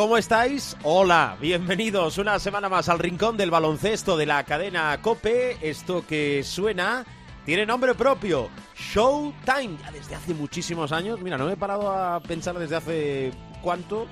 ¿Cómo 0.00 0.16
estáis? 0.16 0.78
Hola, 0.82 1.36
bienvenidos 1.42 2.16
una 2.16 2.38
semana 2.38 2.70
más 2.70 2.88
al 2.88 2.98
rincón 2.98 3.36
del 3.36 3.50
baloncesto 3.50 4.16
de 4.16 4.24
la 4.24 4.42
cadena 4.44 4.98
Cope. 5.02 5.58
Esto 5.60 6.06
que 6.06 6.42
suena 6.42 7.04
tiene 7.44 7.66
nombre 7.66 7.94
propio, 7.94 8.48
Showtime. 8.74 9.76
Ya 9.82 9.92
desde 9.92 10.14
hace 10.14 10.32
muchísimos 10.32 10.90
años. 10.92 11.20
Mira, 11.20 11.36
no 11.36 11.44
me 11.44 11.52
he 11.52 11.56
parado 11.58 11.92
a 11.92 12.18
pensar 12.20 12.58
desde 12.58 12.76
hace 12.76 13.30
cuánto. 13.60 14.06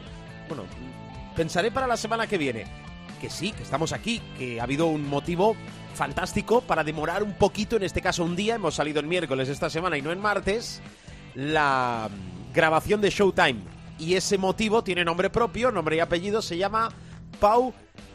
Bueno, 0.46 0.64
pensaré 1.34 1.70
para 1.70 1.86
la 1.86 1.96
semana 1.96 2.27
que 2.27 2.36
viene. 2.36 2.66
Que 3.18 3.30
sí, 3.30 3.52
que 3.52 3.62
estamos 3.62 3.94
aquí, 3.94 4.20
que 4.36 4.60
ha 4.60 4.64
habido 4.64 4.88
un 4.88 5.08
motivo 5.08 5.56
fantástico 5.94 6.60
para 6.60 6.84
demorar 6.84 7.22
un 7.22 7.32
poquito, 7.32 7.77
en 7.77 7.84
este 7.84 8.02
caso 8.02 8.24
un 8.24 8.36
día, 8.36 8.56
hemos 8.56 8.74
salido 8.74 9.00
el 9.00 9.06
miércoles 9.06 9.48
esta 9.48 9.70
semana 9.70 9.96
y 9.96 10.02
no 10.02 10.12
en 10.12 10.20
martes, 10.20 10.82
la 11.34 12.10
grabación 12.52 13.00
de 13.00 13.08
Showtime 13.08 13.77
y 13.98 14.14
ese 14.14 14.38
motivo 14.38 14.82
tiene 14.82 15.04
nombre 15.04 15.30
propio, 15.30 15.70
nombre 15.70 15.96
y 15.96 16.00
apellido, 16.00 16.42
se 16.42 16.56
llama 16.56 16.90
Pau 17.40 17.72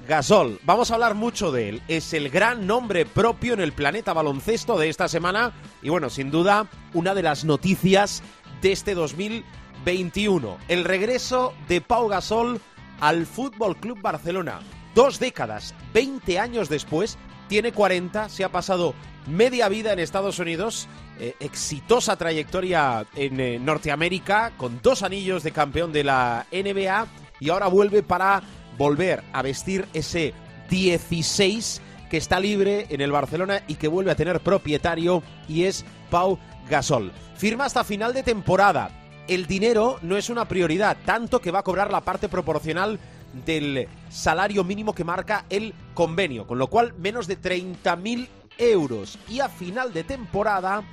Gasol. 0.08 0.60
Vamos 0.64 0.92
a 0.92 0.96
hablar 0.96 1.16
mucho 1.16 1.52
de 1.52 1.70
él. 1.70 1.82
Es 1.88 2.14
el 2.14 2.30
gran 2.30 2.68
nombre 2.68 3.06
propio 3.06 3.54
en 3.54 3.62
el 3.62 3.74
planeta 3.74 4.14
baloncesto 4.14 4.78
de 4.78 4.90
esta 4.90 5.08
semana 5.08 5.54
y 5.82 5.90
bueno, 5.90 6.10
sin 6.10 6.32
duda, 6.32 6.68
una 6.94 7.14
de 7.14 7.24
las 7.24 7.46
noticias 7.46 8.24
de 8.62 8.72
este 8.72 8.96
2021. 8.96 10.58
El 10.68 10.84
regreso 10.84 11.54
de 11.68 11.82
Pau 11.82 12.08
Gasol 12.08 12.60
al 13.00 13.26
Fútbol 13.26 13.78
Club 13.78 14.02
Barcelona. 14.02 14.60
Dos 14.96 15.20
décadas, 15.20 15.74
20 15.94 16.40
años 16.40 16.70
después, 16.70 17.18
tiene 17.48 17.72
40, 17.72 18.30
se 18.30 18.44
ha 18.44 18.52
pasado 18.52 18.94
media 19.28 19.70
vida 19.70 19.94
en 19.94 20.00
Estados 20.00 20.40
Unidos, 20.40 20.88
eh, 21.20 21.36
exitosa 21.40 22.16
trayectoria 22.16 23.06
en 23.16 23.40
eh, 23.40 23.60
Norteamérica, 23.60 24.54
con 24.58 24.82
dos 24.82 25.04
anillos 25.04 25.44
de 25.44 25.52
campeón 25.52 25.92
de 25.94 26.04
la 26.04 26.46
NBA 26.52 27.08
y 27.40 27.50
ahora 27.50 27.68
vuelve 27.68 28.04
para 28.04 28.42
volver 28.78 29.24
a 29.34 29.42
vestir 29.42 29.88
ese 29.94 30.34
16 30.70 31.82
que 32.10 32.18
está 32.18 32.40
libre 32.40 32.88
en 32.90 33.02
el 33.02 33.12
Barcelona 33.12 33.64
y 33.68 33.76
que 33.76 33.88
vuelve 33.88 34.12
a 34.12 34.16
tener 34.16 34.40
propietario 34.40 35.24
y 35.48 35.64
es 35.64 35.86
Pau 36.10 36.38
Gasol. 36.70 37.12
Firma 37.36 37.66
hasta 37.66 37.84
final 37.84 38.14
de 38.14 38.24
temporada. 38.24 38.92
El 39.28 39.48
dinero 39.48 39.98
no 40.02 40.18
es 40.18 40.30
una 40.30 40.48
prioridad, 40.48 40.98
tanto 41.06 41.40
que 41.40 41.52
va 41.52 41.60
a 41.60 41.64
cobrar 41.64 41.92
la 41.92 42.02
parte 42.02 42.30
proporcional 42.30 43.00
del 43.46 43.88
salario 44.10 44.64
mínimo 44.64 44.94
que 44.94 45.04
marca 45.04 45.46
el 45.50 45.74
convenio, 45.94 46.46
con 46.46 46.60
lo 46.60 46.68
cual 46.68 46.94
menos 46.98 47.28
de 47.28 47.40
30.000 47.40 48.28
euros. 48.58 49.18
Y 49.28 49.40
a 49.40 49.50
final 49.50 49.94
de 49.94 50.04
temporada 50.04 50.84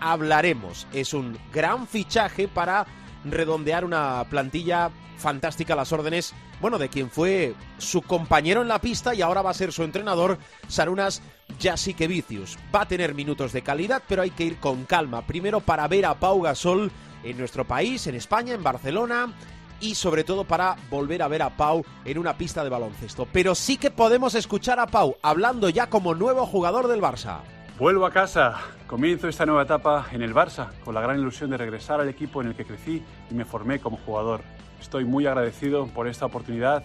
hablaremos. 0.00 0.86
Es 0.92 1.14
un 1.14 1.38
gran 1.52 1.86
fichaje 1.86 2.48
para 2.48 2.86
redondear 3.24 3.84
una 3.84 4.24
plantilla 4.28 4.90
fantástica 5.16 5.72
a 5.72 5.76
las 5.76 5.92
órdenes, 5.92 6.34
bueno, 6.60 6.78
de 6.78 6.88
quien 6.88 7.10
fue 7.10 7.54
su 7.78 8.02
compañero 8.02 8.62
en 8.62 8.68
la 8.68 8.80
pista 8.80 9.14
y 9.14 9.22
ahora 9.22 9.42
va 9.42 9.50
a 9.50 9.54
ser 9.54 9.72
su 9.72 9.82
entrenador, 9.82 10.38
Sarunas 10.68 11.22
Jasikevicius. 11.60 12.58
Va 12.74 12.82
a 12.82 12.88
tener 12.88 13.14
minutos 13.14 13.52
de 13.52 13.62
calidad, 13.62 14.02
pero 14.06 14.22
hay 14.22 14.30
que 14.30 14.44
ir 14.44 14.56
con 14.58 14.84
calma. 14.84 15.26
Primero 15.26 15.60
para 15.60 15.88
ver 15.88 16.06
a 16.06 16.14
Pau 16.14 16.42
Gasol 16.42 16.90
en 17.24 17.38
nuestro 17.38 17.64
país, 17.64 18.06
en 18.06 18.14
España, 18.14 18.54
en 18.54 18.62
Barcelona, 18.62 19.32
y 19.80 19.94
sobre 19.94 20.24
todo 20.24 20.44
para 20.44 20.76
volver 20.90 21.22
a 21.22 21.28
ver 21.28 21.42
a 21.42 21.56
Pau 21.56 21.84
en 22.04 22.18
una 22.18 22.36
pista 22.36 22.64
de 22.64 22.70
baloncesto. 22.70 23.26
Pero 23.32 23.54
sí 23.54 23.76
que 23.76 23.90
podemos 23.90 24.34
escuchar 24.34 24.80
a 24.80 24.86
Pau 24.86 25.16
hablando 25.22 25.68
ya 25.68 25.88
como 25.88 26.14
nuevo 26.14 26.46
jugador 26.46 26.88
del 26.88 27.00
Barça. 27.00 27.40
Vuelvo 27.78 28.06
a 28.06 28.10
casa, 28.10 28.56
comienzo 28.86 29.28
esta 29.28 29.44
nueva 29.44 29.64
etapa 29.64 30.06
en 30.10 30.22
el 30.22 30.34
Barça, 30.34 30.70
con 30.82 30.94
la 30.94 31.02
gran 31.02 31.18
ilusión 31.18 31.50
de 31.50 31.58
regresar 31.58 32.00
al 32.00 32.08
equipo 32.08 32.40
en 32.40 32.48
el 32.48 32.54
que 32.54 32.64
crecí 32.64 33.02
y 33.30 33.34
me 33.34 33.44
formé 33.44 33.80
como 33.80 33.98
jugador. 33.98 34.40
Estoy 34.80 35.04
muy 35.04 35.26
agradecido 35.26 35.86
por 35.88 36.08
esta 36.08 36.24
oportunidad. 36.24 36.84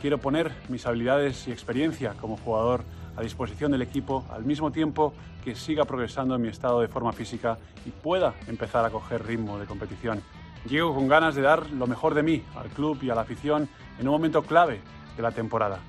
Quiero 0.00 0.18
poner 0.18 0.52
mis 0.68 0.84
habilidades 0.84 1.48
y 1.48 1.52
experiencia 1.52 2.14
como 2.20 2.36
jugador 2.36 2.84
a 3.16 3.22
disposición 3.22 3.72
del 3.72 3.80
equipo 3.80 4.26
al 4.30 4.44
mismo 4.44 4.70
tiempo 4.70 5.14
que 5.42 5.54
siga 5.54 5.86
progresando 5.86 6.34
en 6.34 6.42
mi 6.42 6.48
estado 6.48 6.80
de 6.80 6.88
forma 6.88 7.12
física 7.12 7.56
y 7.86 7.90
pueda 7.90 8.34
empezar 8.46 8.84
a 8.84 8.90
coger 8.90 9.26
ritmo 9.26 9.58
de 9.58 9.64
competición. 9.64 10.22
Llego 10.68 10.94
con 10.94 11.08
ganas 11.08 11.34
de 11.34 11.42
dar 11.42 11.70
lo 11.70 11.86
mejor 11.86 12.14
de 12.14 12.22
mí 12.22 12.42
al 12.56 12.68
club 12.68 12.98
y 13.02 13.10
a 13.10 13.14
la 13.14 13.22
afición 13.22 13.68
en 13.98 14.08
un 14.08 14.14
momento 14.14 14.42
clave 14.42 14.80
de 15.16 15.22
la 15.22 15.32
temporada. 15.32 15.80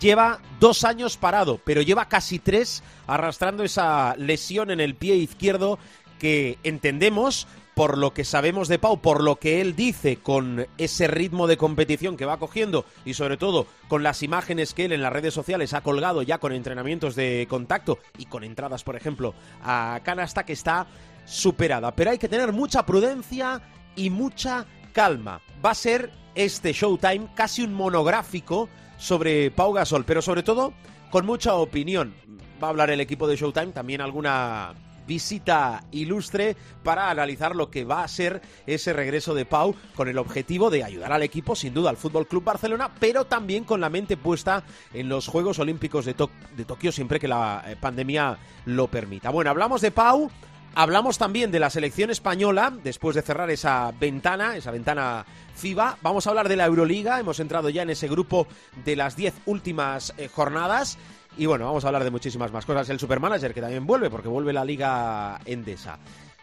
Lleva 0.00 0.40
dos 0.58 0.84
años 0.84 1.16
parado, 1.16 1.60
pero 1.64 1.82
lleva 1.82 2.06
casi 2.06 2.38
tres 2.38 2.82
arrastrando 3.06 3.62
esa 3.62 4.16
lesión 4.16 4.70
en 4.70 4.80
el 4.80 4.94
pie 4.94 5.16
izquierdo 5.16 5.78
que 6.18 6.58
entendemos 6.64 7.46
por 7.74 7.96
lo 7.96 8.12
que 8.12 8.24
sabemos 8.24 8.68
de 8.68 8.78
Pau, 8.78 9.00
por 9.00 9.22
lo 9.22 9.36
que 9.36 9.60
él 9.60 9.74
dice 9.74 10.16
con 10.16 10.66
ese 10.76 11.06
ritmo 11.06 11.46
de 11.46 11.56
competición 11.56 12.16
que 12.16 12.26
va 12.26 12.38
cogiendo 12.38 12.84
y 13.04 13.14
sobre 13.14 13.36
todo 13.36 13.66
con 13.88 14.02
las 14.02 14.22
imágenes 14.22 14.74
que 14.74 14.84
él 14.84 14.92
en 14.92 15.02
las 15.02 15.12
redes 15.12 15.32
sociales 15.32 15.72
ha 15.72 15.80
colgado 15.80 16.22
ya 16.22 16.38
con 16.38 16.52
entrenamientos 16.52 17.14
de 17.14 17.46
contacto 17.48 17.98
y 18.18 18.26
con 18.26 18.44
entradas, 18.44 18.84
por 18.84 18.96
ejemplo, 18.96 19.34
a 19.62 20.00
canasta 20.02 20.44
que 20.44 20.52
está 20.52 20.86
superada. 21.24 21.94
Pero 21.94 22.10
hay 22.10 22.18
que 22.18 22.28
tener 22.28 22.52
mucha 22.52 22.84
prudencia 22.84 23.60
y 23.96 24.10
mucha 24.10 24.66
calma. 24.92 25.40
Va 25.64 25.70
a 25.70 25.74
ser 25.74 26.10
este 26.34 26.72
Showtime 26.72 27.28
casi 27.34 27.62
un 27.62 27.74
monográfico 27.74 28.68
sobre 28.98 29.50
Pau 29.50 29.72
Gasol, 29.72 30.04
pero 30.04 30.22
sobre 30.22 30.42
todo 30.42 30.72
con 31.10 31.26
mucha 31.26 31.54
opinión. 31.54 32.14
Va 32.62 32.68
a 32.68 32.70
hablar 32.70 32.90
el 32.90 33.00
equipo 33.00 33.26
de 33.26 33.36
Showtime, 33.36 33.72
también 33.72 34.00
alguna 34.00 34.74
visita 35.06 35.84
ilustre 35.90 36.56
para 36.82 37.10
analizar 37.10 37.56
lo 37.56 37.70
que 37.70 37.84
va 37.84 38.04
a 38.04 38.08
ser 38.08 38.40
ese 38.66 38.92
regreso 38.92 39.34
de 39.34 39.44
Pau 39.44 39.74
con 39.94 40.08
el 40.08 40.18
objetivo 40.18 40.70
de 40.70 40.84
ayudar 40.84 41.12
al 41.12 41.22
equipo, 41.22 41.56
sin 41.56 41.74
duda, 41.74 41.90
al 41.90 41.96
Fútbol 41.96 42.26
Club 42.26 42.44
Barcelona, 42.44 42.90
pero 42.98 43.24
también 43.24 43.64
con 43.64 43.80
la 43.80 43.90
mente 43.90 44.16
puesta 44.16 44.62
en 44.92 45.08
los 45.08 45.26
Juegos 45.26 45.58
Olímpicos 45.58 46.04
de, 46.04 46.14
de 46.56 46.64
Tokio 46.64 46.92
siempre 46.92 47.18
que 47.20 47.28
la 47.28 47.64
eh, 47.66 47.76
pandemia 47.76 48.38
lo 48.66 48.88
permita. 48.88 49.30
Bueno, 49.30 49.50
hablamos 49.50 49.80
de 49.80 49.90
Pau, 49.90 50.30
Hablamos 50.74 51.18
también 51.18 51.50
de 51.50 51.60
la 51.60 51.68
selección 51.68 52.10
española, 52.10 52.72
después 52.82 53.14
de 53.14 53.20
cerrar 53.20 53.50
esa 53.50 53.92
ventana, 54.00 54.56
esa 54.56 54.70
ventana 54.70 55.26
FIBA. 55.54 55.98
Vamos 56.00 56.26
a 56.26 56.30
hablar 56.30 56.48
de 56.48 56.56
la 56.56 56.64
Euroliga, 56.64 57.20
hemos 57.20 57.40
entrado 57.40 57.68
ya 57.68 57.82
en 57.82 57.90
ese 57.90 58.08
grupo 58.08 58.46
de 58.82 58.96
las 58.96 59.14
10 59.14 59.34
últimas 59.44 60.14
eh, 60.16 60.28
jornadas. 60.28 60.96
Y 61.36 61.44
bueno, 61.44 61.66
vamos 61.66 61.84
a 61.84 61.88
hablar 61.88 62.04
de 62.04 62.10
muchísimas 62.10 62.52
más 62.52 62.64
cosas. 62.64 62.88
El 62.88 62.98
Supermanager, 62.98 63.52
que 63.52 63.60
también 63.60 63.86
vuelve, 63.86 64.08
porque 64.08 64.28
vuelve 64.28 64.54
la 64.54 64.64
Liga 64.64 65.38
Endesa. 65.44 65.98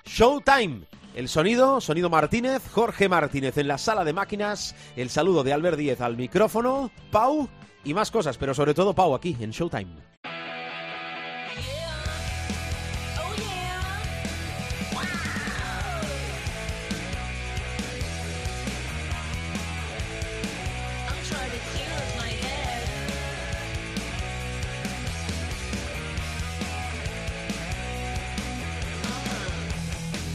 Showtime. 0.05 0.81
El 1.15 1.27
sonido, 1.27 1.81
sonido 1.81 2.11
Martínez, 2.11 2.61
Jorge 2.71 3.09
Martínez 3.09 3.57
en 3.57 3.67
la 3.67 3.79
sala 3.79 4.03
de 4.03 4.13
máquinas. 4.13 4.75
El 4.95 5.09
saludo 5.09 5.43
de 5.43 5.53
Albert 5.53 5.77
Díez 5.77 6.01
al 6.01 6.17
micrófono. 6.17 6.91
Pau 7.11 7.49
y 7.83 7.95
más 7.95 8.11
cosas, 8.11 8.37
pero 8.37 8.53
sobre 8.53 8.75
todo 8.75 8.93
Pau 8.93 9.15
aquí 9.15 9.35
en 9.39 9.49
Showtime. 9.49 10.09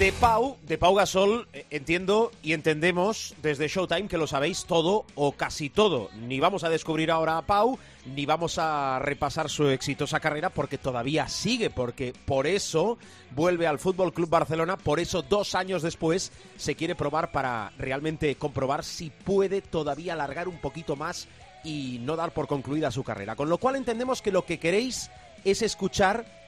De 0.05 0.13
Pau, 0.13 0.59
de 0.65 0.77
Pau 0.77 0.95
Gasol, 0.95 1.49
eh, 1.55 1.65
entiendo 1.71 2.31
y 2.43 2.53
entendemos 2.53 3.35
desde 3.41 3.69
Showtime 3.69 4.07
que 4.07 4.19
lo 4.19 4.27
sabéis 4.27 4.67
todo 4.67 5.07
o 5.15 5.33
casi 5.33 5.71
todo. 5.71 6.11
Ni 6.13 6.41
vamos 6.41 6.63
a 6.63 6.69
descubrir 6.69 7.11
ahora 7.11 7.39
a 7.39 7.47
Pau, 7.47 7.79
ni 8.15 8.27
vamos 8.27 8.59
a 8.59 8.99
repasar 8.99 9.49
su 9.49 9.67
exitosa 9.71 10.21
carrera 10.21 10.51
porque 10.51 10.77
todavía 10.77 11.27
sigue, 11.29 11.71
porque 11.71 12.13
por 12.27 12.47
eso 12.47 12.99
vuelve 13.31 13.67
al 13.67 13.79
Fútbol 13.79 14.13
Club 14.13 14.29
Barcelona, 14.29 14.77
por 14.77 15.01
eso 15.01 15.23
dos 15.23 15.55
años 15.55 15.81
después 15.81 16.33
se 16.59 16.75
quiere 16.75 16.95
probar 16.95 17.33
para 17.33 17.73
realmente 17.79 18.35
comprobar 18.35 18.85
si 18.85 19.09
puede 19.09 19.63
todavía 19.63 20.13
alargar 20.13 20.49
un 20.49 20.59
poquito 20.59 20.97
más 20.97 21.29
y 21.65 21.99
no 22.03 22.15
dar 22.15 22.35
por 22.35 22.47
concluida 22.47 22.91
su 22.91 23.05
carrera. 23.05 23.37
Con 23.37 23.49
lo 23.49 23.57
cual 23.57 23.77
entendemos 23.77 24.21
que 24.21 24.33
lo 24.33 24.45
que 24.45 24.59
queréis 24.59 25.11
es 25.47 25.63
escuchar 25.63 26.44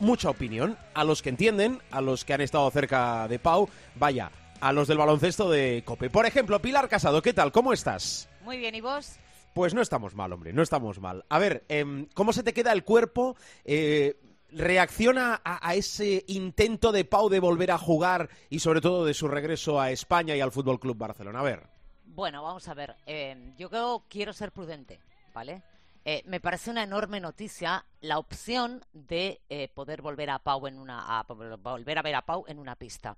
mucha 0.00 0.30
opinión. 0.30 0.76
A 0.94 1.04
los 1.04 1.22
que 1.22 1.30
entienden, 1.30 1.80
a 1.90 2.00
los 2.00 2.24
que 2.24 2.34
han 2.34 2.40
estado 2.40 2.70
cerca 2.70 3.28
de 3.28 3.38
Pau, 3.38 3.68
vaya, 3.94 4.30
a 4.60 4.72
los 4.72 4.88
del 4.88 4.98
baloncesto 4.98 5.50
de 5.50 5.82
Cope. 5.84 6.10
Por 6.10 6.26
ejemplo, 6.26 6.60
Pilar 6.60 6.88
Casado, 6.88 7.22
¿qué 7.22 7.32
tal? 7.32 7.52
¿Cómo 7.52 7.72
estás? 7.72 8.28
Muy 8.42 8.58
bien, 8.58 8.74
¿y 8.74 8.80
vos? 8.80 9.16
Pues 9.54 9.72
no 9.72 9.80
estamos 9.80 10.14
mal, 10.14 10.32
hombre, 10.32 10.52
no 10.52 10.62
estamos 10.62 11.00
mal. 11.00 11.24
A 11.28 11.38
ver, 11.38 11.64
em, 11.68 12.06
¿cómo 12.14 12.32
se 12.32 12.42
te 12.42 12.52
queda 12.52 12.72
el 12.72 12.82
cuerpo? 12.82 13.36
Eh, 13.64 14.16
reacciona 14.50 15.40
a, 15.44 15.74
ese 15.74 16.24
intento 16.28 16.92
de 16.92 17.04
Pau 17.04 17.28
de 17.28 17.40
volver 17.40 17.70
a 17.70 17.78
jugar 17.78 18.28
y 18.50 18.60
sobre 18.60 18.80
todo 18.80 19.04
de 19.04 19.14
su 19.14 19.28
regreso 19.28 19.80
a 19.80 19.90
España 19.90 20.36
y 20.36 20.40
al 20.40 20.52
Fútbol 20.52 20.80
Club 20.80 20.96
Barcelona? 20.96 21.40
A 21.40 21.44
ver. 21.44 21.68
Bueno, 22.04 22.42
vamos 22.42 22.66
a 22.68 22.74
ver. 22.74 22.96
Eh, 23.06 23.52
yo 23.58 23.68
creo, 23.68 24.04
quiero 24.08 24.32
ser 24.32 24.52
prudente, 24.52 25.00
¿vale? 25.34 25.62
Eh, 26.04 26.22
me 26.26 26.40
parece 26.40 26.70
una 26.70 26.82
enorme 26.82 27.20
noticia 27.20 27.86
la 28.00 28.18
opción 28.18 28.84
de 28.92 29.40
eh, 29.48 29.68
poder 29.68 30.02
volver 30.02 30.30
a 30.30 30.38
Pau 30.38 30.66
en 30.66 30.78
una 30.78 31.24
volver 31.62 31.98
a 31.98 32.02
ver 32.02 32.14
a 32.14 32.26
Pau 32.26 32.44
en 32.46 32.58
una 32.58 32.76
pista, 32.76 33.16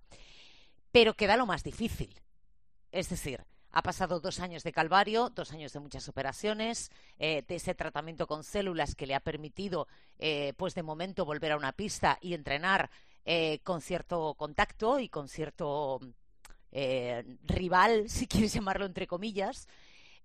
pero 0.92 1.14
queda 1.14 1.36
lo 1.36 1.46
más 1.46 1.64
difícil. 1.64 2.14
Es 2.92 3.08
decir, 3.08 3.44
ha 3.72 3.82
pasado 3.82 4.20
dos 4.20 4.40
años 4.40 4.62
de 4.62 4.72
calvario, 4.72 5.30
dos 5.30 5.52
años 5.52 5.72
de 5.72 5.80
muchas 5.80 6.08
operaciones, 6.08 6.90
de 7.18 7.44
ese 7.48 7.74
tratamiento 7.74 8.26
con 8.26 8.42
células 8.42 8.94
que 8.94 9.06
le 9.06 9.14
ha 9.14 9.20
permitido, 9.20 9.86
pues 10.56 10.74
de 10.74 10.82
momento, 10.82 11.26
volver 11.26 11.52
a 11.52 11.58
una 11.58 11.72
pista 11.72 12.18
y 12.22 12.32
entrenar 12.32 12.88
con 13.64 13.82
cierto 13.82 14.32
contacto 14.34 14.98
y 14.98 15.10
con 15.10 15.28
cierto 15.28 16.00
eh, 16.78 17.24
rival, 17.44 18.04
si 18.10 18.26
quieres 18.26 18.52
llamarlo 18.52 18.84
entre 18.84 19.06
comillas, 19.06 19.66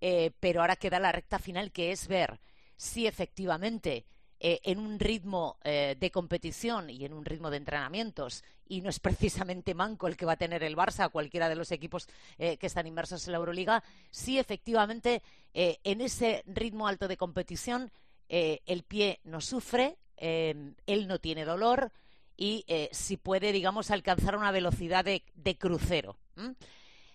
eh, 0.00 0.32
pero 0.38 0.60
ahora 0.60 0.76
queda 0.76 1.00
la 1.00 1.10
recta 1.10 1.38
final 1.38 1.72
que 1.72 1.92
es 1.92 2.08
ver 2.08 2.40
si 2.82 3.06
efectivamente 3.06 4.04
eh, 4.40 4.58
en 4.64 4.80
un 4.80 4.98
ritmo 4.98 5.56
de 5.62 6.10
competición 6.10 6.90
y 6.90 7.04
en 7.04 7.12
un 7.12 7.24
ritmo 7.24 7.48
de 7.48 7.58
entrenamientos, 7.58 8.42
y 8.66 8.80
no 8.80 8.90
es 8.90 8.98
precisamente 8.98 9.72
Manco 9.72 10.08
el 10.08 10.16
que 10.16 10.26
va 10.26 10.32
a 10.32 10.36
tener 10.36 10.64
el 10.64 10.76
Barça, 10.76 11.12
cualquiera 11.12 11.48
de 11.48 11.54
los 11.54 11.70
equipos 11.70 12.08
que 12.36 12.58
están 12.60 12.88
inmersos 12.88 13.24
en 13.24 13.32
la 13.32 13.38
Euroliga, 13.38 13.84
si 14.10 14.40
efectivamente 14.40 15.22
en 15.52 16.00
ese 16.00 16.42
ritmo 16.46 16.88
alto 16.88 17.06
de 17.06 17.16
competición 17.16 17.92
el 18.28 18.82
pie 18.82 19.20
no 19.22 19.40
sufre, 19.40 19.96
él 20.16 21.06
no 21.06 21.20
tiene 21.20 21.44
dolor, 21.44 21.92
y 22.36 22.64
si 22.90 23.16
puede, 23.18 23.52
digamos, 23.52 23.92
alcanzar 23.92 24.36
una 24.36 24.50
velocidad 24.50 25.04
de 25.04 25.56
crucero. 25.56 26.16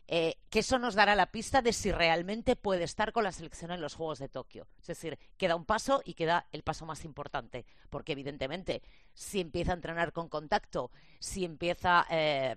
Eh, 0.10 0.38
que 0.50 0.60
eso 0.60 0.80
nos 0.80 0.96
dará 0.96 1.16
la 1.16 1.32
pista 1.32 1.62
de 1.62 1.74
si 1.74 1.92
realmente 1.92 2.56
puede 2.56 2.86
estar 2.86 3.12
con 3.12 3.26
la 3.26 3.34
selección 3.34 3.72
en 3.72 3.82
los 3.82 3.96
Juegos 3.96 4.20
de 4.20 4.30
Tokio. 4.30 4.68
Es 4.80 4.88
decir, 4.88 5.20
queda 5.38 5.58
un 5.58 5.66
paso 5.66 6.02
y 6.06 6.14
queda 6.14 6.48
el 6.54 6.64
paso 6.64 6.86
más 6.86 7.04
importante, 7.04 7.66
porque 7.90 8.14
evidentemente 8.14 8.82
si 9.14 9.42
empieza 9.42 9.72
a 9.72 9.76
entrenar 9.76 10.14
con 10.14 10.30
contacto, 10.30 10.92
si 11.20 11.44
empieza, 11.44 12.06
eh, 12.10 12.56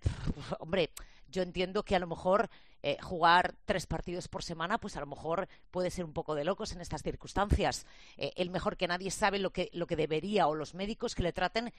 hombre, 0.60 0.90
yo 1.28 1.42
entiendo 1.42 1.84
que 1.84 1.96
a 1.96 1.98
lo 1.98 2.06
mejor 2.06 2.48
eh, 2.82 2.96
jugar 3.02 3.56
tres 3.64 3.86
partidos 3.86 4.28
por 4.28 4.44
semana, 4.44 4.78
pues 4.78 4.96
a 4.96 5.00
lo 5.00 5.06
mejor 5.06 5.48
puede 5.72 5.90
ser 5.90 6.04
un 6.04 6.12
poco 6.12 6.36
de 6.36 6.44
locos 6.44 6.72
en 6.72 6.80
estas 6.80 7.02
circunstancias. 7.02 7.84
el 8.16 8.50
mejor 8.50 8.76
que 8.76 8.88
nadie 8.88 9.10
sabe 9.10 9.40
lo 9.40 9.50
que, 9.50 9.70
lo 9.72 9.86
que 9.86 9.96
debería 9.96 10.46
o 10.46 10.54
los 10.54 10.74
médicos 10.74 11.14
que 11.14 11.24
le 11.24 11.32
traten 11.32 11.72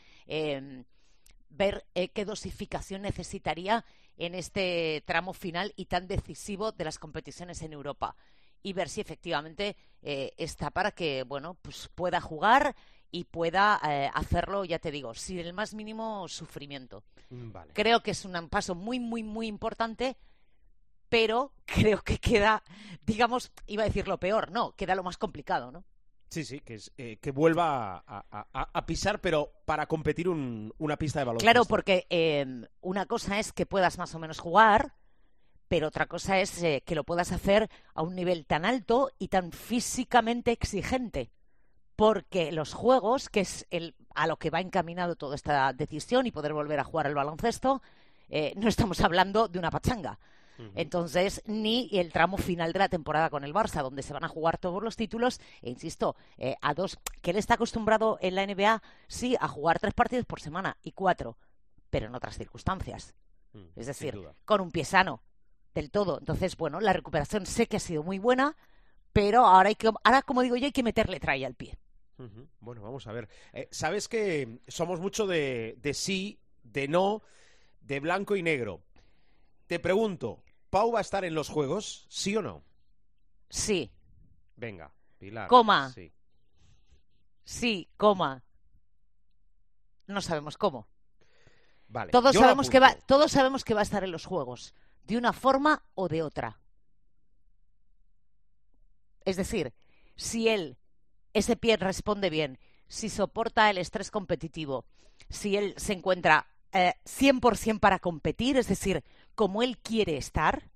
ver 1.51 1.86
qué 2.13 2.25
dosificación 2.25 3.03
necesitaría 3.03 3.86
en 4.18 4.36
este 4.36 5.03
tramo 5.06 5.33
final 5.33 5.74
y 5.75 5.86
tan 5.86 6.07
decisivo 6.07 6.71
de 6.71 6.86
las 6.86 7.00
competiciones 7.00 7.62
en 7.62 7.74
Europa 7.74 8.15
y 8.63 8.74
ver 8.74 8.89
si 8.89 9.01
efectivamente 9.01 9.75
eh, 10.01 10.33
está 10.38 10.69
para 10.69 10.92
que 10.92 11.24
bueno 11.24 11.56
pues 11.62 11.89
pueda 11.94 12.21
jugar 12.21 12.75
y 13.12 13.25
pueda 13.25 13.80
eh, 13.83 14.09
hacerlo, 14.13 14.63
ya 14.63 14.80
te 14.80 14.89
digo, 14.89 15.13
sin 15.13 15.39
el 15.39 15.53
más 15.53 15.74
mínimo 15.74 16.27
sufrimiento. 16.30 17.03
Mm, 17.30 17.51
creo 17.74 18.01
que 18.01 18.12
es 18.12 18.24
un 18.24 18.47
paso 18.47 18.74
muy, 18.74 19.00
muy, 19.00 19.21
muy 19.21 19.47
importante, 19.47 20.15
pero 21.09 21.51
creo 21.65 22.01
que 22.01 22.18
queda, 22.18 22.63
digamos, 23.06 23.51
iba 23.68 23.83
a 23.83 23.88
decir 23.88 24.07
lo 24.07 24.18
peor, 24.18 24.51
no, 24.51 24.71
queda 24.75 24.95
lo 24.95 25.04
más 25.04 25.18
complicado, 25.18 25.71
¿no? 25.71 25.83
Sí, 26.31 26.45
sí, 26.45 26.62
que, 26.62 26.75
es, 26.75 26.94
eh, 26.98 27.18
que 27.18 27.31
vuelva 27.31 28.06
a, 28.07 28.86
pisar, 28.86 29.19
pero 29.19 29.51
para 29.66 29.86
competir 29.86 30.30
una 30.30 30.95
pista 30.95 31.19
de 31.19 31.25
baloncesto. 31.25 31.44
Claro, 31.51 31.66
porque 31.66 32.07
em, 32.10 32.66
una 32.80 33.06
cosa 33.06 33.38
es 33.38 33.51
que 33.51 33.66
puedas 33.66 33.98
más 33.98 34.16
o 34.16 34.19
menos 34.19 34.39
jugar, 34.39 34.94
pero 35.68 35.89
otra 35.89 36.06
cosa 36.06 36.39
es 36.39 36.63
eh, 36.63 36.83
que 36.86 36.95
lo 36.95 37.04
puedas 37.04 37.33
hacer 37.33 37.69
a 37.94 38.01
un 38.01 38.16
nivel 38.16 38.45
tan 38.45 38.63
alto 38.63 39.12
y 39.19 39.28
tan 39.28 39.51
físicamente 39.51 40.54
exigente. 40.54 41.31
Porque 41.98 42.54
los 42.54 42.74
juegos, 42.74 43.28
que 43.28 43.42
es 43.42 43.68
el, 43.69 43.94
a 44.16 44.25
lo 44.25 44.38
que 44.38 44.51
va 44.51 44.62
encaminado 44.62 45.18
toda 45.18 45.36
esta 45.36 45.74
decisión 45.74 46.28
y 46.28 46.31
poder 46.31 46.54
volver 46.54 46.80
a 46.80 46.86
jugar 46.86 47.07
al 47.07 47.16
baloncesto, 47.16 47.81
eh, 48.30 48.54
no 48.56 48.69
estamos 48.69 49.01
hablando 49.01 49.50
de 49.50 49.60
una 49.60 49.69
pachanga. 49.69 50.18
Entonces, 50.75 51.42
ni 51.46 51.90
el 51.94 52.12
tramo 52.12 52.38
final 52.38 52.74
de 52.74 52.80
la 52.80 52.90
temporada 52.90 53.30
con 53.30 53.44
el 53.44 53.54
Barça, 53.54 53.81
donde 53.81 54.04
se 54.04 54.13
van 54.13 54.24
a 54.24 54.28
jugar 54.28 54.58
todos 54.58 54.84
los 54.84 54.96
títulos, 54.96 55.40
e 55.62 55.69
insisto, 55.69 56.16
eh, 56.38 56.56
a 56.62 56.74
dos, 56.74 57.00
que 57.22 57.31
él 57.31 57.38
está 57.38 57.56
acostumbrado 57.56 58.18
en 58.22 58.36
la 58.36 58.46
NBA, 58.46 58.81
sí, 59.08 59.36
a 59.40 59.48
jugar 59.48 59.80
tres 59.80 59.94
partidos 59.94 60.25
por 60.25 60.40
semana 60.40 60.78
y 60.84 60.92
cuatro, 60.92 61.38
pero 61.90 62.08
en 62.08 62.16
otras 62.16 62.38
circunstancias. 62.38 63.13
Mm, 63.54 63.66
es 63.75 63.88
decir, 63.88 64.19
con 64.46 64.62
un 64.62 64.72
pie 64.72 64.86
sano, 64.86 65.24
del 65.74 65.92
todo. 65.92 66.19
Entonces, 66.19 66.58
bueno, 66.58 66.80
la 66.80 66.94
recuperación 66.94 67.46
sé 67.46 67.68
que 67.68 67.78
ha 67.78 67.81
sido 67.81 68.04
muy 68.04 68.19
buena, 68.19 68.56
pero 69.14 69.46
ahora 69.46 69.69
hay 69.69 69.75
que, 69.75 69.90
ahora 70.04 70.22
como 70.22 70.42
digo 70.42 70.56
yo, 70.56 70.66
hay 70.66 70.72
que 70.72 70.84
meterle 70.84 71.19
tralla 71.19 71.48
al 71.48 71.56
pie. 71.56 71.78
Bueno, 72.60 72.84
vamos 72.84 73.07
a 73.07 73.12
ver. 73.14 73.28
Eh, 73.52 73.68
Sabes 73.72 74.07
que 74.07 74.60
somos 74.68 75.00
mucho 75.00 75.25
de, 75.25 75.75
de 75.81 75.96
sí, 75.96 76.40
de 76.62 76.88
no, 76.88 77.24
de 77.81 78.00
blanco 78.00 78.36
y 78.36 78.44
negro. 78.44 78.84
Te 79.66 79.80
pregunto, 79.80 80.44
¿Pau 80.71 80.94
va 80.94 81.00
a 81.00 81.01
estar 81.01 81.25
en 81.25 81.35
los 81.35 81.50
juegos, 81.50 82.06
sí 82.09 82.35
o 82.38 82.41
no? 82.41 82.63
Sí. 83.50 83.91
Venga, 84.56 84.94
Pilar. 85.18 85.50
Coma. 85.50 85.91
Sí. 85.94 86.13
Sí, 87.44 87.89
coma. 87.97 88.41
No 90.07 90.21
sabemos 90.21 90.57
cómo. 90.57 90.88
Vale. 91.89 92.12
Todos 92.12 92.35
sabemos 92.35 92.69
que 92.69 92.79
va, 92.79 92.95
todos 93.06 93.33
sabemos 93.33 93.65
que 93.65 93.73
va 93.73 93.81
a 93.81 93.83
estar 93.83 94.06
en 94.06 94.13
los 94.13 94.25
juegos, 94.25 94.73
de 95.03 95.18
una 95.18 95.33
forma 95.33 95.83
o 95.94 96.07
de 96.07 96.23
otra. 96.23 96.62
Es 99.25 99.35
decir, 99.35 99.73
si 100.15 100.47
él, 100.47 100.77
ese 101.33 101.57
pie 101.57 101.75
responde 101.75 102.29
bien, 102.29 102.59
si 102.88 103.09
soporta 103.09 103.69
el 103.69 103.77
estrés 103.77 104.09
competitivo, 104.09 104.85
si 105.29 105.57
él 105.57 105.73
se 105.75 105.91
encuentra 105.91 106.47
eh, 106.71 106.94
100% 107.03 107.81
para 107.81 108.00
competir, 108.00 108.56
es 108.56 108.69
decir, 108.69 109.03
como 109.42 109.64
él 109.64 109.80
quiere 109.80 110.18
estar, 110.18 110.70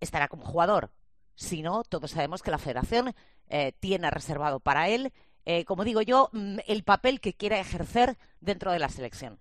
estará 0.00 0.28
como 0.28 0.44
jugador. 0.44 0.92
Si 1.34 1.62
no, 1.62 1.82
todos 1.82 2.10
sabemos 2.10 2.42
que 2.42 2.50
la 2.50 2.58
federación 2.58 3.14
eh, 3.48 3.72
tiene 3.80 4.10
reservado 4.10 4.60
para 4.60 4.90
él, 4.90 5.14
eh, 5.46 5.64
como 5.64 5.82
digo 5.82 6.02
yo, 6.02 6.28
mm, 6.34 6.58
el 6.66 6.84
papel 6.84 7.22
que 7.22 7.32
quiera 7.32 7.58
ejercer 7.58 8.18
dentro 8.40 8.70
de 8.70 8.80
la 8.80 8.90
selección. 8.90 9.40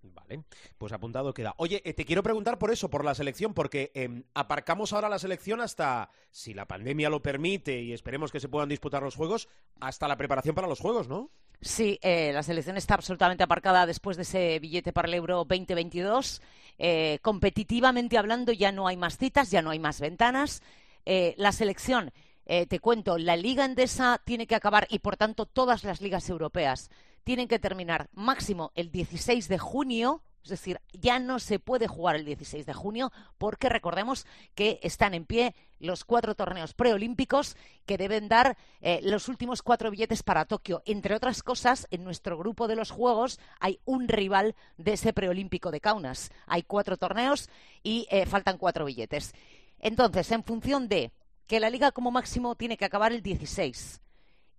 Vale, 0.00 0.44
pues 0.78 0.94
apuntado 0.94 1.34
queda. 1.34 1.52
Oye, 1.58 1.82
eh, 1.84 1.92
te 1.92 2.06
quiero 2.06 2.22
preguntar 2.22 2.58
por 2.58 2.70
eso, 2.70 2.88
por 2.88 3.04
la 3.04 3.14
selección, 3.14 3.52
porque 3.52 3.92
em, 3.94 4.24
aparcamos 4.32 4.94
ahora 4.94 5.10
la 5.10 5.18
selección 5.18 5.60
hasta, 5.60 6.08
si 6.30 6.54
la 6.54 6.66
pandemia 6.66 7.10
lo 7.10 7.20
permite 7.20 7.82
y 7.82 7.92
esperemos 7.92 8.32
que 8.32 8.40
se 8.40 8.48
puedan 8.48 8.70
disputar 8.70 9.02
los 9.02 9.16
juegos, 9.16 9.50
hasta 9.80 10.08
la 10.08 10.16
preparación 10.16 10.54
para 10.54 10.66
los 10.68 10.80
juegos, 10.80 11.08
¿no? 11.08 11.30
Sí, 11.60 11.98
eh, 12.02 12.30
la 12.32 12.42
selección 12.42 12.76
está 12.76 12.94
absolutamente 12.94 13.42
aparcada 13.42 13.86
después 13.86 14.16
de 14.16 14.24
ese 14.24 14.58
billete 14.58 14.92
para 14.92 15.08
el 15.08 15.14
Euro 15.14 15.44
2022. 15.44 16.42
Eh, 16.78 17.18
competitivamente 17.22 18.18
hablando, 18.18 18.52
ya 18.52 18.70
no 18.72 18.86
hay 18.86 18.96
más 18.96 19.16
citas, 19.16 19.50
ya 19.50 19.62
no 19.62 19.70
hay 19.70 19.78
más 19.78 20.00
ventanas. 20.00 20.62
Eh, 21.06 21.34
la 21.38 21.52
selección, 21.52 22.12
te 22.46 22.78
cuento, 22.78 23.16
la 23.16 23.36
Liga 23.36 23.64
Endesa 23.64 24.20
tiene 24.22 24.46
que 24.46 24.54
acabar 24.54 24.86
y, 24.90 24.98
por 24.98 25.16
tanto, 25.16 25.46
todas 25.46 25.82
las 25.82 26.02
ligas 26.02 26.28
europeas 26.28 26.90
tienen 27.24 27.48
que 27.48 27.58
terminar 27.58 28.10
máximo 28.12 28.70
el 28.74 28.90
16 28.90 29.48
de 29.48 29.58
junio 29.58 30.22
es 30.44 30.50
decir, 30.50 30.80
ya 30.92 31.18
no 31.18 31.38
se 31.38 31.58
puede 31.58 31.88
jugar 31.88 32.16
el 32.16 32.26
16 32.26 32.66
de 32.66 32.74
junio 32.74 33.10
porque 33.38 33.70
recordemos 33.70 34.26
que 34.54 34.78
están 34.82 35.14
en 35.14 35.24
pie 35.24 35.54
los 35.80 36.04
cuatro 36.04 36.34
torneos 36.34 36.74
preolímpicos 36.74 37.56
que 37.86 37.96
deben 37.96 38.28
dar 38.28 38.58
eh, 38.82 39.00
los 39.02 39.28
últimos 39.28 39.62
cuatro 39.62 39.90
billetes 39.90 40.22
para 40.22 40.44
Tokio. 40.44 40.82
Entre 40.84 41.14
otras 41.14 41.42
cosas, 41.42 41.88
en 41.90 42.04
nuestro 42.04 42.36
grupo 42.36 42.68
de 42.68 42.76
los 42.76 42.90
Juegos 42.90 43.40
hay 43.58 43.80
un 43.86 44.06
rival 44.06 44.54
de 44.76 44.92
ese 44.92 45.14
preolímpico 45.14 45.70
de 45.70 45.80
Kaunas. 45.80 46.30
Hay 46.46 46.62
cuatro 46.62 46.98
torneos 46.98 47.48
y 47.82 48.06
eh, 48.10 48.26
faltan 48.26 48.58
cuatro 48.58 48.84
billetes. 48.84 49.32
Entonces, 49.78 50.30
en 50.30 50.44
función 50.44 50.88
de 50.88 51.12
que 51.46 51.58
la 51.58 51.70
liga 51.70 51.90
como 51.92 52.10
máximo 52.10 52.54
tiene 52.54 52.76
que 52.76 52.84
acabar 52.84 53.12
el 53.12 53.22
16, 53.22 54.02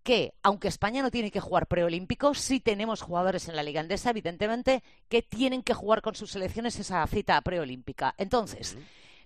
que, 0.06 0.36
aunque 0.44 0.68
España 0.68 1.02
no 1.02 1.10
tiene 1.10 1.32
que 1.32 1.40
jugar 1.40 1.66
preolímpico, 1.66 2.36
sí 2.36 2.60
tenemos 2.60 3.02
jugadores 3.02 3.50
en 3.50 3.56
la 3.56 3.64
Liga 3.64 3.82
Andesa, 3.82 4.12
evidentemente, 4.12 4.84
que 5.10 5.24
tienen 5.24 5.64
que 5.64 5.74
jugar 5.74 6.04
con 6.04 6.14
sus 6.14 6.30
selecciones 6.30 6.78
esa 6.78 7.06
cita 7.08 7.42
preolímpica. 7.42 8.14
Entonces, 8.20 8.78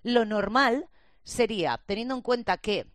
lo 0.02 0.24
normal 0.24 0.88
sería, 1.22 1.78
teniendo 1.84 2.14
en 2.14 2.22
cuenta 2.22 2.56
que 2.56 2.86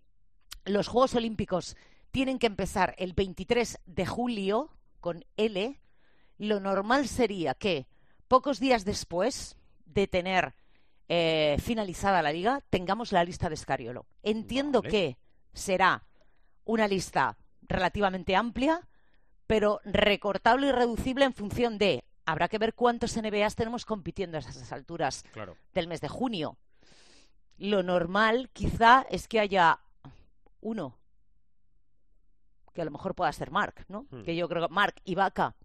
los 0.65 0.87
Juegos 0.87 1.13
Olímpicos 1.13 1.77
tienen 2.09 2.39
que 2.39 2.47
empezar 2.47 2.95
el 2.97 3.13
23 3.13 3.77
de 3.85 4.05
julio 4.07 4.71
con 4.99 5.23
L, 5.37 5.79
lo 6.39 6.59
normal 6.59 7.07
sería 7.07 7.53
que 7.53 7.85
pocos 8.27 8.59
días 8.59 8.83
después 8.83 9.57
de 9.85 10.07
tener 10.07 10.55
eh, 11.07 11.57
finalizada 11.61 12.23
la 12.23 12.31
liga, 12.31 12.63
tengamos 12.71 13.11
la 13.11 13.23
lista 13.23 13.47
de 13.47 13.57
Scariolo. 13.57 14.07
Entiendo 14.23 14.81
que 14.81 15.19
será 15.53 16.03
una 16.63 16.87
lista 16.87 17.37
relativamente 17.67 18.35
amplia, 18.35 18.87
pero 19.47 19.79
recortable 19.85 20.67
y 20.67 20.71
reducible 20.71 21.25
en 21.25 21.33
función 21.33 21.77
de 21.77 22.03
habrá 22.25 22.47
que 22.47 22.57
ver 22.57 22.73
cuántos 22.73 23.15
NBAs 23.15 23.55
tenemos 23.55 23.85
compitiendo 23.85 24.37
a 24.37 24.39
esas 24.39 24.71
alturas 24.71 25.23
Claro. 25.31 25.55
del 25.73 25.87
mes 25.87 26.01
de 26.01 26.07
junio. 26.07 26.57
Lo 27.57 27.83
normal, 27.83 28.49
quizá, 28.51 29.05
es 29.09 29.27
que 29.27 29.39
haya 29.39 29.79
uno, 30.61 30.97
que 32.73 32.81
a 32.81 32.85
lo 32.85 32.91
mejor 32.91 33.15
pueda 33.15 33.31
ser 33.31 33.51
Mark, 33.51 33.85
¿no? 33.87 34.07
Hmm. 34.09 34.23
Que 34.23 34.35
yo 34.35 34.49
creo 34.49 34.67
que 34.67 34.73
Mark 34.73 34.95
y 35.05 35.15
Vaca 35.15 35.55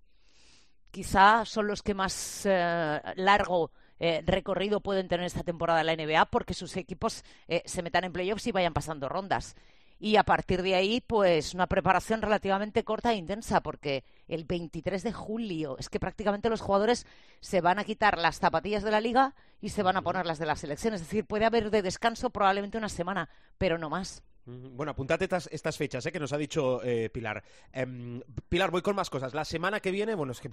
quizá 0.90 1.45
son 1.45 1.66
los 1.66 1.83
que 1.83 1.95
más 1.95 2.42
eh, 2.45 3.00
largo 3.16 3.73
eh, 3.99 4.23
recorrido 4.25 4.80
pueden 4.80 5.09
tener 5.09 5.26
esta 5.26 5.42
temporada 5.42 5.80
en 5.80 5.87
la 5.87 5.97
NBA 5.97 6.26
porque 6.26 6.54
sus 6.54 6.76
equipos 6.76 7.25
eh, 7.49 7.62
se 7.64 7.83
metan 7.83 8.04
en 8.04 8.12
playoffs 8.12 8.47
y 8.47 8.52
vayan 8.52 8.73
pasando 8.73 9.09
rondas. 9.09 9.57
Y 10.02 10.16
a 10.16 10.23
partir 10.25 10.62
de 10.62 10.75
ahí, 10.75 11.02
pues 11.07 11.52
una 11.52 11.66
preparación 11.66 12.23
relativamente 12.23 12.85
corta 12.85 13.12
e 13.12 13.16
intensa, 13.16 13.61
porque 13.61 14.02
el 14.28 14.45
23 14.47 15.02
de 15.02 15.12
julio 15.12 15.76
es 15.78 15.90
que 15.90 16.00
prácticamente 16.00 16.49
los 16.49 16.62
jugadores 16.62 17.07
se 17.40 17.61
van 17.61 17.78
a 17.78 17.85
quitar 17.85 18.16
las 18.16 18.38
zapatillas 18.38 18.83
de 18.83 18.90
la 18.90 19.02
liga 19.02 19.35
y 19.61 19.69
se 19.69 19.83
van 19.83 19.99
a 19.99 20.02
poner 20.02 20.25
las 20.25 20.38
de 20.38 20.47
la 20.47 20.57
selección. 20.57 20.95
Es 20.95 21.00
decir, 21.02 21.26
puede 21.26 21.45
haber 21.45 21.71
de 21.71 21.83
descanso 21.83 22.30
probablemente 22.30 22.78
una 22.78 22.88
semana, 22.88 23.28
pero 23.59 23.76
no 23.76 23.90
más. 23.90 24.23
Bueno, 24.47 24.92
apuntate 24.92 25.25
estas, 25.25 25.49
estas 25.52 25.76
fechas 25.76 26.04
¿eh? 26.07 26.12
que 26.12 26.19
nos 26.19 26.33
ha 26.33 26.38
dicho 26.38 26.83
eh, 26.83 27.11
Pilar. 27.11 27.45
Em, 27.71 28.23
Pilar, 28.49 28.71
voy 28.71 28.80
con 28.80 28.97
más 28.97 29.11
cosas. 29.11 29.35
La 29.35 29.45
semana 29.45 29.80
que 29.80 29.90
viene, 29.90 30.14
bueno, 30.14 30.33
es 30.33 30.40
que 30.40 30.49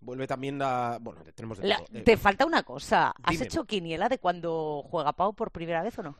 vuelve 0.00 0.28
también 0.28 0.58
la... 0.60 0.98
Bueno, 1.00 1.22
tenemos 1.34 1.58
de 1.58 1.66
La- 1.66 1.78
todo. 1.78 1.98
Eh, 1.98 2.02
te 2.02 2.16
falta 2.16 2.46
una 2.46 2.62
cosa. 2.62 3.12
¿Has 3.24 3.32
dime. 3.32 3.46
hecho 3.46 3.64
quiniela 3.64 4.08
de 4.08 4.18
cuando 4.18 4.84
juega 4.88 5.12
Pau 5.12 5.34
por 5.34 5.50
primera 5.50 5.82
vez 5.82 5.98
o 5.98 6.04
no? 6.04 6.16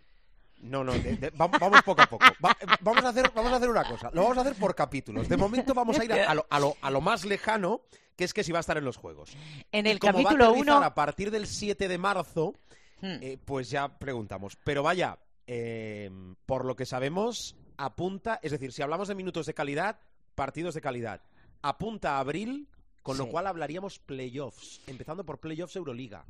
No, 0.63 0.83
no, 0.83 0.93
de- 0.93 1.17
de- 1.17 1.31
va- 1.31 1.47
vamos 1.49 1.83
poco 1.83 2.03
a 2.03 2.07
poco. 2.07 2.25
Va- 2.45 2.57
vamos, 2.81 3.05
a 3.05 3.09
hacer, 3.11 3.31
vamos 3.35 3.53
a 3.53 3.57
hacer 3.57 3.69
una 3.71 3.85
cosa. 3.85 4.11
Lo 4.13 4.23
vamos 4.23 4.39
a 4.39 4.41
hacer 4.41 4.55
por 4.55 4.75
capítulos. 4.75 5.29
De 5.29 5.37
momento 5.37 5.75
vamos 5.75 5.99
a 5.99 6.05
ir 6.05 6.13
a, 6.13 6.31
a 6.31 6.35
lo, 6.35 6.47
a 6.49 6.59
lo- 6.61 6.77
a 6.81 6.91
lo 6.91 7.01
más 7.01 7.25
lejano, 7.25 7.83
que 8.17 8.25
es 8.25 8.33
que 8.33 8.43
si 8.43 8.53
va 8.53 8.59
a 8.59 8.61
estar 8.61 8.77
en 8.79 8.85
los 8.85 8.97
juegos. 8.97 9.37
En 9.73 9.87
Y 9.87 9.91
el 9.91 9.99
como 9.99 10.15
va 10.15 10.21
a 10.21 10.23
capítulo 10.25 10.45
aterrizar 10.47 10.77
1... 10.79 10.85
A 10.87 10.95
partir 10.95 11.31
del 11.31 11.47
7 11.47 11.89
de 11.89 11.99
marzo, 11.99 12.55
Hmm. 13.03 13.19
eh, 13.21 13.39
pues 13.45 13.69
ya 13.69 13.89
preguntamos. 13.99 14.57
Pero 14.65 14.83
vaya, 14.83 15.19
eh, 15.47 16.11
por 16.47 16.65
lo 16.65 16.75
que 16.75 16.87
sabemos, 16.87 17.55
apunta, 17.77 18.41
es 18.43 18.53
decir, 18.53 18.73
si 18.73 18.81
hablamos 18.81 19.09
de 19.09 19.15
minutos 19.15 19.45
de 19.45 19.53
calidad, 19.53 19.99
partidos 20.35 20.75
de 20.75 20.81
calidad, 20.81 21.21
apunta 21.61 22.17
a 22.17 22.21
abril, 22.21 22.67
con 23.03 23.19
lo 23.19 23.29
cual 23.29 23.47
hablaríamos 23.47 23.99
playoffs, 23.99 24.81
empezando 24.87 25.25
por 25.25 25.39
playoffs 25.39 25.77
Euroliga. 25.77 26.25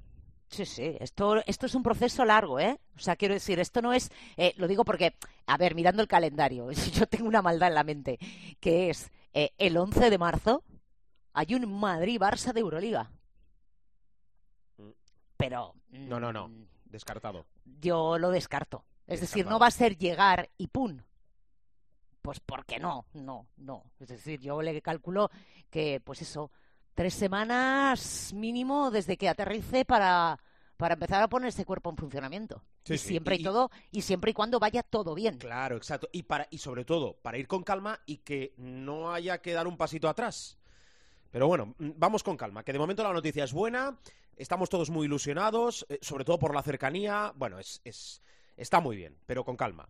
Sí, 0.49 0.65
sí, 0.65 0.97
esto, 1.00 1.43
esto 1.47 1.67
es 1.67 1.75
un 1.75 1.83
proceso 1.83 2.25
largo, 2.25 2.61
¿eh? 2.61 2.79
O 2.97 3.00
sea, 3.00 3.17
quiero 3.17 3.35
decir, 3.35 3.59
esto 3.59 3.83
no 3.83 3.93
es, 3.93 4.11
eh, 4.37 4.55
lo 4.57 4.69
digo 4.69 4.85
porque, 4.85 5.15
a 5.47 5.57
ver, 5.57 5.75
mirando 5.75 6.03
el 6.03 6.09
calendario, 6.09 6.71
yo 6.93 7.07
tengo 7.07 7.26
una 7.26 7.43
maldad 7.43 7.69
en 7.69 7.75
la 7.75 7.85
mente, 7.85 8.19
que 8.61 8.91
es 8.91 9.11
eh, 9.33 9.53
el 9.59 9.76
11 9.76 10.09
de 10.11 10.19
marzo 10.19 10.62
hay 11.33 11.55
un 11.55 11.71
Madrid-Barça 11.79 12.53
de 12.55 12.61
Euroliga. 12.61 13.11
Mm. 14.79 14.91
Pero... 15.37 15.75
No, 15.91 16.19
no, 16.19 16.33
no. 16.33 16.49
mm, 16.49 16.67
Descartado. 16.87 17.47
Yo 17.65 18.17
lo 18.17 18.31
descarto. 18.31 18.85
Es 19.07 19.21
decir, 19.21 19.47
no 19.47 19.59
va 19.59 19.67
a 19.67 19.71
ser 19.71 19.99
llegar 19.99 20.49
y 20.57 20.69
¡pum! 20.69 20.99
Pues 22.23 22.41
porque 22.41 22.79
no, 22.79 23.07
no, 23.12 23.47
no. 23.57 23.85
Es 24.00 24.09
decir, 24.09 24.41
yo 24.41 24.62
le 24.62 24.81
calculo 24.81 25.31
que, 25.71 26.00
pues 26.00 26.23
eso, 26.23 26.50
tres 26.97 27.15
semanas 27.15 28.33
mínimo 28.35 28.91
desde 28.91 29.17
que 29.17 29.29
aterrice 29.29 29.85
para, 29.85 30.41
para 30.76 30.95
empezar 30.95 31.23
a 31.23 31.29
poner 31.29 31.50
ese 31.50 31.65
cuerpo 31.65 31.91
en 31.91 31.97
funcionamiento. 31.97 32.62
Sí, 32.85 32.95
y 32.95 32.99
sí, 32.99 33.09
siempre 33.11 33.37
y, 33.37 33.41
y- 33.41 33.45
todo, 33.45 33.71
y 33.93 34.03
siempre 34.03 34.33
y 34.33 34.35
cuando 34.35 34.59
vaya 34.59 34.83
todo 34.83 35.15
bien. 35.15 35.38
Claro, 35.38 35.76
exacto. 35.76 36.09
Y, 36.11 36.25
para, 36.25 36.49
y 36.50 36.59
sobre 36.59 36.85
todo, 36.85 37.15
para 37.23 37.38
ir 37.38 37.47
con 37.47 37.62
calma 37.62 38.00
y 38.07 38.17
que 38.19 38.55
no 38.57 39.12
haya 39.12 39.38
que 39.38 39.53
dar 39.53 39.69
un 39.69 39.76
pasito 39.76 40.09
atrás. 40.09 40.59
Pero 41.31 41.47
bueno, 41.47 41.75
mm, 41.79 41.91
vamos 41.97 42.23
con 42.25 42.37
calma, 42.37 42.65
que 42.65 42.73
de 42.73 42.79
momento 42.79 43.03
la 43.05 43.12
noticia 43.12 43.45
es 43.45 43.53
buena, 43.53 43.97
estamos 44.37 44.71
todos 44.71 44.88
muy 44.91 45.07
ilusionados, 45.07 45.85
eh, 45.88 45.99
sobre 46.00 46.25
todo 46.25 46.38
por 46.38 46.55
la 46.55 46.62
cercanía. 46.62 47.33
Bueno, 47.37 47.59
es, 47.59 47.81
es, 47.85 48.23
está 48.57 48.81
muy 48.81 48.97
bien, 48.97 49.17
pero 49.26 49.45
con 49.45 49.57
calma. 49.57 49.88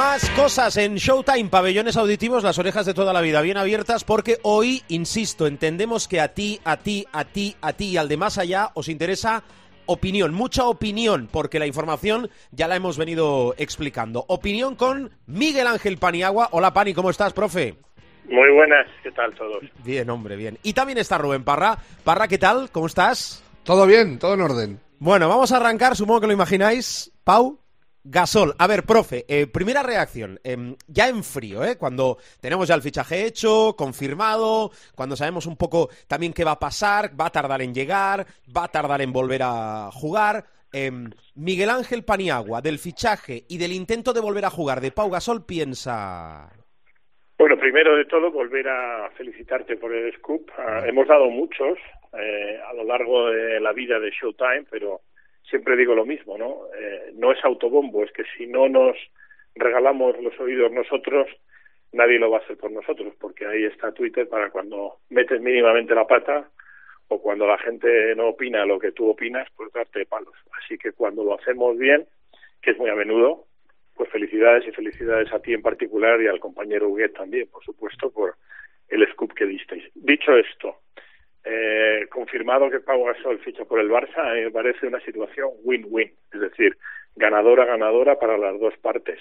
Más 0.00 0.30
cosas 0.30 0.78
en 0.78 0.94
Showtime, 0.94 1.50
pabellones 1.50 1.98
auditivos, 1.98 2.42
las 2.42 2.58
orejas 2.58 2.86
de 2.86 2.94
toda 2.94 3.12
la 3.12 3.20
vida 3.20 3.42
bien 3.42 3.58
abiertas, 3.58 4.02
porque 4.02 4.38
hoy, 4.44 4.82
insisto, 4.88 5.46
entendemos 5.46 6.08
que 6.08 6.22
a 6.22 6.28
ti, 6.28 6.58
a 6.64 6.78
ti, 6.78 7.06
a 7.12 7.26
ti, 7.26 7.54
a 7.60 7.74
ti 7.74 7.88
y 7.88 7.96
al 7.98 8.08
de 8.08 8.16
más 8.16 8.38
allá 8.38 8.70
os 8.72 8.88
interesa 8.88 9.42
opinión, 9.84 10.32
mucha 10.32 10.64
opinión, 10.64 11.28
porque 11.30 11.58
la 11.58 11.66
información 11.66 12.30
ya 12.50 12.66
la 12.66 12.76
hemos 12.76 12.96
venido 12.96 13.54
explicando. 13.58 14.24
Opinión 14.28 14.74
con 14.74 15.10
Miguel 15.26 15.66
Ángel 15.66 15.98
Paniagua. 15.98 16.48
Hola 16.52 16.72
Pani, 16.72 16.94
¿cómo 16.94 17.10
estás, 17.10 17.34
profe? 17.34 17.74
Muy 18.24 18.50
buenas, 18.54 18.86
¿qué 19.02 19.10
tal 19.10 19.34
todos? 19.34 19.62
Bien, 19.84 20.08
hombre, 20.08 20.34
bien. 20.34 20.56
Y 20.62 20.72
también 20.72 20.96
está 20.96 21.18
Rubén 21.18 21.44
Parra. 21.44 21.76
Parra, 22.04 22.26
¿qué 22.26 22.38
tal? 22.38 22.70
¿Cómo 22.70 22.86
estás? 22.86 23.44
Todo 23.64 23.86
bien, 23.86 24.18
todo 24.18 24.32
en 24.32 24.40
orden. 24.40 24.80
Bueno, 24.98 25.28
vamos 25.28 25.52
a 25.52 25.58
arrancar, 25.58 25.94
supongo 25.94 26.22
que 26.22 26.26
lo 26.26 26.32
imagináis. 26.32 27.12
Pau, 27.22 27.59
Gasol. 28.04 28.54
A 28.58 28.66
ver, 28.66 28.84
profe, 28.84 29.24
eh, 29.28 29.46
primera 29.46 29.82
reacción. 29.82 30.38
em, 30.42 30.76
ya 30.86 31.08
en 31.08 31.22
frío, 31.22 31.64
¿eh? 31.64 31.76
Cuando 31.76 32.18
tenemos 32.40 32.68
ya 32.68 32.74
el 32.74 32.82
fichaje 32.82 33.26
hecho, 33.26 33.74
confirmado, 33.76 34.70
cuando 34.94 35.16
sabemos 35.16 35.46
un 35.46 35.56
poco 35.56 35.90
también 36.08 36.32
qué 36.32 36.44
va 36.44 36.52
a 36.52 36.58
pasar, 36.58 37.18
va 37.18 37.26
a 37.26 37.30
tardar 37.30 37.62
en 37.62 37.74
llegar, 37.74 38.26
va 38.56 38.64
a 38.64 38.68
tardar 38.68 39.02
en 39.02 39.12
volver 39.12 39.42
a 39.42 39.90
jugar. 39.92 40.44
Em, 40.72 41.10
Miguel 41.34 41.70
Ángel 41.70 42.04
Paniagua, 42.04 42.60
del 42.60 42.78
fichaje 42.78 43.44
y 43.48 43.58
del 43.58 43.72
intento 43.72 44.12
de 44.12 44.20
volver 44.20 44.44
a 44.44 44.50
jugar 44.50 44.80
de 44.80 44.92
Pau 44.92 45.10
Gasol, 45.10 45.44
piensa. 45.44 46.48
Bueno, 47.38 47.58
primero 47.58 47.96
de 47.96 48.04
todo, 48.04 48.30
volver 48.30 48.68
a 48.68 49.10
felicitarte 49.16 49.76
por 49.76 49.92
el 49.94 50.12
scoop. 50.18 50.50
Ah, 50.58 50.82
hemos 50.86 51.08
dado 51.08 51.28
muchos 51.30 51.78
eh, 52.12 52.58
a 52.68 52.72
lo 52.74 52.84
largo 52.84 53.30
de 53.30 53.58
la 53.60 53.72
vida 53.72 53.98
de 53.98 54.10
Showtime, 54.10 54.66
pero 54.70 55.00
siempre 55.50 55.76
digo 55.76 55.94
lo 55.94 56.06
mismo, 56.06 56.38
¿no? 56.38 56.66
Eh, 56.78 57.12
no 57.14 57.32
es 57.32 57.44
autobombo, 57.44 58.04
es 58.04 58.12
que 58.12 58.24
si 58.36 58.46
no 58.46 58.68
nos 58.68 58.96
regalamos 59.56 60.16
los 60.22 60.38
oídos 60.40 60.72
nosotros, 60.72 61.28
nadie 61.92 62.18
lo 62.18 62.30
va 62.30 62.38
a 62.38 62.40
hacer 62.40 62.56
por 62.56 62.70
nosotros, 62.70 63.12
porque 63.20 63.46
ahí 63.46 63.64
está 63.64 63.92
Twitter 63.92 64.28
para 64.28 64.50
cuando 64.50 64.98
metes 65.10 65.40
mínimamente 65.40 65.94
la 65.94 66.06
pata 66.06 66.48
o 67.08 67.20
cuando 67.20 67.46
la 67.46 67.58
gente 67.58 68.14
no 68.14 68.28
opina 68.28 68.64
lo 68.64 68.78
que 68.78 68.92
tú 68.92 69.10
opinas, 69.10 69.48
pues 69.56 69.72
darte 69.72 70.06
palos. 70.06 70.34
Así 70.62 70.78
que 70.78 70.92
cuando 70.92 71.24
lo 71.24 71.34
hacemos 71.34 71.76
bien, 71.76 72.06
que 72.62 72.70
es 72.70 72.78
muy 72.78 72.88
a 72.88 72.94
menudo, 72.94 73.46
pues 73.96 74.08
felicidades 74.10 74.66
y 74.66 74.70
felicidades 74.70 75.32
a 75.32 75.40
ti 75.40 75.52
en 75.52 75.62
particular 75.62 76.22
y 76.22 76.28
al 76.28 76.38
compañero 76.38 76.88
Huguet 76.88 77.12
también, 77.12 77.48
por 77.48 77.64
supuesto, 77.64 78.10
por 78.10 78.36
el 78.88 79.06
scoop 79.12 79.34
que 79.34 79.46
disteis. 79.46 79.84
Dicho 79.94 80.36
esto, 80.36 80.76
eh, 81.44 82.06
confirmado 82.10 82.70
que 82.70 82.80
Pau 82.80 83.04
Gasol 83.04 83.38
ficha 83.40 83.64
por 83.64 83.80
el 83.80 83.90
Barça, 83.90 84.18
a 84.18 84.34
mí 84.34 84.42
me 84.42 84.50
parece 84.50 84.86
una 84.86 85.00
situación 85.00 85.50
win-win, 85.62 86.12
es 86.32 86.40
decir, 86.40 86.76
ganadora-ganadora 87.16 88.18
para 88.18 88.36
las 88.36 88.58
dos 88.60 88.76
partes. 88.78 89.18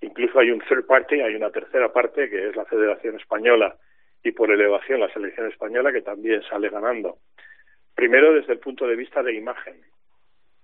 Incluso 0.00 0.38
hay 0.38 0.50
un 0.50 0.60
third 0.60 0.86
party, 0.86 1.20
hay 1.20 1.34
una 1.34 1.50
tercera 1.50 1.92
parte, 1.92 2.28
que 2.28 2.48
es 2.48 2.56
la 2.56 2.64
Federación 2.64 3.16
Española 3.16 3.76
y 4.22 4.32
por 4.32 4.50
elevación 4.50 5.00
la 5.00 5.12
selección 5.12 5.48
española, 5.48 5.92
que 5.92 6.02
también 6.02 6.42
sale 6.42 6.68
ganando. 6.68 7.18
Primero, 7.94 8.32
desde 8.32 8.54
el 8.54 8.58
punto 8.58 8.86
de 8.86 8.96
vista 8.96 9.22
de 9.22 9.34
imagen. 9.34 9.80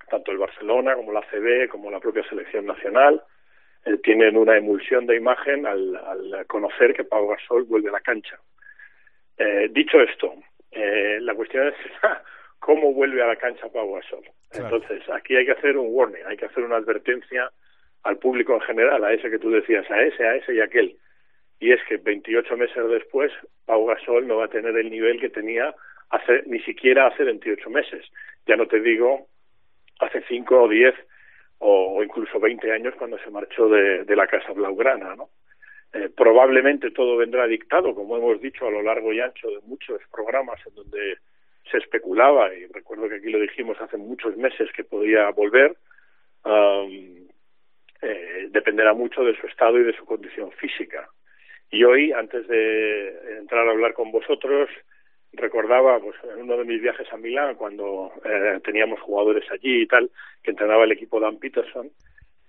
Tanto 0.09 0.31
el 0.31 0.39
Barcelona 0.39 0.95
como 0.95 1.13
la 1.13 1.23
CB, 1.23 1.69
como 1.69 1.91
la 1.91 2.01
propia 2.01 2.27
selección 2.29 2.65
nacional, 2.67 3.23
eh, 3.85 3.99
tienen 3.99 4.37
una 4.37 4.57
emulsión 4.57 5.07
de 5.07 5.17
imagen 5.17 5.67
al, 5.67 5.97
al 5.97 6.47
conocer 6.47 6.95
que 6.95 7.05
Pau 7.05 7.29
Gasol 7.29 7.65
vuelve 7.65 7.89
a 7.91 7.93
la 7.93 8.01
cancha. 8.01 8.39
Eh, 9.39 9.69
dicho 9.71 10.01
esto, 10.01 10.35
eh, 10.77 11.19
la 11.21 11.35
cuestión 11.35 11.69
es 11.69 11.75
cómo 12.59 12.93
vuelve 12.93 13.23
a 13.23 13.27
la 13.27 13.37
cancha 13.37 13.69
Pau 13.69 13.95
Gasol. 13.95 14.25
Claro. 14.51 14.77
Entonces, 14.77 15.09
aquí 15.11 15.37
hay 15.37 15.47
que 15.47 15.53
hacer 15.53 15.77
un 15.77 15.89
warning, 15.91 16.25
hay 16.27 16.37
que 16.37 16.47
hacer 16.47 16.63
una 16.63 16.77
advertencia 16.77 17.51
al 18.03 18.19
público 18.19 18.55
en 18.55 18.61
general, 18.61 19.05
a 19.05 19.13
ese 19.13 19.31
que 19.31 19.39
tú 19.39 19.51
decías, 19.51 19.91
a 19.91 20.03
ese, 20.03 20.25
a 20.25 20.37
ese 20.37 20.55
y 20.55 20.61
a 20.61 20.65
aquel. 20.65 20.97
Y 21.59 21.73
es 21.73 21.81
que 21.89 21.97
28 21.97 22.57
meses 22.57 22.89
después, 22.89 23.33
Pau 23.65 23.87
Gasol 23.87 24.29
no 24.29 24.37
va 24.37 24.45
a 24.45 24.51
tener 24.51 24.77
el 24.77 24.91
nivel 24.91 25.19
que 25.19 25.31
tenía 25.31 25.75
hace, 26.11 26.43
ni 26.47 26.61
siquiera 26.61 27.07
hace 27.07 27.25
28 27.25 27.71
meses. 27.71 28.05
Ya 28.47 28.57
no 28.57 28.67
te 28.67 28.81
digo 28.81 29.27
hace 29.99 30.23
5 30.29 30.63
o 30.63 30.69
10 30.69 30.95
o, 31.59 31.97
o 31.97 32.03
incluso 32.03 32.39
20 32.39 32.71
años 32.71 32.95
cuando 32.97 33.19
se 33.19 33.31
marchó 33.31 33.69
de, 33.69 34.05
de 34.05 34.17
la 34.17 34.27
Casa 34.27 34.53
Blaugrana, 34.53 35.17
¿no? 35.17 35.31
Eh, 35.97 36.11
probablemente 36.15 36.91
todo 36.91 37.17
vendrá 37.17 37.47
dictado, 37.47 37.95
como 37.95 38.19
hemos 38.19 38.41
dicho 38.41 38.67
a 38.67 38.71
lo 38.71 38.83
largo 38.83 39.13
y 39.13 39.21
ancho 39.21 39.49
de 39.49 39.61
muchos 39.67 40.01
programas 40.13 40.61
en 40.67 40.75
donde 40.75 41.17
se 41.71 41.79
especulaba, 41.79 42.55
y 42.55 42.67
recuerdo 42.67 43.09
que 43.09 43.17
aquí 43.17 43.31
lo 43.31 43.41
dijimos 43.41 43.81
hace 43.81 43.97
muchos 43.97 44.37
meses 44.37 44.69
que 44.77 44.85
podía 44.85 45.31
volver, 45.31 45.75
um, 46.45 47.27
dependerá 48.51 48.93
mucho 48.93 49.25
de 49.25 49.37
su 49.41 49.47
estado 49.47 49.79
y 49.81 49.85
de 49.85 49.97
su 49.97 50.05
condición 50.05 50.53
física. 50.53 51.09
Y 51.71 51.83
hoy, 51.83 52.13
antes 52.13 52.47
de 52.47 53.39
entrar 53.39 53.67
a 53.67 53.73
hablar 53.73 53.95
con 53.95 54.13
vosotros, 54.13 54.69
recordaba 55.33 55.99
pues 55.99 56.17
en 56.25 56.43
uno 56.43 56.57
de 56.59 56.65
mis 56.65 56.81
viajes 56.81 57.11
a 57.13 57.17
Milán 57.17 57.57
cuando 57.57 58.13
eh, 58.25 58.61
teníamos 58.65 59.01
jugadores 59.01 59.45
allí 59.51 59.83
y 59.83 59.87
tal 59.87 60.11
que 60.43 60.51
entrenaba 60.51 60.85
el 60.85 60.93
equipo 60.93 61.21
Dan 61.21 61.39
Peterson 61.39 61.91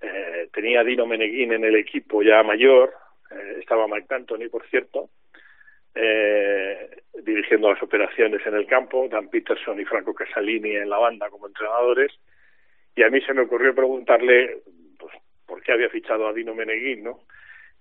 eh, 0.01 0.47
tenía 0.53 0.81
a 0.81 0.83
Dino 0.83 1.05
Meneguín 1.05 1.53
en 1.53 1.65
el 1.65 1.75
equipo 1.75 2.21
ya 2.21 2.43
mayor 2.43 2.93
eh, 3.31 3.57
estaba 3.59 3.87
Mike 3.87 4.07
D'Antoni 4.09 4.49
por 4.49 4.65
cierto 4.67 5.09
eh, 5.95 7.01
dirigiendo 7.23 7.71
las 7.71 7.81
operaciones 7.81 8.45
en 8.45 8.55
el 8.55 8.67
campo 8.67 9.07
Dan 9.09 9.29
Peterson 9.29 9.79
y 9.79 9.85
Franco 9.85 10.13
Casalini 10.13 10.75
en 10.75 10.89
la 10.89 10.97
banda 10.97 11.29
como 11.29 11.47
entrenadores 11.47 12.11
y 12.95 13.03
a 13.03 13.09
mí 13.09 13.21
se 13.21 13.33
me 13.33 13.41
ocurrió 13.41 13.73
preguntarle 13.73 14.61
pues 14.99 15.13
por 15.45 15.61
qué 15.61 15.71
había 15.71 15.89
fichado 15.89 16.27
a 16.27 16.33
Dino 16.33 16.55
Meneguín 16.55 17.03
no 17.03 17.21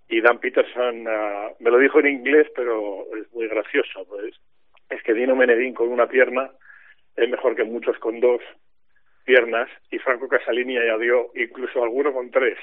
y 0.09 0.21
Dan 0.21 0.38
Peterson 0.38 1.07
uh, 1.07 1.57
me 1.59 1.71
lo 1.71 1.79
dijo 1.79 2.00
en 2.00 2.07
inglés 2.07 2.49
pero 2.55 3.07
es 3.17 3.33
muy 3.33 3.49
gracioso 3.49 4.05
pues 4.09 4.35
es 4.88 5.03
que 5.03 5.15
Dino 5.15 5.35
Menedín 5.35 5.75
con 5.75 5.88
una 5.88 6.07
pierna 6.07 6.50
es 7.17 7.29
mejor 7.29 7.57
que 7.57 7.65
muchos 7.65 7.99
con 7.99 8.21
dos 8.21 8.41
piernas 9.25 9.69
y 9.91 9.99
Franco 9.99 10.29
Casalini 10.29 10.79
añadió 10.79 11.31
incluso 11.35 11.83
alguno 11.83 12.12
con 12.12 12.31
tres. 12.31 12.59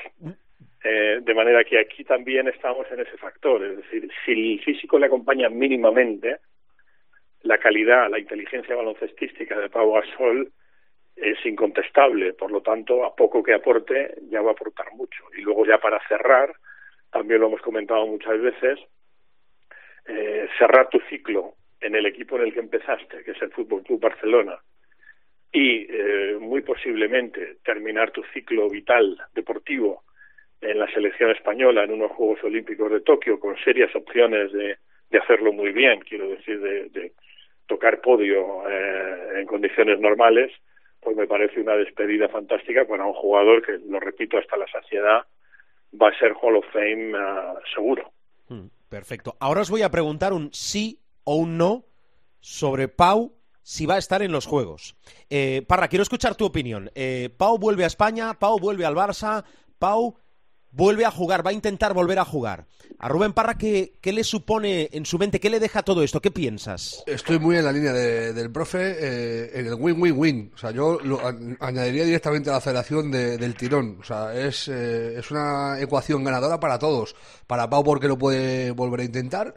Eh, 0.83 1.21
de 1.21 1.33
manera 1.33 1.63
que 1.63 1.79
aquí 1.79 2.03
también 2.03 2.49
estamos 2.49 2.85
en 2.91 2.99
ese 2.99 3.17
factor, 3.17 3.63
es 3.63 3.77
decir, 3.77 4.11
si 4.25 4.31
el 4.31 4.59
físico 4.61 4.99
le 4.99 5.05
acompaña 5.05 5.47
mínimamente, 5.47 6.39
la 7.43 7.57
calidad, 7.57 8.09
la 8.09 8.19
inteligencia 8.19 8.75
baloncestística 8.75 9.57
de 9.57 9.69
Pau 9.69 9.93
Gasol 9.93 10.51
es 11.15 11.45
incontestable, 11.45 12.33
por 12.33 12.51
lo 12.51 12.61
tanto, 12.61 13.05
a 13.05 13.15
poco 13.15 13.41
que 13.41 13.53
aporte, 13.53 14.15
ya 14.29 14.41
va 14.41 14.49
a 14.49 14.53
aportar 14.53 14.91
mucho. 14.93 15.23
Y 15.37 15.41
luego 15.41 15.65
ya 15.65 15.77
para 15.77 16.05
cerrar, 16.07 16.53
también 17.11 17.39
lo 17.39 17.47
hemos 17.47 17.61
comentado 17.61 18.05
muchas 18.05 18.41
veces, 18.41 18.79
eh, 20.05 20.47
cerrar 20.57 20.89
tu 20.89 20.99
ciclo 21.09 21.53
en 21.79 21.95
el 21.95 22.05
equipo 22.05 22.35
en 22.35 22.43
el 22.43 22.53
que 22.53 22.59
empezaste, 22.59 23.23
que 23.23 23.31
es 23.31 23.41
el 23.41 23.51
Fútbol 23.51 23.83
Club 23.83 24.01
Barcelona, 24.01 24.59
y 25.51 25.85
eh, 25.89 26.37
muy 26.39 26.61
posiblemente 26.61 27.57
terminar 27.63 28.11
tu 28.11 28.23
ciclo 28.33 28.69
vital 28.69 29.17
deportivo 29.33 30.03
en 30.63 30.79
la 30.79 30.91
selección 30.91 31.31
española 31.31 31.83
en 31.83 31.91
unos 31.91 32.11
Juegos 32.11 32.43
Olímpicos 32.43 32.91
de 32.91 33.01
Tokio 33.01 33.39
con 33.39 33.55
serias 33.63 33.95
opciones 33.95 34.51
de, 34.51 34.77
de 35.09 35.17
hacerlo 35.19 35.53
muy 35.53 35.71
bien, 35.71 35.99
quiero 36.01 36.27
decir, 36.29 36.59
de, 36.59 36.89
de 36.89 37.11
tocar 37.67 38.01
podio 38.01 38.67
eh, 38.69 39.39
en 39.39 39.47
condiciones 39.47 39.99
normales, 39.99 40.51
pues 40.99 41.15
me 41.15 41.27
parece 41.27 41.61
una 41.61 41.75
despedida 41.75 42.29
fantástica 42.29 42.85
para 42.85 43.05
un 43.05 43.13
jugador 43.13 43.65
que, 43.65 43.79
lo 43.87 43.99
repito 43.99 44.37
hasta 44.37 44.57
la 44.57 44.67
saciedad, 44.67 45.25
va 46.01 46.09
a 46.09 46.19
ser 46.19 46.33
Hall 46.41 46.57
of 46.57 46.65
Fame 46.71 47.11
uh, 47.13 47.59
seguro. 47.73 48.11
Hmm, 48.47 48.67
perfecto. 48.89 49.35
Ahora 49.39 49.61
os 49.61 49.69
voy 49.69 49.81
a 49.81 49.91
preguntar 49.91 50.33
un 50.33 50.51
sí 50.53 50.99
o 51.23 51.35
un 51.35 51.57
no 51.57 51.85
sobre 52.39 52.87
Pau 52.87 53.33
si 53.61 53.85
va 53.85 53.95
a 53.95 53.99
estar 53.99 54.21
en 54.21 54.31
los 54.31 54.45
Juegos. 54.45 54.95
Eh, 55.29 55.63
Parra, 55.67 55.87
quiero 55.87 56.03
escuchar 56.03 56.35
tu 56.35 56.45
opinión. 56.45 56.89
Eh, 56.95 57.29
Pau 57.37 57.57
vuelve 57.57 57.83
a 57.83 57.87
España, 57.87 58.33
Pau 58.39 58.59
vuelve 58.59 58.85
al 58.85 58.95
Barça, 58.95 59.45
Pau 59.79 60.17
vuelve 60.73 61.05
a 61.05 61.11
jugar, 61.11 61.45
va 61.45 61.51
a 61.51 61.53
intentar 61.53 61.93
volver 61.93 62.19
a 62.19 62.25
jugar. 62.25 62.65
A 62.99 63.07
Rubén 63.07 63.33
Parra, 63.33 63.57
¿qué, 63.57 63.97
qué 64.01 64.13
le 64.13 64.23
supone 64.23 64.89
en 64.91 65.05
su 65.05 65.17
mente? 65.17 65.39
¿Qué 65.39 65.49
le 65.49 65.59
deja 65.59 65.83
todo 65.83 66.03
esto? 66.03 66.21
¿Qué 66.21 66.31
piensas? 66.31 67.03
Estoy 67.05 67.39
muy 67.39 67.57
en 67.57 67.65
la 67.65 67.71
línea 67.71 67.93
de, 67.93 68.33
del 68.33 68.51
profe, 68.51 68.95
eh, 68.99 69.51
en 69.59 69.67
el 69.67 69.75
win-win-win. 69.75 70.51
O 70.55 70.57
sea, 70.57 70.71
yo 70.71 70.99
lo 71.01 71.19
añadiría 71.59 72.05
directamente 72.05 72.49
a 72.49 72.53
la 72.53 72.61
federación 72.61 73.11
de, 73.11 73.37
del 73.37 73.55
tirón. 73.55 73.97
O 73.99 74.03
sea, 74.03 74.33
es, 74.33 74.67
eh, 74.67 75.17
es 75.17 75.31
una 75.31 75.79
ecuación 75.79 76.23
ganadora 76.23 76.59
para 76.59 76.79
todos. 76.79 77.15
Para 77.45 77.69
Pau 77.69 77.83
porque 77.83 78.07
lo 78.07 78.17
puede 78.17 78.71
volver 78.71 79.01
a 79.01 79.03
intentar 79.03 79.55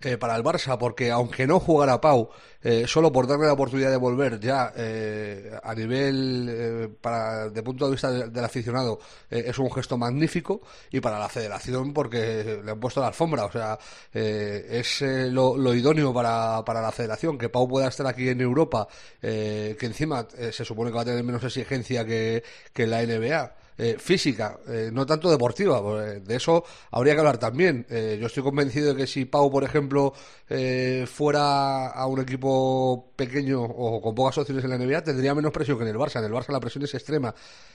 eh, 0.00 0.18
para 0.18 0.36
el 0.36 0.42
Barça, 0.42 0.78
porque 0.78 1.10
aunque 1.10 1.46
no 1.46 1.58
jugara 1.60 2.00
Pau, 2.00 2.30
eh, 2.62 2.84
solo 2.86 3.12
por 3.12 3.26
darle 3.26 3.46
la 3.46 3.52
oportunidad 3.52 3.90
de 3.90 3.96
volver 3.96 4.38
ya 4.40 4.72
eh, 4.76 5.58
a 5.62 5.74
nivel, 5.74 6.48
eh, 6.50 6.88
para, 7.00 7.48
de 7.48 7.62
punto 7.62 7.86
de 7.86 7.92
vista 7.92 8.10
del, 8.10 8.44
aficionado, 8.44 8.98
eh, 9.30 9.44
es 9.46 9.58
un 9.58 9.70
gesto 9.70 9.96
magnífico, 9.96 10.60
y 10.90 11.00
para 11.00 11.18
la 11.18 11.28
federación 11.28 11.92
porque 11.92 12.60
le 12.64 12.70
han 12.70 12.80
puesto 12.80 13.00
la 13.00 13.08
alfombra, 13.08 13.44
o 13.44 13.52
sea, 13.52 13.78
eh, 14.12 14.66
es 14.70 15.02
lo, 15.32 15.56
lo, 15.56 15.74
idóneo 15.74 16.12
para, 16.12 16.62
para 16.64 16.82
la 16.82 16.92
federación, 16.92 17.38
que 17.38 17.48
Pau 17.48 17.68
pueda 17.68 17.88
estar 17.88 18.06
aquí 18.06 18.28
en 18.28 18.40
Europa, 18.40 18.88
que 19.20 19.76
encima 19.80 20.26
se 20.28 20.64
supone 20.64 20.90
que 20.90 20.96
va 20.96 21.02
a 21.02 21.04
tener 21.04 21.24
menos 21.24 21.42
exigencia 21.44 22.04
que, 22.04 22.42
que 22.72 22.86
la 22.86 23.02
NBA 23.02 23.65
eh, 23.78 23.96
física, 23.98 24.58
eh, 24.68 24.90
no 24.92 25.04
tanto 25.06 25.30
deportiva. 25.30 25.80
De 26.20 26.36
eso 26.36 26.64
habría 26.90 27.14
que 27.14 27.20
hablar 27.20 27.38
también. 27.38 27.86
Eh, 27.90 28.18
yo 28.20 28.26
estoy 28.26 28.42
convencido 28.42 28.94
de 28.94 28.96
que 28.96 29.06
si 29.06 29.24
Pau, 29.24 29.50
por 29.50 29.64
ejemplo, 29.64 30.12
eh, 30.48 31.06
fuera 31.10 31.88
a 31.88 32.06
un 32.06 32.20
equipo 32.20 33.12
pequeño 33.16 33.62
o 33.62 34.00
con 34.00 34.14
pocas 34.14 34.38
opciones 34.38 34.64
en 34.64 34.70
la 34.70 34.78
NBA, 34.78 35.02
tendría 35.02 35.34
menos 35.34 35.52
presión 35.52 35.78
que 35.78 35.84
en 35.84 35.90
el 35.90 35.96
Barça. 35.96 36.18
En 36.18 36.24
el 36.24 36.32
Barça 36.32 36.50
la 36.50 36.60
presión 36.60 36.84
es 36.84 36.94
extrema. 36.94 37.34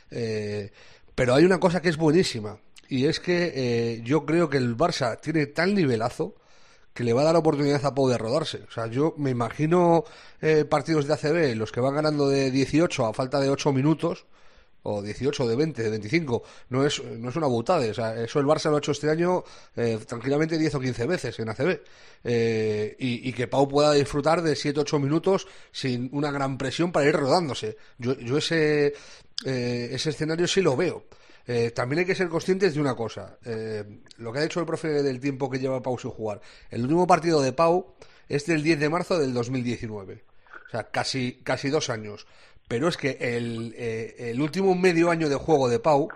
Eh, 0.10 0.72
pero 1.16 1.36
hay 1.36 1.46
una 1.46 1.60
cosa 1.60 1.82
que 1.82 1.90
es 1.90 1.98
buenísima. 1.98 2.58
Y 2.90 3.06
es 3.06 3.20
que 3.20 3.54
eh, 3.56 4.02
yo 4.04 4.26
creo 4.26 4.50
que 4.50 4.58
el 4.58 4.76
Barça 4.76 5.20
tiene 5.22 5.46
tal 5.48 5.74
nivelazo 5.76 6.36
que 6.94 7.04
le 7.04 7.14
va 7.14 7.22
a 7.22 7.26
dar 7.26 7.36
oportunidad 7.38 7.86
a 7.86 7.96
Pau 7.96 8.08
de 8.10 8.18
rodarse. 8.18 8.64
O 8.68 8.72
sea, 8.72 8.88
yo 8.88 9.16
me 9.18 9.30
imagino 9.30 10.04
eh, 10.42 10.66
partidos 10.66 11.08
de 11.08 11.14
ACB, 11.14 11.56
los 11.56 11.72
que 11.72 11.80
van 11.80 11.96
ganando 11.96 12.28
de 12.28 12.52
18 12.52 13.06
a 13.06 13.14
falta 13.14 13.40
de 13.40 13.50
8 13.50 13.72
minutos, 13.72 14.26
o 14.84 15.02
18, 15.02 15.48
de 15.48 15.56
20, 15.56 15.84
de 15.84 15.90
25, 15.90 16.44
no 16.70 16.86
es, 16.86 17.04
no 17.04 17.30
es 17.30 17.36
una 17.36 17.48
butada. 17.48 17.90
O 17.90 17.94
sea, 17.94 18.22
eso 18.22 18.40
el 18.40 18.46
Barça 18.46 18.70
lo 18.70 18.76
ha 18.76 18.80
hecho 18.80 18.92
este 18.92 19.10
año 19.10 19.44
eh, 19.76 20.00
tranquilamente 20.08 20.58
10 20.58 20.76
o 20.76 20.80
15 20.80 21.06
veces 21.06 21.40
en 21.40 21.50
ACB. 21.50 21.80
Eh, 22.24 22.96
y, 23.00 23.34
que 23.34 23.48
Pau 23.48 23.68
pueda 23.68 23.94
disfrutar 23.94 24.42
de 24.42 24.56
7 24.56 24.80
o 24.80 24.84
8 24.84 25.00
minutos 25.00 25.48
sin 25.72 26.10
una 26.12 26.32
gran 26.32 26.58
presión 26.58 26.92
para 26.92 27.08
ir 27.08 27.16
rodándose. 27.16 27.78
Yo, 27.98 28.14
yo 28.18 28.38
ese, 28.38 28.94
eh, 29.46 29.90
ese 29.92 30.10
escenario 30.10 30.48
sí 30.48 30.62
lo 30.62 30.76
veo. 30.76 31.06
Eh, 31.48 31.72
también 31.72 32.00
hay 32.00 32.06
que 32.06 32.16
ser 32.16 32.30
conscientes 32.30 32.74
de 32.74 32.82
una 32.82 32.96
cosa. 32.96 33.38
Eh, 33.46 33.84
lo 34.18 34.32
que 34.32 34.40
ha 34.40 34.44
dicho 34.44 34.60
el 34.60 34.66
profe 34.66 34.88
del 35.04 35.20
tiempo 35.20 35.50
que 35.50 35.60
lleva 35.60 35.82
Pau 35.82 35.98
sin 35.98 36.12
jugar. 36.12 36.42
El 36.70 36.84
último 36.84 37.08
partido 37.08 37.42
de 37.42 37.54
Pau 37.54 37.96
es 38.30 38.46
del 38.46 38.64
10 38.64 38.80
de 38.80 38.90
marzo 38.90 39.18
del 39.18 39.34
2019. 39.34 40.24
O 40.68 40.70
sea, 40.72 40.90
casi, 40.90 41.42
casi 41.44 41.70
dos 41.70 41.90
años 41.90 42.28
pero 42.72 42.88
es 42.88 42.96
que 42.96 43.18
el, 43.20 43.76
eh, 43.78 44.16
el, 44.32 44.40
último 44.40 44.74
medio 44.76 45.12
año 45.12 45.28
de 45.28 45.36
juego 45.36 45.68
de 45.68 45.80
Pau, 45.80 46.08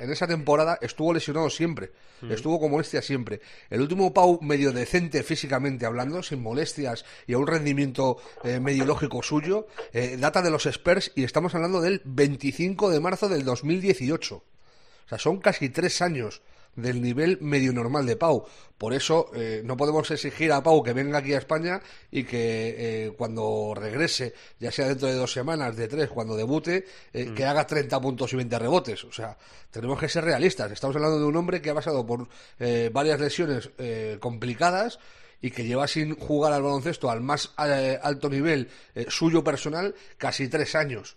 en 0.00 0.10
esa 0.10 0.26
temporada, 0.26 0.78
estuvo 0.80 1.12
lesionado 1.12 1.50
siempre, 1.50 1.92
mm. 2.22 2.32
estuvo 2.32 2.58
con 2.58 2.70
molestias 2.70 3.04
siempre. 3.04 3.42
El 3.68 3.82
último 3.82 4.14
Pau 4.14 4.38
medio 4.40 4.72
decente 4.72 5.22
físicamente 5.22 5.84
hablando, 5.84 6.22
sin 6.22 6.42
molestias 6.42 7.04
y 7.26 7.34
a 7.34 7.38
un 7.38 7.46
rendimiento 7.46 8.16
eh, 8.42 8.58
medio 8.58 8.86
lógico 8.86 9.22
suyo, 9.22 9.66
eh, 9.92 10.16
data 10.18 10.40
de 10.40 10.48
los 10.50 10.64
Spurs 10.64 11.12
y 11.14 11.24
estamos 11.24 11.54
hablando 11.54 11.82
del 11.82 12.00
25 12.06 12.88
de 12.88 13.00
marzo 13.00 13.28
del 13.28 13.44
2018. 13.44 14.34
O 14.36 14.42
sea, 15.10 15.18
son 15.18 15.40
casi 15.40 15.68
tres 15.68 16.00
años 16.00 16.40
del 16.78 17.02
nivel 17.02 17.38
medio 17.40 17.72
normal 17.72 18.06
de 18.06 18.16
Pau. 18.16 18.46
Por 18.78 18.94
eso 18.94 19.30
eh, 19.34 19.62
no 19.64 19.76
podemos 19.76 20.08
exigir 20.10 20.52
a 20.52 20.62
Pau 20.62 20.82
que 20.82 20.92
venga 20.92 21.18
aquí 21.18 21.34
a 21.34 21.38
España 21.38 21.82
y 22.10 22.22
que 22.22 22.74
eh, 23.06 23.12
cuando 23.16 23.74
regrese, 23.74 24.34
ya 24.60 24.70
sea 24.70 24.86
dentro 24.86 25.08
de 25.08 25.14
dos 25.14 25.32
semanas, 25.32 25.76
de 25.76 25.88
tres, 25.88 26.08
cuando 26.08 26.36
debute, 26.36 26.86
eh, 27.12 27.26
mm. 27.26 27.34
que 27.34 27.44
haga 27.44 27.66
30 27.66 28.00
puntos 28.00 28.32
y 28.32 28.36
20 28.36 28.58
rebotes. 28.58 29.04
O 29.04 29.12
sea, 29.12 29.36
tenemos 29.70 29.98
que 29.98 30.08
ser 30.08 30.24
realistas. 30.24 30.70
Estamos 30.70 30.94
hablando 30.94 31.18
de 31.18 31.24
un 31.24 31.36
hombre 31.36 31.60
que 31.60 31.70
ha 31.70 31.74
pasado 31.74 32.06
por 32.06 32.28
varias 32.92 33.20
lesiones 33.20 33.70
eh, 33.78 34.18
complicadas 34.20 35.00
y 35.40 35.50
que 35.50 35.64
lleva 35.64 35.86
sin 35.88 36.14
jugar 36.16 36.52
al 36.52 36.62
baloncesto 36.62 37.10
al 37.10 37.20
más 37.20 37.52
alto 37.56 38.28
nivel 38.28 38.68
suyo 39.08 39.44
personal 39.44 39.94
casi 40.16 40.48
tres 40.48 40.74
años. 40.74 41.16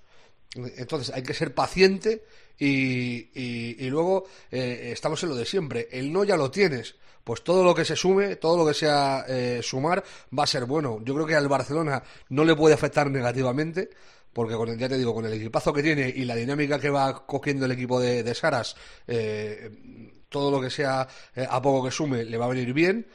Entonces 0.56 1.14
hay 1.16 1.24
que 1.24 1.34
ser 1.34 1.54
paciente 1.54 2.24
y, 2.64 3.84
y, 3.84 3.90
luego 3.90 4.26
eh, 4.52 4.92
estamos 4.94 5.22
en 5.24 5.30
lo 5.30 5.36
de 5.36 5.46
siempre. 5.46 5.88
El 5.92 6.14
no 6.14 6.24
ya 6.24 6.38
lo 6.38 6.52
tienes. 6.52 6.96
Pues 7.24 7.44
todo 7.44 7.64
lo 7.64 7.74
que 7.74 7.86
se 7.86 7.96
sume, 7.96 8.36
todo 8.36 8.58
lo 8.58 8.66
que 8.66 8.74
sea 8.74 9.26
eh, 9.28 9.62
sumar, 9.64 10.04
va 10.38 10.44
a 10.44 10.48
ser 10.48 10.66
bueno. 10.66 11.00
Yo 11.04 11.14
creo 11.16 11.26
que 11.26 11.36
al 11.36 11.48
Barcelona 11.48 12.04
no 12.30 12.44
le 12.44 12.56
puede 12.56 12.76
afectar 12.76 13.10
negativamente 13.10 13.90
porque 14.34 14.56
con 14.56 14.70
el, 14.70 14.78
ya 14.78 14.88
te 14.88 14.98
digo, 14.98 15.14
con 15.14 15.26
el 15.26 15.34
equipazo 15.34 15.74
que 15.74 15.84
tiene 15.84 16.08
y 16.08 16.24
la 16.24 16.36
dinámica 16.36 16.80
que 16.80 16.90
va 16.90 17.26
cogiendo 17.26 17.66
el 17.66 17.72
equipo 17.72 18.00
de, 18.00 18.24
de 18.24 18.34
Saras, 18.34 18.76
eh, 19.08 20.22
todo 20.30 20.52
lo 20.52 20.62
que 20.62 20.70
sea 20.70 21.08
eh, 21.36 21.46
a 21.50 21.62
poco 21.62 21.86
que 21.86 21.92
sume 21.92 22.24
le 22.24 22.38
va 22.38 22.46
a 22.46 22.50
venir 22.50 22.74
bien 22.74 23.06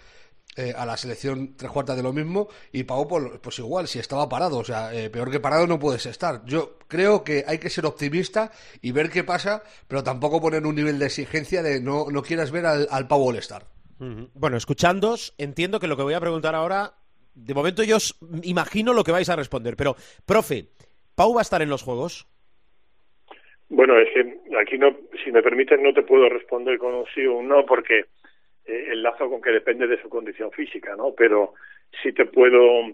eh, 0.56 0.72
a 0.76 0.86
la 0.86 0.96
selección 0.96 1.56
tres 1.56 1.70
cuartas 1.70 1.96
de 1.96 2.02
lo 2.02 2.12
mismo 2.12 2.48
y 2.72 2.84
Pau 2.84 3.06
pues, 3.06 3.24
pues 3.42 3.58
igual, 3.58 3.88
si 3.88 3.98
estaba 3.98 4.28
parado, 4.28 4.58
o 4.58 4.64
sea, 4.64 4.94
eh, 4.94 5.10
peor 5.10 5.30
que 5.30 5.40
parado 5.40 5.66
no 5.66 5.78
puedes 5.78 6.06
estar. 6.06 6.44
Yo 6.46 6.78
creo 6.88 7.24
que 7.24 7.44
hay 7.46 7.58
que 7.58 7.70
ser 7.70 7.86
optimista 7.86 8.50
y 8.80 8.92
ver 8.92 9.10
qué 9.10 9.24
pasa, 9.24 9.62
pero 9.88 10.02
tampoco 10.02 10.40
poner 10.40 10.64
un 10.66 10.74
nivel 10.74 10.98
de 10.98 11.06
exigencia 11.06 11.62
de 11.62 11.80
no, 11.80 12.06
no 12.10 12.22
quieras 12.22 12.50
ver 12.50 12.66
al, 12.66 12.88
al 12.90 13.06
Pau 13.06 13.28
All-Star. 13.28 13.64
Bueno, 13.98 14.56
escuchándos, 14.56 15.34
entiendo 15.38 15.80
que 15.80 15.86
lo 15.86 15.96
que 15.96 16.02
voy 16.02 16.14
a 16.14 16.20
preguntar 16.20 16.54
ahora, 16.54 16.92
de 17.34 17.54
momento 17.54 17.82
yo 17.82 17.96
os 17.96 18.18
imagino 18.42 18.92
lo 18.92 19.04
que 19.04 19.12
vais 19.12 19.28
a 19.30 19.36
responder, 19.36 19.76
pero, 19.76 19.96
profe, 20.26 20.68
¿Pau 21.14 21.34
va 21.34 21.40
a 21.40 21.42
estar 21.42 21.62
en 21.62 21.70
los 21.70 21.82
Juegos? 21.82 22.26
Bueno, 23.68 23.98
es 23.98 24.08
que 24.14 24.20
aquí 24.60 24.78
no, 24.78 24.94
si 25.24 25.32
me 25.32 25.42
permiten, 25.42 25.82
no 25.82 25.92
te 25.92 26.02
puedo 26.02 26.28
responder 26.28 26.78
con 26.78 26.94
un 26.94 27.04
sí 27.14 27.26
o 27.26 27.38
un 27.38 27.48
no, 27.48 27.64
porque 27.66 28.04
eh, 28.66 28.88
enlazo 28.92 29.28
con 29.28 29.40
que 29.40 29.50
depende 29.50 29.86
de 29.86 30.00
su 30.00 30.08
condición 30.08 30.50
física, 30.52 30.96
¿no? 30.96 31.12
Pero 31.16 31.54
sí 32.02 32.12
te 32.12 32.26
puedo 32.26 32.92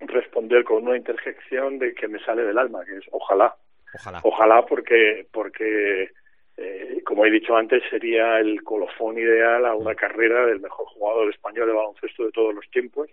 responder 0.00 0.64
con 0.64 0.86
una 0.86 0.96
interjección 0.96 1.78
de 1.78 1.94
que 1.94 2.08
me 2.08 2.18
sale 2.20 2.42
del 2.42 2.58
alma, 2.58 2.84
que 2.84 2.96
es 2.96 3.04
ojalá. 3.10 3.54
Ojalá. 3.94 4.20
Ojalá 4.24 4.66
porque, 4.66 5.26
porque 5.32 6.10
eh, 6.56 7.02
como 7.04 7.24
he 7.24 7.30
dicho 7.30 7.56
antes, 7.56 7.82
sería 7.90 8.38
el 8.40 8.62
colofón 8.62 9.18
ideal 9.18 9.64
a 9.64 9.74
una 9.74 9.94
carrera 9.94 10.46
del 10.46 10.60
mejor 10.60 10.86
jugador 10.86 11.30
español 11.30 11.66
de 11.66 11.72
baloncesto 11.72 12.24
de 12.24 12.32
todos 12.32 12.54
los 12.54 12.68
tiempos, 12.70 13.08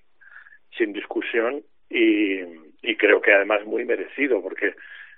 sin 0.77 0.93
discusión, 0.93 1.63
y, 1.89 2.39
y 2.81 2.95
creo 2.97 3.21
que 3.21 3.33
además 3.33 3.65
muy 3.65 3.85
merecido, 3.85 4.41
porque 4.41 4.73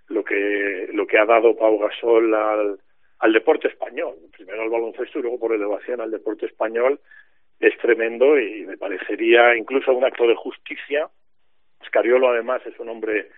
lo 0.08 0.24
que, 0.24 0.90
lo 0.92 1.08
que 1.08 1.18
ha 1.18 1.26
dado 1.26 1.56
Pau 1.56 1.80
Gasol 1.80 2.34
al, 2.34 2.80
al 3.20 3.34
deporte 3.34 3.68
español, 3.68 4.16
primero 4.36 4.62
al 4.62 4.70
baloncesto 4.70 5.20
y 5.20 5.22
luego 5.22 5.40
por 5.40 5.54
elevación 5.54 6.02
al 6.02 6.12
deporte 6.12 6.46
español, 6.46 7.00
es 7.60 7.78
tremendo 7.78 8.38
y 8.40 8.66
me 8.66 8.78
parecería 8.78 9.56
incluso 9.56 9.94
un 9.94 10.04
acto 10.04 10.28
de 10.28 10.36
justicia. 10.36 11.10
Scariolo 11.86 12.30
además 12.30 12.62
es 12.66 12.78
un 12.80 12.90
hombre 12.90 13.30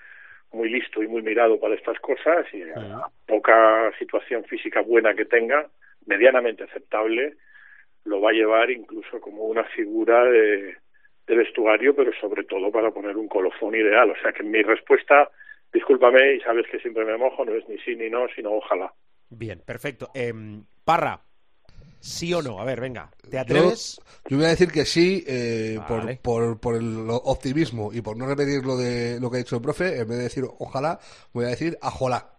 muy 0.52 0.70
listo 0.70 1.04
y 1.04 1.08
muy 1.08 1.22
mirado 1.22 1.60
para 1.60 1.76
estas 1.76 2.00
cosas 2.00 2.46
y 2.54 2.64
a 2.64 3.08
poca 3.26 3.92
situación 4.00 4.44
física 4.46 4.82
buena 4.82 5.14
que 5.14 5.26
tenga, 5.26 5.68
medianamente 6.06 6.64
aceptable, 6.64 7.36
lo 8.06 8.22
va 8.22 8.30
a 8.30 8.34
llevar 8.34 8.72
incluso 8.72 9.20
como 9.20 9.44
una 9.44 9.66
figura 9.66 10.24
de, 10.24 10.78
de 11.28 11.36
vestuario, 11.36 11.94
pero 11.94 12.12
sobre 12.14 12.46
todo 12.46 12.72
para 12.72 12.92
poner 12.92 13.18
un 13.18 13.28
colofón 13.28 13.76
ideal. 13.76 14.10
O 14.10 14.16
sea 14.22 14.32
que 14.32 14.44
mi 14.44 14.64
respuesta, 14.64 15.30
discúlpame 15.74 16.36
y 16.36 16.40
sabes 16.40 16.66
que 16.68 16.80
siempre 16.80 17.04
me 17.04 17.18
mojo, 17.18 17.44
no 17.44 17.54
es 17.54 17.68
ni 17.68 17.78
sí 17.80 17.96
ni 17.96 18.10
no, 18.10 18.28
sino 18.30 18.54
ojalá. 18.54 18.92
Bien, 19.30 19.62
perfecto. 19.66 20.10
Em, 20.14 20.64
Parra, 20.84 21.22
¿sí 22.00 22.34
o 22.34 22.42
no? 22.42 22.60
A 22.60 22.64
ver, 22.64 22.80
venga, 22.80 23.12
¿te 23.30 23.38
atreves? 23.40 24.00
Yo, 24.26 24.30
yo 24.30 24.38
voy 24.38 24.46
a 24.46 24.50
decir 24.50 24.72
que 24.72 24.86
sí, 24.86 25.24
eh, 25.28 25.80
Vale. 25.90 26.20
por, 26.22 26.60
por, 26.60 26.60
por 26.60 26.76
el 26.76 27.08
optimismo 27.10 27.92
y 27.94 28.02
por 28.02 28.16
no 28.18 28.26
repetir 28.26 28.66
lo, 28.66 28.78
de, 28.78 29.20
lo 29.20 29.30
que 29.30 29.38
ha 29.38 29.40
dicho 29.40 29.56
el 29.58 29.62
profe, 29.62 30.00
en 30.00 30.08
vez 30.08 30.18
de 30.18 30.24
decir 30.24 30.46
ojalá, 30.60 31.00
voy 31.34 31.46
a 31.46 31.50
decir 31.50 31.78
ajolá. 31.82 32.34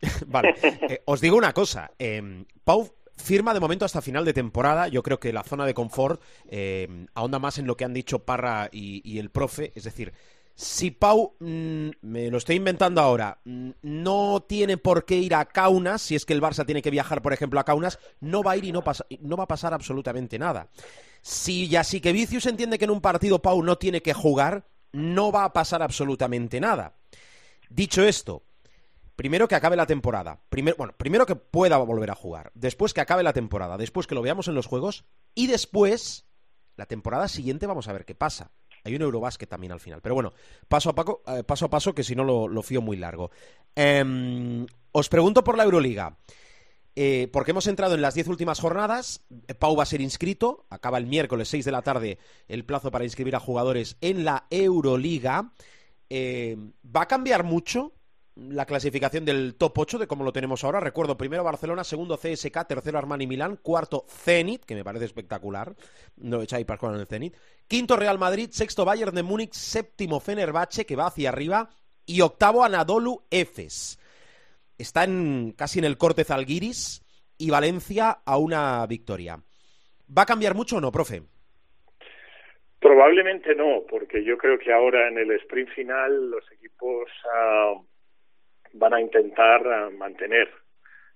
Vale. 0.26 0.54
Eh, 0.62 1.02
os 1.04 1.20
digo 1.20 1.36
una 1.36 1.52
cosa. 1.52 1.90
em, 1.98 2.44
Pau 2.64 2.88
firma 3.14 3.54
de 3.54 3.60
momento 3.60 3.84
hasta 3.84 4.00
final 4.02 4.24
de 4.24 4.32
temporada. 4.32 4.88
Yo 4.88 5.02
creo 5.02 5.20
que 5.20 5.32
la 5.32 5.44
zona 5.44 5.64
de 5.66 5.74
confort 5.74 6.20
em, 6.48 7.06
ahonda 7.14 7.38
más 7.38 7.58
en 7.58 7.66
lo 7.66 7.76
que 7.76 7.84
han 7.84 7.92
dicho 7.94 8.20
Parra 8.24 8.68
y, 8.72 9.00
y 9.08 9.18
el 9.18 9.30
profe. 9.30 9.70
Es 9.76 9.84
decir, 9.84 10.12
si 10.54 10.90
Pau, 10.90 11.34
mm, 11.40 11.88
me 12.02 12.30
lo 12.30 12.38
estoy 12.38 12.56
inventando 12.56 13.00
ahora, 13.00 13.40
mm, 13.44 13.70
no 13.82 14.44
tiene 14.48 14.76
por 14.76 15.04
qué 15.04 15.16
ir 15.16 15.34
a 15.34 15.44
Kaunas, 15.46 16.02
si 16.02 16.14
es 16.14 16.24
que 16.24 16.32
el 16.32 16.42
Barça 16.42 16.64
tiene 16.66 16.82
que 16.82 16.90
viajar, 16.90 17.22
por 17.22 17.32
ejemplo, 17.32 17.58
a 17.60 17.64
Kaunas, 17.64 17.98
no 18.20 18.42
va 18.42 18.52
a 18.52 18.56
ir 18.56 18.64
y 18.64 18.72
no, 18.72 18.82
pasa- 18.84 19.06
va 19.36 19.44
a 19.44 19.48
pasar 19.48 19.74
absolutamente 19.74 20.38
nada. 20.38 20.68
Si 21.22 21.68
Vicius 22.12 22.46
entiende 22.46 22.78
que 22.78 22.84
en 22.84 22.90
un 22.90 23.00
partido 23.00 23.40
Pau 23.40 23.62
no 23.62 23.78
tiene 23.78 24.02
que 24.02 24.12
jugar, 24.12 24.66
no 24.92 25.32
va 25.32 25.44
a 25.44 25.52
pasar 25.52 25.82
absolutamente 25.82 26.60
nada. 26.60 26.94
Dicho 27.70 28.02
esto, 28.04 28.42
primero 29.16 29.48
que 29.48 29.54
acabe 29.54 29.76
la 29.76 29.86
temporada, 29.86 30.40
bueno, 30.76 30.94
primero 30.96 31.26
que 31.26 31.36
pueda 31.36 31.78
volver 31.78 32.10
a 32.10 32.14
jugar, 32.14 32.50
después 32.54 32.92
que 32.92 33.00
acabe 33.00 33.22
la 33.22 33.32
temporada, 33.32 33.78
después 33.78 34.06
que 34.06 34.14
lo 34.14 34.22
veamos 34.22 34.48
en 34.48 34.54
los 34.54 34.66
juegos 34.66 35.04
y 35.34 35.46
después 35.46 36.26
la 36.76 36.86
temporada 36.86 37.28
siguiente 37.28 37.66
vamos 37.66 37.88
a 37.88 37.92
ver 37.92 38.04
qué 38.04 38.14
pasa. 38.14 38.50
Hay 38.84 38.94
un 38.94 39.02
Eurobásquet 39.02 39.48
también 39.48 39.72
al 39.72 39.80
final. 39.80 40.00
Pero 40.02 40.14
bueno, 40.14 40.32
paso 40.68 40.90
a, 40.90 40.94
paco- 40.94 41.22
eh, 41.26 41.44
paso, 41.44 41.66
a 41.66 41.70
paso, 41.70 41.94
que 41.94 42.02
si 42.04 42.14
no 42.16 42.24
lo, 42.24 42.62
fío 42.62 42.80
muy 42.80 42.96
largo. 42.96 43.30
Em, 43.74 44.66
os 44.92 45.08
pregunto 45.08 45.44
por 45.44 45.56
la 45.56 45.64
Euroliga. 45.64 46.16
Eh, 46.94 47.28
porque 47.32 47.52
hemos 47.52 47.66
entrado 47.68 47.94
en 47.94 48.02
las 48.02 48.14
10 48.14 48.28
últimas 48.28 48.60
jornadas. 48.60 49.24
Pau 49.58 49.76
va 49.76 49.84
a 49.84 49.86
ser 49.86 50.00
inscrito. 50.00 50.66
Acaba 50.68 50.98
el 50.98 51.06
miércoles 51.06 51.48
6 51.48 51.64
de 51.64 51.72
la 51.72 51.82
tarde 51.82 52.18
el 52.48 52.64
plazo 52.64 52.90
para 52.90 53.04
inscribir 53.04 53.34
a 53.36 53.40
jugadores 53.40 53.96
en 54.00 54.24
la 54.24 54.46
Euroliga. 54.50 55.52
Eh, 56.10 56.58
¿Va 56.84 57.02
a 57.02 57.08
cambiar 57.08 57.44
mucho 57.44 57.92
la 58.34 58.64
clasificación 58.64 59.24
del 59.24 59.54
top 59.56 59.78
8 59.78 59.98
de 59.98 60.06
cómo 60.06 60.24
lo 60.24 60.32
tenemos 60.32 60.64
ahora? 60.64 60.80
Recuerdo, 60.80 61.16
primero 61.16 61.44
Barcelona, 61.44 61.84
segundo 61.84 62.16
CSK, 62.16 62.66
tercero 62.66 62.98
Armani 62.98 63.26
Milán, 63.26 63.56
cuarto 63.56 64.04
Zenit, 64.08 64.64
que 64.64 64.74
me 64.74 64.84
parece 64.84 65.04
espectacular. 65.04 65.74
No 66.16 66.40
echáis 66.42 66.64
Pascual 66.64 66.94
en 66.94 67.00
el 67.00 67.06
Zenit. 67.06 67.36
Quinto 67.68 67.96
Real 67.96 68.18
Madrid, 68.18 68.48
sexto 68.50 68.84
Bayern 68.84 69.14
de 69.14 69.22
Múnich, 69.22 69.52
séptimo 69.52 70.20
Fenerbahce, 70.20 70.86
que 70.86 70.96
va 70.96 71.06
hacia 71.06 71.28
arriba, 71.28 71.70
y 72.06 72.20
octavo 72.20 72.64
Anadolu 72.64 73.24
Efes. 73.30 73.98
Está 74.78 75.04
en, 75.04 75.52
casi 75.56 75.78
en 75.78 75.84
el 75.84 75.98
corte 75.98 76.24
Zalgiris 76.24 77.02
y 77.38 77.50
Valencia 77.50 78.18
a 78.24 78.38
una 78.38 78.86
victoria. 78.86 79.38
¿Va 80.16 80.22
a 80.22 80.26
cambiar 80.26 80.54
mucho 80.54 80.76
o 80.76 80.80
no, 80.80 80.90
profe? 80.90 81.22
Probablemente 82.80 83.54
no, 83.54 83.84
porque 83.88 84.24
yo 84.24 84.36
creo 84.36 84.58
que 84.58 84.72
ahora 84.72 85.08
en 85.08 85.18
el 85.18 85.30
sprint 85.32 85.70
final 85.70 86.30
los 86.30 86.50
equipos 86.50 87.08
ah, 87.32 87.74
van 88.74 88.94
a 88.94 89.00
intentar 89.00 89.66
ah, 89.66 89.90
mantener, 89.96 90.48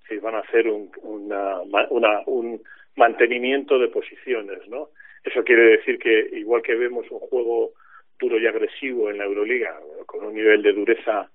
sí, 0.08 0.18
van 0.18 0.34
a 0.36 0.40
hacer 0.40 0.68
un, 0.68 0.90
una- 1.02 1.60
una- 1.90 2.22
un 2.26 2.62
mantenimiento 2.96 3.78
de 3.78 3.88
posiciones, 3.88 4.66
¿no? 4.68 4.90
Eso 5.24 5.42
quiere 5.44 5.62
decir 5.76 5.98
que 5.98 6.28
igual 6.32 6.62
que 6.62 6.74
vemos 6.74 7.10
un 7.10 7.18
juego 7.20 7.72
duro 8.18 8.38
y 8.38 8.46
agresivo 8.46 9.10
en 9.10 9.18
la 9.18 9.24
Euroliga, 9.24 9.78
con 10.06 10.24
un 10.24 10.34
nivel 10.34 10.62
de 10.62 10.72
dureza 10.72 11.30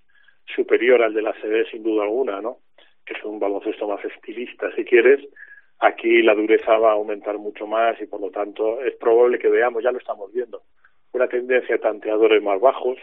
superior 0.55 1.01
al 1.03 1.13
de 1.13 1.21
la 1.21 1.33
CD 1.41 1.65
sin 1.69 1.83
duda 1.83 2.03
alguna, 2.03 2.41
¿no? 2.41 2.57
Que 3.05 3.13
es 3.13 3.23
un 3.23 3.39
baloncesto 3.39 3.87
más 3.87 4.03
estilista, 4.05 4.73
si 4.75 4.83
quieres, 4.85 5.19
aquí 5.79 6.21
la 6.21 6.33
dureza 6.35 6.77
va 6.77 6.91
a 6.91 6.93
aumentar 6.93 7.37
mucho 7.37 7.67
más 7.67 7.99
y 8.01 8.05
por 8.07 8.21
lo 8.21 8.31
tanto 8.31 8.81
es 8.81 8.95
probable 8.95 9.37
que 9.39 9.49
veamos, 9.49 9.83
ya 9.83 9.91
lo 9.91 9.97
estamos 9.99 10.31
viendo, 10.31 10.63
una 11.11 11.27
tendencia 11.27 11.75
a 11.75 11.79
tanteadores 11.79 12.41
más 12.41 12.59
bajos, 12.59 12.97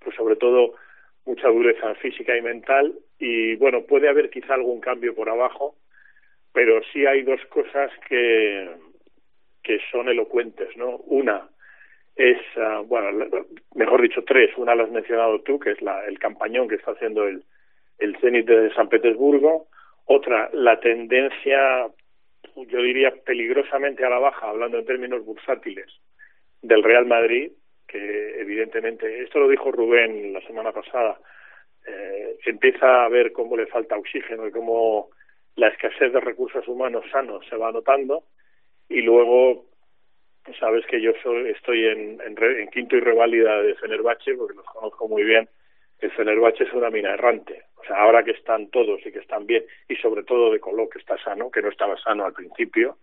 pues 0.00 0.14
sobre 0.16 0.36
todo 0.36 0.74
mucha 1.24 1.48
dureza 1.48 1.94
física 1.96 2.36
y 2.36 2.42
mental 2.42 2.94
y 3.18 3.56
bueno, 3.56 3.82
puede 3.82 4.08
haber 4.08 4.30
quizá 4.30 4.54
algún 4.54 4.80
cambio 4.80 5.14
por 5.14 5.28
abajo, 5.28 5.76
pero 6.52 6.80
sí 6.92 7.06
hay 7.06 7.22
dos 7.22 7.40
cosas 7.46 7.90
que, 8.08 8.70
que 9.62 9.78
son 9.90 10.08
elocuentes, 10.08 10.76
¿no? 10.76 10.96
Una 11.06 11.48
es, 12.16 12.38
ah, 12.56 12.82
bueno, 12.84 13.26
mejor 13.74 14.02
dicho, 14.02 14.22
tres. 14.24 14.50
Una 14.56 14.74
la 14.74 14.84
has 14.84 14.90
mencionado 14.90 15.40
tú, 15.40 15.58
que 15.58 15.70
es 15.70 15.80
la, 15.80 16.04
el 16.06 16.18
campañón 16.18 16.68
que 16.68 16.74
está 16.74 16.92
haciendo 16.92 17.26
el, 17.26 17.44
el 17.98 18.16
Zenit 18.18 18.46
de 18.46 18.74
San 18.74 18.88
Petersburgo. 18.88 19.68
Otra, 20.06 20.50
la 20.52 20.80
tendencia, 20.80 21.86
yo 22.56 22.82
diría, 22.82 23.14
peligrosamente 23.24 24.04
a 24.04 24.10
la 24.10 24.18
baja, 24.18 24.48
hablando 24.48 24.78
en 24.78 24.86
términos 24.86 25.24
bursátiles, 25.24 25.86
del 26.62 26.82
Real 26.82 27.06
Madrid, 27.06 27.52
que 27.90 28.40
evidentemente, 28.40 29.22
esto 29.22 29.40
lo 29.40 29.48
dijo 29.48 29.72
Rubén 29.72 30.32
la 30.32 30.40
semana 30.42 30.72
pasada, 30.72 31.18
eh, 31.86 32.36
empieza 32.46 33.04
a 33.04 33.08
ver 33.08 33.32
cómo 33.32 33.56
le 33.56 33.66
falta 33.66 33.96
oxígeno 33.96 34.46
y 34.46 34.52
cómo 34.52 35.10
la 35.56 35.68
escasez 35.68 36.12
de 36.12 36.20
recursos 36.20 36.66
humanos 36.68 37.04
sanos 37.10 37.44
se 37.48 37.56
va 37.56 37.72
notando 37.72 38.24
y 38.88 39.02
luego 39.02 39.66
sabes 40.58 40.86
que 40.86 41.00
yo 41.00 41.12
soy, 41.22 41.50
estoy 41.50 41.86
en, 41.86 42.20
en, 42.20 42.68
quinto 42.68 42.96
y 42.96 43.00
reválida 43.00 43.60
de 43.62 43.74
Fenerbahce 43.74 44.34
porque 44.34 44.56
los 44.56 44.66
conozco 44.66 45.08
muy 45.08 45.24
bien 45.24 45.48
el 46.00 46.10
Fenerbahce 46.12 46.64
es 46.64 46.72
una 46.72 46.90
mina 46.90 47.12
errante. 47.12 47.64
O 47.76 47.84
sea 47.84 47.98
ahora 47.98 48.22
que 48.22 48.30
están 48.30 48.68
todos 48.68 49.04
y 49.04 49.12
que 49.12 49.18
están 49.18 49.46
bien 49.46 49.64
y 49.88 49.96
sobre 49.96 50.22
todo 50.22 50.50
de 50.50 50.60
Colo 50.60 50.88
que 50.88 50.98
está 50.98 51.18
sano 51.18 51.50
que 51.50 51.62
no 51.62 51.68
estaba 51.68 51.96
sano 51.98 52.24
al 52.24 52.32
principio 52.32 52.98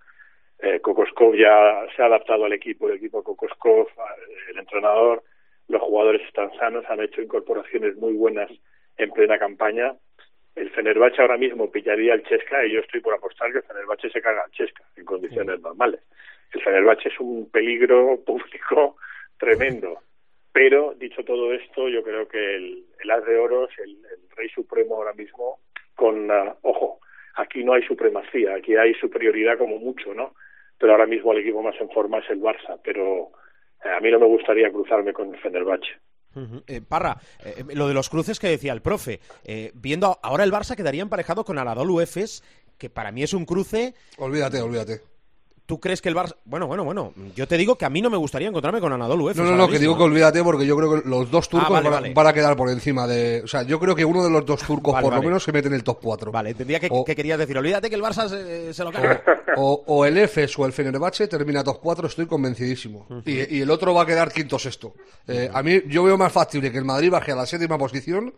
eh, 0.60 0.80
Kokoskov 0.80 1.36
ya 1.36 1.86
se 1.96 2.02
ha 2.02 2.06
adaptado 2.06 2.46
al 2.46 2.54
equipo, 2.54 2.88
el 2.88 2.96
equipo 2.96 3.24
Kokoskov, 3.24 3.88
el 4.50 4.58
entrenador, 4.58 5.24
los 5.68 5.82
jugadores 5.82 6.22
están 6.26 6.52
sanos, 6.58 6.86
han 6.90 7.02
hecho 7.02 7.22
incorporaciones 7.22 7.96
muy 7.98 8.14
buenas 8.14 8.50
en 8.98 9.12
plena 9.12 9.38
campaña. 9.38 9.96
El 10.56 10.72
Fenerbahce 10.72 11.22
ahora 11.22 11.38
mismo 11.38 11.70
pillaría 11.70 12.14
al 12.14 12.24
Chesca 12.24 12.66
y 12.66 12.72
yo 12.74 12.80
estoy 12.80 13.02
por 13.02 13.14
apostar 13.14 13.52
que 13.52 13.60
el 13.60 13.64
Fenerbahce 13.64 14.10
se 14.10 14.22
caga 14.22 14.44
al 14.44 14.52
Chesca 14.52 14.84
en 14.96 15.06
condiciones 15.06 15.62
normales. 15.62 16.02
El 16.54 16.62
Fenerbahce 16.64 17.10
es 17.10 17.20
un 17.20 17.50
peligro 17.52 18.20
público 18.26 18.98
tremendo. 19.38 20.00
Pero, 20.52 20.96
dicho 20.96 21.24
todo 21.24 21.54
esto, 21.54 21.88
yo 21.88 22.02
creo 22.02 22.28
que 22.28 22.56
el, 22.56 22.86
el 23.00 23.12
As 23.12 23.24
de 23.26 23.38
Oros, 23.38 23.70
el, 23.78 23.92
el 23.92 24.36
Rey 24.36 24.50
Supremo 24.50 24.96
ahora 24.96 25.14
mismo, 25.14 25.60
con, 25.94 26.32
uh, 26.32 26.56
ojo, 26.64 27.00
aquí 27.36 27.64
no 27.64 27.74
hay 27.74 27.84
supremacía, 27.84 28.56
aquí 28.56 28.76
hay 28.76 28.96
superioridad 28.96 29.60
como 29.60 29.78
mucho, 29.78 30.16
¿no? 30.16 30.34
Pero 30.80 30.92
ahora 30.92 31.08
mismo 31.08 31.32
el 31.32 31.40
equipo 31.40 31.62
más 31.62 31.76
en 31.80 31.90
forma 31.90 32.20
es 32.20 32.30
el 32.30 32.42
Barça, 32.42 32.80
pero 32.84 33.32
eh, 33.84 33.90
a 33.90 34.00
mí 34.00 34.12
no 34.12 34.20
me 34.20 34.28
gustaría 34.28 34.72
cruzarme 34.72 35.14
con 35.14 35.34
el 35.34 35.42
Fenerbahce. 35.42 36.00
Eh, 36.68 36.82
Parra, 36.82 37.18
eh, 37.44 37.64
lo 37.74 37.88
de 37.88 37.94
los 37.94 38.10
cruces 38.10 38.40
que 38.40 38.48
decía 38.48 38.74
el 38.74 38.82
profe, 38.82 39.20
eh, 39.44 39.72
viendo 39.74 40.20
ahora 40.22 40.44
el 40.44 40.52
Barça 40.52 40.76
quedaría 40.76 41.02
emparejado 41.02 41.44
con 41.44 41.58
Anadolu 41.58 42.00
Efes, 42.00 42.44
que 42.78 42.90
para 42.90 43.12
mí 43.12 43.24
es 43.24 43.34
un 43.34 43.46
cruce 43.46 43.96
Olvídate, 44.18 44.62
olvídate. 44.62 45.02
¿Tú 45.68 45.80
crees 45.80 46.02
que 46.02 46.10
el 46.10 46.16
Barça... 46.16 46.34
Bueno, 46.46 46.66
bueno, 46.66 46.84
bueno, 46.84 47.14
yo 47.36 47.48
te 47.48 47.58
digo 47.58 47.78
que 47.78 47.86
a 47.86 47.90
mí 47.90 48.02
no 48.02 48.10
me 48.10 48.18
gustaría 48.18 48.48
encontrarme 48.48 48.80
con 48.82 48.92
Anadolu 48.92 49.30
Efes. 49.30 49.38
No, 49.38 49.44
no, 49.44 49.50
ahora 49.52 49.62
no, 49.64 49.68
que 49.68 49.74
mismo. 49.74 49.82
digo 49.82 49.98
que 49.98 50.04
olvídate 50.06 50.44
porque 50.44 50.66
yo 50.66 50.76
creo 50.76 51.04
que 51.04 51.08
los 51.10 51.30
dos 51.30 51.48
turcos 51.48 51.68
Ah, 51.70 51.74
vale, 51.74 51.90
van, 51.90 51.94
a- 51.94 52.02
vale. 52.02 52.14
van 52.16 52.28
a 52.28 52.34
quedar 52.34 52.56
por 52.56 52.70
encima 52.70 53.06
de... 53.06 53.42
O 53.44 53.48
sea, 53.48 53.62
yo 53.64 53.80
creo 53.80 53.94
que 53.94 54.04
uno 54.06 54.24
de 54.24 54.30
los 54.32 54.46
dos 54.46 54.62
turcos 54.64 54.94
Vale, 54.94 55.04
por 55.04 55.12
vale. 55.12 55.22
lo 55.24 55.28
menos 55.30 55.44
se 55.44 55.52
mete 55.52 55.68
en 55.68 55.74
el 55.76 55.84
top 55.84 56.00
4. 56.02 56.32
Vale, 56.32 56.50
entendía 56.52 56.80
que, 56.80 56.88
O- 56.90 57.06
que 57.06 57.16
querías 57.16 57.38
decir, 57.38 57.56
olvídate 57.58 57.90
que 57.90 57.96
el 57.96 58.02
Barça 58.02 58.28
se, 58.28 58.74
se 58.74 58.84
lo 58.84 58.92
caga. 58.92 59.22
O, 59.58 59.84
o 59.88 60.06
el 60.06 60.18
Efes 60.18 60.58
o 60.58 60.66
el 60.66 60.72
Fenerbahce 60.74 61.28
termina 61.28 61.64
top 61.64 61.80
4, 61.82 62.08
estoy 62.08 62.26
convencidísimo. 62.28 63.06
y, 63.26 63.58
y 63.58 63.62
el 63.62 63.70
otro 63.70 63.94
va 63.94 64.04
a 64.04 64.06
quedar 64.06 64.32
quinto 64.32 64.58
sexto. 64.58 64.94
Eh, 65.28 65.50
a 65.54 65.62
mí 65.64 65.82
yo 65.88 66.04
veo 66.04 66.18
más 66.18 66.32
factible 66.32 66.72
que 66.72 66.78
el 66.78 66.86
Madrid 66.86 67.12
baje 67.12 67.32
a 67.34 67.36
la 67.36 67.46
séptima 67.46 67.78
posición 67.78 68.34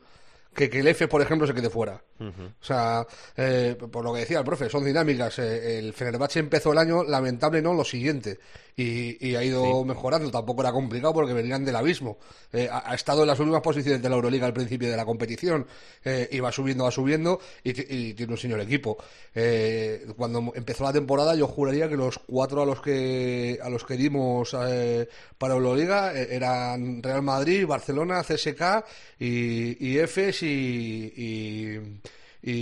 que 0.54 0.70
que 0.70 0.80
el 0.80 0.88
Efes, 0.88 1.08
por 1.08 1.22
ejemplo, 1.22 1.48
se 1.48 1.54
quede 1.54 1.70
fuera. 1.70 2.02
O 2.22 2.64
sea, 2.66 3.08
eh, 3.38 3.78
por 3.90 4.04
lo 4.04 4.14
que 4.14 4.20
decía 4.22 4.40
el 4.40 4.44
profe, 4.46 4.70
son 4.70 4.84
dinámicas. 4.84 5.40
Eh, 5.40 5.80
el 5.80 5.94
Fenerbahce 5.94 6.40
empezó 6.40 6.74
el 6.74 6.78
año, 6.80 7.04
lamentable 7.04 7.62
no, 7.62 7.74
lo 7.74 7.86
siguiente. 7.86 8.40
Y, 8.76 9.26
y 9.26 9.36
ha 9.36 9.44
ido 9.44 9.84
mejorando. 9.86 10.30
Tampoco 10.30 10.62
era 10.62 10.72
complicado 10.74 11.14
porque 11.14 11.32
venían 11.34 11.64
del 11.64 11.76
abismo. 11.78 12.18
Eh, 12.52 12.68
ha, 12.70 12.92
ha 12.92 12.96
estado 12.96 13.22
en 13.22 13.28
las 13.28 13.40
últimas 13.40 13.62
posiciones 13.62 14.02
de 14.02 14.10
la 14.10 14.16
Euroliga 14.16 14.46
al 14.48 14.54
principio 14.54 14.90
de 14.92 14.98
la 14.98 15.06
competición. 15.06 15.66
Eh, 16.04 16.28
y 16.32 16.40
va 16.42 16.52
subiendo, 16.52 16.84
va 16.84 16.92
subiendo. 16.92 17.40
Y, 17.64 17.72
ti- 17.74 17.86
y 17.88 18.14
tiene 18.14 18.34
un 18.34 18.38
señor 18.38 18.60
equipo. 18.60 18.98
Eh, 19.34 20.06
cuando 20.18 20.52
empezó 20.56 20.84
la 20.84 20.92
temporada, 20.94 21.36
yo 21.36 21.48
juraría 21.48 21.88
que 21.88 21.96
los 21.96 22.20
cuatro 22.20 22.62
a 22.64 22.66
los 22.66 22.82
que 22.82 23.60
a 23.62 23.70
los 23.70 23.86
que 23.86 23.96
dimos 23.96 24.54
eh, 24.62 25.08
para 25.38 25.54
Euroliga 25.54 26.12
eran 26.14 27.02
Real 27.02 27.22
Madrid, 27.22 27.66
Barcelona, 27.66 28.24
CSK 28.24 28.84
y, 29.20 29.88
y 29.94 29.98
Y, 30.44 31.14
y, 31.16 32.02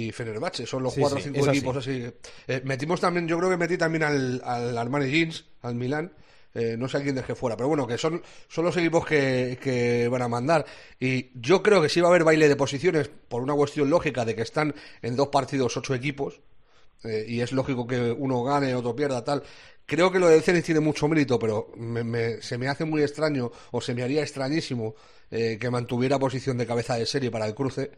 y 0.07 0.11
Fenerbahce. 0.11 0.65
Son 0.65 0.83
los 0.83 0.93
Sí, 0.93 1.01
cuatro 1.01 1.17
o 1.19 1.21
sí, 1.21 1.29
cinco 1.29 1.45
equipos 1.47 1.77
así. 1.77 2.03
Eh, 2.47 2.61
metimos 2.65 2.99
también, 3.01 3.27
yo 3.27 3.37
creo 3.37 3.49
que 3.49 3.57
metí 3.57 3.77
también 3.77 4.03
al, 4.03 4.41
al 4.43 4.77
Armani 4.77 5.09
Jeans, 5.09 5.45
al 5.61 5.75
Milán. 5.75 6.13
Eh, 6.53 6.75
no 6.77 6.89
sé 6.89 6.97
a 6.97 7.01
quién 7.03 7.13
dejé 7.13 7.35
fuera, 7.35 7.55
pero 7.55 7.67
bueno, 7.69 7.85
que 7.85 7.97
son, 7.99 8.21
son 8.47 8.65
los 8.65 8.75
equipos 8.77 9.05
que, 9.05 9.59
que 9.61 10.07
van 10.07 10.23
a 10.23 10.27
mandar. 10.27 10.65
Y 10.99 11.29
yo 11.39 11.61
creo 11.61 11.81
que 11.81 11.89
sí 11.89 12.01
va 12.01 12.07
a 12.07 12.09
haber 12.11 12.23
baile 12.23 12.47
de 12.47 12.55
posiciones 12.55 13.09
por 13.09 13.43
una 13.43 13.53
cuestión 13.53 13.89
lógica 13.91 14.25
de 14.25 14.35
que 14.35 14.41
están 14.41 14.73
en 15.03 15.15
dos 15.15 15.27
partidos 15.27 15.77
ocho 15.77 15.93
equipos. 15.93 16.41
eh, 17.03 17.25
y 17.27 17.41
es 17.41 17.51
lógico 17.51 17.85
que 17.87 18.11
uno 18.11 18.43
gane, 18.43 18.73
otro 18.75 18.95
pierda, 18.95 19.23
tal. 19.23 19.43
Creo 19.85 20.11
que 20.11 20.19
lo 20.19 20.27
del 20.27 20.41
Zenit 20.41 20.65
tiene 20.65 20.79
mucho 20.81 21.07
mérito, 21.07 21.39
pero 21.39 21.71
me- 21.77 22.03
me- 22.03 22.41
se 22.41 22.57
me 22.57 22.67
hace 22.67 22.85
muy 22.85 23.01
extraño, 23.03 23.51
o 23.71 23.81
se 23.81 23.93
me 23.93 24.03
haría 24.03 24.21
extrañísimo, 24.21 24.95
eh, 25.31 25.57
que 25.59 25.69
mantuviera 25.69 26.19
posición 26.19 26.57
de 26.57 26.67
cabeza 26.67 26.95
de 26.95 27.05
serie 27.05 27.31
para 27.31 27.45
el 27.45 27.55
cruce. 27.55 27.91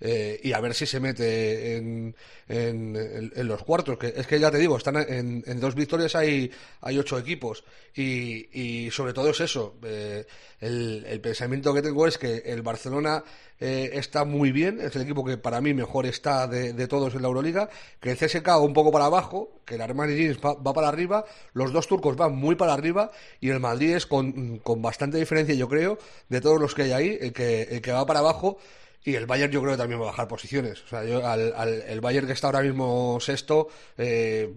Eh, 0.00 0.40
y 0.42 0.52
a 0.52 0.60
ver 0.60 0.74
si 0.74 0.86
se 0.86 1.00
mete 1.00 1.76
en, 1.76 2.14
en- 2.48 3.48
los 3.48 3.62
cuartos. 3.62 3.98
Que, 3.98 4.12
es 4.16 4.26
que 4.26 4.38
ya 4.38 4.50
te 4.50 4.58
digo, 4.58 4.76
están 4.76 4.96
en, 4.96 5.42
dos 5.60 5.74
victorias 5.74 6.14
hay, 6.14 6.50
hay 6.80 6.98
ocho 6.98 7.18
equipos. 7.18 7.64
Y, 7.94 8.88
sobre 8.90 9.12
todo 9.12 9.30
es 9.30 9.40
eso. 9.40 9.74
eh, 9.84 10.26
el, 10.60 11.04
el 11.08 11.20
pensamiento 11.20 11.72
que 11.74 11.82
tengo 11.82 12.06
es 12.06 12.18
que 12.18 12.38
el 12.46 12.62
Barcelona 12.62 13.22
eh, 13.58 13.90
está 13.94 14.24
muy 14.24 14.52
bien, 14.52 14.80
es 14.80 14.94
el 14.96 15.02
equipo 15.02 15.24
que 15.24 15.36
para 15.38 15.60
mí 15.60 15.72
mejor 15.74 16.06
está 16.06 16.46
de, 16.46 16.72
de 16.72 16.88
todos 16.88 17.14
en 17.14 17.22
la 17.22 17.28
Euroliga, 17.28 17.68
que 18.00 18.10
el 18.10 18.16
CSK 18.18 18.46
va 18.48 18.58
un 18.60 18.72
poco 18.74 18.92
para 18.92 19.06
abajo, 19.06 19.60
que 19.64 19.74
el 19.76 19.80
Armani 19.82 20.14
Jeans 20.14 20.38
va, 20.44 20.54
va 20.54 20.72
para 20.74 20.88
arriba, 20.88 21.24
los 21.54 21.72
dos 21.72 21.86
turcos 21.86 22.16
van 22.16 22.34
muy 22.36 22.54
para 22.54 22.74
arriba 22.74 23.10
y 23.40 23.48
el 23.50 23.60
Madrid 23.60 23.94
es 23.96 24.06
con, 24.06 24.58
con 24.58 24.82
bastante 24.82 25.18
diferencia, 25.18 25.54
yo 25.54 25.68
creo, 25.68 25.98
de 26.28 26.40
todos 26.40 26.60
los 26.60 26.74
que 26.74 26.82
hay 26.82 26.92
ahí, 26.92 27.18
el 27.20 27.32
que, 27.32 27.62
el 27.62 27.80
que 27.82 27.92
va 27.92 28.04
para 28.06 28.20
abajo. 28.20 28.58
Y 29.04 29.14
el 29.14 29.26
Bayern 29.26 29.52
yo 29.52 29.60
creo 29.60 29.72
que 29.72 29.78
también 29.78 30.00
va 30.00 30.04
a 30.06 30.10
bajar 30.10 30.28
posiciones. 30.28 30.82
O 30.82 30.88
sea, 30.88 31.04
yo 31.04 31.26
al, 31.26 31.52
al- 31.56 31.82
el 31.82 32.00
Bayern 32.00 32.26
que 32.26 32.32
está 32.32 32.48
ahora 32.48 32.62
mismo 32.62 33.18
sexto, 33.20 33.68
eh, 33.96 34.54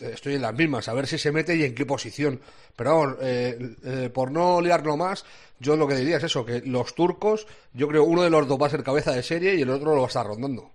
estoy 0.00 0.34
en 0.34 0.42
las 0.42 0.54
mismas, 0.54 0.88
a 0.88 0.94
ver 0.94 1.06
si 1.06 1.18
se 1.18 1.32
mete 1.32 1.56
y 1.56 1.64
en 1.64 1.74
qué 1.74 1.84
posición. 1.86 2.40
Pero 2.76 2.98
vamos, 2.98 3.16
eh, 3.20 3.76
eh, 3.84 4.10
por 4.12 4.30
no 4.30 4.60
liarlo 4.60 4.96
más, 4.96 5.24
yo 5.58 5.76
lo 5.76 5.86
que 5.86 5.96
diría 5.96 6.16
es 6.16 6.24
eso, 6.24 6.44
que 6.44 6.60
los 6.64 6.94
turcos, 6.94 7.46
yo 7.74 7.88
creo 7.88 8.04
uno 8.04 8.22
de 8.22 8.30
los 8.30 8.48
dos 8.48 8.60
va 8.60 8.66
a 8.68 8.70
ser 8.70 8.82
cabeza 8.82 9.12
de 9.12 9.22
serie 9.22 9.54
y 9.54 9.62
el 9.62 9.70
otro 9.70 9.90
lo 9.94 9.98
va 10.02 10.06
a 10.06 10.08
estar 10.08 10.26
rondando. 10.26 10.70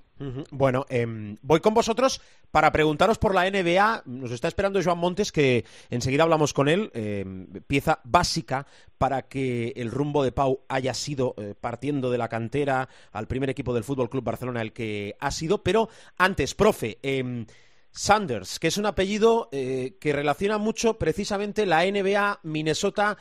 Bueno, 0.51 0.86
em, 0.89 1.38
voy 1.41 1.60
con 1.60 1.73
vosotros 1.73 2.21
para 2.51 2.71
preguntaros 2.71 3.17
por 3.17 3.36
la 3.36 3.45
NBA. 3.45 4.03
Nos 4.06 4.32
está 4.32 4.47
esperando 4.47 4.82
Joan 4.82 4.97
Montes, 4.97 5.32
que 5.32 5.65
enseguida 5.89 6.23
hablamos 6.23 6.53
con 6.53 6.67
él. 6.69 6.91
em, 6.93 7.47
pieza 7.67 7.99
básica 8.03 8.65
para 8.97 9.23
que 9.23 9.73
el 9.75 9.91
rumbo 9.91 10.23
de 10.23 10.32
Pau 10.32 10.62
haya 10.67 10.93
sido 10.93 11.36
eh, 11.38 11.53
partiendo 11.60 12.10
de 12.10 12.17
la 12.17 12.30
cantera 12.30 12.89
al 13.12 13.27
primer 13.27 13.49
equipo 13.49 13.73
del 13.73 13.84
Fútbol 13.84 14.10
Club 14.10 14.23
Barcelona, 14.23 14.62
el 14.62 14.73
que 14.73 15.15
ha 15.19 15.32
sido. 15.32 15.63
Pero 15.63 15.89
antes, 16.17 16.56
profe, 16.56 16.97
em, 17.03 17.45
Sanders, 17.91 18.60
que 18.60 18.67
es 18.67 18.77
un 18.77 18.86
apellido 18.86 19.49
eh, 19.51 19.97
que 19.99 20.13
relaciona 20.13 20.58
mucho 20.58 20.97
precisamente 20.97 21.65
la 21.65 21.84
NBA, 21.86 22.39
Minnesota 22.43 23.17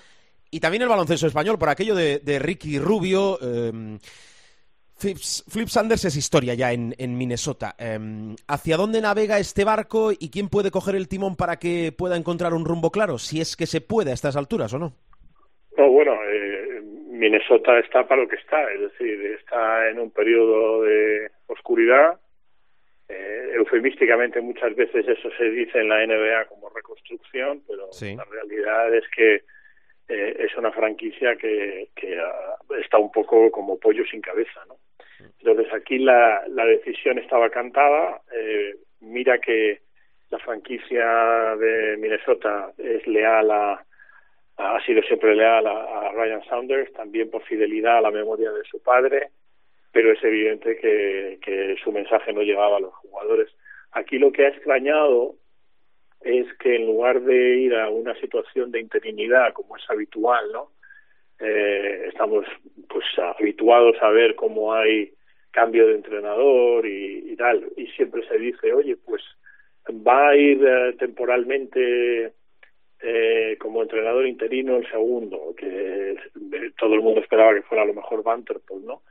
y 0.51 0.61
también 0.61 0.83
el 0.83 0.89
baloncesto 0.89 1.27
español, 1.27 1.59
por 1.59 1.69
aquello 1.69 1.95
de, 1.95 2.21
de 2.21 2.39
Ricky 2.39 2.79
Rubio. 2.79 3.39
Flip, 4.99 5.69
Sanders 5.69 6.07
es 6.07 6.17
historia 6.17 6.55
ya 6.55 6.73
en, 6.73 6.95
en 6.99 7.19
Minnesota. 7.19 7.75
Em, 7.79 8.35
¿Hacia 8.49 8.79
dónde 8.79 9.03
navega 9.03 9.39
este 9.39 9.65
barco 9.65 10.11
y 10.13 10.31
quién 10.31 10.49
puede 10.49 10.71
coger 10.71 10.95
el 10.95 11.07
timón 11.09 11.37
para 11.37 11.57
que 11.59 11.93
pueda 11.93 12.17
encontrar 12.17 12.55
un 12.55 12.65
rumbo 12.65 12.91
claro? 12.91 13.19
Si 13.19 13.41
es 13.41 13.57
que 13.57 13.67
se 13.67 13.83
puede 13.83 14.11
a 14.11 14.15
estas 14.15 14.37
alturas 14.37 14.73
o 14.73 14.79
no. 14.79 14.95
No, 15.77 15.91
bueno, 15.91 16.15
eh, 16.25 16.81
Minnesota 17.11 17.79
está 17.79 18.09
para 18.09 18.23
lo 18.23 18.29
que 18.29 18.37
está, 18.37 18.73
es 18.73 18.81
decir, 18.81 19.21
está 19.39 19.91
en 19.91 19.99
un 20.01 20.11
periodo 20.11 20.83
de 20.83 21.31
oscuridad. 21.49 22.19
Eh, 23.09 23.51
eufemísticamente 23.57 24.41
muchas 24.41 24.75
veces 24.75 25.07
eso 25.07 25.29
se 25.37 25.45
dice 25.51 25.79
en 25.79 25.91
la 25.91 26.03
NBA 26.07 26.47
como 26.47 26.71
reconstrucción, 26.71 27.63
pero 27.69 27.93
Sí. 27.93 28.17
la 28.17 28.25
realidad 28.25 28.95
es 28.95 29.05
que 29.15 29.45
eh, 30.09 30.37
es 30.39 30.57
una 30.57 30.73
franquicia 30.73 31.37
que, 31.37 31.91
que 31.95 32.19
ah, 32.19 32.57
está 32.81 32.97
un 32.97 33.13
poco 33.13 33.51
como 33.51 33.79
pollo 33.79 34.05
sin 34.11 34.21
cabeza, 34.23 34.61
¿no? 34.69 34.77
Entonces 35.19 35.73
aquí 35.73 35.99
la, 35.99 36.43
la 36.49 36.65
decisión 36.65 37.19
estaba 37.19 37.51
cantada. 37.51 38.21
Eh, 38.33 38.77
mira 39.01 39.39
que 39.39 39.81
la 40.31 40.39
franquicia 40.39 41.57
de 41.57 41.97
Minnesota 41.99 42.73
es 42.79 43.07
leal 43.07 43.51
a, 43.51 43.85
ha 44.57 44.85
sido 44.85 45.03
siempre 45.03 45.35
leal 45.35 45.67
a, 45.67 46.13
Ryan 46.13 46.45
Saunders, 46.45 46.93
también 46.93 47.31
por 47.31 47.43
fidelidad 47.43 47.99
a 47.99 48.03
la 48.03 48.11
memoria 48.11 48.51
de 48.53 48.65
su 48.65 48.83
padre, 48.83 49.31
pero 49.93 50.13
es 50.13 50.23
evidente 50.25 50.77
que, 50.79 51.39
que 51.43 51.77
su 51.83 51.93
mensaje 51.93 52.33
no 52.33 52.43
llegaba 52.43 52.79
a 52.79 52.81
los 52.81 52.95
jugadores. 52.95 53.51
Aquí 53.93 54.19
lo 54.19 54.33
que 54.33 54.47
ha 54.47 54.49
extrañado 54.49 55.37
es 56.23 56.47
que 56.59 56.77
en 56.77 56.87
lugar 56.87 57.21
de 57.23 57.57
ir 57.57 57.75
a 57.77 57.89
una 57.89 58.15
situación 58.21 58.73
de 58.73 58.81
interinidad 58.81 59.53
como 59.53 59.77
es 59.77 59.89
habitual, 59.89 60.51
¿no? 60.53 60.71
Eh, 61.41 62.07
estamos 62.09 62.47
pues 62.89 63.05
habituados 63.19 63.97
a 64.01 64.11
ver 64.11 64.35
cómo 64.35 64.73
hay 64.73 65.13
cambio 65.51 65.87
de 65.87 65.95
entrenador 65.95 66.87
y, 66.87 67.35
tal, 67.37 67.67
y 67.77 67.87
siempre 67.89 68.27
se 68.29 68.39
dice, 68.39 68.73
oye, 68.73 68.97
pues 68.97 69.23
va 70.07 70.29
a 70.29 70.37
ir 70.37 70.63
eh, 70.67 70.95
temporalmente 70.99 72.33
eh, 73.01 73.57
como 73.61 73.83
entrenador 73.83 74.27
interino 74.27 74.77
el 74.77 74.91
segundo, 74.91 75.55
que 75.57 76.13
eh, 76.13 76.71
todo 76.79 76.95
el 76.95 77.03
mundo 77.03 77.21
esperaba 77.21 77.55
que 77.55 77.63
fuera 77.63 77.85
a 77.85 77.87
lo 77.87 77.95
mejor 77.95 78.23
Vanderpool, 78.23 78.85
¿no? 78.85 79.03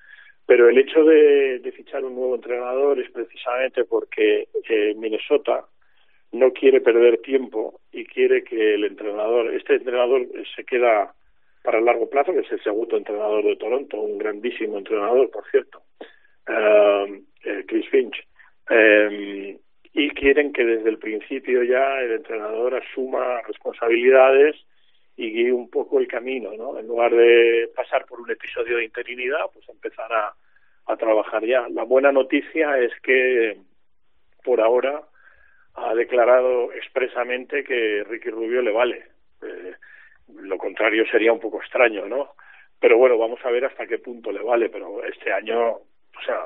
Pero 0.45 0.69
el 0.69 0.77
hecho 0.77 1.03
de, 1.03 1.59
de 1.59 1.71
fichar 1.71 2.03
un 2.03 2.15
nuevo 2.15 2.35
entrenador 2.35 2.99
es 2.99 3.09
precisamente 3.11 3.85
porque 3.85 4.47
eh, 4.69 4.93
Minnesota 4.97 5.65
no 6.31 6.51
quiere 6.51 6.81
perder 6.81 7.19
tiempo 7.19 7.79
y 7.91 8.05
quiere 8.05 8.43
que 8.43 8.73
el 8.75 8.83
entrenador, 8.85 9.53
este 9.53 9.75
entrenador 9.75 10.27
se 10.55 10.63
queda 10.65 11.13
para 11.65 11.79
el 11.79 11.85
largo 11.85 12.09
plazo, 12.09 12.31
que 12.31 12.39
es 12.39 12.51
el 12.51 12.63
segundo 12.63 12.95
entrenador 12.95 13.43
de 13.43 13.57
Toronto, 13.57 13.99
un 13.99 14.17
grandísimo 14.19 14.77
entrenador, 14.77 15.29
por 15.31 15.43
cierto, 15.49 15.81
eh, 16.47 17.21
eh, 17.43 17.63
Chris 17.67 17.89
Finch. 17.89 18.15
Eh, 18.69 19.57
y 19.93 20.09
quieren 20.09 20.53
que 20.53 20.65
desde 20.65 20.89
el 20.89 20.99
principio 20.99 21.63
ya 21.63 21.99
el 22.01 22.11
entrenador 22.11 22.75
asuma 22.75 23.41
responsabilidades 23.47 24.55
y 25.15 25.31
guíe 25.31 25.53
un 25.53 25.69
poco 25.69 25.99
el 25.99 26.07
camino, 26.07 26.51
¿no? 26.57 26.77
En 26.77 26.87
lugar 26.87 27.15
de 27.15 27.69
pasar 27.75 28.05
por 28.05 28.19
un 28.19 28.29
episodio 28.29 28.77
de 28.77 28.85
interinidad, 28.85 29.45
pues 29.53 29.67
empezar 29.69 30.11
a, 30.11 30.33
trabajar 30.97 31.43
ya. 31.43 31.67
La 31.69 31.83
buena 31.83 32.11
noticia 32.11 32.77
es 32.77 32.91
que 33.01 33.57
por 34.43 34.61
ahora 34.61 35.01
ha 35.73 35.95
declarado 35.95 36.71
expresamente 36.73 37.63
que 37.63 38.03
Ricky 38.03 38.29
Rubio 38.29 38.61
le 38.61 38.71
vale. 38.71 39.03
Eh, 39.41 39.73
lo 40.27 40.57
contrario 40.57 41.05
sería 41.07 41.33
un 41.33 41.39
poco 41.39 41.61
extraño, 41.61 42.07
¿no? 42.07 42.33
Pero 42.79 42.97
bueno, 42.97 43.17
vamos 43.17 43.39
a 43.43 43.51
ver 43.51 43.65
hasta 43.65 43.87
qué 43.87 43.99
punto 43.99 44.31
le 44.31 44.41
vale, 44.41 44.69
pero 44.69 45.03
este 45.03 45.31
año, 45.31 45.69
o 45.69 46.21
sea, 46.25 46.43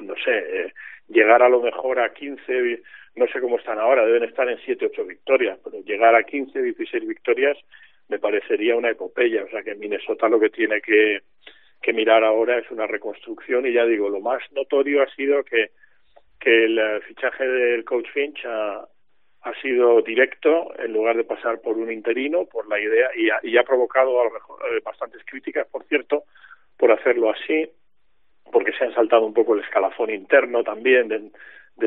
no 0.00 0.14
sé, 0.16 0.38
eh, 0.38 0.72
llegar 1.08 1.42
a 1.42 1.48
lo 1.48 1.60
mejor 1.60 2.00
a 2.00 2.12
15, 2.12 2.82
no 3.16 3.26
sé 3.28 3.40
cómo 3.40 3.58
están 3.58 3.78
ahora, 3.78 4.04
deben 4.04 4.24
estar 4.24 4.48
en 4.48 4.58
7, 4.64 4.86
8 4.86 5.04
victorias, 5.04 5.58
pero 5.64 5.82
llegar 5.82 6.14
a 6.14 6.22
15, 6.22 6.62
16 6.62 7.06
victorias 7.06 7.56
me 8.08 8.18
parecería 8.18 8.76
una 8.76 8.90
epopeya, 8.90 9.44
o 9.44 9.48
sea 9.48 9.62
que 9.62 9.74
Minnesota 9.74 10.28
lo 10.28 10.40
que 10.40 10.50
tiene 10.50 10.80
que, 10.80 11.20
que 11.80 11.92
mirar 11.92 12.24
ahora 12.24 12.58
es 12.58 12.70
una 12.70 12.86
reconstrucción 12.86 13.66
y 13.66 13.72
ya 13.72 13.84
digo, 13.86 14.08
lo 14.08 14.20
más 14.20 14.42
notorio 14.52 15.02
ha 15.02 15.14
sido 15.14 15.42
que, 15.44 15.70
que 16.38 16.64
el 16.64 17.02
fichaje 17.02 17.46
del 17.46 17.84
coach 17.84 18.08
Finch 18.12 18.44
ha, 18.44 18.86
ha 19.42 19.54
sido 19.60 20.02
directo 20.02 20.72
en 20.78 20.92
lugar 20.92 21.16
de 21.16 21.24
pasar 21.24 21.60
por 21.60 21.76
un 21.76 21.90
interino, 21.90 22.44
por 22.44 22.68
la 22.68 22.78
idea, 22.78 23.10
y 23.16 23.30
ha, 23.30 23.40
y 23.42 23.56
ha 23.56 23.64
provocado 23.64 24.20
a 24.20 24.24
lo 24.24 24.30
mejor 24.30 24.60
eh, 24.70 24.80
bastantes 24.84 25.22
críticas, 25.24 25.66
por 25.68 25.84
cierto, 25.84 26.24
por 26.76 26.92
hacerlo 26.92 27.30
así, 27.30 27.70
porque 28.52 28.72
se 28.72 28.84
han 28.84 28.94
saltado 28.94 29.24
un 29.24 29.34
poco 29.34 29.54
el 29.54 29.60
escalafón 29.60 30.10
interno 30.10 30.62
también 30.62 31.08
de, 31.08 31.30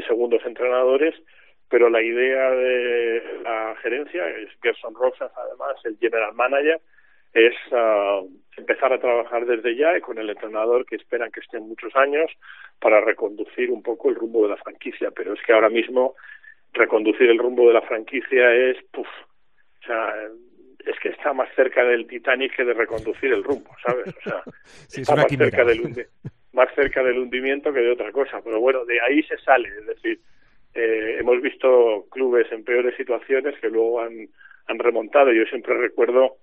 segundos 0.07 0.41
entrenadores, 0.45 1.13
pero 1.69 1.89
la 1.89 2.01
idea 2.01 2.49
de 2.49 3.39
la 3.43 3.75
gerencia, 3.81 4.27
es 4.29 4.49
Gerson 4.61 4.95
Rosas 4.95 5.31
además, 5.35 5.75
el 5.83 5.97
general 5.97 6.33
manager, 6.33 6.81
es 7.33 7.55
uh, 7.71 8.27
empezar 8.57 8.93
a 8.93 8.99
trabajar 8.99 9.45
desde 9.45 9.75
ya 9.75 9.97
y 9.97 10.01
con 10.01 10.17
el 10.17 10.29
entrenador 10.29 10.85
que 10.85 10.95
esperan 10.95 11.31
que 11.31 11.39
esté 11.39 11.59
muchos 11.59 11.95
años 11.95 12.31
para 12.79 13.01
reconducir 13.01 13.71
un 13.71 13.81
poco 13.81 14.09
el 14.09 14.15
rumbo 14.15 14.43
de 14.43 14.49
la 14.49 14.57
franquicia. 14.57 15.09
Pero 15.11 15.33
es 15.33 15.41
que 15.41 15.53
ahora 15.53 15.69
mismo 15.69 16.15
reconducir 16.73 17.29
el 17.29 17.37
rumbo 17.37 17.67
de 17.67 17.73
la 17.73 17.81
franquicia 17.81 18.53
es, 18.53 18.77
puff, 18.91 19.07
o 19.07 19.85
sea, 19.85 20.13
es 20.85 20.99
que 20.99 21.09
está 21.09 21.33
más 21.33 21.49
cerca 21.55 21.83
del 21.83 22.07
Titanic 22.07 22.55
que 22.55 22.65
de 22.65 22.73
reconducir 22.73 23.31
el 23.31 23.43
rumbo, 23.43 23.71
¿sabes? 23.85 24.07
O 24.07 24.21
sea, 24.21 24.43
está 25.01 25.15
más 25.15 25.27
cerca, 25.27 25.63
del 25.63 26.07
más 26.51 26.73
cerca 26.75 27.03
del 27.03 27.19
hundimiento 27.19 27.73
que 27.73 27.79
de 27.79 27.91
otra 27.91 28.11
cosa. 28.11 28.41
Pero 28.43 28.59
bueno, 28.59 28.85
de 28.85 28.99
ahí 29.01 29.23
se 29.23 29.37
sale, 29.37 29.69
es 29.69 29.85
decir, 29.85 30.19
eh, 30.73 31.17
hemos 31.19 31.41
visto 31.41 32.05
clubes 32.11 32.51
en 32.51 32.63
peores 32.63 32.95
situaciones 32.97 33.57
que 33.59 33.69
luego 33.69 34.01
han, 34.01 34.27
han 34.67 34.79
remontado. 34.79 35.31
Yo 35.31 35.45
siempre 35.45 35.75
recuerdo 35.75 36.37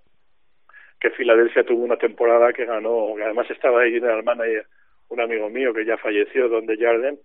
que 1.01 1.11
Filadelfia 1.11 1.65
tuvo 1.65 1.85
una 1.85 1.97
temporada 1.97 2.53
que 2.53 2.67
ganó, 2.67 3.15
que 3.17 3.25
además 3.25 3.51
estaba 3.51 3.83
ahí 3.83 3.97
en 3.97 4.05
el 4.05 4.23
manager 4.23 4.67
un 5.11 5.21
amigo 5.21 5.51
mío 5.51 5.75
que 5.75 5.85
ya 5.85 5.97
falleció, 5.99 6.49
donde 6.49 6.77
Jarden, 6.77 7.19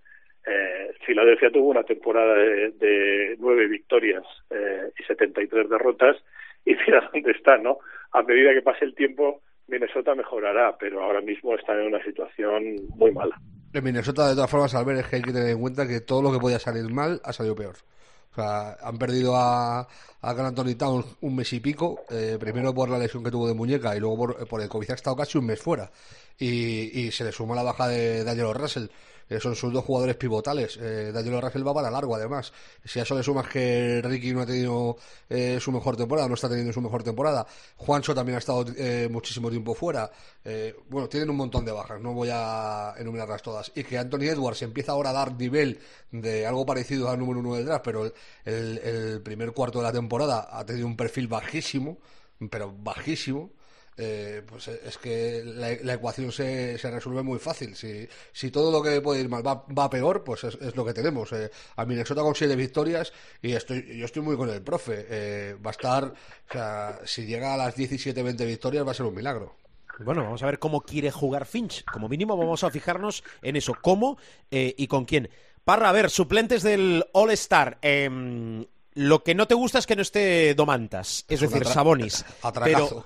eh, 0.45 0.93
Filadelfia 1.05 1.51
tuvo 1.51 1.69
una 1.69 1.83
temporada 1.83 2.35
de, 2.35 2.71
de 2.71 3.35
nueve 3.39 3.67
victorias 3.67 4.23
eh, 4.49 4.91
y 4.97 5.03
73 5.03 5.69
derrotas 5.69 6.17
y 6.65 6.75
mira 6.75 7.09
dónde 7.11 7.31
está, 7.31 7.57
¿no? 7.57 7.79
A 8.11 8.21
medida 8.21 8.53
que 8.53 8.61
pase 8.61 8.85
el 8.85 8.95
tiempo, 8.95 9.41
Minnesota 9.67 10.15
mejorará, 10.15 10.77
pero 10.77 11.03
ahora 11.03 11.21
mismo 11.21 11.55
está 11.55 11.73
en 11.73 11.87
una 11.87 12.03
situación 12.03 12.75
muy 12.95 13.11
mala. 13.11 13.35
En 13.73 13.83
Minnesota, 13.83 14.29
de 14.29 14.35
todas 14.35 14.49
formas, 14.49 14.73
al 14.73 14.85
ver 14.85 14.97
es 14.97 15.07
que 15.07 15.17
hay 15.17 15.21
que 15.21 15.33
tener 15.33 15.49
en 15.49 15.59
cuenta 15.59 15.87
que 15.87 16.01
todo 16.01 16.21
lo 16.21 16.31
que 16.31 16.39
podía 16.39 16.59
salir 16.59 16.89
mal 16.91 17.19
ha 17.23 17.33
salido 17.33 17.55
peor. 17.55 17.75
O 18.31 18.35
sea, 18.35 18.75
han 18.81 18.97
perdido 18.97 19.35
a, 19.35 19.81
a 20.21 20.33
Gran 20.33 20.47
Anthony 20.47 20.75
Towns 20.77 21.17
un 21.21 21.35
mes 21.35 21.51
y 21.53 21.59
pico, 21.59 22.03
eh, 22.09 22.37
primero 22.39 22.73
por 22.73 22.89
la 22.89 22.97
lesión 22.99 23.23
que 23.23 23.31
tuvo 23.31 23.47
de 23.47 23.53
muñeca 23.53 23.95
y 23.95 23.99
luego 23.99 24.35
por, 24.47 24.61
el 24.61 24.69
COVID 24.69 24.91
ha 24.91 24.95
estado 24.95 25.15
casi 25.15 25.37
un 25.37 25.45
mes 25.45 25.61
fuera. 25.61 25.89
Y, 26.37 26.99
y 26.99 27.11
se 27.11 27.23
le 27.23 27.31
suma 27.31 27.55
la 27.55 27.63
baja 27.63 27.87
de 27.87 28.23
Daniel 28.23 28.53
Russell. 28.53 28.87
Eh, 29.29 29.39
son 29.39 29.55
sus 29.55 29.73
dos 29.73 29.83
jugadores 29.83 30.15
pivotales. 30.15 30.77
Eh, 30.81 31.11
Daniel 31.13 31.41
Russell 31.41 31.67
va 31.67 31.73
para 31.73 31.89
largo, 31.89 32.15
además. 32.15 32.53
Si 32.83 32.99
a 32.99 33.03
eso 33.03 33.15
le 33.15 33.23
sumas 33.23 33.47
que 33.47 34.01
Ricky 34.03 34.33
no 34.33 34.41
ha 34.41 34.45
tenido 34.45 34.97
eh, 35.29 35.57
su 35.59 35.71
mejor 35.71 35.97
temporada, 35.97 36.27
no 36.27 36.35
está 36.35 36.47
teniendo 36.47 36.71
su 36.73 36.81
mejor 36.81 37.03
temporada, 37.03 37.45
Juancho 37.77 38.13
también 38.13 38.35
ha 38.35 38.39
estado 38.39 38.65
eh, 38.77 39.07
muchísimo 39.11 39.49
tiempo 39.49 39.73
fuera. 39.73 40.11
Eh, 40.43 40.75
bueno, 40.89 41.09
tienen 41.09 41.29
un 41.29 41.37
montón 41.37 41.65
de 41.65 41.71
bajas, 41.71 41.99
no 42.01 42.13
voy 42.13 42.29
a 42.31 42.93
enumerarlas 42.97 43.41
todas. 43.41 43.71
Y 43.75 43.83
que 43.83 43.97
Anthony 43.97 44.29
Edwards 44.29 44.61
empieza 44.61 44.91
ahora 44.91 45.09
a 45.09 45.13
dar 45.13 45.33
nivel 45.33 45.79
de 46.11 46.45
algo 46.45 46.65
parecido 46.65 47.09
al 47.09 47.19
número 47.19 47.39
uno 47.39 47.55
del 47.55 47.65
draft, 47.65 47.83
pero 47.83 48.05
el, 48.05 48.77
el 48.77 49.21
primer 49.21 49.51
cuarto 49.53 49.79
de 49.79 49.85
la 49.85 49.91
temporada 49.91 50.47
ha 50.51 50.65
tenido 50.65 50.87
un 50.87 50.95
perfil 50.95 51.27
bajísimo, 51.27 51.97
pero 52.49 52.71
bajísimo 52.71 53.51
eh, 53.97 54.41
pues 54.45 54.67
es 54.67 54.97
que 54.97 55.41
la, 55.45 55.93
ecuación 55.93 56.31
se, 56.31 56.77
se, 56.77 56.91
resuelve 56.91 57.23
muy 57.23 57.39
fácil. 57.39 57.75
Si, 57.75 58.07
si 58.33 58.51
todo 58.51 58.71
lo 58.71 58.81
que 58.83 59.01
puede 59.01 59.21
ir 59.21 59.29
mal 59.29 59.43
va, 59.45 59.89
peor, 59.89 60.23
pues 60.23 60.43
es, 60.43 60.75
lo 60.75 60.85
que 60.85 60.93
tenemos. 60.93 61.31
Eh, 61.31 61.49
a 61.75 61.85
Minnesota 61.85 62.21
con 62.21 62.35
siete 62.35 62.55
victorias 62.55 63.13
y 63.41 63.53
estoy, 63.53 63.97
yo 63.97 64.05
estoy 64.05 64.21
muy 64.21 64.35
con 64.35 64.49
el 64.49 64.61
profe. 64.61 65.05
Eh, 65.09 65.55
va 65.65 65.69
a 65.69 65.71
estar, 65.71 66.03
o 66.03 66.51
sea, 66.51 66.99
si 67.05 67.25
llega 67.25 67.53
a 67.53 67.57
las 67.57 67.77
17-20 67.77 68.45
victorias 68.45 68.85
va 68.85 68.91
a 68.91 68.95
ser 68.95 69.05
un 69.05 69.15
milagro. 69.15 69.55
Bueno, 69.99 70.23
vamos 70.23 70.43
a 70.43 70.45
ver 70.47 70.59
cómo 70.59 70.81
quiere 70.81 71.09
jugar 71.09 71.45
Finch. 71.45 71.85
Como 71.85 72.09
mínimo 72.09 72.35
vamos 72.35 72.63
a 72.63 72.69
fijarnos 72.71 73.23
en 73.41 73.55
eso, 73.55 73.75
cómo 73.81 74.17
eh, 74.51 74.73
y 74.77 74.87
con 74.87 75.05
quién. 75.05 75.29
Parra, 75.63 75.89
a 75.89 75.93
ver, 75.93 76.09
suplentes 76.09 76.63
del 76.63 77.05
All-Star. 77.13 77.79
Eh, 77.81 78.67
lo 78.95 79.23
que 79.23 79.35
no 79.35 79.47
te 79.47 79.53
gusta 79.53 79.79
es 79.79 79.85
que 79.85 79.95
no 79.95 80.01
esté 80.01 80.55
Domantas, 80.55 81.25
es, 81.27 81.41
es 81.41 81.49
decir, 81.49 81.67
Sabonis. 81.67 82.25
Pero, 82.63 83.05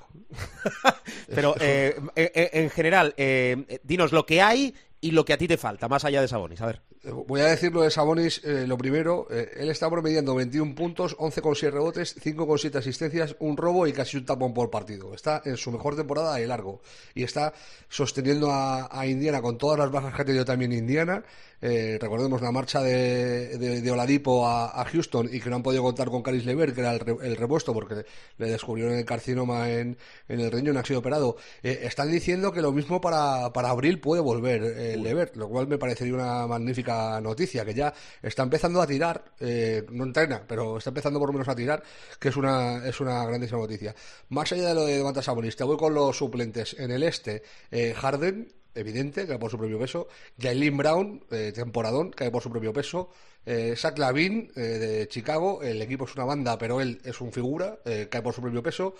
pero 1.27 1.55
eh, 1.59 1.99
eh, 2.15 2.49
en 2.53 2.69
general, 2.69 3.13
eh, 3.17 3.79
dinos 3.83 4.11
lo 4.11 4.25
que 4.25 4.41
hay 4.41 4.73
y 5.01 5.11
lo 5.11 5.25
que 5.25 5.33
a 5.33 5.37
ti 5.37 5.47
te 5.47 5.57
falta, 5.57 5.87
más 5.87 6.05
allá 6.05 6.21
de 6.21 6.27
Sabonis. 6.27 6.61
A 6.61 6.67
ver. 6.67 6.81
Voy 7.03 7.39
a 7.39 7.45
decir 7.45 7.71
lo 7.71 7.81
de 7.81 7.91
Sabonis, 7.91 8.41
eh, 8.43 8.67
lo 8.67 8.77
primero, 8.77 9.27
eh, 9.31 9.49
él 9.57 9.69
está 9.69 9.89
promediando 9.89 10.35
21 10.35 10.75
puntos, 10.75 11.17
11,7 11.17 11.71
rebotes, 11.71 12.15
5,7 12.17 12.75
asistencias, 12.77 13.35
un 13.39 13.55
robo 13.55 13.87
y 13.87 13.93
casi 13.93 14.17
un 14.17 14.25
tapón 14.25 14.53
por 14.53 14.69
partido. 14.69 15.13
Está 15.13 15.41
en 15.45 15.55
su 15.55 15.71
mejor 15.71 15.95
temporada 15.95 16.35
de 16.35 16.45
largo 16.45 16.81
y 17.15 17.23
está 17.23 17.53
sosteniendo 17.87 18.51
a, 18.51 18.89
a 18.91 19.07
Indiana 19.07 19.41
con 19.41 19.57
todas 19.57 19.79
las 19.79 19.89
bajas 19.89 20.13
que 20.13 20.21
ha 20.21 20.25
tenido 20.25 20.43
también 20.43 20.73
Indiana. 20.73 21.23
Eh, 21.61 21.97
recordemos 21.99 22.41
la 22.41 22.51
marcha 22.51 22.81
de, 22.81 23.57
de, 23.57 23.81
de 23.81 23.91
Oladipo 23.91 24.47
a, 24.47 24.81
a, 24.81 24.85
Houston 24.85 25.29
y 25.31 25.39
que 25.39 25.49
no 25.49 25.57
han 25.57 25.63
podido 25.63 25.83
contar 25.83 26.09
con 26.09 26.21
Caris 26.21 26.45
Lever, 26.45 26.73
que 26.73 26.81
era 26.81 26.93
el, 26.93 26.99
re, 26.99 27.15
el 27.21 27.35
repuesto 27.35 27.73
porque 27.73 28.05
le 28.37 28.49
descubrieron 28.49 28.93
el 28.93 29.05
carcinoma 29.05 29.69
en, 29.69 29.97
en 30.27 30.39
el 30.39 30.51
riñón, 30.51 30.77
ha 30.77 30.85
sido 30.85 30.99
operado. 30.99 31.37
Eh, 31.63 31.81
están 31.83 32.11
diciendo 32.11 32.51
que 32.51 32.61
lo 32.61 32.71
mismo 32.71 33.01
para, 33.01 33.51
para 33.51 33.69
abril 33.69 33.99
puede 33.99 34.21
volver 34.21 34.63
el 34.63 35.03
Lever, 35.03 35.35
lo 35.35 35.49
cual 35.49 35.67
me 35.67 35.77
parecería 35.77 36.13
una 36.13 36.47
magnífica 36.47 37.19
noticia, 37.21 37.65
que 37.65 37.73
ya 37.73 37.93
está 38.21 38.43
empezando 38.43 38.81
a 38.81 38.87
tirar, 38.87 39.23
eh, 39.39 39.85
no 39.91 40.05
entrena, 40.05 40.43
pero 40.47 40.77
está 40.77 40.91
empezando 40.91 41.19
por 41.19 41.29
lo 41.29 41.33
menos 41.33 41.47
a 41.47 41.55
tirar, 41.55 41.83
que 42.19 42.29
es 42.29 42.35
una, 42.37 42.85
es 42.87 42.99
una 42.99 43.25
grandísima 43.25 43.59
noticia. 43.59 43.95
Más 44.29 44.51
allá 44.51 44.69
de 44.69 44.75
lo 44.75 44.85
de 44.85 44.97
Domantas 44.97 45.25
Sabonis, 45.25 45.55
te 45.55 45.63
voy 45.63 45.77
con 45.77 45.93
los 45.93 46.17
suplentes. 46.17 46.75
En 46.79 46.91
el 46.91 47.03
este, 47.03 47.43
eh, 47.71 47.93
Harden, 47.95 48.47
evidente, 48.75 49.27
cae 49.27 49.37
por 49.39 49.51
su 49.51 49.57
propio 49.57 49.79
peso. 49.79 50.07
Jalen 50.39 50.77
Brown, 50.77 51.25
eh, 51.31 51.51
temporadón, 51.53 52.11
cae 52.11 52.31
por 52.31 52.43
su 52.43 52.49
propio 52.49 52.73
peso. 52.73 53.09
Eh, 53.45 53.75
Zach 53.75 53.97
Lavin, 53.97 54.51
eh, 54.55 54.61
de 54.61 55.07
Chicago, 55.07 55.63
el 55.63 55.81
equipo 55.81 56.05
es 56.05 56.15
una 56.15 56.25
banda, 56.25 56.57
pero 56.57 56.81
él 56.81 57.01
es 57.03 57.19
un 57.21 57.31
figura, 57.31 57.79
eh, 57.85 58.07
cae 58.09 58.21
por 58.21 58.33
su 58.33 58.41
propio 58.41 58.61
peso. 58.61 58.95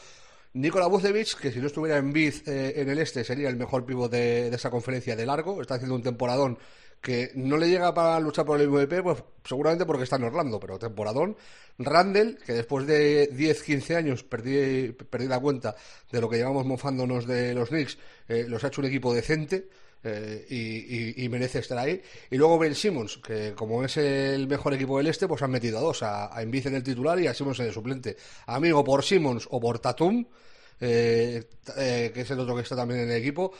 Nikola 0.54 0.88
Vucevic, 0.88 1.40
que 1.40 1.52
si 1.52 1.60
no 1.60 1.68
estuviera 1.68 1.98
en 1.98 2.12
Biz 2.12 2.48
eh, 2.48 2.74
en 2.78 2.90
el 2.90 2.98
este, 2.98 3.24
sería 3.24 3.50
el 3.50 3.56
mejor 3.56 3.86
pivo 3.86 4.10
de, 4.10 4.48
esa 4.48 4.72
conferencia 4.72 5.16
de 5.16 5.26
largo. 5.26 5.62
Está 5.62 5.76
haciendo 5.76 5.96
un 5.96 6.02
temporadón 6.02 6.58
que 7.02 7.32
no 7.36 7.58
le 7.58 7.70
llega 7.70 7.94
para 7.94 8.20
luchar 8.20 8.46
por 8.46 8.60
el 8.60 8.70
MVP, 8.70 9.02
pues 9.04 9.24
seguramente 9.44 9.86
porque 9.86 10.04
está 10.04 10.18
en 10.18 10.26
Orlando, 10.26 10.60
pero 10.60 10.78
temporadón. 10.78 11.38
Randall, 11.78 12.38
que 12.46 12.54
después 12.54 12.86
de 12.86 13.30
10-15 13.32 13.96
años 13.96 14.24
perdí, 14.24 14.92
perdí 14.92 15.28
la 15.28 15.40
cuenta 15.40 15.76
de 16.12 16.20
lo 16.20 16.30
que 16.30 16.38
llevamos 16.38 16.66
mofándonos 16.66 17.26
de 17.26 17.54
los 17.54 17.70
Knicks, 17.70 17.98
eh, 18.28 18.46
los 18.48 18.64
ha 18.64 18.68
hecho 18.68 18.82
un 18.82 18.88
equipo 18.88 19.14
decente. 19.14 19.70
Eh, 20.02 21.16
y, 21.18 21.28
merece 21.28 21.60
estar 21.60 21.78
ahí. 21.78 22.02
Y 22.32 22.38
luego 22.38 22.58
Ben 22.58 22.74
Simmons, 22.74 23.18
que 23.18 23.54
como 23.54 23.84
es 23.84 23.98
el 23.98 24.48
mejor 24.48 24.74
equipo 24.74 24.98
del 24.98 25.08
este, 25.08 25.28
pues 25.28 25.42
han 25.42 25.52
metido 25.52 25.78
a 25.78 25.82
dos, 25.82 26.04
a, 26.04 26.34
a 26.34 26.42
en 26.42 26.54
el 26.56 26.84
titular 26.84 27.20
y 27.20 27.28
a 27.28 27.34
Simmons 27.34 27.60
en 27.60 27.66
el 27.66 27.74
suplente. 27.74 28.16
Amigo, 28.46 28.82
por 28.82 29.04
Simmons 29.04 29.46
o 29.52 29.60
por 29.60 29.80
Tatum, 29.80 30.26
eh, 30.80 31.44
que 31.76 32.22
es 32.22 32.32
el 32.32 32.40
otro 32.40 32.56
que 32.56 32.62
está 32.62 32.78
también 32.78 33.02
en 33.02 33.12
el 33.12 33.18
equipo. 33.18 33.52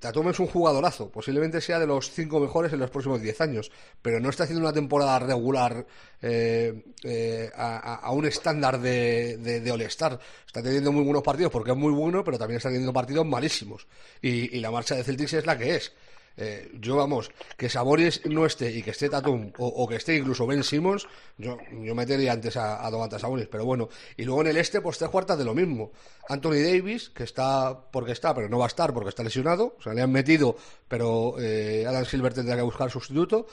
Tatum 0.00 0.28
es 0.28 0.38
un 0.38 0.46
jugadorazo, 0.46 1.10
posiblemente 1.10 1.60
sea 1.60 1.78
de 1.78 1.86
los 1.86 2.10
cinco 2.10 2.40
mejores 2.40 2.72
en 2.72 2.80
los 2.80 2.90
próximos 2.90 3.20
diez 3.20 3.40
años, 3.40 3.70
pero 4.02 4.20
no 4.20 4.28
está 4.28 4.44
haciendo 4.44 4.64
una 4.64 4.72
temporada 4.72 5.18
regular 5.18 5.86
eh, 6.20 6.84
eh, 7.04 7.50
a, 7.54 8.10
un 8.12 8.26
estándar 8.26 8.80
de, 8.80 9.38
de, 9.38 9.60
de 9.60 9.70
All-Star. 9.70 10.18
Está 10.46 10.62
teniendo 10.62 10.92
muy 10.92 11.04
buenos 11.04 11.22
partidos 11.22 11.52
porque 11.52 11.70
es 11.70 11.76
muy 11.76 11.92
bueno, 11.92 12.24
pero 12.24 12.38
también 12.38 12.58
está 12.58 12.68
teniendo 12.68 12.92
partidos 12.92 13.26
malísimos. 13.26 13.86
Y, 14.20 14.56
y 14.56 14.60
la 14.60 14.70
marcha 14.70 14.94
de 14.94 15.04
Celtics 15.04 15.34
es 15.34 15.46
la 15.46 15.56
que 15.56 15.76
es. 15.76 15.92
Eh, 16.40 16.70
yo, 16.80 16.96
vamos, 16.96 17.30
que 17.56 17.68
Sabonis 17.68 18.24
no 18.26 18.46
esté 18.46 18.70
y 18.70 18.82
que 18.82 18.92
esté 18.92 19.08
Tatum 19.08 19.52
o, 19.58 19.88
que 19.88 19.96
esté 19.96 20.16
incluso 20.16 20.46
Ben 20.46 20.62
Simmons, 20.62 21.08
yo, 21.36 21.58
yo 21.82 21.94
metería 21.96 22.32
antes 22.32 22.56
a, 22.56 22.86
a 22.86 22.90
pero 23.50 23.64
bueno. 23.64 23.88
Y 24.16 24.24
luego 24.24 24.42
en 24.42 24.46
el 24.46 24.56
este, 24.56 24.80
pues 24.80 24.98
tres 24.98 25.10
cuartas 25.10 25.36
de 25.36 25.44
lo 25.44 25.54
mismo. 25.54 25.90
Anthony 26.28 26.62
Davis, 26.62 27.10
que 27.10 27.24
está 27.24 27.90
porque 27.90 28.12
está, 28.12 28.34
pero 28.34 28.48
no 28.48 28.58
va 28.58 28.66
a 28.66 28.68
estar 28.68 28.94
porque 28.94 29.08
está 29.08 29.24
lesionado. 29.24 29.74
O 29.78 29.82
sea, 29.82 29.94
le 29.94 30.02
han 30.02 30.12
metido, 30.12 30.56
pero 30.86 31.34
eh, 31.40 31.84
Adam 31.86 32.04
Silver 32.04 32.32
tendrá 32.32 32.54
que 32.54 32.62
buscar 32.62 32.90
sustituto. 32.90 33.46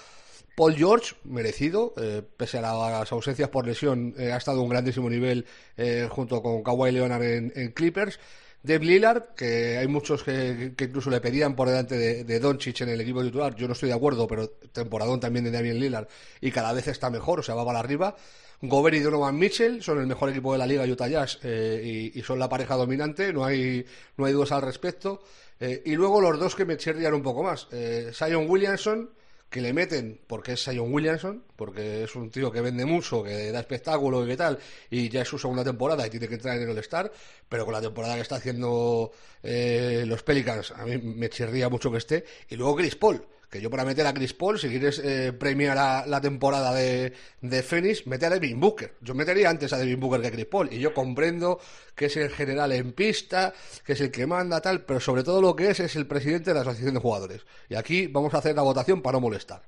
Paul 0.56 0.76
George, 0.76 1.16
merecido, 1.26 1.94
eh, 1.98 2.22
pese 2.38 2.60
a 2.60 2.62
las 2.62 3.12
ausencias 3.12 3.50
por 3.50 3.68
lesión, 3.68 4.16
eh, 4.18 4.32
ha 4.32 4.38
estado 4.38 4.62
a 4.62 4.64
un 4.64 4.70
grandísimo 4.70 5.10
nivel 5.10 5.46
eh, 5.76 6.08
junto 6.10 6.42
con 6.42 6.64
Kawhi 6.64 6.92
Leonard 6.92 7.24
en 7.24 7.72
Clippers. 7.74 8.20
Dave 8.66 8.86
Lillard, 8.86 9.36
que 9.36 9.78
hay 9.78 9.88
muchos 9.88 10.24
que, 10.24 10.74
incluso 10.80 11.10
le 11.10 11.22
pedían 11.22 11.56
por 11.56 11.70
delante 11.70 11.98
de, 11.98 12.24
de 12.24 12.40
Doncic 12.40 12.82
en 12.82 12.90
el 12.90 13.02
equipo 13.02 13.24
titular, 13.24 13.56
yo 13.56 13.68
no 13.68 13.74
estoy 13.74 13.90
de 13.90 13.96
acuerdo, 13.96 14.28
pero 14.28 14.50
temporadón 14.50 15.20
también 15.20 15.46
de 15.46 15.52
Damian 15.52 15.80
Lillard 15.80 16.08
y 16.42 16.52
cada 16.52 16.74
vez 16.74 16.88
está 16.88 17.10
mejor, 17.10 17.40
o 17.40 17.44
sea, 17.44 17.56
va 17.56 17.66
para 17.66 17.80
arriba. 17.80 18.16
Gobert 18.62 18.96
y 18.96 19.00
Donovan 19.00 19.38
Mitchell 19.38 19.84
son 19.84 20.00
el 20.00 20.08
mejor 20.08 20.30
equipo 20.30 20.54
de 20.54 20.60
la 20.60 20.68
liga 20.68 20.84
Utah 20.84 21.08
Jazz 21.08 21.40
eh, 21.44 22.12
y, 22.14 22.22
son 22.22 22.40
la 22.40 22.50
pareja 22.50 22.76
dominante, 22.76 23.34
no 23.34 23.46
hay, 23.46 23.86
no 24.18 24.26
hay 24.26 24.34
dudas 24.34 24.52
al 24.52 24.62
respecto. 24.62 25.22
Eh, 25.60 25.84
y 25.86 25.96
luego 25.96 26.20
los 26.20 26.40
dos 26.40 26.56
que 26.56 26.66
me 26.66 26.78
chirrían 26.78 27.14
un 27.14 27.24
poco 27.24 27.44
más, 27.44 27.68
eh, 27.72 28.12
Zion 28.14 28.50
Williamson, 28.50 29.10
que 29.56 29.62
le 29.62 29.72
meten 29.72 30.20
porque 30.28 30.52
es 30.52 30.64
Sion 30.66 30.94
Williamson, 30.94 31.42
porque 31.56 32.04
es 32.04 32.14
un 32.18 32.30
tío 32.30 32.52
que 32.52 32.60
vende 32.60 32.84
mucho, 32.84 33.24
que 33.24 33.54
da 33.54 33.62
espectáculo 33.62 34.26
y 34.26 34.28
qué 34.28 34.36
tal, 34.36 34.60
y 34.90 35.08
ya 35.08 35.22
es 35.22 35.30
su 35.30 35.40
segunda 35.40 35.64
temporada 35.64 36.06
y 36.06 36.10
tiene 36.10 36.28
que 36.28 36.34
entrar 36.36 36.58
en 36.58 36.64
el 36.64 36.72
All-Star, 36.72 37.10
pero 37.48 37.64
con 37.64 37.74
la 37.74 37.80
temporada 37.80 38.16
que 38.16 38.22
está 38.22 38.36
haciendo 38.36 39.14
eh, 39.42 40.04
los 40.06 40.24
Pelicans, 40.24 40.72
a 40.72 40.84
mí 40.86 40.98
me 40.98 41.30
chirría 41.30 41.70
mucho 41.70 41.90
que 41.90 42.00
esté, 42.00 42.26
y 42.50 42.58
luego 42.58 42.76
Chris 42.76 42.98
Paul, 42.98 43.26
que 43.50 43.62
yo 43.62 43.70
para 43.70 43.86
meter 43.86 44.06
a 44.06 44.14
Chris 44.14 44.34
Paul, 44.34 44.60
si 44.60 44.70
quieres 44.70 45.00
eh, 45.00 45.34
premiar 45.34 45.78
a 45.78 46.06
la 46.06 46.22
temporada 46.22 46.74
de, 46.74 47.14
de 47.42 47.64
Phoenix, 47.64 48.08
mete 48.08 48.26
a 48.26 48.30
Devin 48.30 48.60
Booker. 48.60 48.96
Yo 49.02 49.14
metería 49.14 49.50
antes 49.50 49.72
a 49.74 49.78
Devin 49.78 50.00
Booker 50.00 50.22
que 50.22 50.28
a 50.28 50.32
Chris 50.32 50.46
Paul. 50.46 50.70
Y 50.72 50.80
yo 50.80 50.94
comprendo 50.94 51.60
que 51.96 52.06
es 52.06 52.18
el 52.18 52.30
general 52.30 52.72
en 52.72 52.94
pista, 52.94 53.54
que 53.86 53.94
es 53.94 54.02
el 54.02 54.12
que 54.12 54.26
manda, 54.28 54.62
tal, 54.62 54.84
pero 54.86 55.00
sobre 55.00 55.24
todo 55.24 55.42
lo 55.42 55.56
que 55.56 55.70
es 55.70 55.80
es 55.80 55.96
el 55.96 56.08
presidente 56.08 56.52
de 56.52 56.56
la 56.56 56.62
asociación 56.62 56.94
de 56.96 57.00
jugadores. 57.00 57.46
Y 57.70 57.76
aquí 57.76 58.08
vamos 58.08 58.34
a 58.34 58.40
hacer 58.40 58.56
la 58.56 58.62
votación 58.64 59.02
para 59.02 59.14
no 59.14 59.22
molestar. 59.22 59.62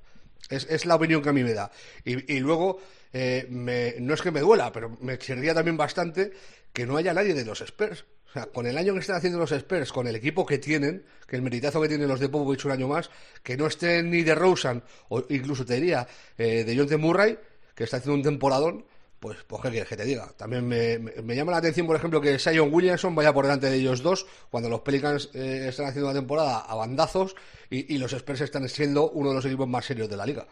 Es, 0.48 0.66
es 0.70 0.86
la 0.86 0.96
opinión 0.96 1.22
que 1.22 1.28
a 1.28 1.32
mí 1.32 1.44
me 1.44 1.52
da. 1.52 1.70
Y, 2.04 2.34
y 2.34 2.40
luego, 2.40 2.80
eh, 3.12 3.46
me, 3.50 3.94
no 4.00 4.14
es 4.14 4.22
que 4.22 4.30
me 4.30 4.40
duela, 4.40 4.72
pero 4.72 4.96
me 5.00 5.18
chirría 5.18 5.54
también 5.54 5.76
bastante 5.76 6.32
que 6.72 6.86
no 6.86 6.96
haya 6.96 7.12
nadie 7.14 7.34
de 7.34 7.44
los 7.44 7.60
Spurs. 7.60 8.04
O 8.28 8.32
sea, 8.32 8.46
con 8.46 8.66
el 8.66 8.76
año 8.76 8.92
que 8.92 9.00
están 9.00 9.16
haciendo 9.16 9.38
los 9.38 9.52
Spurs, 9.52 9.90
con 9.92 10.06
el 10.06 10.14
equipo 10.16 10.44
que 10.44 10.58
tienen, 10.58 11.02
que 11.26 11.36
el 11.36 11.42
meritazo 11.42 11.80
que 11.80 11.88
tienen 11.88 12.08
los 12.08 12.20
de 12.20 12.28
Popovich 12.28 12.64
un 12.66 12.72
año 12.72 12.86
más, 12.88 13.10
que 13.42 13.56
no 13.56 13.66
estén 13.66 14.10
ni 14.10 14.22
de 14.22 14.34
Rosen, 14.34 14.82
o 15.08 15.24
incluso 15.30 15.64
te 15.64 15.74
diría 15.74 16.06
eh, 16.36 16.64
de 16.64 16.76
John 16.76 16.88
T. 16.88 16.96
Murray, 16.98 17.38
que 17.74 17.84
está 17.84 17.96
haciendo 17.96 18.16
un 18.16 18.22
temporadón, 18.22 18.84
pues, 19.18 19.38
pues 19.46 19.62
¿qué 19.62 19.70
quieres 19.70 19.88
que 19.88 19.96
te 19.96 20.04
diga? 20.04 20.30
También 20.36 20.68
me, 20.68 20.98
me- 20.98 21.12
me 21.22 21.34
llama 21.34 21.52
la 21.52 21.58
atención, 21.58 21.86
por 21.86 21.96
ejemplo, 21.96 22.20
que 22.20 22.38
Sion 22.38 22.72
Williamson 22.72 23.14
vaya 23.14 23.32
por 23.32 23.44
delante 23.46 23.70
de 23.70 23.76
ellos 23.76 24.02
dos, 24.02 24.26
cuando 24.50 24.68
los 24.68 24.80
Pelicans 24.82 25.30
eh, 25.34 25.66
están 25.68 25.86
haciendo 25.86 26.10
una 26.10 26.18
temporada 26.18 26.58
a 26.60 26.74
bandazos 26.74 27.34
y, 27.70 27.92
y 27.94 27.98
los 27.98 28.12
Spurs 28.12 28.42
están 28.42 28.68
siendo 28.68 29.10
uno 29.10 29.30
de 29.30 29.36
los 29.36 29.44
equipos 29.46 29.66
más 29.68 29.86
serios 29.86 30.08
de 30.08 30.16
la 30.16 30.26
liga. 30.26 30.46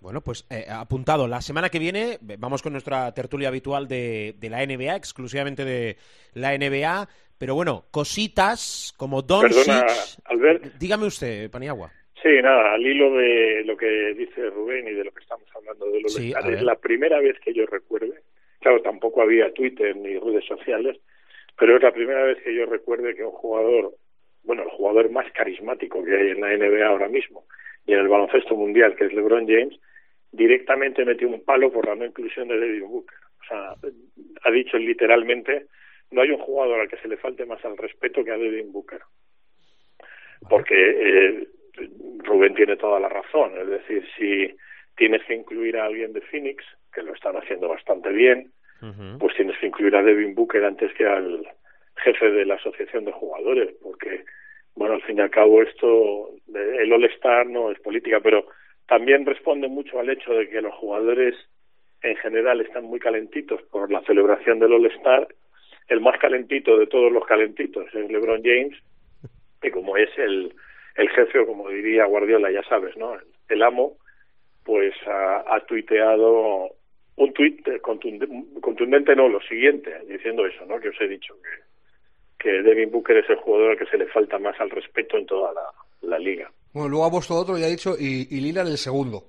Bueno, 0.00 0.20
pues 0.20 0.46
eh, 0.50 0.66
apuntado. 0.68 1.28
La 1.28 1.40
semana 1.40 1.68
que 1.68 1.78
viene 1.78 2.18
vamos 2.38 2.62
con 2.62 2.72
nuestra 2.72 3.12
tertulia 3.12 3.48
habitual 3.48 3.88
de, 3.88 4.34
de 4.38 4.50
la 4.50 4.64
NBA, 4.66 4.96
exclusivamente 4.96 5.64
de 5.64 5.96
la 6.34 6.56
NBA. 6.56 7.08
Pero 7.38 7.54
bueno, 7.54 7.84
cositas 7.90 8.94
como 8.96 9.22
Doncic. 9.22 9.64
Perdona, 9.64 9.86
Albert. 10.26 10.64
Dígame 10.78 11.06
usted, 11.06 11.50
Paniagua. 11.50 11.90
Sí, 12.22 12.28
nada, 12.40 12.74
al 12.74 12.86
hilo 12.86 13.12
de 13.14 13.64
lo 13.64 13.76
que 13.76 14.14
dice 14.14 14.48
Rubén 14.50 14.86
y 14.86 14.92
de 14.92 15.02
lo 15.02 15.10
que 15.10 15.22
estamos 15.22 15.48
hablando 15.56 15.90
de 15.90 16.02
los 16.02 16.14
Sí, 16.14 16.32
es 16.32 16.62
la 16.62 16.76
primera 16.76 17.18
vez 17.18 17.36
que 17.40 17.52
yo 17.52 17.66
recuerde, 17.66 18.22
claro, 18.60 18.80
tampoco 18.80 19.22
había 19.22 19.52
Twitter 19.52 19.96
ni 19.96 20.16
redes 20.16 20.44
sociales, 20.44 21.00
pero 21.58 21.76
es 21.76 21.82
la 21.82 21.90
primera 21.92 22.22
vez 22.22 22.38
que 22.44 22.54
yo 22.54 22.64
recuerde 22.66 23.16
que 23.16 23.24
un 23.24 23.32
jugador, 23.32 23.96
bueno, 24.44 24.62
el 24.62 24.68
jugador 24.68 25.10
más 25.10 25.26
carismático 25.32 26.04
que 26.04 26.16
hay 26.16 26.28
en 26.30 26.42
la 26.42 26.56
NBA 26.56 26.86
ahora 26.86 27.08
mismo 27.08 27.44
y 27.86 27.92
en 27.92 28.00
el 28.00 28.08
baloncesto 28.08 28.54
mundial, 28.54 28.94
que 28.96 29.06
es 29.06 29.12
LeBron 29.12 29.46
James, 29.46 29.78
directamente 30.30 31.04
metió 31.04 31.28
un 31.28 31.44
palo 31.44 31.72
por 31.72 31.86
la 31.86 31.94
no 31.94 32.04
inclusión 32.04 32.48
de 32.48 32.58
Devin 32.58 32.88
Booker. 32.88 33.18
O 33.40 33.44
sea, 33.44 33.74
ha 34.44 34.50
dicho 34.50 34.78
literalmente, 34.78 35.66
no 36.10 36.22
hay 36.22 36.30
un 36.30 36.38
jugador 36.38 36.80
al 36.80 36.88
que 36.88 36.98
se 36.98 37.08
le 37.08 37.16
falte 37.16 37.44
más 37.46 37.64
al 37.64 37.76
respeto 37.76 38.24
que 38.24 38.30
a 38.30 38.38
Devin 38.38 38.72
Booker 38.72 39.00
porque 40.48 40.74
eh, 40.74 41.48
Rubén 42.24 42.54
tiene 42.54 42.76
toda 42.76 43.00
la 43.00 43.08
razón. 43.08 43.52
Es 43.58 43.68
decir, 43.68 44.06
si 44.16 44.54
tienes 44.96 45.22
que 45.24 45.34
incluir 45.34 45.76
a 45.76 45.86
alguien 45.86 46.12
de 46.12 46.20
Phoenix, 46.20 46.64
que 46.92 47.02
lo 47.02 47.14
están 47.14 47.36
haciendo 47.36 47.68
bastante 47.68 48.10
bien, 48.10 48.52
pues 49.20 49.36
tienes 49.36 49.56
que 49.58 49.68
incluir 49.68 49.94
a 49.94 50.02
Devin 50.02 50.34
Booker 50.34 50.64
antes 50.64 50.92
que 50.94 51.06
al 51.06 51.46
jefe 51.98 52.32
de 52.32 52.44
la 52.44 52.54
asociación 52.54 53.04
de 53.04 53.12
jugadores, 53.12 53.72
porque, 53.80 54.24
bueno, 54.74 54.94
al 54.94 55.02
fin 55.02 55.18
y 55.18 55.20
al 55.20 55.30
cabo 55.30 55.62
esto, 55.62 56.30
el 56.54 56.92
All-Star 56.92 57.46
no 57.46 57.70
es 57.70 57.78
política, 57.80 58.20
pero 58.20 58.46
también 58.86 59.26
responde 59.26 59.68
mucho 59.68 59.98
al 59.98 60.10
hecho 60.10 60.32
de 60.32 60.48
que 60.48 60.62
los 60.62 60.74
jugadores 60.74 61.34
en 62.02 62.16
general 62.16 62.60
están 62.60 62.84
muy 62.84 62.98
calentitos 62.98 63.62
por 63.70 63.90
la 63.90 64.02
celebración 64.02 64.58
del 64.58 64.72
All-Star. 64.72 65.28
El 65.88 66.00
más 66.00 66.18
calentito 66.18 66.78
de 66.78 66.86
todos 66.86 67.12
los 67.12 67.24
calentitos 67.26 67.86
es 67.94 68.10
LeBron 68.10 68.42
James, 68.42 68.76
que 69.60 69.70
como 69.70 69.96
es 69.96 70.10
el, 70.18 70.54
el 70.96 71.08
jefe, 71.10 71.38
o 71.38 71.46
como 71.46 71.68
diría 71.68 72.06
Guardiola, 72.06 72.50
ya 72.50 72.62
sabes, 72.64 72.96
¿no? 72.96 73.16
El, 73.48 73.62
amo, 73.62 73.98
pues 74.64 74.94
ha, 75.06 75.54
ha 75.54 75.60
tuiteado 75.66 76.70
un 77.16 77.32
tuit 77.34 77.80
contundente, 77.80 78.60
contundente, 78.60 79.14
no, 79.14 79.28
lo 79.28 79.40
siguiente, 79.42 79.94
diciendo 80.08 80.46
eso, 80.46 80.64
¿no? 80.66 80.80
Que 80.80 80.88
os 80.88 81.00
he 81.00 81.08
dicho, 81.08 81.34
que, 81.42 81.71
que 82.42 82.50
Devin 82.62 82.90
Booker 82.90 83.16
es 83.18 83.30
el 83.30 83.36
jugador 83.36 83.70
al 83.72 83.78
que 83.78 83.86
se 83.86 83.98
le 83.98 84.06
falta 84.06 84.38
más 84.38 84.58
al 84.60 84.70
respeto 84.70 85.16
en 85.16 85.26
toda 85.26 85.52
la, 85.52 85.62
la 86.08 86.18
liga. 86.18 86.50
Bueno, 86.72 86.88
luego 86.88 87.04
ha 87.06 87.10
puesto 87.10 87.34
otro 87.34 87.58
y 87.58 87.62
ha 87.64 87.68
dicho, 87.68 87.94
y, 87.98 88.26
y 88.30 88.40
Lillard 88.40 88.68
el 88.68 88.78
segundo. 88.78 89.24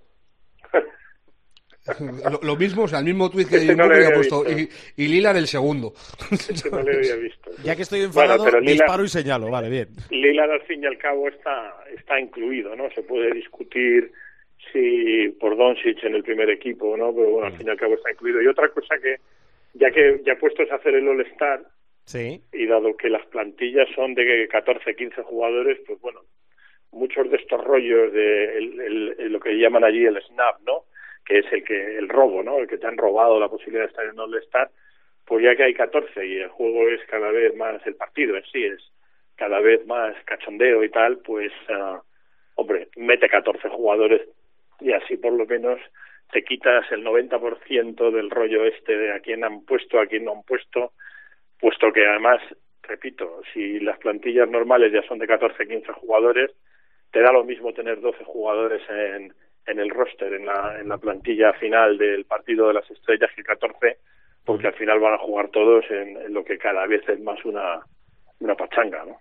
lo, 2.32 2.39
lo 2.41 2.55
mismo, 2.55 2.84
o 2.84 2.88
sea, 2.88 2.99
el 2.99 3.05
mismo 3.05 3.30
tweet 3.30 3.45
que 3.45 3.57
Ese 3.57 3.76
no 3.76 3.84
Booker 3.84 4.01
ha 4.01 4.05
había 4.05 4.16
puesto, 4.16 4.43
y, 4.49 4.70
y 5.03 5.07
Lillard 5.09 5.38
el 5.38 5.47
segundo. 5.47 5.93
No 6.72 6.80
lo 6.82 6.91
había 6.97 7.16
visto. 7.22 7.51
Ya 7.64 7.76
que 7.76 7.82
estoy 7.82 7.99
Bueno, 8.07 8.11
enfadado, 8.22 8.45
pero 8.45 8.59
Lillard- 8.59 8.72
disparo 8.72 9.03
y 9.03 9.09
señalo. 9.09 9.49
Vale, 9.51 9.70
bien. 9.70 9.89
Lillard 10.09 10.51
al 10.51 10.61
fin 10.61 10.82
y 10.84 10.86
al 10.86 10.97
cabo 10.97 11.28
está 11.28 11.74
está 11.95 12.20
incluido, 12.20 12.76
¿no? 12.76 12.89
Se 12.91 13.03
puede 13.03 13.32
discutir 13.34 14.11
si 14.72 15.28
por 15.39 15.57
Doncic 15.57 16.01
en 16.05 16.16
el 16.16 16.24
primer 16.24 16.49
equipo 16.49 16.88
o 16.91 16.97
no, 16.97 17.14
pero 17.14 17.30
bueno, 17.32 17.47
al 17.47 17.57
fin 17.57 17.68
y 17.68 17.72
al 17.72 17.78
cabo 17.78 17.95
está 17.95 18.11
incluido. 18.11 18.41
Y 18.41 18.47
otra 18.47 18.70
cosa 18.70 18.95
que, 19.01 19.18
ya 19.74 19.91
que 19.91 20.22
ya 20.26 20.36
puestos 20.39 20.72
a 20.72 20.76
hacer 20.76 20.95
el 20.95 21.07
All-Star, 21.07 21.61
Sí. 22.05 22.41
y 22.51 22.65
dado 22.67 22.95
que 22.97 23.09
las 23.09 23.25
plantillas 23.27 23.87
son 23.95 24.13
de 24.13 24.47
14, 24.49 24.95
15 24.95 25.21
jugadores, 25.23 25.79
pues 25.87 25.99
bueno, 26.01 26.21
muchos 26.91 27.29
de 27.31 27.37
estos 27.37 27.63
rollos 27.63 28.11
de 28.13 28.57
el- 28.57 28.79
el- 29.17 29.31
lo 29.33 29.39
que 29.39 29.53
llaman 29.57 29.83
allí 29.83 30.05
el 30.05 30.21
snap, 30.23 30.59
¿no? 30.65 30.83
Que 31.25 31.39
es 31.39 31.45
el 31.53 31.63
que 31.63 31.97
el 31.97 32.09
robo, 32.09 32.43
¿no? 32.43 32.57
El 32.59 32.67
que 32.67 32.77
te 32.77 32.87
han 32.87 32.97
robado 32.97 33.39
la 33.39 33.47
posibilidad 33.49 33.83
de 33.85 33.89
estar 33.89 34.05
en 34.05 34.19
All-Star, 34.19 34.69
pues 35.25 35.43
ya 35.43 35.55
que 35.55 35.63
hay 35.63 35.73
14 35.73 36.25
y 36.27 36.37
el 36.39 36.49
juego 36.49 36.89
es 36.89 36.99
cada 37.07 37.31
vez 37.31 37.55
más, 37.55 37.85
el 37.87 37.95
partido 37.95 38.35
en 38.35 38.43
sí 38.51 38.63
es 38.65 38.81
cada 39.37 39.61
vez 39.61 39.85
más 39.87 40.15
cachondeo 40.25 40.83
y 40.83 40.89
tal, 40.89 41.17
pues, 41.19 41.51
ah, 41.69 42.01
hombre, 42.55 42.89
mete 42.97 43.27
14 43.29 43.67
jugadores 43.69 44.21
y 44.81 44.91
así 44.91 45.17
por 45.17 45.33
lo 45.33 45.45
menos 45.45 45.79
te 46.31 46.43
quitas 46.43 46.85
el 46.91 47.03
90% 47.03 48.11
del 48.11 48.29
rollo 48.29 48.65
este 48.65 48.95
de 48.97 49.11
a 49.13 49.19
quién 49.21 49.43
han 49.43 49.63
puesto, 49.65 49.99
a 49.99 50.05
quién 50.05 50.25
no 50.25 50.33
han 50.33 50.43
puesto, 50.43 50.91
puesto 51.64 51.93
que 51.93 52.05
además, 52.05 52.41
repito, 52.82 53.41
si 53.53 53.80
las 53.80 53.97
plantillas 53.97 54.49
normales 54.49 54.91
ya 54.91 55.01
son 55.07 55.18
de 55.18 55.28
14, 55.28 55.66
15 55.66 55.93
jugadores, 55.93 56.51
te 57.09 57.22
da 57.22 57.32
lo 57.32 57.45
mismo 57.45 57.72
tener 57.72 58.01
12 58.01 58.22
jugadores 58.26 58.82
en, 58.89 59.34
en 59.66 59.80
el 59.80 59.89
roster, 59.89 60.34
en 60.34 60.45
la, 60.45 60.78
en 60.82 60.89
la 60.89 60.97
plantilla 60.97 61.53
final 61.53 61.97
del 61.97 62.26
partido 62.26 62.68
de 62.68 62.74
las 62.74 62.91
estrellas 62.91 63.32
que 63.34 63.43
14, 63.43 63.97
porque 64.43 64.68
al 64.68 64.74
final 64.74 64.99
van 64.99 65.14
a 65.14 65.20
jugar 65.20 65.51
todos 65.51 65.86
en, 65.89 66.18
en 66.18 66.34
lo 66.34 66.43
que 66.43 66.57
cada 66.57 66.86
vez 66.86 67.07
es 67.07 67.22
más 67.22 67.39
una, 67.45 67.80
una 68.41 68.55
pachanga, 68.55 69.05
¿no? 69.05 69.18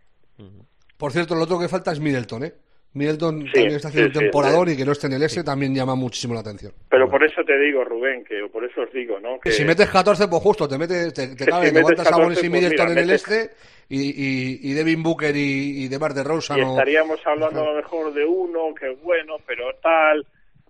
Por 0.98 1.12
cierto, 1.12 1.36
lo 1.36 1.44
otro 1.44 1.60
que 1.60 1.68
falta 1.68 1.92
es 1.92 2.00
Middleton, 2.00 2.42
¿eh? 2.42 2.52
Middleton 2.94 3.40
Sí, 3.46 3.52
también 3.52 3.76
está 3.76 3.88
haciendo 3.88 4.10
sí, 4.12 4.18
un 4.18 4.24
temporador 4.24 4.68
sí. 4.68 4.74
y 4.74 4.76
que 4.76 4.84
no 4.84 4.92
esté 4.92 5.06
en 5.06 5.14
el 5.14 5.22
S 5.22 5.42
también 5.44 5.74
llama 5.74 5.94
muchísimo 5.94 6.34
la 6.34 6.40
atención. 6.40 6.72
Pero 6.90 7.08
por 7.10 7.24
eso 7.24 7.42
te 7.44 7.58
digo, 7.58 7.84
Rubén, 7.84 8.24
que 8.24 8.46
por 8.52 8.64
eso 8.64 8.82
os 8.82 8.92
digo, 8.92 9.18
¿no? 9.20 9.40
Que 9.40 9.50
si 9.50 9.64
metes 9.64 9.88
14, 9.88 10.28
pues 10.28 10.42
justo, 10.42 10.68
te 10.68 10.76
metes, 10.78 11.12
te, 11.14 11.34
te 11.34 11.46
cabe, 11.46 11.70
si 11.70 11.76
aguantas 11.78 12.06
a 12.06 12.10
14, 12.10 12.22
Bones 12.22 12.38
y 12.44 12.48
pues 12.48 12.62
Middleton 12.62 12.88
mira, 12.90 13.00
en 13.02 13.08
el 13.08 13.14
este 13.14 13.50
y, 13.88 14.00
y, 14.10 14.70
y 14.70 14.72
Devin 14.74 15.02
Booker 15.02 15.34
y, 15.36 15.84
y 15.84 15.88
DeMar 15.88 16.12
DeRozan 16.14 16.58
y 16.58 16.62
o- 16.62 16.70
estaríamos 16.70 17.20
hablando 17.26 17.60
a 17.62 17.64
lo 17.72 17.74
mejor 17.76 18.12
de 18.12 18.24
uno 18.24 18.74
que 18.74 18.92
es 18.92 19.02
bueno, 19.02 19.36
pero 19.46 19.64
tal, 19.82 20.26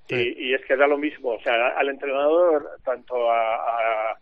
y, 0.08 0.48
y 0.50 0.54
es 0.54 0.60
que 0.66 0.76
da 0.76 0.86
lo 0.86 0.98
mismo, 0.98 1.30
o 1.30 1.40
sea, 1.42 1.68
al 1.76 1.88
entrenador, 1.88 2.68
tanto 2.84 3.30
a, 3.30 3.54
a, 3.56 4.18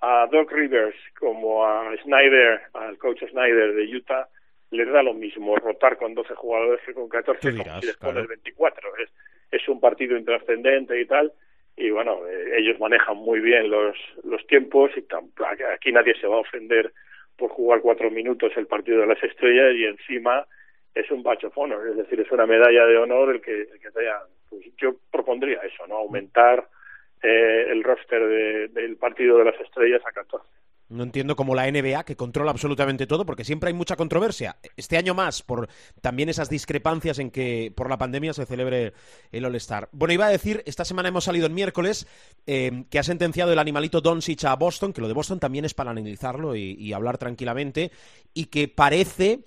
a 0.00 0.26
Doc 0.26 0.50
Rivers 0.52 0.96
como 1.18 1.64
a 1.66 1.90
Snyder, 2.02 2.60
al 2.74 2.96
coach 2.98 3.22
Snyder 3.30 3.74
de 3.74 3.96
Utah, 3.96 4.26
les 4.70 4.88
da 4.90 5.02
lo 5.02 5.14
mismo 5.14 5.56
rotar 5.56 5.96
con 5.96 6.14
12 6.14 6.34
jugadores 6.34 6.80
que 6.84 6.94
con 6.94 7.08
14, 7.08 7.40
Tú 7.40 7.48
como 7.56 7.62
dirás, 7.64 7.80
si 7.80 7.86
les 7.86 7.96
pones 7.96 8.14
claro. 8.14 8.28
24. 8.28 8.96
Es, 8.98 9.10
es 9.50 9.68
un 9.68 9.80
partido 9.80 10.16
intrascendente 10.16 11.00
y 11.00 11.06
tal, 11.06 11.32
y 11.76 11.90
bueno, 11.90 12.26
eh, 12.26 12.58
ellos 12.58 12.78
manejan 12.80 13.16
muy 13.16 13.40
bien 13.40 13.70
los, 13.70 13.96
los 14.24 14.46
tiempos 14.46 14.90
y 14.96 15.02
tam- 15.02 15.30
aquí 15.74 15.92
nadie 15.92 16.14
se 16.20 16.26
va 16.26 16.36
a 16.36 16.40
ofender 16.40 16.92
por 17.36 17.50
jugar 17.50 17.80
cuatro 17.80 18.10
minutos 18.10 18.52
el 18.56 18.66
partido 18.66 19.00
de 19.00 19.06
las 19.06 19.22
estrellas 19.22 19.74
y 19.74 19.84
encima 19.84 20.46
es 20.94 21.08
un 21.10 21.22
honor, 21.54 21.88
es 21.88 21.96
decir, 21.96 22.18
es 22.20 22.30
una 22.32 22.46
medalla 22.46 22.84
de 22.84 22.96
honor 22.98 23.30
el 23.36 23.40
que, 23.40 23.52
el 23.62 23.80
que 23.80 23.90
te 23.90 24.00
hayan- 24.00 24.26
pues 24.50 24.64
yo 24.76 24.96
propondría 25.12 25.60
eso, 25.60 25.86
¿no? 25.86 25.96
Aumentar 25.98 26.66
eh, 27.22 27.66
el 27.70 27.82
roster 27.84 28.26
de- 28.26 28.68
del 28.68 28.96
partido 28.96 29.38
de 29.38 29.44
las 29.44 29.60
estrellas 29.60 30.02
a 30.06 30.12
14. 30.12 30.46
No 30.88 31.02
entiendo 31.02 31.36
cómo 31.36 31.54
la 31.54 31.70
NBA, 31.70 32.04
que 32.04 32.16
controla 32.16 32.50
absolutamente 32.50 33.06
todo, 33.06 33.26
porque 33.26 33.44
siempre 33.44 33.68
hay 33.68 33.74
mucha 33.74 33.96
controversia. 33.96 34.56
Este 34.76 34.96
año 34.96 35.14
más, 35.14 35.42
por 35.42 35.68
también 36.00 36.28
esas 36.28 36.48
discrepancias 36.48 37.18
en 37.18 37.30
que 37.30 37.72
por 37.76 37.90
la 37.90 37.98
pandemia 37.98 38.32
se 38.32 38.46
celebre 38.46 38.94
el 39.30 39.44
All-Star. 39.44 39.88
Bueno, 39.92 40.14
iba 40.14 40.26
a 40.26 40.30
decir, 40.30 40.62
esta 40.66 40.84
semana 40.84 41.08
hemos 41.08 41.24
salido 41.24 41.46
el 41.46 41.52
miércoles, 41.52 42.06
eh, 42.46 42.84
que 42.90 42.98
ha 42.98 43.02
sentenciado 43.02 43.52
el 43.52 43.58
animalito 43.58 44.00
Doncic 44.00 44.44
a 44.44 44.56
Boston, 44.56 44.92
que 44.92 45.02
lo 45.02 45.08
de 45.08 45.14
Boston 45.14 45.38
también 45.38 45.66
es 45.66 45.74
para 45.74 45.90
analizarlo 45.90 46.56
y, 46.56 46.72
y 46.78 46.94
hablar 46.94 47.18
tranquilamente, 47.18 47.92
y 48.32 48.46
que 48.46 48.68
parece 48.68 49.44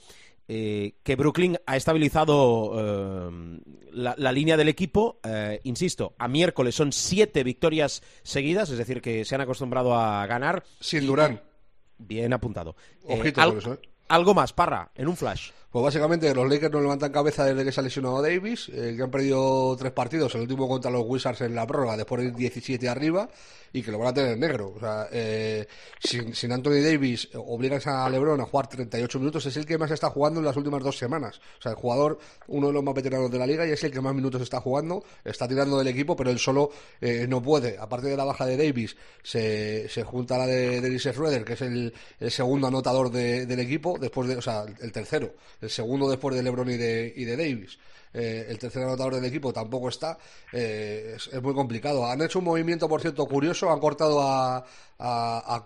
eh, 0.53 0.95
que 1.03 1.15
Brooklyn 1.15 1.57
ha 1.65 1.77
estabilizado 1.77 2.73
eh, 2.75 3.59
la, 3.93 4.15
la 4.17 4.31
línea 4.33 4.57
del 4.57 4.67
equipo. 4.67 5.19
eh, 5.23 5.61
insisto, 5.63 6.13
a 6.17 6.27
miércoles 6.27 6.75
son 6.75 6.91
siete 6.91 7.43
victorias 7.45 8.03
seguidas, 8.23 8.69
es 8.69 8.77
decir, 8.77 9.01
que 9.01 9.23
se 9.23 9.33
han 9.35 9.39
acostumbrado 9.41 9.95
a 9.95 10.25
ganar. 10.27 10.63
Sin 10.81 11.07
Durán. 11.07 11.41
Bien 11.97 12.33
apuntado. 12.33 12.75
Ojito 13.05 13.39
al- 13.41 13.49
con 13.51 13.57
eso. 13.59 13.79
Algo 14.09 14.33
más, 14.33 14.51
Parra, 14.51 14.91
en 14.95 15.07
un 15.07 15.15
flash. 15.15 15.51
Pues 15.71 15.83
básicamente 15.83 16.33
los 16.35 16.49
Lakers 16.49 16.71
no 16.73 16.81
levantan 16.81 17.11
cabeza 17.13 17.45
desde 17.45 17.63
que 17.63 17.71
se 17.71 17.79
ha 17.79 17.83
lesionado 17.83 18.21
Davis, 18.21 18.67
eh, 18.73 18.93
que 18.97 19.03
han 19.03 19.09
perdido 19.09 19.73
tres 19.79 19.93
partidos, 19.93 20.35
el 20.35 20.41
último 20.41 20.67
contra 20.67 20.91
los 20.91 21.03
Wizards 21.05 21.39
en 21.41 21.55
la 21.55 21.65
prórroga, 21.65 21.95
después 21.95 22.21
de 22.21 22.27
ir 22.27 22.35
17 22.35 22.89
arriba, 22.89 23.29
y 23.73 23.81
que 23.81 23.89
lo 23.89 23.97
van 23.97 24.09
a 24.09 24.13
tener 24.13 24.37
negro. 24.37 24.73
O 24.75 24.79
sea, 24.81 25.07
eh, 25.13 25.65
sin, 25.97 26.35
sin 26.35 26.51
Anthony 26.51 26.81
Davis 26.83 27.29
eh, 27.31 27.37
obligan 27.37 27.79
a 27.85 28.09
LeBron 28.09 28.41
a 28.41 28.45
jugar 28.45 28.67
38 28.67 29.17
minutos, 29.19 29.45
es 29.45 29.55
el 29.55 29.65
que 29.65 29.77
más 29.77 29.89
está 29.91 30.09
jugando 30.09 30.41
en 30.41 30.45
las 30.45 30.57
últimas 30.57 30.83
dos 30.83 30.97
semanas. 30.97 31.39
O 31.59 31.61
sea, 31.61 31.71
el 31.71 31.77
jugador, 31.77 32.19
uno 32.47 32.67
de 32.67 32.73
los 32.73 32.83
más 32.83 32.93
veteranos 32.93 33.31
de 33.31 33.39
la 33.39 33.47
liga, 33.47 33.65
y 33.65 33.71
es 33.71 33.81
el 33.85 33.91
que 33.91 34.01
más 34.01 34.13
minutos 34.13 34.41
está 34.41 34.59
jugando, 34.59 35.05
está 35.23 35.47
tirando 35.47 35.77
del 35.77 35.87
equipo, 35.87 36.17
pero 36.17 36.31
él 36.31 36.39
solo 36.39 36.69
eh, 36.99 37.25
no 37.29 37.41
puede. 37.41 37.77
Aparte 37.77 38.07
de 38.07 38.17
la 38.17 38.25
baja 38.25 38.45
de 38.45 38.57
Davis, 38.57 38.97
se, 39.23 39.87
se 39.87 40.03
junta 40.03 40.37
la 40.37 40.47
de 40.47 40.81
Dennis 40.81 41.03
Schroeder, 41.03 41.45
que 41.45 41.53
es 41.53 41.61
el, 41.61 41.93
el 42.19 42.29
segundo 42.29 42.67
anotador 42.67 43.09
de- 43.09 43.45
del 43.45 43.59
equipo, 43.61 43.97
después 43.97 44.27
de, 44.27 44.35
o 44.35 44.41
sea, 44.41 44.65
el 44.81 44.91
tercero, 44.91 45.33
el 45.61 45.69
segundo 45.69 46.09
después 46.09 46.35
de 46.35 46.43
LeBron 46.43 46.69
y 46.69 46.77
de, 46.77 47.13
y 47.15 47.23
de 47.25 47.37
Davis. 47.37 47.77
Eh, 48.13 48.47
el 48.49 48.59
tercer 48.59 48.83
anotador 48.83 49.15
del 49.15 49.23
equipo 49.25 49.53
tampoco 49.53 49.87
está. 49.87 50.17
Eh, 50.51 51.15
es, 51.15 51.41
muy 51.41 51.53
complicado. 51.53 52.05
Han 52.05 52.21
hecho 52.21 52.39
un 52.39 52.45
movimiento, 52.45 52.89
por 52.89 52.99
cierto, 52.99 53.25
curioso. 53.25 53.71
Han 53.71 53.79
cortado 53.79 54.21
a, 54.21 54.57
a, 54.57 54.65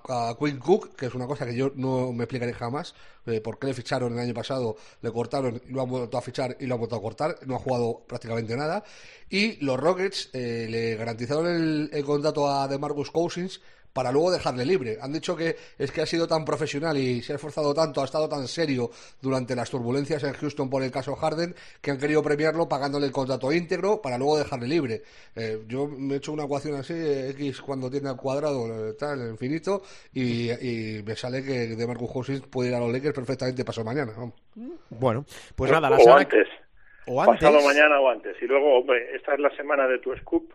a- 0.07 0.37
Quinn 0.37 0.59
Cook, 0.59 0.95
que 0.95 1.07
es 1.07 1.15
una 1.15 1.25
cosa 1.25 1.45
que 1.47 1.55
yo 1.55 1.71
no 1.75 2.13
me 2.13 2.25
explicaré 2.25 2.53
jamás. 2.53 2.93
Eh, 3.25 3.41
¿Por 3.41 3.57
qué 3.57 3.67
le 3.67 3.73
ficharon 3.73 4.13
el 4.13 4.19
año 4.19 4.33
pasado? 4.35 4.77
Le 5.01 5.11
cortaron 5.11 5.59
lo 5.69 5.81
han 5.81 5.89
vuelto 5.89 6.17
a 6.19 6.21
fichar 6.21 6.55
y 6.59 6.67
lo 6.67 6.75
han 6.75 6.79
vuelto 6.81 6.95
a 6.97 7.01
cortar. 7.01 7.39
No 7.47 7.55
ha 7.55 7.59
jugado 7.59 8.03
prácticamente 8.07 8.55
nada. 8.55 8.83
Y 9.29 9.57
los 9.65 9.79
Rockets 9.79 10.29
eh, 10.33 10.67
le 10.69 10.95
garantizaron 10.97 11.47
el, 11.47 11.89
el 11.91 12.03
contrato 12.05 12.47
a 12.47 12.67
DeMarcus 12.67 13.09
Cousins 13.09 13.59
para 13.95 14.11
luego 14.11 14.29
dejarle 14.29 14.65
libre. 14.65 14.97
Han 15.01 15.13
dicho 15.13 15.37
que 15.37 15.55
es 15.79 15.89
que 15.89 16.01
ha 16.01 16.05
sido 16.05 16.27
tan 16.27 16.43
profesional 16.43 16.97
y 16.97 17.21
se 17.21 17.31
ha 17.31 17.37
esforzado 17.37 17.73
tanto, 17.73 18.01
ha 18.01 18.03
estado 18.03 18.27
tan 18.27 18.45
serio 18.45 18.91
durante 19.21 19.55
las 19.55 19.69
turbulencias 19.69 20.21
en 20.25 20.33
Houston 20.33 20.69
por 20.69 20.83
el 20.83 20.91
caso 20.91 21.15
Harden, 21.15 21.55
que 21.81 21.91
han 21.91 21.97
querido 21.97 22.21
premiarlo 22.21 22.67
pagándole 22.67 23.05
el 23.05 23.13
contrato 23.13 23.53
íntegro 23.53 24.01
para 24.01 24.17
luego 24.17 24.37
dejarle 24.37 24.67
libre. 24.67 25.01
Eh, 25.33 25.59
yo 25.65 25.87
me 25.87 26.15
he 26.15 26.17
hecho 26.17 26.33
una 26.33 26.43
ecuación 26.43 26.75
así, 26.75 26.93
eh, 26.93 27.29
X 27.29 27.61
cuando 27.61 27.89
tiene 27.89 28.09
al 28.09 28.17
cuadrado, 28.17 28.89
eh, 28.89 28.95
tal, 28.99 29.29
infinito, 29.29 29.81
y, 30.13 30.51
y 30.51 31.01
me 31.01 31.15
sale 31.15 31.41
que 31.41 31.67
de 31.77 31.87
Marcus 31.87 32.11
Cousins 32.11 32.41
puede 32.41 32.71
ir 32.71 32.75
a 32.75 32.81
los 32.81 32.91
Lakers 32.91 33.15
perfectamente 33.15 33.63
pasado 33.63 33.85
mañana. 33.85 34.11
vamos. 34.17 34.33
Bueno, 34.89 35.23
pues 35.55 35.71
nada, 35.71 35.89
la 35.89 35.95
o 35.95 35.99
semana 35.99 36.19
antes. 36.19 36.47
o 37.07 37.21
antes. 37.21 37.39
Pasado 37.39 37.65
mañana 37.65 37.97
o 38.01 38.09
antes. 38.09 38.35
Y 38.41 38.45
luego, 38.45 38.79
hombre, 38.79 39.15
esta 39.15 39.35
es 39.35 39.39
la 39.39 39.55
semana 39.55 39.87
de 39.87 39.99
tu 39.99 40.13
scoop, 40.17 40.51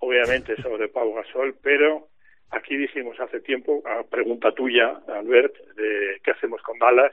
obviamente 0.00 0.60
sobre 0.60 0.88
Pau 0.88 1.14
Gasol, 1.14 1.56
pero 1.62 2.08
aquí 2.50 2.76
dijimos 2.76 3.18
hace 3.20 3.40
tiempo, 3.40 3.82
a 3.86 4.02
pregunta 4.04 4.52
tuya, 4.52 5.00
Albert, 5.08 5.56
de 5.74 6.20
qué 6.22 6.30
hacemos 6.30 6.62
con 6.62 6.78
Dallas, 6.78 7.12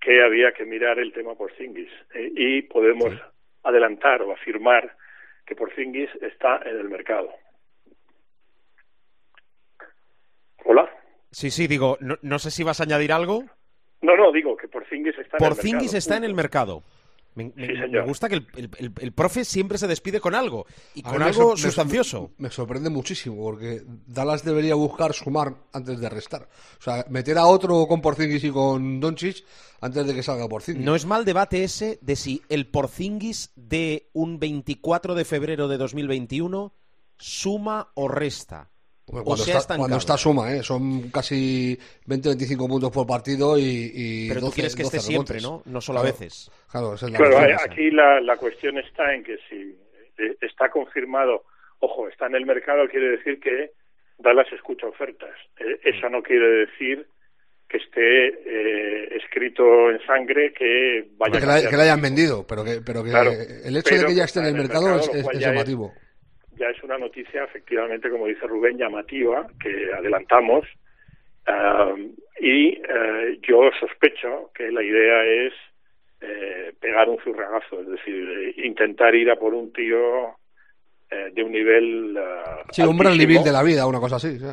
que 0.00 0.22
había 0.22 0.52
que 0.52 0.64
mirar 0.64 0.98
el 0.98 1.12
tema 1.12 1.34
Porzingis. 1.34 1.90
Eh, 2.14 2.32
y 2.34 2.62
podemos 2.62 3.12
adelantar 3.62 4.22
o 4.22 4.32
afirmar 4.32 4.96
que 5.46 5.56
Porzingis 5.56 6.10
está 6.20 6.60
en 6.64 6.78
el 6.78 6.88
mercado. 6.88 7.30
Hola. 10.64 10.88
Sí, 11.30 11.50
sí, 11.50 11.66
digo, 11.66 11.96
no, 12.00 12.16
no 12.22 12.38
sé 12.38 12.50
si 12.50 12.62
vas 12.62 12.80
a 12.80 12.84
añadir 12.84 13.12
algo. 13.12 13.44
No, 14.00 14.16
no, 14.16 14.30
digo 14.32 14.56
que 14.56 14.68
Porzingis 14.68 15.18
está 15.18 15.36
en 15.38 15.44
el 15.44 15.50
mercado. 15.50 15.56
Porzingis 15.56 15.94
está 15.94 16.16
en 16.16 16.24
el 16.24 16.34
mercado. 16.34 16.82
Me, 17.38 17.44
me- 17.54 17.66
Sí, 17.66 17.72
me 17.72 17.80
señor. 17.86 18.06
gusta 18.06 18.28
que 18.28 18.34
el, 18.36 18.46
el- 18.56 18.70
el- 18.78 18.92
el 19.00 19.12
profe 19.12 19.44
siempre 19.44 19.78
se 19.78 19.86
despide 19.86 20.20
con 20.20 20.34
algo 20.34 20.66
y 20.94 21.02
con 21.02 21.22
algo 21.22 21.56
sustancioso. 21.56 22.32
Me, 22.38 22.50
sorprende 22.50 22.90
muchísimo 22.90 23.36
porque 23.42 23.82
Dallas 24.06 24.44
debería 24.44 24.74
buscar 24.74 25.12
sumar 25.14 25.54
antes 25.72 26.00
de 26.00 26.08
restar. 26.08 26.48
O 26.78 26.82
sea, 26.82 27.06
meter 27.08 27.38
a 27.38 27.46
otro 27.46 27.86
con 27.86 28.00
Porzingis 28.00 28.44
y 28.44 28.50
con 28.50 28.98
Doncic 29.00 29.44
antes 29.80 30.06
de 30.06 30.14
que 30.14 30.22
salga 30.22 30.48
Porzingis. 30.48 30.84
No 30.84 30.94
es 30.96 31.06
mal 31.06 31.24
debate 31.24 31.62
ese 31.64 31.98
de 32.02 32.16
si 32.16 32.42
el 32.48 32.66
Porzingis 32.66 33.50
de 33.54 34.08
un 34.12 34.38
24 34.40 35.14
de 35.14 35.24
febrero 35.24 35.68
de 35.68 35.76
2021 35.78 36.72
suma 37.16 37.88
o 37.94 38.08
resta. 38.08 38.70
Cuando, 39.10 39.34
está, 39.34 39.52
cuando 39.52 39.96
estancado. 39.96 39.96
está 39.98 40.16
suma, 40.18 40.52
¿eh? 40.54 40.62
son 40.62 41.10
casi 41.10 41.78
20-25 42.06 42.68
puntos 42.68 42.90
por 42.90 43.06
partido 43.06 43.58
y, 43.58 43.90
y 43.94 44.28
Pero 44.28 44.40
tú 44.40 44.46
12 44.46 44.54
quieres 44.54 44.76
que 44.76 44.82
esté 44.82 44.96
12 44.98 45.06
siempre. 45.08 45.40
¿no? 45.40 45.62
No 45.66 45.80
solo 45.80 46.00
a 46.00 46.02
veces. 46.04 46.50
Claro, 46.70 46.94
esa 46.94 47.06
es 47.06 47.12
la 47.12 47.18
Claro, 47.18 47.40
eh, 47.46 47.56
aquí 47.64 47.90
la, 47.90 48.20
la 48.20 48.36
cuestión 48.36 48.78
está 48.78 49.14
en 49.14 49.24
que 49.24 49.38
si 49.48 49.76
eh, 50.18 50.36
está 50.42 50.68
confirmado, 50.70 51.44
ojo, 51.80 52.08
está 52.08 52.26
en 52.26 52.34
el 52.34 52.44
mercado, 52.46 52.86
quiere 52.88 53.10
decir 53.16 53.40
que 53.40 53.72
Dallas 54.18 54.46
escucha 54.52 54.86
ofertas. 54.86 55.30
Eh, 55.58 55.78
eso 55.84 56.08
no 56.08 56.22
quiere 56.22 56.66
decir 56.66 57.06
que 57.68 57.76
esté 57.76 58.28
eh, 58.28 59.16
escrito 59.22 59.90
en 59.90 60.00
sangre 60.06 60.52
que 60.52 61.06
vaya 61.18 61.38
que, 61.38 61.44
a 61.44 61.48
la, 61.48 61.70
que 61.70 61.76
la 61.76 61.82
hayan 61.84 62.00
vendido, 62.00 62.46
pero 62.46 62.64
que, 62.64 62.80
pero 62.84 63.04
que 63.04 63.10
Claro, 63.10 63.30
el 63.30 63.76
hecho 63.76 63.94
de 63.94 64.06
que 64.06 64.14
ya 64.14 64.24
esté 64.24 64.40
en 64.40 64.46
el 64.46 64.54
mercado, 64.54 64.86
mercado, 64.86 65.12
es, 65.12 65.26
es- 65.34 65.38
llamativo. 65.40 65.92
Ya 66.58 66.70
es 66.70 66.82
una 66.82 66.98
noticia, 66.98 67.44
efectivamente, 67.44 68.10
como 68.10 68.26
dice 68.26 68.46
Rubén, 68.46 68.78
llamativa, 68.78 69.46
que 69.62 69.92
adelantamos. 69.92 70.66
Ah, 71.46 71.94
y 72.40 72.68
eh, 72.68 73.38
yo 73.42 73.70
sospecho 73.80 74.50
que 74.54 74.70
la 74.70 74.82
idea 74.82 75.24
es 75.24 75.52
eh, 76.20 76.72
pegar 76.80 77.08
un 77.08 77.18
zurragazo, 77.18 77.80
es 77.80 77.88
decir, 77.88 78.28
eh, 78.28 78.66
intentar 78.66 79.14
ir 79.14 79.30
a 79.30 79.36
por 79.36 79.54
un 79.54 79.72
tío 79.72 80.36
eh, 81.10 81.30
de 81.32 81.42
un 81.42 81.52
nivel. 81.52 82.16
ah, 82.18 82.62
Sí, 82.70 82.82
un 82.82 83.06
altísimo. 83.06 83.32
Beal 83.32 83.44
de 83.44 83.52
la 83.52 83.62
vida, 83.62 83.86
una 83.86 84.00
cosa 84.00 84.16
así. 84.16 84.38
¿sí? 84.38 84.46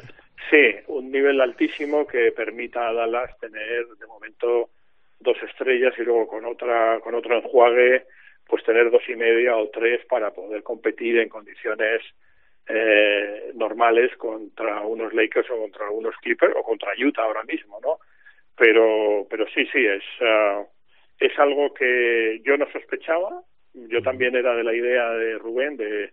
Sí, 0.50 0.76
un 0.88 1.12
nivel 1.12 1.42
altísimo 1.42 2.06
que 2.06 2.32
permita 2.32 2.88
a 2.88 2.94
Dallas 2.94 3.38
tener 3.40 3.88
de 4.00 4.06
momento 4.06 4.70
dos 5.20 5.38
estrellas 5.42 5.94
y 5.98 6.04
luego 6.04 6.28
con 6.28 6.46
otra 6.46 7.00
con 7.00 7.16
otro 7.16 7.38
enjuague 7.38 8.06
pues 8.48 8.64
tener 8.64 8.92
dos 8.92 9.04
y 9.08 9.16
media 9.16 9.56
o 9.58 9.70
tres 9.70 10.06
para 10.06 10.32
poder 10.32 10.64
competir 10.64 11.18
en 11.20 11.30
condiciones 11.30 12.02
eh, 12.68 13.52
normales 13.56 14.16
contra 14.18 14.82
unos 14.82 15.14
Lakers 15.14 15.50
o 15.52 15.58
contra 15.58 15.90
unos 15.90 16.16
Clippers 16.18 16.54
o 16.56 16.64
contra 16.64 16.94
Utah 16.98 17.24
ahora 17.24 17.44
mismo, 17.44 17.80
¿no? 17.82 18.00
Pero 18.56 19.28
pero 19.30 19.46
sí 19.54 19.66
sí 19.72 19.86
es 19.86 20.04
ah, 20.22 20.64
es 21.20 21.38
algo 21.40 21.74
que 21.74 22.42
yo 22.44 22.58
no 22.58 22.70
sospechaba. 22.72 23.42
Yo 23.74 24.02
también 24.02 24.36
era 24.36 24.56
de 24.56 24.64
la 24.64 24.74
idea 24.74 25.10
de 25.12 25.38
Rubén 25.38 25.78
de 25.78 26.12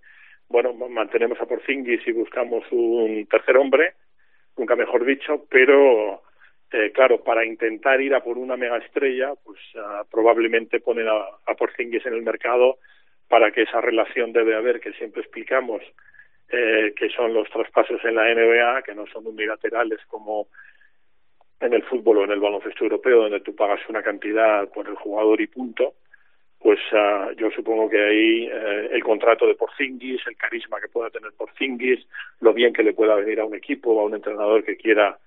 bueno 0.49 0.73
mantenemos 0.75 1.41
a 1.41 1.47
Porzingis 1.47 2.07
y 2.07 2.13
buscamos 2.13 2.65
un 2.73 3.27
tercer 3.31 3.57
hombre 3.57 3.95
nunca 4.57 4.77
mejor 4.77 5.05
dicho, 5.05 5.47
pero 5.51 6.23
eh, 6.73 6.91
claro, 6.93 7.23
para 7.23 7.45
intentar 7.45 8.01
ir 8.01 8.15
a 8.15 8.23
por 8.23 8.39
una 8.39 8.57
mega 8.57 8.79
estrella, 8.79 9.35
pues 9.45 9.59
ah, 9.77 10.05
probablemente 10.11 10.81
ponen 10.81 11.09
a, 11.09 11.21
a 11.47 11.55
Porzingis 11.55 12.07
en 12.07 12.15
el 12.15 12.23
mercado 12.23 12.79
para 13.29 13.51
que 13.51 13.63
esa 13.63 13.81
relación 13.81 14.33
debe 14.33 14.55
haber 14.55 14.81
que 14.81 14.93
siempre 14.93 15.23
explicamos 15.23 15.83
eh, 16.55 16.93
que 16.95 17.09
son 17.09 17.33
los 17.33 17.49
traspasos 17.49 18.05
en 18.05 18.15
la 18.15 18.33
NBA, 18.35 18.83
que 18.83 18.95
no 18.95 19.07
son 19.07 19.27
unilaterales 19.27 20.01
como 20.07 20.49
en 21.61 21.73
el 21.73 21.83
fútbol 21.85 22.19
o 22.19 22.25
en 22.25 22.33
el 22.33 22.41
baloncesto 22.41 22.85
europeo, 22.85 23.23
donde 23.23 23.41
tú 23.41 23.57
pagas 23.57 23.81
una 23.89 24.03
cantidad 24.03 24.69
por 24.69 24.87
el 24.87 24.97
jugador 24.97 25.41
y 25.41 25.47
punto, 25.47 25.95
pues 26.59 26.79
ah, 26.93 27.31
yo 27.39 27.51
supongo 27.53 27.89
que 27.89 28.05
ahí 28.05 28.51
eh, 28.53 28.91
el 28.93 29.03
contrato 29.03 29.47
de 29.47 29.55
Porzingis, 29.55 30.21
el 30.27 30.37
carisma 30.37 30.79
que 30.79 30.89
pueda 30.89 31.09
tener 31.09 31.33
Porzingis, 31.33 32.07
lo 32.41 32.53
bien 32.53 32.75
que 32.75 32.83
le 32.83 32.93
pueda 32.93 33.15
venir 33.15 33.41
a 33.41 33.47
un 33.47 33.55
equipo, 33.55 33.99
a 33.99 34.05
un 34.05 34.15
entrenador 34.15 34.63
que 34.63 34.77
quiera 34.77 35.19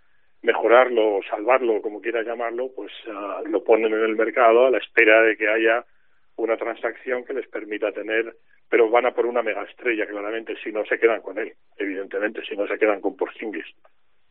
mejorarlo 0.46 1.20
salvarlo, 1.30 1.82
como 1.82 2.02
quiera 2.02 2.24
llamarlo, 2.24 2.72
pues 2.76 2.92
ah, 3.10 3.42
lo 3.46 3.64
ponen 3.64 3.94
en 3.94 4.04
el 4.04 4.16
mercado 4.16 4.68
a 4.68 4.72
la 4.72 4.78
espera 4.78 5.22
de 5.24 5.36
que 5.36 5.50
haya 5.50 5.84
una 6.38 6.58
transacción 6.58 7.26
que 7.26 7.34
les 7.34 7.48
permita 7.48 7.92
tener, 7.92 8.38
pero 8.70 8.90
van 8.90 9.06
a 9.06 9.14
por 9.14 9.26
una 9.26 9.42
mega 9.42 9.64
estrella, 9.64 10.06
claramente, 10.06 10.56
si 10.64 10.72
no 10.72 10.86
se 10.86 11.00
quedan 11.00 11.22
con 11.22 11.38
él, 11.40 11.54
evidentemente, 11.78 12.42
si 12.48 12.56
no 12.56 12.68
se 12.68 12.78
quedan 12.78 13.02
con 13.02 13.16
Porzingis. 13.16 13.66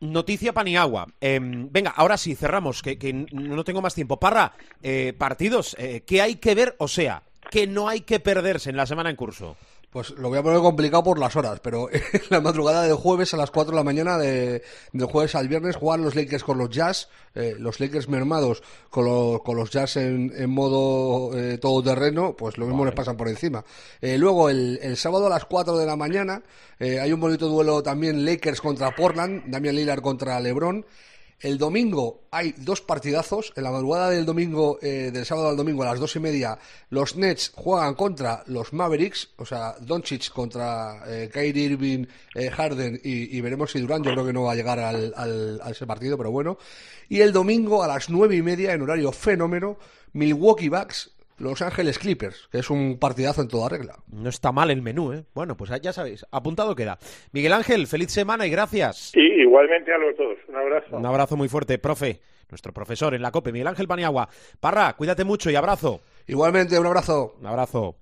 Noticia 0.01 0.53
Paniagua. 0.53 1.07
Em, 1.21 1.69
venga, 1.71 1.93
ahora 1.97 2.17
sí, 2.17 2.35
cerramos, 2.35 2.83
que, 2.83 2.99
que 2.99 3.13
no 3.13 3.65
tengo 3.65 3.81
más 3.81 3.95
tiempo. 3.95 4.21
Parra, 4.21 4.53
eh, 4.83 5.15
partidos, 5.17 5.77
eh, 5.79 6.03
¿qué 6.07 6.21
hay 6.21 6.37
que 6.37 6.55
ver? 6.55 6.75
O 6.79 6.89
sea, 6.89 7.23
que 7.51 7.67
no 7.67 7.89
hay 7.89 8.03
que 8.03 8.21
perderse 8.21 8.71
en 8.71 8.77
la 8.77 8.87
semana 8.87 9.11
en 9.11 9.17
curso. 9.17 9.57
Pues 9.95 10.11
lo 10.19 10.29
voy 10.29 10.39
a 10.39 10.43
poner 10.43 10.59
complicado 10.61 11.05
por 11.05 11.21
las 11.21 11.37
horas, 11.37 11.61
pero 11.61 11.89
en 11.93 12.03
la 12.29 12.41
madrugada 12.41 12.83
del 12.83 12.97
jueves 12.97 13.33
a 13.33 13.37
las 13.37 13.53
4 13.53 13.71
de 13.71 13.77
la 13.77 13.85
mañana, 13.85 14.19
de, 14.19 14.61
del 14.93 15.07
jueves 15.07 15.37
al 15.37 15.47
viernes, 15.47 15.77
juegan 15.77 16.03
los 16.03 16.17
Lakers 16.17 16.43
con 16.43 16.59
los 16.59 16.69
Jazz, 16.69 17.09
eh, 17.37 17.55
los 17.61 17.79
Lakers 17.79 18.09
mermados 18.09 18.61
con, 18.91 19.05
los- 19.05 19.41
con 19.43 19.57
los 19.57 19.71
Jazz 19.71 19.97
en, 19.97 20.33
en 20.37 20.51
modo 20.51 21.39
eh, 21.39 21.59
todoterreno, 21.59 22.35
pues 22.37 22.59
lo 22.59 22.67
mismo 22.67 22.85
les 22.85 22.93
pasan 22.93 23.17
por 23.17 23.29
encima. 23.29 23.65
Eh, 24.01 24.19
luego, 24.19 24.51
el, 24.51 24.81
el 24.83 24.97
sábado 24.97 25.27
a 25.29 25.31
las 25.31 25.45
4 25.45 25.79
de 25.79 25.87
la 25.87 25.95
mañana, 25.95 26.43
eh, 26.81 26.99
hay 26.99 27.13
un 27.13 27.21
bonito 27.21 27.47
duelo 27.47 27.81
también 27.81 28.25
Lakers 28.25 28.61
contra 28.61 28.97
Portland, 28.97 29.45
Damian 29.47 29.77
Lillard 29.77 30.01
contra 30.03 30.41
LeBron. 30.41 30.85
El 31.41 31.59
domingo 31.59 32.23
hay 32.31 32.55
dos 32.57 32.81
partidazos. 32.81 33.53
En 33.57 33.65
la 33.65 33.71
madrugada 33.71 34.11
del 34.11 34.25
domingo, 34.25 34.79
eh, 34.81 35.11
del 35.13 35.27
sábado 35.27 35.49
al 35.49 35.57
domingo 35.57 35.83
a 35.83 35.87
las 35.87 36.01
dos 36.01 36.17
y 36.17 36.21
media, 36.21 36.59
los 36.91 37.17
Nets 37.17 37.53
juegan 37.55 37.95
contra 37.95 38.43
los 38.47 38.73
Mavericks, 38.73 39.31
o 39.37 39.45
sea, 39.45 39.75
Doncic 39.81 40.31
contra 40.31 41.03
eh, 41.07 41.31
Kyrie 41.33 41.65
Irving, 41.65 42.07
eh, 42.35 42.51
Harden 42.51 43.01
y, 43.03 43.41
veremos 43.41 43.71
si 43.73 43.81
Durant. 43.81 44.05
Yo 44.05 44.13
creo 44.13 44.27
que 44.27 44.33
no 44.33 44.45
va 44.45 44.53
a 44.53 44.57
llegar 44.57 44.79
al, 44.79 45.13
al, 45.17 45.61
ese 45.71 45.87
partido, 45.87 46.17
pero 46.17 46.31
bueno. 46.31 46.59
Y 47.09 47.21
el 47.21 47.33
domingo 47.33 47.83
a 47.83 47.89
las 47.89 48.09
nueve 48.09 48.37
y 48.37 48.43
media, 48.43 48.73
en 48.73 48.83
horario 48.83 49.13
fenómeno, 49.13 49.79
Milwaukee 50.13 50.69
Bucks 50.69 51.14
los 51.39 51.63
Ángeles 51.63 51.99
Clippers, 51.99 52.49
que 52.51 52.59
es 52.59 52.71
un 52.71 52.99
partidazo 52.99 53.43
en 53.43 53.49
toda 53.49 53.69
regla. 53.69 53.97
No 54.11 54.29
está 54.29 54.53
mal 54.53 54.71
el 54.71 54.83
menú, 54.83 55.13
¿eh? 55.13 55.25
Bueno, 55.35 55.57
pues 55.57 55.71
ya 55.83 55.93
sabéis, 55.93 56.27
apuntado 56.31 56.75
queda. 56.75 56.99
Miguel 57.33 57.53
Ángel, 57.53 57.87
feliz 57.87 58.11
semana 58.11 58.47
y 58.47 58.51
gracias. 58.51 59.13
Y 59.15 59.43
igualmente 59.43 59.93
a 59.93 59.99
los 59.99 60.17
dos, 60.17 60.37
un 60.49 60.57
abrazo. 60.57 60.97
Un 60.97 61.07
abrazo 61.07 61.37
muy 61.37 61.49
fuerte, 61.49 61.79
profe, 61.79 62.21
nuestro 62.51 62.73
profesor 62.73 63.15
en 63.15 63.23
la 63.23 63.31
COPE, 63.31 63.53
Miguel 63.53 63.69
Ángel 63.69 63.89
Paniagua. 63.89 64.29
Parra, 64.61 64.95
cuídate 64.95 65.25
mucho 65.25 65.51
y 65.51 65.57
abrazo. 65.57 66.03
Igualmente, 66.27 66.79
un 66.79 66.87
abrazo. 66.87 67.37
Un 67.41 67.47
abrazo. 67.47 67.97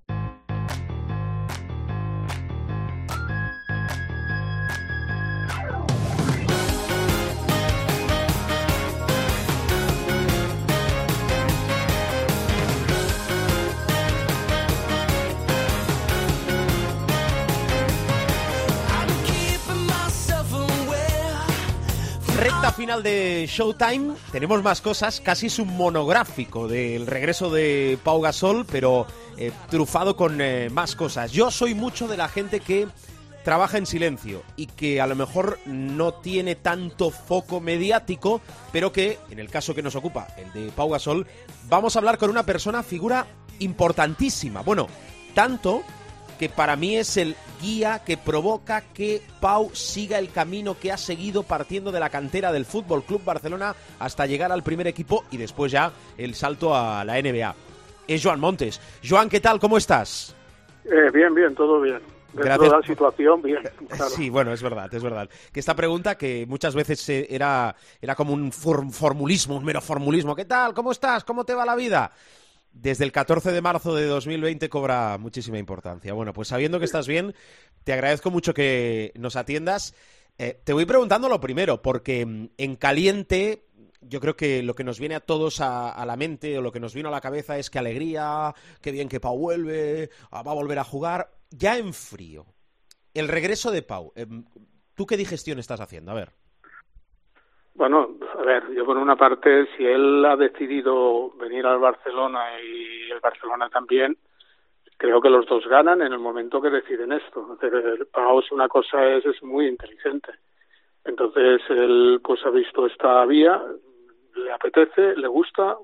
Final 22.83 23.05
de 23.05 23.47
Showtime 23.49 24.17
tenemos 24.33 24.61
más 24.61 24.81
cosas, 24.81 25.21
casi 25.21 25.47
es 25.47 25.61
un 25.61 25.69
monográfico 25.77 26.67
del 26.67 27.07
regreso 27.07 27.49
de 27.49 27.97
Pau 28.03 28.21
Gasol, 28.21 28.67
pero 28.67 29.07
eh, 29.37 29.53
trufado 29.71 30.17
con 30.17 30.41
eh, 30.41 30.69
más 30.69 30.97
cosas. 30.97 31.31
Yo 31.31 31.53
soy 31.53 31.77
mucho 31.77 32.09
de 32.09 32.17
la 32.17 32.27
gente 32.27 32.59
que 32.59 32.89
trabaja 33.45 33.79
en 33.79 33.87
silencio 33.87 34.43
y 34.57 34.67
que 34.67 35.01
a 35.01 35.07
lo 35.07 35.15
mejor 35.15 35.61
no 35.65 36.15
tiene 36.15 36.57
tanto 36.57 37.13
foco 37.13 37.61
mediático, 37.61 38.41
pero 38.73 38.93
que, 38.93 39.17
en 39.31 39.39
el 39.39 39.49
caso 39.49 39.77
que 39.77 39.83
nos 39.83 39.95
ocupa, 39.95 40.27
el 40.37 40.53
de 40.53 40.73
Pau 40.73 40.91
Gasol, 40.91 41.29
vamos 41.69 41.95
a 41.95 42.01
hablar 42.01 42.19
con 42.19 42.31
una 42.31 42.43
persona, 42.43 42.83
figura 42.83 43.29
importantísima. 43.61 44.63
Bueno, 44.63 44.89
tanto 45.35 45.85
que 46.43 46.49
para 46.49 46.75
mí 46.75 46.97
es 46.97 47.17
el 47.19 47.37
guía 47.61 48.03
que 48.05 48.17
provoca 48.17 48.81
que 48.93 49.23
Pau 49.41 49.71
siga 49.75 50.19
el 50.19 50.33
camino 50.33 50.77
que 50.77 50.91
ha 50.91 50.97
seguido 50.97 51.45
partiendo 51.45 51.93
de 51.93 52.01
la 52.01 52.11
cantera 52.11 52.51
del 52.51 52.65
Fútbol 52.65 53.05
Club 53.05 53.23
Barcelona 53.25 53.77
hasta 54.01 54.27
llegar 54.27 54.51
al 54.51 54.65
primer 54.65 54.89
equipo 54.89 55.23
y 55.31 55.37
después 55.37 55.71
ya 55.71 55.93
el 56.19 56.35
salto 56.35 56.75
a 56.75 57.05
la 57.05 57.23
NBA. 57.23 57.55
Es 58.09 58.25
Joan 58.25 58.41
Montes. 58.41 58.81
Joan, 59.09 59.29
¿qué 59.29 59.39
tal? 59.39 59.61
¿Cómo 59.61 59.79
estás? 59.79 60.35
Eh, 60.85 61.13
bien, 61.15 61.33
bien, 61.33 61.55
todo 61.55 61.81
bien. 61.81 62.01
Dentro 62.33 62.65
de 62.65 62.71
la 62.71 62.83
situación, 62.83 63.41
bien. 63.41 63.61
Sí, 64.09 64.29
bueno, 64.29 64.53
es 64.53 64.65
verdad, 64.65 64.93
es 64.93 65.03
verdad. 65.05 65.31
Que 65.53 65.61
esta 65.61 65.77
pregunta, 65.77 66.17
que 66.17 66.45
muchas 66.49 66.75
veces 66.75 67.09
eh, 67.09 67.29
era, 67.31 67.73
era 68.01 68.17
como 68.17 68.33
un 68.33 68.51
formulismo, 68.51 69.59
un 69.59 69.65
mero 69.65 69.81
formulismo. 69.81 70.35
¿Qué 70.35 70.47
tal? 70.47 70.75
¿Cómo 70.75 70.91
estás? 70.91 71.23
¿Cómo 71.23 71.45
te 71.45 71.55
va 71.55 71.65
la 71.65 71.77
vida? 71.77 72.11
Desde 72.73 73.05
el 73.05 73.13
14 73.13 73.53
de 73.53 73.61
marzo 73.61 73.95
de 73.95 74.07
2020 74.07 74.69
cobra 74.69 75.19
muchísima 75.19 75.59
importancia. 75.59 76.13
Bueno, 76.15 76.33
pues 76.33 76.49
sabiendo 76.49 76.79
que 76.79 76.85
estás 76.85 77.07
bien, 77.07 77.35
te 77.85 77.93
agradezco 77.93 78.31
mucho 78.31 78.55
que 78.55 79.13
nos 79.17 79.37
atiendas. 79.37 79.95
Eh, 80.39 80.61
te 80.65 80.73
voy 80.73 80.87
preguntando 80.87 81.29
lo 81.29 81.41
primero, 81.41 81.83
porque 81.83 82.25
mm, 82.25 82.49
en 82.57 82.77
caliente 82.77 83.67
yo 84.01 84.21
creo 84.21 84.37
que 84.37 84.63
lo 84.63 84.75
que 84.75 84.85
nos 84.85 84.99
viene 84.99 85.15
a 85.15 85.21
todos 85.21 85.61
a, 85.61 86.05
la 86.05 86.17
mente 86.17 86.59
o 86.59 86.63
lo 86.63 86.73
que 86.73 86.81
nos 86.81 86.95
vino 86.95 87.09
a 87.09 87.13
la 87.13 87.21
cabeza 87.21 87.59
es 87.59 87.71
que 87.71 87.79
alegría, 87.79 88.55
qué 88.81 88.91
bien 88.91 89.09
que 89.09 89.21
Pau 89.21 89.39
vuelve, 89.39 90.11
ah, 90.31 90.43
va 90.43 90.53
a 90.53 90.57
volver 90.57 90.79
a 90.79 90.85
jugar. 90.85 91.31
Ya 91.51 91.77
en 91.79 91.95
frío, 91.95 92.47
el 93.15 93.29
regreso 93.29 93.71
de 93.71 93.83
Pau, 93.83 94.13
em, 94.17 94.45
¿tú 94.95 95.07
qué 95.07 95.17
digestión 95.17 95.59
estás 95.59 95.81
haciendo? 95.81 96.11
A 96.11 96.15
ver. 96.15 96.42
Bueno, 97.75 98.17
a 98.39 98.43
ver, 98.43 98.71
yo 98.73 98.85
por 98.85 98.99
una 98.99 99.17
parte, 99.17 99.67
si 99.77 99.85
él 99.85 100.25
ha 100.27 100.37
decidido 100.37 101.31
venir 101.39 101.67
al 101.67 101.79
Barcelona 101.79 102.61
y 102.61 103.11
el 103.11 103.21
Barcelona 103.21 103.71
también, 103.71 104.17
creo 104.99 105.21
que 105.21 105.31
los 105.31 105.47
dos 105.47 105.67
ganan 105.67 106.03
en 106.03 106.13
el 106.13 106.19
momento 106.19 106.61
que 106.61 106.71
deciden 106.71 107.13
esto. 107.13 107.59
Paos 108.13 108.53
una 108.53 108.69
cosa 108.69 109.05
es, 109.07 109.25
es 109.25 109.43
muy 109.43 109.67
inteligente. 109.67 110.33
Entonces 111.05 111.63
él 111.71 112.21
pues 112.23 112.45
ha 112.45 112.51
visto 112.51 112.87
esta 112.87 113.25
vía, 113.25 113.61
le 114.35 114.53
apetece, 114.53 115.17
le 115.17 115.27
gusta, 115.27 115.77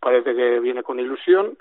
parece 0.00 0.34
que 0.34 0.60
viene 0.60 0.82
con 0.82 1.00
ilusión 1.00 1.58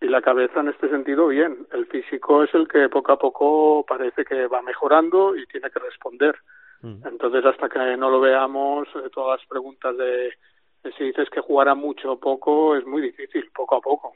y 0.00 0.06
la 0.06 0.22
cabeza 0.22 0.60
en 0.60 0.68
este 0.68 0.88
sentido 0.88 1.28
bien. 1.28 1.66
El 1.72 1.86
físico 1.86 2.44
es 2.44 2.54
el 2.54 2.66
que 2.68 2.88
poco 2.88 3.12
a 3.12 3.18
poco 3.18 3.84
parece 3.86 4.24
que 4.24 4.46
va 4.46 4.62
mejorando 4.62 5.36
y 5.36 5.44
tiene 5.46 5.70
que 5.70 5.80
responder. 5.80 6.36
Mm. 6.82 7.06
Entonces, 7.06 7.44
hasta 7.44 7.68
que 7.68 7.96
no 7.96 8.10
lo 8.10 8.20
veamos, 8.20 8.88
eh, 8.96 9.08
todas 9.12 9.40
las 9.40 9.48
preguntas 9.48 9.96
de, 9.96 10.30
si 10.96 11.04
dices 11.04 11.28
que 11.30 11.40
jugará 11.40 11.74
mucho 11.74 12.12
o 12.12 12.20
poco, 12.20 12.76
es 12.76 12.84
muy 12.84 13.02
difícil, 13.02 13.50
poco 13.54 13.76
a 13.76 13.80
poco. 13.80 14.12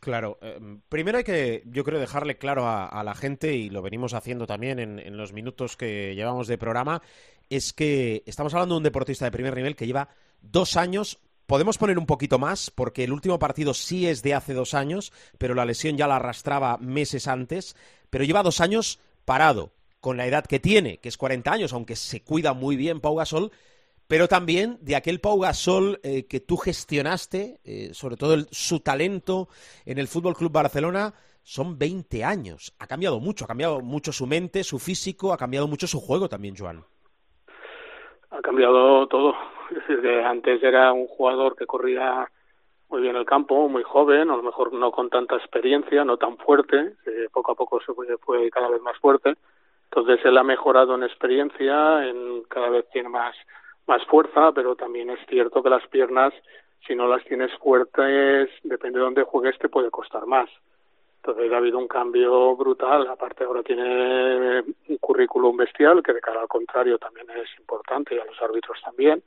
Claro, 0.00 0.38
eh, 0.40 0.58
primero 0.88 1.18
hay 1.18 1.24
que, 1.24 1.62
yo 1.66 1.84
creo, 1.84 1.98
dejarle 1.98 2.38
claro 2.38 2.64
a, 2.66 3.02
la 3.04 3.14
gente, 3.14 3.54
y 3.54 3.68
lo 3.68 3.82
venimos 3.82 4.14
haciendo 4.14 4.46
también 4.46 4.78
en, 4.78 4.98
en, 4.98 5.16
los 5.16 5.32
minutos 5.32 5.76
que 5.76 6.14
llevamos 6.14 6.46
de 6.46 6.58
programa, 6.58 7.02
es 7.50 7.72
que 7.72 8.22
estamos 8.26 8.54
hablando 8.54 8.76
de 8.76 8.78
un 8.78 8.84
deportista 8.84 9.24
de 9.24 9.30
primer 9.30 9.54
nivel 9.54 9.76
que 9.76 9.86
lleva 9.86 10.08
dos 10.40 10.76
años. 10.76 11.18
Podemos 11.46 11.78
poner 11.78 11.98
un 11.98 12.06
poquito 12.06 12.38
más, 12.38 12.70
porque 12.70 13.04
el 13.04 13.12
último 13.12 13.38
partido 13.38 13.74
sí 13.74 14.06
es 14.06 14.22
de 14.22 14.34
hace 14.34 14.54
dos 14.54 14.72
años, 14.72 15.12
pero 15.38 15.54
la 15.54 15.64
lesión 15.64 15.96
ya 15.96 16.06
la 16.06 16.16
arrastraba 16.16 16.78
meses 16.78 17.28
antes, 17.28 17.76
pero 18.08 18.24
lleva 18.24 18.42
dos 18.42 18.60
años 18.60 19.00
parado 19.24 19.72
con 20.00 20.16
la 20.16 20.26
edad 20.26 20.44
que 20.44 20.58
tiene, 20.58 20.98
que 20.98 21.08
es 21.08 21.18
40 21.18 21.52
años, 21.52 21.72
aunque 21.72 21.96
se 21.96 22.24
cuida 22.24 22.54
muy 22.54 22.76
bien 22.76 23.00
Pau 23.00 23.16
Gasol, 23.16 23.50
pero 24.08 24.26
también 24.26 24.78
de 24.80 24.96
aquel 24.96 25.20
Pau 25.20 25.38
Gasol 25.38 26.00
eh, 26.02 26.26
que 26.26 26.40
tú 26.40 26.56
gestionaste, 26.56 27.60
eh, 27.64 27.90
sobre 27.92 28.16
todo 28.16 28.36
su 28.50 28.80
talento 28.80 29.48
en 29.84 29.98
el 29.98 30.08
Fútbol 30.08 30.34
Club 30.34 30.50
Barcelona, 30.50 31.14
son 31.42 31.78
20 31.78 32.24
años. 32.24 32.74
Ha 32.80 32.86
cambiado 32.86 33.20
mucho, 33.20 33.44
ha 33.44 33.48
cambiado 33.48 33.80
mucho 33.80 34.12
su 34.12 34.26
mente, 34.26 34.64
su 34.64 34.78
físico, 34.78 35.32
ha 35.32 35.36
cambiado 35.36 35.68
mucho 35.68 35.86
su 35.86 36.00
juego 36.00 36.28
también, 36.28 36.54
Joan. 36.56 36.82
Ha 38.30 38.40
cambiado 38.42 39.06
todo. 39.06 39.34
antes 40.24 40.62
era 40.62 40.92
un 40.92 41.06
jugador 41.06 41.56
que 41.56 41.66
corría 41.66 42.28
muy 42.88 43.02
bien 43.02 43.14
el 43.14 43.24
campo, 43.24 43.68
muy 43.68 43.84
joven, 43.84 44.30
a 44.30 44.36
lo 44.36 44.42
mejor 44.42 44.72
no 44.72 44.90
con 44.90 45.08
tanta 45.08 45.36
experiencia, 45.36 46.04
no 46.04 46.16
tan 46.16 46.36
fuerte, 46.38 46.94
poco 47.32 47.52
a 47.52 47.54
poco 47.54 47.80
se 47.80 47.92
fue 48.18 48.50
cada 48.50 48.68
vez 48.68 48.82
más 48.82 48.98
fuerte 48.98 49.36
entonces 49.92 50.24
él 50.24 50.38
ha 50.38 50.44
mejorado 50.44 50.94
en 50.94 51.02
experiencia, 51.02 52.06
en, 52.08 52.44
cada 52.44 52.68
vez 52.70 52.88
tiene 52.92 53.08
más, 53.08 53.34
más 53.88 54.04
fuerza, 54.06 54.52
pero 54.52 54.76
también 54.76 55.10
es 55.10 55.18
cierto 55.28 55.64
que 55.64 55.70
las 55.70 55.86
piernas, 55.88 56.32
si 56.86 56.94
no 56.94 57.08
las 57.08 57.24
tienes 57.24 57.52
fuertes, 57.58 58.48
depende 58.62 59.00
de 59.00 59.04
dónde 59.04 59.24
juegues, 59.24 59.58
te 59.58 59.68
puede 59.68 59.90
costar 59.90 60.26
más. 60.26 60.48
Entonces 61.16 61.52
ha 61.52 61.56
habido 61.56 61.78
un 61.78 61.88
cambio 61.88 62.56
brutal. 62.56 63.08
Aparte 63.08 63.42
ahora 63.42 63.64
tiene 63.64 64.60
un 64.88 64.96
currículum 64.98 65.56
bestial 65.56 66.02
que 66.04 66.12
de 66.12 66.20
cara 66.20 66.40
al 66.40 66.48
contrario 66.48 66.96
también 66.96 67.26
es 67.30 67.48
importante 67.58 68.14
y 68.14 68.18
a 68.20 68.24
los 68.24 68.40
árbitros 68.40 68.80
también. 68.82 69.20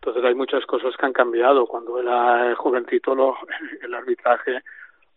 Entonces 0.00 0.24
hay 0.24 0.34
muchas 0.34 0.66
cosas 0.66 0.96
que 0.96 1.06
han 1.06 1.12
cambiado. 1.12 1.66
Cuando 1.66 1.98
era 2.00 2.54
jovencito 2.56 3.14
lo, 3.14 3.36
el 3.82 3.94
arbitraje, 3.94 4.62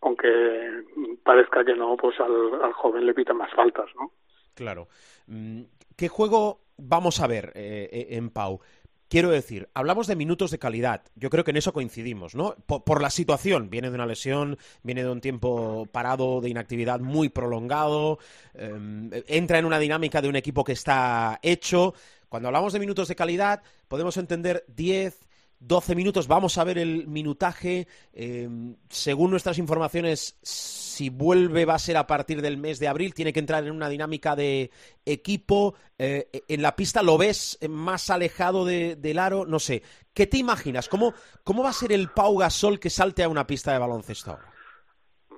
aunque 0.00 0.84
parezca 1.24 1.64
que 1.64 1.74
no, 1.74 1.96
pues 1.96 2.18
al, 2.20 2.62
al 2.62 2.72
joven 2.72 3.04
le 3.04 3.14
pita 3.14 3.34
más 3.34 3.52
faltas, 3.52 3.90
¿no? 3.96 4.12
Claro. 4.54 4.88
Mm, 5.26 5.62
¿Qué 5.96 6.08
juego 6.08 6.60
vamos 6.76 7.20
a 7.20 7.26
ver 7.26 7.52
eh, 7.54 7.88
eh, 7.92 8.06
en 8.16 8.30
Pau? 8.30 8.60
Quiero 9.08 9.28
decir, 9.28 9.68
hablamos 9.74 10.06
de 10.06 10.16
minutos 10.16 10.50
de 10.50 10.58
calidad. 10.58 11.02
Yo 11.16 11.28
creo 11.28 11.44
que 11.44 11.50
en 11.50 11.58
eso 11.58 11.74
coincidimos, 11.74 12.34
¿no? 12.34 12.56
Por, 12.66 13.02
la 13.02 13.10
situación. 13.10 13.68
Viene 13.68 13.90
de 13.90 13.94
una 13.94 14.06
lesión, 14.06 14.56
viene 14.82 15.02
de 15.02 15.10
un 15.10 15.20
tiempo 15.20 15.86
parado 15.92 16.40
de 16.40 16.48
inactividad 16.48 16.98
muy 17.00 17.28
prolongado, 17.28 18.18
em, 18.54 19.10
entra 19.26 19.58
en 19.58 19.66
una 19.66 19.78
dinámica 19.78 20.22
de 20.22 20.30
un 20.30 20.36
equipo 20.36 20.64
que 20.64 20.72
está 20.72 21.38
hecho. 21.42 21.92
Cuando 22.30 22.48
hablamos 22.48 22.72
de 22.72 22.78
minutos 22.78 23.08
de 23.08 23.14
calidad, 23.14 23.62
podemos 23.86 24.16
entender 24.16 24.64
10, 24.68 25.18
12 25.64 25.94
minutos. 25.94 26.26
Vamos 26.26 26.58
a 26.58 26.64
ver 26.64 26.78
el 26.78 27.06
minutaje. 27.06 27.86
Em, 28.12 28.74
según 28.88 29.30
nuestras 29.30 29.58
informaciones, 29.58 30.38
si 30.42 31.08
vuelve 31.08 31.64
va 31.64 31.74
a 31.74 31.78
ser 31.78 31.96
a 31.96 32.06
partir 32.06 32.42
del 32.42 32.58
mes 32.58 32.80
de 32.80 32.88
abril. 32.88 33.14
Tiene 33.14 33.32
que 33.32 33.40
entrar 33.40 33.64
en 33.64 33.70
una 33.70 33.88
dinámica 33.88 34.34
de 34.34 34.70
equipo. 35.06 35.74
Eh, 35.98 36.28
en 36.48 36.62
la 36.62 36.74
pista 36.74 37.02
lo 37.02 37.16
ves 37.16 37.58
más 37.68 38.10
alejado 38.10 38.64
del 38.64 39.18
aro. 39.18 39.46
No 39.46 39.60
sé. 39.60 39.82
¿Qué 40.12 40.26
te 40.26 40.38
imaginas? 40.38 40.88
¿Cómo, 40.88 41.14
¿Cómo 41.44 41.62
va 41.62 41.70
a 41.70 41.74
ser 41.74 41.92
el 41.92 42.10
Pau 42.10 42.36
Gasol 42.36 42.80
que 42.80 42.90
salte 42.90 43.22
a 43.22 43.28
una 43.28 43.46
pista 43.46 43.72
de 43.72 43.78
baloncesto 43.78 44.32
ahora? 44.32 44.52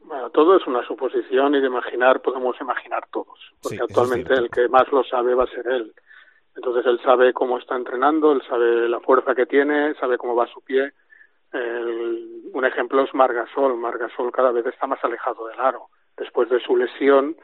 Bueno, 0.04 0.30
todo 0.30 0.56
es 0.56 0.66
una 0.66 0.86
suposición 0.86 1.54
y 1.54 1.60
de 1.60 1.66
imaginar 1.66 2.22
podemos 2.22 2.56
imaginar 2.60 3.06
todos. 3.12 3.38
Porque 3.62 3.78
actualmente 3.80 4.32
el 4.32 4.50
que 4.50 4.68
más 4.68 4.90
lo 4.90 5.04
sabe 5.04 5.34
va 5.34 5.44
a 5.44 5.48
ser 5.48 5.66
él 5.68 5.94
Entonces 6.56 6.86
él 6.86 7.00
sabe 7.02 7.32
cómo 7.32 7.58
está 7.58 7.76
entrenando, 7.76 8.32
él 8.32 8.42
sabe 8.48 8.88
la 8.88 9.00
fuerza 9.00 9.34
que 9.34 9.46
tiene, 9.46 9.94
sabe 9.94 10.18
cómo 10.18 10.34
va 10.34 10.46
su 10.46 10.62
pie. 10.62 10.92
un 11.52 12.64
ejemplo 12.64 13.02
es 13.02 13.14
Margasol. 13.14 13.76
Margasol 13.76 14.32
cada 14.32 14.52
vez 14.52 14.66
está 14.66 14.86
más 14.86 15.02
alejado 15.04 15.46
del 15.48 15.60
aro. 15.60 15.88
Después 16.16 16.48
de 16.48 16.60
su 16.60 16.76
lesión, 16.76 17.36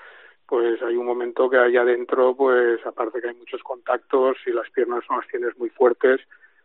pues 0.46 0.82
hay 0.82 0.96
un 0.96 1.06
momento 1.06 1.48
que 1.48 1.58
ahí 1.58 1.76
adentro, 1.76 2.34
pues 2.34 2.84
aparte 2.86 3.20
que 3.20 3.28
hay 3.28 3.34
muchos 3.34 3.62
contactos 3.62 4.36
y 4.46 4.50
las 4.50 4.68
piernas 4.70 5.04
no 5.08 5.18
las 5.18 5.28
tienes 5.28 5.56
muy 5.58 5.70
fuertes, 5.70 6.20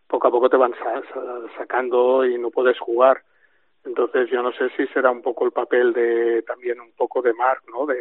poco 0.08 0.28
a 0.28 0.32
poco 0.32 0.50
te 0.50 0.58
van 0.58 0.74
sacando 1.58 2.26
y 2.26 2.38
no 2.38 2.52
puedes 2.52 2.80
jugar. 2.80 3.22
Entonces 3.86 4.30
yo 4.30 4.42
no 4.42 4.52
sé 4.54 4.70
si 4.76 4.88
será 4.88 5.12
un 5.12 5.22
poco 5.22 5.46
el 5.46 5.52
papel 5.52 5.94
de 5.94 6.42
también 6.44 6.80
un 6.80 6.92
poco 6.94 7.22
de 7.22 7.34
Marc, 7.34 7.64
¿no? 7.70 7.86
De 7.86 7.96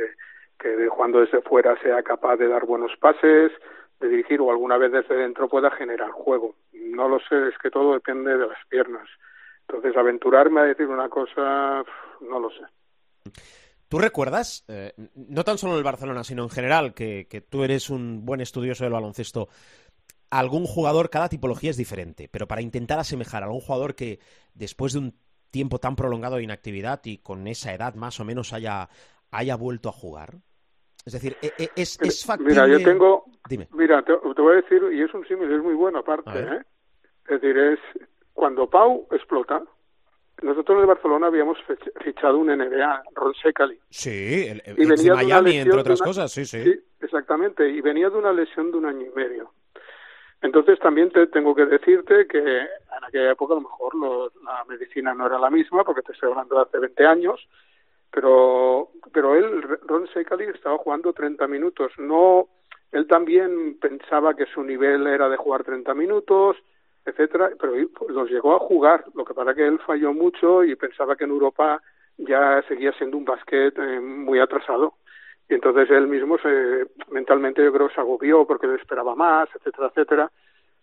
que 0.58 0.68
de 0.68 0.88
jugando 0.88 1.20
desde 1.20 1.42
fuera 1.42 1.78
sea 1.82 2.02
capaz 2.02 2.36
de 2.36 2.48
dar 2.48 2.64
buenos 2.64 2.96
pases, 2.96 3.52
de 4.00 4.08
dirigir 4.08 4.40
o 4.40 4.50
alguna 4.50 4.76
vez 4.76 4.92
desde 4.92 5.14
dentro 5.14 5.48
pueda 5.48 5.70
generar 5.70 6.10
juego. 6.10 6.54
No 6.72 7.08
lo 7.08 7.18
sé, 7.20 7.48
es 7.48 7.58
que 7.62 7.70
todo 7.70 7.94
depende 7.94 8.36
de 8.36 8.46
las 8.46 8.64
piernas. 8.68 9.08
Entonces 9.68 9.96
aventurarme 9.96 10.60
a 10.60 10.64
decir 10.64 10.86
una 10.86 11.08
cosa, 11.08 11.84
no 12.20 12.38
lo 12.38 12.50
sé. 12.50 13.32
¿Tú 13.88 13.98
recuerdas, 13.98 14.64
eh, 14.68 14.92
no 15.14 15.44
tan 15.44 15.58
solo 15.58 15.78
el 15.78 15.84
Barcelona, 15.84 16.24
sino 16.24 16.42
en 16.42 16.50
general, 16.50 16.94
que, 16.94 17.26
que, 17.28 17.40
tú 17.40 17.64
eres 17.64 17.90
un 17.90 18.24
buen 18.24 18.40
estudioso 18.40 18.84
del 18.84 18.92
baloncesto, 18.92 19.48
algún 20.30 20.66
jugador, 20.66 21.10
cada 21.10 21.28
tipología 21.28 21.70
es 21.70 21.76
diferente, 21.76 22.28
pero 22.28 22.48
para 22.48 22.60
intentar 22.60 22.98
asemejar 22.98 23.42
a 23.42 23.46
algún 23.46 23.60
jugador 23.60 23.94
que 23.94 24.18
después 24.52 24.94
de 24.94 24.98
un 24.98 25.14
tiempo 25.50 25.78
tan 25.78 25.94
prolongado 25.94 26.36
de 26.36 26.42
inactividad 26.42 27.00
y 27.04 27.18
con 27.18 27.46
esa 27.46 27.72
edad 27.72 27.94
más 27.94 28.18
o 28.18 28.24
menos 28.24 28.52
haya, 28.52 28.88
haya 29.30 29.54
vuelto 29.54 29.88
a 29.88 29.92
jugar? 29.92 30.34
Es 31.04 31.12
decir, 31.12 31.36
e, 31.40 31.52
e, 31.56 31.70
¿es, 31.76 32.00
es 32.00 32.24
factible? 32.24 32.54
Mira, 32.54 32.66
yo 32.66 32.82
tengo... 32.82 33.24
Dime. 33.48 33.68
Mira, 33.72 34.02
te, 34.02 34.12
voy 34.14 34.52
a 34.52 34.56
decir, 34.56 34.82
y 34.92 35.02
es 35.02 35.12
un 35.12 35.26
símil, 35.26 35.52
es 35.52 35.62
muy 35.62 35.74
bueno 35.74 35.98
aparte, 35.98 36.38
¿eh? 36.38 36.62
Es 37.28 37.40
decir, 37.40 37.56
es 37.56 37.78
cuando 38.32 38.68
Pau 38.68 39.06
explota, 39.10 39.62
nosotros 40.42 40.80
en 40.80 40.88
Barcelona 40.88 41.26
habíamos 41.26 41.58
fichado 42.02 42.38
un 42.38 42.48
NBA, 42.48 43.02
Ron 43.14 43.34
Secali. 43.34 43.78
Sí, 43.90 44.46
el, 44.46 44.62
y 44.76 44.86
venía 44.86 45.12
de 45.12 45.24
Miami, 45.24 45.56
entre 45.56 45.80
otras 45.80 46.00
cosas, 46.00 46.32
sí, 46.32 46.44
sí, 46.44 46.62
sí. 46.62 46.80
exactamente, 47.00 47.68
y 47.68 47.80
venía 47.80 48.10
de 48.10 48.16
una 48.16 48.32
lesión 48.32 48.70
de 48.70 48.78
un 48.78 48.86
año 48.86 49.06
y 49.06 49.14
medio. 49.14 49.52
Entonces 50.40 50.78
también 50.78 51.10
te 51.10 51.26
tengo 51.28 51.54
que 51.54 51.64
decirte 51.64 52.26
que 52.26 52.38
en 52.38 53.04
aquella 53.06 53.32
época 53.32 53.54
a 53.54 53.56
lo 53.56 53.62
mejor 53.62 53.94
la 54.44 54.64
medicina 54.68 55.14
no 55.14 55.26
era 55.26 55.38
la 55.38 55.48
misma, 55.48 55.84
porque 55.84 56.02
te 56.02 56.12
estoy 56.12 56.30
hablando 56.30 56.56
de 56.56 56.62
hace 56.62 56.78
20 56.78 57.06
años, 57.06 57.48
pero, 58.10 58.90
pero 59.12 59.34
él, 59.36 59.62
Ron 59.86 60.06
Secali, 60.12 60.44
estaba 60.44 60.76
jugando 60.78 61.12
30 61.12 61.46
minutos. 61.48 61.92
No, 61.98 62.48
él 62.92 63.06
también 63.06 63.78
pensaba 63.80 64.34
que 64.34 64.46
su 64.46 64.62
nivel 64.62 65.06
era 65.06 65.28
de 65.28 65.36
jugar 65.36 65.64
30 65.64 65.94
minutos, 65.94 66.56
etcétera, 67.04 67.50
pero 67.60 67.74
los 68.08 68.30
llegó 68.30 68.54
a 68.54 68.60
jugar. 68.60 69.04
Lo 69.14 69.24
que 69.24 69.34
pasa 69.34 69.54
que 69.54 69.66
él 69.66 69.78
falló 69.80 70.12
mucho 70.12 70.64
y 70.64 70.76
pensaba 70.76 71.16
que 71.16 71.24
en 71.24 71.30
Europa 71.30 71.82
ya 72.16 72.62
seguía 72.68 72.92
siendo 72.92 73.16
un 73.16 73.24
básquet 73.24 73.76
eh, 73.78 74.00
muy 74.00 74.38
atrasado. 74.38 74.94
Y 75.48 75.54
entonces 75.54 75.90
él 75.90 76.06
mismo 76.06 76.38
se, 76.38 76.86
mentalmente 77.10 77.62
yo 77.62 77.72
creo 77.72 77.90
se 77.90 78.00
agobió 78.00 78.46
porque 78.46 78.66
le 78.66 78.76
esperaba 78.76 79.14
más, 79.14 79.48
etcétera, 79.54 79.88
etcétera. 79.88 80.30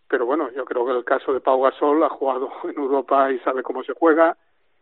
Pero 0.08 0.26
bueno, 0.26 0.52
yo 0.52 0.66
creo 0.66 0.86
que 0.86 0.92
el 0.92 1.06
caso 1.06 1.34
de 1.34 1.40
Pau 1.40 1.62
Gasol 1.62 2.04
ha 2.04 2.10
jugado 2.10 2.52
en 2.66 2.78
Europa 2.78 3.32
y 3.32 3.40
sabe 3.40 3.64
cómo 3.64 3.84
se 3.84 3.94
juega. 3.94 4.38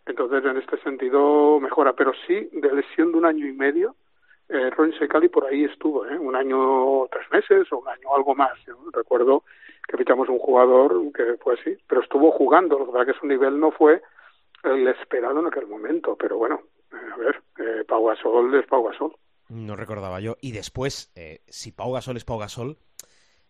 Entonces, 0.05 0.43
en 0.43 0.57
este 0.57 0.77
sentido, 0.81 1.59
mejora. 1.59 1.93
Pero 1.93 2.13
sí, 2.25 2.49
de 2.51 2.73
lesión 2.73 3.11
de 3.11 3.17
un 3.19 3.25
año 3.25 3.45
y 3.45 3.53
medio, 3.53 3.95
eh, 4.49 4.69
Ron 4.71 4.91
Secali 4.93 5.29
por 5.29 5.45
ahí 5.45 5.63
estuvo, 5.63 6.05
¿eh? 6.05 6.17
un 6.17 6.35
año, 6.35 7.07
tres 7.11 7.29
meses 7.31 7.71
o 7.71 7.79
un 7.79 7.87
año 7.87 8.15
algo 8.15 8.35
más. 8.35 8.57
Recuerdo 8.91 9.43
que 9.87 9.97
fichamos 9.97 10.27
un 10.29 10.39
jugador 10.39 11.11
que 11.13 11.37
fue 11.41 11.53
así, 11.53 11.77
pero 11.87 12.01
estuvo 12.01 12.31
jugando, 12.31 12.77
lo 12.77 12.85
que 12.87 12.91
pasa 12.91 13.05
que 13.11 13.19
su 13.19 13.27
nivel 13.27 13.59
no 13.59 13.71
fue 13.71 14.01
el 14.63 14.87
esperado 14.87 15.39
en 15.39 15.47
aquel 15.47 15.67
momento, 15.67 16.15
pero 16.15 16.37
bueno, 16.37 16.61
eh, 16.91 16.95
a 17.13 17.17
ver, 17.17 17.41
eh, 17.59 17.83
Pau 17.87 18.05
Gasol 18.05 18.53
es 18.55 18.65
Pau 18.67 18.83
Gasol. 18.83 19.15
No 19.49 19.75
recordaba 19.75 20.19
yo. 20.19 20.37
Y 20.41 20.51
después, 20.51 21.11
eh, 21.15 21.41
si 21.47 21.71
Pau 21.71 21.91
Gasol 21.91 22.17
es 22.17 22.25
Pau 22.25 22.37
Gasol, 22.37 22.77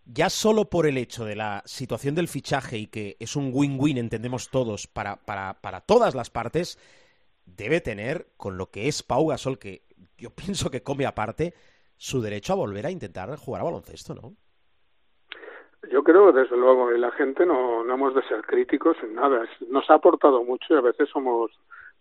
ya 0.06 0.30
solo 0.30 0.66
por 0.70 0.86
el 0.88 0.98
hecho 0.98 1.26
de 1.26 1.36
la 1.36 1.62
situación 1.66 2.16
del 2.16 2.28
fichaje 2.28 2.78
y 2.78 2.88
que 2.88 3.18
es 3.20 3.36
un 3.36 3.52
win-win, 3.54 3.98
entendemos 3.98 4.50
todos, 4.50 4.88
para, 4.88 5.18
para, 5.18 5.62
para 5.62 5.82
todas 5.82 6.16
las 6.16 6.30
partes, 6.30 6.80
debe 7.46 7.82
tener, 7.82 8.28
con 8.38 8.58
lo 8.58 8.70
que 8.72 8.88
es 8.88 9.04
Pau 9.04 9.28
Gasol, 9.28 9.60
que 9.60 9.84
yo 10.20 10.30
pienso 10.30 10.70
que 10.70 10.84
come 10.84 11.06
aparte, 11.06 11.54
su 11.98 12.22
derecho 12.22 12.54
a 12.54 12.58
volver 12.58 12.86
a 12.86 12.92
intentar 12.92 13.36
jugar 13.38 13.62
a 13.62 13.66
baloncesto, 13.66 14.14
¿no? 14.14 14.34
Yo 15.92 16.04
creo, 16.04 16.32
desde 16.32 16.58
luego, 16.58 16.94
y 16.94 17.00
la 17.00 17.12
gente 17.12 17.46
no, 17.46 17.84
no 17.84 17.94
hemos 17.94 18.14
de 18.14 18.22
ser 18.24 18.42
críticos 18.42 18.98
en 19.02 19.16
nada. 19.16 19.48
Nos 19.70 19.90
ha 19.90 19.96
aportado 19.96 20.44
mucho 20.44 20.74
y 20.74 20.78
a 20.78 20.82
veces 20.82 21.10
somos 21.10 21.52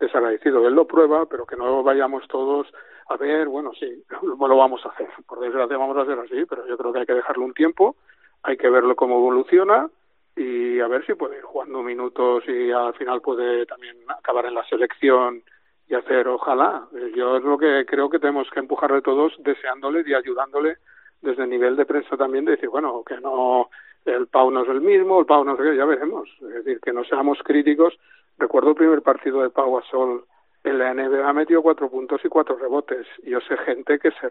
desagradecidos. 0.00 0.66
Él 0.66 0.74
lo 0.74 0.86
prueba, 0.86 1.26
pero 1.26 1.46
que 1.46 1.56
no 1.56 1.82
vayamos 1.82 2.26
todos 2.28 2.66
a 3.08 3.16
ver, 3.16 3.48
bueno, 3.48 3.72
sí, 3.78 4.04
lo 4.22 4.56
vamos 4.56 4.84
a 4.84 4.90
hacer. 4.90 5.08
Por 5.26 5.40
desgracia 5.40 5.76
vamos 5.76 5.96
a 5.96 6.02
hacer 6.02 6.18
así, 6.18 6.44
pero 6.48 6.66
yo 6.66 6.76
creo 6.76 6.92
que 6.92 7.00
hay 7.00 7.06
que 7.06 7.14
dejarle 7.14 7.44
un 7.44 7.54
tiempo, 7.54 7.96
hay 8.42 8.56
que 8.56 8.68
verlo 8.68 8.94
cómo 8.96 9.16
evoluciona 9.16 9.88
y 10.36 10.78
a 10.78 10.86
ver 10.86 11.04
si 11.04 11.14
puede 11.14 11.38
ir 11.38 11.42
jugando 11.42 11.82
minutos 11.82 12.44
y 12.46 12.70
al 12.70 12.94
final 12.94 13.20
puede 13.20 13.66
también 13.66 13.96
acabar 14.08 14.46
en 14.46 14.54
la 14.54 14.64
selección 14.68 15.42
y 15.88 15.94
hacer, 15.94 16.28
ojalá. 16.28 16.86
Yo 17.14 17.36
es 17.36 17.44
lo 17.44 17.58
que 17.58 17.84
creo 17.86 18.10
que 18.10 18.18
tenemos 18.18 18.48
que 18.50 18.60
empujarle 18.60 19.02
todos 19.02 19.32
deseándole 19.38 20.04
y 20.06 20.14
ayudándole 20.14 20.76
desde 21.22 21.44
el 21.44 21.50
nivel 21.50 21.76
de 21.76 21.86
prensa 21.86 22.16
también 22.16 22.44
de 22.44 22.52
decir, 22.52 22.68
bueno, 22.68 23.02
que 23.04 23.18
no, 23.20 23.70
el 24.04 24.26
Pau 24.28 24.50
no 24.50 24.62
es 24.62 24.68
el 24.68 24.80
mismo, 24.80 25.20
el 25.20 25.26
Pau 25.26 25.44
no 25.44 25.56
sé 25.56 25.62
qué, 25.62 25.76
ya 25.76 25.84
veremos. 25.84 26.28
Es 26.42 26.64
decir, 26.64 26.80
que 26.80 26.92
no 26.92 27.04
seamos 27.04 27.38
críticos. 27.42 27.98
Recuerdo 28.36 28.70
el 28.70 28.76
primer 28.76 29.02
partido 29.02 29.42
de 29.42 29.50
Pau 29.50 29.78
a 29.78 29.82
Sol 29.82 30.24
en 30.64 30.78
la 30.78 30.92
NBA 30.92 31.32
metió 31.32 31.62
cuatro 31.62 31.88
puntos 31.88 32.20
y 32.24 32.28
cuatro 32.28 32.56
rebotes. 32.56 33.06
Yo 33.24 33.40
sé 33.40 33.56
gente 33.58 33.98
que 33.98 34.10
se, 34.10 34.28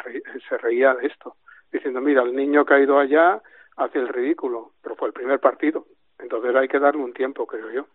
se 0.47 0.57
reía 0.57 0.93
de 0.93 1.07
esto, 1.07 1.35
diciendo, 1.71 2.01
mira, 2.01 2.21
el 2.21 2.35
niño 2.35 2.65
que 2.65 2.75
ha 2.75 2.79
ido 2.79 2.99
allá 2.99 3.41
hace 3.77 3.99
el 3.99 4.09
ridículo, 4.09 4.71
pero 4.81 4.95
fue 4.95 5.07
el 5.07 5.13
primer 5.13 5.39
partido. 5.39 5.85
Entonces 6.19 6.55
hay 6.55 6.67
que 6.67 6.79
darle 6.79 7.03
un 7.03 7.13
tiempo, 7.13 7.45
creo 7.45 7.71
yo. 7.71 7.85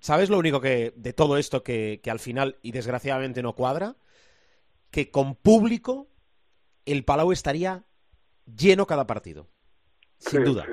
¿Sabes 0.00 0.30
lo 0.30 0.38
único 0.38 0.60
que 0.60 0.92
de 0.96 1.12
todo 1.12 1.36
esto 1.36 1.62
que, 1.62 2.00
que 2.02 2.10
al 2.10 2.18
final, 2.18 2.56
y 2.62 2.72
desgraciadamente 2.72 3.42
no 3.42 3.54
cuadra? 3.54 3.96
Que 4.90 5.10
con 5.10 5.34
público 5.34 6.06
el 6.84 7.04
Palau 7.04 7.32
estaría 7.32 7.82
lleno 8.46 8.86
cada 8.86 9.06
partido. 9.06 9.48
Sin 10.18 10.44
duda. 10.44 10.64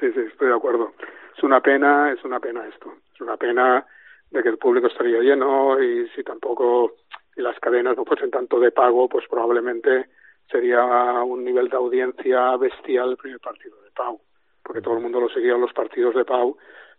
Sí. 0.00 0.10
sí. 0.12 0.20
estoy 0.20 0.48
de 0.48 0.54
acuerdo. 0.54 0.92
Es 1.36 1.42
una 1.44 1.60
pena, 1.60 2.12
es 2.12 2.24
una 2.24 2.40
pena 2.40 2.66
esto. 2.66 2.92
Es 3.14 3.20
una 3.20 3.36
pena 3.36 3.86
de 4.30 4.42
que 4.42 4.48
el 4.48 4.58
público 4.58 4.86
estaría 4.86 5.20
lleno 5.20 5.80
y 5.80 6.08
si 6.08 6.24
tampoco 6.24 6.96
y 7.36 7.42
las 7.42 7.58
cadenas 7.60 7.96
no 7.96 8.04
fuesen 8.04 8.30
tanto 8.30 8.58
de 8.58 8.72
pago, 8.72 9.08
pues 9.08 9.26
probablemente 9.28 10.08
sería 10.50 10.84
un 11.22 11.44
nivel 11.44 11.68
de 11.68 11.76
audiencia 11.76 12.56
bestial 12.56 13.10
el 13.10 13.16
primer 13.16 13.40
partido 13.40 13.80
de 13.82 13.90
Pau, 13.90 14.20
porque 14.62 14.82
todo 14.82 14.94
el 14.94 15.02
mundo 15.02 15.20
lo 15.20 15.28
seguía 15.30 15.56
los 15.56 15.72
partidos 15.72 16.14
de 16.14 16.24
Pau, 16.24 16.56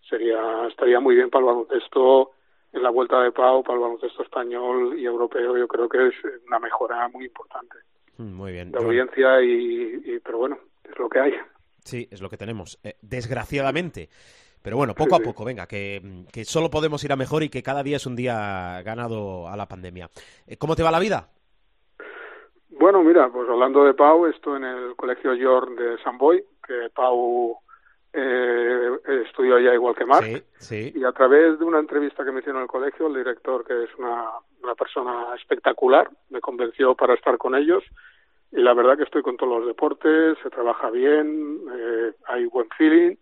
sería 0.10 0.68
estaría 0.68 1.00
muy 1.00 1.16
bien 1.16 1.30
para 1.30 1.42
el 1.42 1.48
baloncesto 1.48 2.32
en 2.72 2.82
la 2.82 2.90
vuelta 2.90 3.22
de 3.22 3.32
Pau, 3.32 3.64
para 3.64 3.76
el 3.76 3.82
baloncesto 3.82 4.24
español 4.24 4.98
y 4.98 5.06
europeo, 5.06 5.58
yo 5.58 5.68
creo 5.68 5.88
que 5.88 6.08
es 6.08 6.16
una 6.48 6.60
mejora 6.60 7.08
muy 7.10 7.26
importante. 7.26 7.78
Mm, 8.18 8.34
muy 8.34 8.52
bien. 8.52 8.72
De 8.72 8.80
audiencia 8.80 9.42
y, 9.42 10.20
pero 10.24 10.40
bueno, 10.40 10.58
es 10.84 10.98
lo 10.98 11.08
que 11.08 11.20
hay. 11.20 11.34
Sí, 11.84 12.08
es 12.12 12.22
lo 12.22 12.30
que 12.30 12.38
tenemos. 12.38 12.80
Eh, 12.84 12.96
desgraciadamente. 13.02 14.10
Pero 14.62 14.78
bueno, 14.78 14.96
poco 14.96 15.16
a 15.16 15.20
poco, 15.20 15.44
venga, 15.44 15.68
que, 15.68 16.02
que, 16.32 16.46
solo 16.46 16.70
podemos 16.70 17.04
ir 17.04 17.12
a 17.12 17.18
mejor 17.18 17.44
y 17.44 17.50
que 17.50 17.62
cada 17.62 17.84
día 17.84 17.98
es 17.98 18.06
un 18.06 18.16
día 18.16 18.82
ganado 18.82 19.50
a 19.50 19.58
la 19.58 19.68
pandemia. 19.68 20.10
Eh, 20.48 20.56
¿Cómo 20.58 20.76
te 20.76 20.84
va 20.84 20.90
la 20.90 21.00
vida? 21.00 21.28
Bueno, 22.70 23.04
mira, 23.04 23.30
pues 23.30 23.48
hablando 23.50 23.84
de 23.84 23.94
Pau, 23.94 24.26
estoy 24.26 24.58
en 24.58 24.64
el 24.64 24.96
Colegio 24.96 25.34
York 25.34 25.78
de 25.78 26.02
San 26.02 26.18
Boy, 26.18 26.44
que 26.66 26.90
Pau 26.96 27.58
eh, 28.14 28.90
estudió 29.26 29.56
allá 29.56 29.74
igual 29.74 29.96
que 29.96 30.06
Marc. 30.06 30.26
Sí, 30.26 30.44
sí. 30.58 30.94
Y 30.96 31.04
a 31.04 31.12
través 31.12 31.60
de 31.60 31.66
una 31.66 31.80
entrevista 31.80 32.24
que 32.24 32.32
me 32.32 32.40
hicieron 32.40 32.62
en 32.62 32.64
el 32.64 32.70
colegio, 32.70 33.08
el 33.08 33.16
director, 33.16 33.66
que 33.66 33.84
es 33.84 33.90
una 33.98 34.30
una 34.64 34.76
persona 34.76 35.36
espectacular, 35.36 36.10
me 36.30 36.40
convenció 36.40 36.96
para 36.96 37.14
estar 37.14 37.38
con 37.38 37.56
ellos 37.56 37.84
y 38.52 38.62
la 38.62 38.74
verdad 38.74 38.98
que 38.98 39.04
estoy 39.04 39.22
con 39.22 39.38
todos 39.38 39.60
los 39.60 39.68
deportes, 39.68 40.38
se 40.42 40.50
trabaja 40.50 40.90
bien, 40.90 41.60
eh, 41.74 42.14
hay 42.28 42.46
buen 42.46 42.70
feeling 42.78 43.16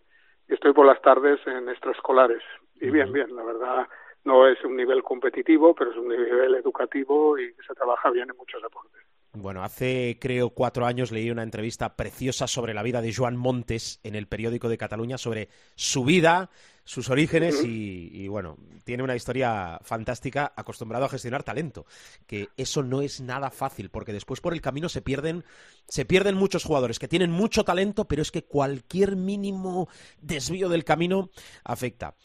y 0.47 0.53
estoy 0.53 0.73
por 0.73 0.85
las 0.85 1.01
tardes 1.01 1.39
en 1.47 1.69
extraescolares. 1.69 2.43
Y 2.79 2.89
bien, 2.89 3.11
bien, 3.11 3.35
la 3.35 3.43
verdad 3.43 3.87
no 4.23 4.47
es 4.47 4.63
un 4.63 4.75
nivel 4.75 5.03
competitivo, 5.03 5.73
pero 5.73 5.91
es 5.91 5.97
un 5.97 6.09
nivel 6.09 6.55
educativo 6.55 7.37
y 7.37 7.53
se 7.65 7.73
trabaja 7.73 8.09
bien 8.11 8.29
en 8.29 8.37
muchos 8.37 8.61
deportes. 8.61 9.01
Bueno, 9.33 9.63
hace 9.63 10.17
creo 10.19 10.49
cuatro 10.49 10.85
años 10.85 11.11
leí 11.11 11.31
una 11.31 11.43
entrevista 11.43 11.95
preciosa 11.95 12.47
sobre 12.47 12.73
la 12.73 12.83
vida 12.83 13.01
de 13.01 13.13
Joan 13.13 13.37
Montes 13.37 14.01
en 14.03 14.15
el 14.15 14.27
periódico 14.27 14.67
de 14.67 14.77
Cataluña, 14.77 15.17
sobre 15.17 15.47
su 15.75 16.03
vida, 16.03 16.49
sus 16.83 17.09
orígenes 17.09 17.63
y, 17.63 18.27
bueno, 18.27 18.57
tiene 18.83 19.03
una 19.03 19.15
historia 19.15 19.79
fantástica, 19.83 20.51
acostumbrado 20.57 21.05
a 21.05 21.09
gestionar 21.09 21.43
talento, 21.43 21.85
que 22.27 22.49
eso 22.57 22.83
no 22.83 23.01
es 23.01 23.21
nada 23.21 23.51
fácil, 23.51 23.89
porque 23.89 24.11
después 24.11 24.41
por 24.41 24.51
el 24.51 24.59
camino 24.59 24.89
se 24.89 25.01
pierden, 25.01 25.45
se 25.87 26.03
pierden 26.03 26.35
muchos 26.35 26.65
jugadores 26.65 26.99
que 26.99 27.07
tienen 27.07 27.31
mucho 27.31 27.63
talento, 27.63 28.09
pero 28.09 28.21
es 28.21 28.31
que 28.31 28.43
cualquier 28.43 29.15
mínimo 29.15 29.87
desvío 30.21 30.67
del 30.67 30.83
camino 30.83 31.29
afecta. 31.63 32.15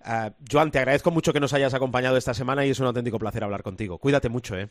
Uh, 0.00 0.30
Joan, 0.50 0.70
te 0.70 0.78
agradezco 0.78 1.10
mucho 1.10 1.32
que 1.32 1.40
nos 1.40 1.52
hayas 1.52 1.74
acompañado 1.74 2.16
esta 2.16 2.34
semana 2.34 2.66
y 2.66 2.70
es 2.70 2.80
un 2.80 2.86
auténtico 2.86 3.18
placer 3.18 3.44
hablar 3.44 3.62
contigo. 3.62 3.98
Cuídate 3.98 4.28
mucho, 4.28 4.56
¿eh? 4.56 4.70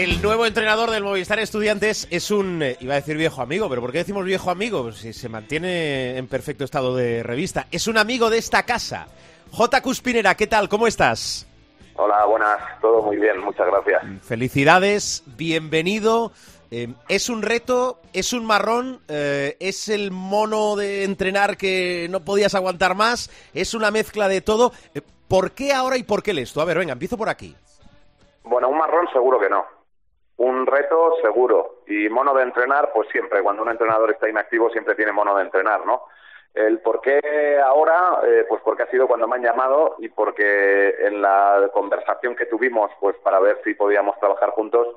El 0.00 0.22
nuevo 0.22 0.46
entrenador 0.46 0.90
del 0.90 1.04
Movistar 1.04 1.40
Estudiantes 1.40 2.08
es 2.10 2.30
un, 2.30 2.62
eh, 2.62 2.78
iba 2.80 2.94
a 2.94 2.96
decir 2.96 3.18
viejo 3.18 3.42
amigo, 3.42 3.68
pero 3.68 3.82
¿por 3.82 3.92
qué 3.92 3.98
decimos 3.98 4.24
viejo 4.24 4.50
amigo? 4.50 4.84
Pues 4.84 4.96
si 4.96 5.12
se 5.12 5.28
mantiene 5.28 6.16
en 6.16 6.26
perfecto 6.26 6.64
estado 6.64 6.96
de 6.96 7.22
revista. 7.22 7.66
Es 7.70 7.86
un 7.86 7.98
amigo 7.98 8.30
de 8.30 8.38
esta 8.38 8.62
casa. 8.62 9.08
J. 9.52 9.82
Cuspinera, 9.82 10.34
¿qué 10.36 10.46
tal? 10.46 10.70
¿Cómo 10.70 10.86
estás? 10.86 11.46
Hola, 11.96 12.24
buenas. 12.24 12.80
Todo 12.80 13.02
muy 13.02 13.18
bien, 13.18 13.40
muchas 13.40 13.66
gracias. 13.66 14.02
Felicidades, 14.22 15.22
bienvenido. 15.36 16.32
Eh, 16.70 16.94
es 17.10 17.28
un 17.28 17.42
reto, 17.42 18.00
es 18.14 18.32
un 18.32 18.46
marrón, 18.46 19.00
eh, 19.06 19.58
es 19.60 19.90
el 19.90 20.12
mono 20.12 20.76
de 20.76 21.04
entrenar 21.04 21.58
que 21.58 22.06
no 22.08 22.20
podías 22.20 22.54
aguantar 22.54 22.94
más, 22.94 23.30
es 23.52 23.74
una 23.74 23.90
mezcla 23.90 24.28
de 24.28 24.40
todo. 24.40 24.72
¿Por 25.28 25.52
qué 25.52 25.74
ahora 25.74 25.98
y 25.98 26.04
por 26.04 26.22
qué 26.22 26.30
esto? 26.40 26.62
A 26.62 26.64
ver, 26.64 26.78
venga, 26.78 26.94
empiezo 26.94 27.18
por 27.18 27.28
aquí. 27.28 27.54
Bueno, 28.44 28.70
un 28.70 28.78
marrón 28.78 29.06
seguro 29.12 29.38
que 29.38 29.50
no. 29.50 29.79
Un 30.40 30.64
reto 30.64 31.16
seguro. 31.20 31.82
Y 31.86 32.08
mono 32.08 32.32
de 32.32 32.42
entrenar, 32.42 32.92
pues 32.94 33.10
siempre, 33.10 33.42
cuando 33.42 33.62
un 33.62 33.68
entrenador 33.68 34.10
está 34.10 34.26
inactivo, 34.26 34.70
siempre 34.70 34.94
tiene 34.94 35.12
mono 35.12 35.36
de 35.36 35.42
entrenar, 35.42 35.84
¿no? 35.84 36.04
El 36.54 36.78
por 36.78 37.02
qué 37.02 37.60
ahora, 37.62 38.22
eh, 38.24 38.46
pues 38.48 38.62
porque 38.64 38.84
ha 38.84 38.90
sido 38.90 39.06
cuando 39.06 39.28
me 39.28 39.36
han 39.36 39.42
llamado 39.42 39.96
y 39.98 40.08
porque 40.08 40.94
en 41.00 41.20
la 41.20 41.68
conversación 41.74 42.34
que 42.36 42.46
tuvimos, 42.46 42.90
pues 43.00 43.16
para 43.18 43.38
ver 43.38 43.60
si 43.64 43.74
podíamos 43.74 44.18
trabajar 44.18 44.48
juntos, 44.52 44.88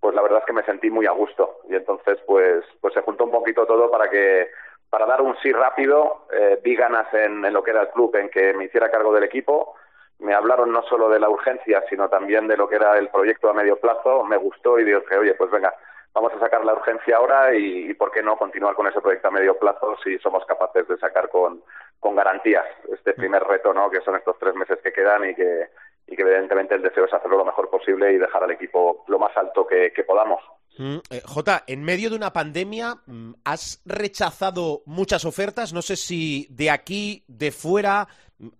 pues 0.00 0.14
la 0.14 0.22
verdad 0.22 0.38
es 0.38 0.46
que 0.46 0.54
me 0.54 0.64
sentí 0.64 0.88
muy 0.88 1.04
a 1.04 1.10
gusto. 1.10 1.58
Y 1.68 1.74
entonces, 1.74 2.18
pues, 2.26 2.64
pues 2.80 2.94
se 2.94 3.02
juntó 3.02 3.24
un 3.24 3.32
poquito 3.32 3.66
todo 3.66 3.90
para 3.90 4.08
que, 4.08 4.48
para 4.88 5.04
dar 5.04 5.20
un 5.20 5.36
sí 5.42 5.52
rápido, 5.52 6.22
eh, 6.32 6.58
vi 6.64 6.74
ganas 6.74 7.12
en, 7.12 7.44
en 7.44 7.52
lo 7.52 7.62
que 7.62 7.72
era 7.72 7.82
el 7.82 7.90
club, 7.90 8.16
en 8.16 8.30
que 8.30 8.54
me 8.54 8.64
hiciera 8.64 8.90
cargo 8.90 9.12
del 9.12 9.24
equipo 9.24 9.74
me 10.18 10.34
hablaron 10.34 10.72
no 10.72 10.82
solo 10.84 11.08
de 11.08 11.20
la 11.20 11.28
urgencia, 11.28 11.84
sino 11.88 12.08
también 12.08 12.48
de 12.48 12.56
lo 12.56 12.68
que 12.68 12.76
era 12.76 12.98
el 12.98 13.08
proyecto 13.08 13.50
a 13.50 13.54
medio 13.54 13.76
plazo, 13.78 14.24
me 14.24 14.36
gustó 14.36 14.78
y 14.78 14.84
dije, 14.84 15.18
oye, 15.18 15.34
pues 15.34 15.50
venga, 15.50 15.74
vamos 16.16 16.32
a 16.32 16.40
sacar 16.40 16.64
la 16.64 16.72
urgencia 16.72 17.18
ahora 17.18 17.54
y, 17.54 17.92
por 17.92 18.10
qué 18.10 18.22
no 18.22 18.38
continuar 18.38 18.74
con 18.74 18.86
ese 18.86 19.02
proyecto 19.02 19.28
a 19.28 19.32
medio 19.32 19.58
plazo 19.58 19.96
si 20.02 20.18
somos 20.18 20.46
capaces 20.46 20.88
de 20.88 20.96
sacar 20.96 21.28
con, 21.28 21.62
con 22.00 22.16
garantías 22.16 22.64
este 22.90 23.12
primer 23.12 23.44
reto, 23.44 23.74
¿no? 23.74 23.90
Que 23.90 24.00
son 24.00 24.16
estos 24.16 24.38
tres 24.38 24.54
meses 24.54 24.78
que 24.82 24.94
quedan 24.94 25.28
y 25.28 25.34
que, 25.34 25.68
y 26.06 26.16
que 26.16 26.22
evidentemente 26.22 26.74
el 26.74 26.82
deseo 26.82 27.04
es 27.04 27.12
hacerlo 27.12 27.36
lo 27.36 27.44
mejor 27.44 27.68
posible 27.68 28.12
y 28.12 28.16
dejar 28.16 28.44
al 28.44 28.50
equipo 28.50 29.04
lo 29.08 29.18
más 29.18 29.36
alto 29.36 29.66
que, 29.66 29.92
podamos. 30.06 30.40
Mm, 30.78 30.96
eh, 31.10 31.20
Jota, 31.24 31.64
en 31.66 31.84
medio 31.84 32.08
de 32.08 32.16
una 32.16 32.32
pandemia, 32.32 32.96
mm, 33.06 33.32
¿has 33.44 33.82
rechazado 33.84 34.82
muchas 34.86 35.26
ofertas? 35.26 35.74
No 35.74 35.82
sé 35.82 35.96
si 35.96 36.46
de 36.48 36.70
aquí, 36.70 37.24
de 37.28 37.50
fuera, 37.50 38.08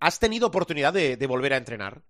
¿Has 0.01 0.19
tenido 0.19 0.47
oportunidad 0.47 0.93
de, 0.93 1.27
volver 1.27 1.53
a 1.53 1.59
entrenar? 1.59 2.01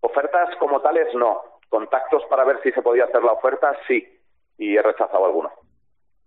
Ofertas 0.00 0.54
como 0.58 0.80
tales, 0.80 1.08
no. 1.14 1.40
Contactos 1.68 2.22
para 2.28 2.44
ver 2.44 2.60
si 2.62 2.70
se 2.72 2.82
podía 2.82 3.04
hacer 3.04 3.22
la 3.22 3.32
oferta, 3.32 3.76
sí. 3.88 4.06
Y 4.58 4.76
he 4.76 4.82
rechazado 4.82 5.24
alguno. 5.26 5.50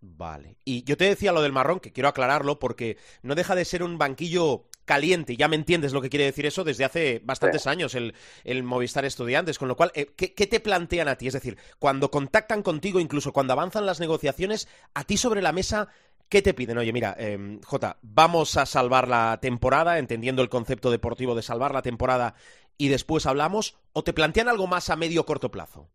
Vale. 0.02 0.58
Y 0.64 0.84
yo 0.84 0.98
te 0.98 1.06
decía 1.06 1.32
lo 1.32 1.42
del 1.42 1.52
marrón, 1.52 1.80
que 1.80 1.92
quiero 1.92 2.10
aclararlo, 2.10 2.58
porque 2.60 2.98
no 3.22 3.36
deja 3.36 3.56
de 3.56 3.66
ser 3.66 3.84
un 3.84 3.98
banquillo 3.98 4.66
caliente, 4.90 5.38
ya 5.38 5.48
me 5.48 5.56
entiendes 5.56 5.94
lo 5.94 6.02
que 6.02 6.10
quiere 6.10 6.26
decir 6.26 6.48
eso 6.48 6.64
desde 6.64 6.84
hace 6.84 7.22
bastantes 7.24 7.68
años, 7.68 7.94
el, 7.94 8.16
el, 8.44 8.64
Movistar 8.64 9.06
Estudiantes, 9.06 9.60
con 9.60 9.68
lo 9.68 9.76
cual, 9.76 9.92
eh, 9.94 10.08
¿qué, 10.18 10.34
¿qué, 10.34 10.48
te 10.48 10.60
plantean 10.60 11.08
a 11.08 11.16
ti? 11.16 11.28
Es 11.28 11.34
decir, 11.34 11.60
cuando 11.78 12.10
contactan 12.10 12.64
contigo, 12.64 13.00
incluso 13.00 13.32
cuando 13.32 13.54
avanzan 13.54 13.86
las 13.86 14.00
negociaciones, 14.00 14.68
a 14.96 15.04
ti 15.04 15.16
sobre 15.16 15.44
la 15.44 15.52
mesa, 15.52 15.90
¿Qué 16.30 16.44
te 16.44 16.54
piden? 16.54 16.78
Oye, 16.78 16.94
mira, 16.94 17.16
eh, 17.18 17.60
Jota, 17.66 17.98
vamos 18.04 18.56
a 18.56 18.68
salvar 18.68 19.08
la 19.08 19.40
temporada, 19.42 19.98
entendiendo 19.98 20.44
el 20.44 20.50
concepto 20.50 20.92
deportivo 20.92 21.34
de 21.34 21.42
salvar 21.42 21.74
la 21.74 21.82
temporada 21.82 22.36
y 22.78 22.90
después 22.90 23.26
hablamos, 23.26 23.80
o 23.94 24.04
te 24.04 24.14
plantean 24.14 24.48
algo 24.48 24.68
más 24.68 24.92
a 24.92 24.96
medio 24.96 25.22
o 25.22 25.26
corto 25.26 25.50
plazo? 25.50 25.88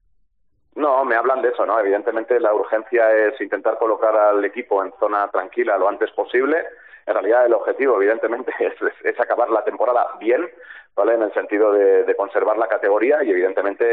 No, 0.75 1.05
me 1.05 1.15
hablan 1.15 1.41
de 1.41 1.51
eso, 1.51 1.65
¿no? 1.65 1.79
Evidentemente 1.79 2.41
la 2.41 2.53
urgencia 2.53 3.13
es 3.13 3.41
intentar 3.41 3.79
colocar 3.79 4.17
al 4.17 4.45
equipo 4.45 4.85
en 4.85 4.93
zona 4.99 5.29
tranquila 5.29 5.79
lo 5.79 5.89
antes 5.89 6.11
posible. 6.11 6.67
En 7.07 7.15
realidad 7.15 7.47
el 7.47 7.55
objetivo, 7.55 7.97
evidentemente, 7.97 8.53
es, 9.05 9.21
acabar 9.21 9.51
la 9.51 9.63
temporada 9.63 10.05
bien, 10.19 10.51
¿vale? 10.97 11.15
En 11.15 11.23
el 11.23 11.33
sentido 11.33 11.73
de, 11.73 12.15
conservar 12.17 12.57
la 12.57 12.69
categoría 12.69 13.23
y, 13.23 13.31
evidentemente, 13.31 13.85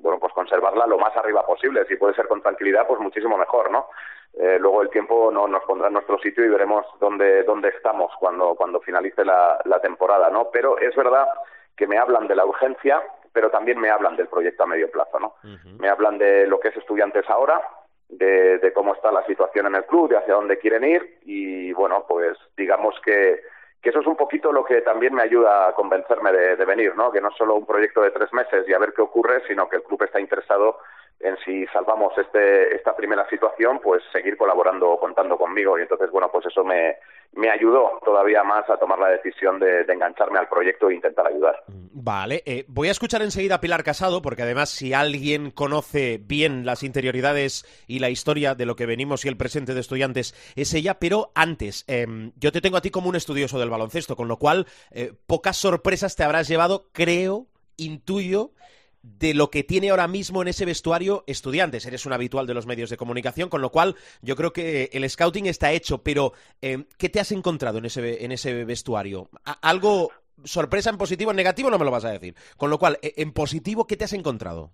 bueno, 0.00 0.18
pues 0.18 0.32
conservarla 0.32 0.86
lo 0.86 0.98
más 0.98 1.16
arriba 1.16 1.44
posible. 1.46 1.84
Si 1.86 1.96
puede 1.96 2.14
ser 2.14 2.26
con 2.26 2.42
tranquilidad, 2.42 2.86
pues 2.86 3.00
muchísimo 3.00 3.36
mejor, 3.36 3.70
¿no? 3.70 3.88
Eh, 4.34 4.58
luego 4.58 4.82
el 4.82 4.90
tiempo 4.90 5.30
no, 5.30 5.46
nos 5.48 5.62
pondrá 5.64 5.88
en 5.88 5.94
nuestro 5.94 6.18
sitio 6.18 6.44
y 6.44 6.48
veremos 6.48 6.86
dónde, 7.00 7.42
dónde 7.42 7.68
estamos 7.68 8.12
cuando, 8.18 8.54
cuando 8.54 8.80
finalice 8.80 9.24
la, 9.24 9.60
la 9.64 9.80
temporada, 9.80 10.30
¿no? 10.30 10.50
Pero 10.52 10.78
es 10.78 10.94
verdad 10.94 11.28
que 11.76 11.86
me 11.86 11.98
hablan 11.98 12.28
de 12.28 12.36
la 12.36 12.44
urgencia, 12.44 13.02
pero 13.32 13.50
también 13.50 13.78
me 13.78 13.90
hablan 13.90 14.16
del 14.16 14.28
proyecto 14.28 14.62
a 14.62 14.66
medio 14.66 14.90
plazo, 14.90 15.18
¿no? 15.18 15.34
Me 15.78 15.88
hablan 15.88 16.18
de 16.18 16.46
lo 16.46 16.60
que 16.60 16.68
es 16.68 16.76
estudiantes 16.76 17.28
ahora, 17.28 17.60
de, 18.08 18.58
de, 18.58 18.72
cómo 18.72 18.94
está 18.94 19.12
la 19.12 19.24
situación 19.24 19.66
en 19.66 19.76
el 19.76 19.84
club, 19.86 20.10
de 20.10 20.18
hacia 20.18 20.34
dónde 20.34 20.58
quieren 20.58 20.84
ir 20.84 21.18
y, 21.22 21.72
bueno, 21.72 22.04
pues 22.08 22.36
digamos 22.56 22.94
que, 23.04 23.40
que 23.82 23.90
eso 23.90 24.00
es 24.00 24.06
un 24.06 24.16
poquito 24.16 24.52
lo 24.52 24.64
que 24.64 24.82
también 24.82 25.14
me 25.14 25.22
ayuda 25.22 25.68
a 25.68 25.72
convencerme 25.72 26.32
de, 26.32 26.56
de 26.56 26.64
venir, 26.64 26.94
¿no? 26.96 27.10
Que 27.10 27.20
no 27.20 27.28
es 27.28 27.36
solo 27.36 27.54
un 27.54 27.66
proyecto 27.66 28.02
de 28.02 28.10
tres 28.10 28.32
meses 28.32 28.68
y 28.68 28.74
a 28.74 28.78
ver 28.78 28.92
qué 28.94 29.02
ocurre, 29.02 29.42
sino 29.46 29.68
que 29.68 29.76
el 29.76 29.82
club 29.82 30.02
está 30.02 30.20
interesado 30.20 30.78
en 31.20 31.36
si 31.44 31.66
salvamos 31.66 32.16
este, 32.16 32.74
esta 32.74 32.96
primera 32.96 33.28
situación, 33.28 33.78
pues 33.82 34.02
seguir 34.12 34.36
colaborando 34.36 34.90
o 34.90 34.98
contando 34.98 35.36
conmigo. 35.36 35.78
Y 35.78 35.82
entonces, 35.82 36.10
bueno, 36.10 36.30
pues 36.32 36.46
eso 36.46 36.64
me, 36.64 36.96
me 37.32 37.50
ayudó 37.50 38.00
todavía 38.04 38.42
más 38.42 38.68
a 38.70 38.78
tomar 38.78 38.98
la 38.98 39.08
decisión 39.08 39.58
de, 39.58 39.82
engancharme 39.82 40.38
al 40.38 40.48
proyecto 40.48 40.88
e 40.88 40.94
intentar 40.94 41.26
ayudar. 41.26 41.62
Vale, 41.68 42.42
eh, 42.46 42.64
voy 42.68 42.88
a 42.88 42.92
escuchar 42.92 43.22
enseguida 43.22 43.56
a 43.56 43.60
Pilar 43.60 43.84
Casado, 43.84 44.22
porque 44.22 44.42
además 44.42 44.70
si 44.70 44.94
alguien 44.94 45.50
conoce 45.50 46.18
bien 46.22 46.64
las 46.64 46.82
interioridades 46.82 47.66
y 47.86 47.98
la 47.98 48.08
historia 48.08 48.54
de 48.54 48.66
lo 48.66 48.76
que 48.76 48.86
venimos 48.86 49.24
y 49.24 49.28
el 49.28 49.36
presente 49.36 49.74
de 49.74 49.80
estudiantes 49.80 50.34
es 50.56 50.72
ella, 50.72 50.98
pero 50.98 51.32
antes, 51.34 51.84
em, 51.86 52.32
yo 52.36 52.52
te 52.52 52.60
tengo 52.60 52.78
a 52.78 52.80
ti 52.80 52.90
como 52.90 53.08
un 53.08 53.16
estudioso 53.16 53.58
del 53.58 53.70
baloncesto, 53.70 54.16
con 54.16 54.28
lo 54.28 54.38
cual 54.38 54.66
eh, 54.90 55.12
pocas 55.26 55.56
sorpresas 55.56 56.16
te 56.16 56.24
habrás 56.24 56.48
llevado, 56.48 56.86
creo, 56.92 57.46
intuyo, 57.76 58.52
de 59.02 59.34
lo 59.34 59.48
que 59.48 59.62
tiene 59.62 59.90
ahora 59.90 60.08
mismo 60.08 60.42
en 60.42 60.48
ese 60.48 60.64
vestuario 60.64 61.24
estudiantes. 61.26 61.86
Eres 61.86 62.06
un 62.06 62.12
habitual 62.12 62.46
de 62.46 62.54
los 62.54 62.66
medios 62.66 62.90
de 62.90 62.96
comunicación, 62.96 63.48
con 63.48 63.62
lo 63.62 63.70
cual 63.70 63.96
yo 64.22 64.36
creo 64.36 64.52
que 64.52 64.90
el 64.92 65.08
scouting 65.08 65.46
está 65.46 65.72
hecho, 65.72 65.98
pero 65.98 66.32
eh, 66.60 66.84
¿qué 66.98 67.08
te 67.08 67.20
has 67.20 67.32
encontrado 67.32 67.78
en 67.78 67.86
ese, 67.86 68.64
vestuario? 68.64 69.28
¿Algo 69.62 70.10
sorpresa 70.44 70.90
en 70.90 70.98
positivo, 70.98 71.30
en 71.30 71.36
negativo 71.36 71.70
no 71.70 71.78
me 71.78 71.84
lo 71.84 71.90
vas 71.90 72.04
a 72.04 72.10
decir? 72.10 72.34
Con 72.56 72.70
lo 72.70 72.78
cual, 72.78 72.98
eh, 73.02 73.14
en 73.16 73.32
positivo, 73.32 73.86
¿qué 73.86 73.96
te 73.96 74.04
has 74.04 74.12
encontrado? 74.12 74.70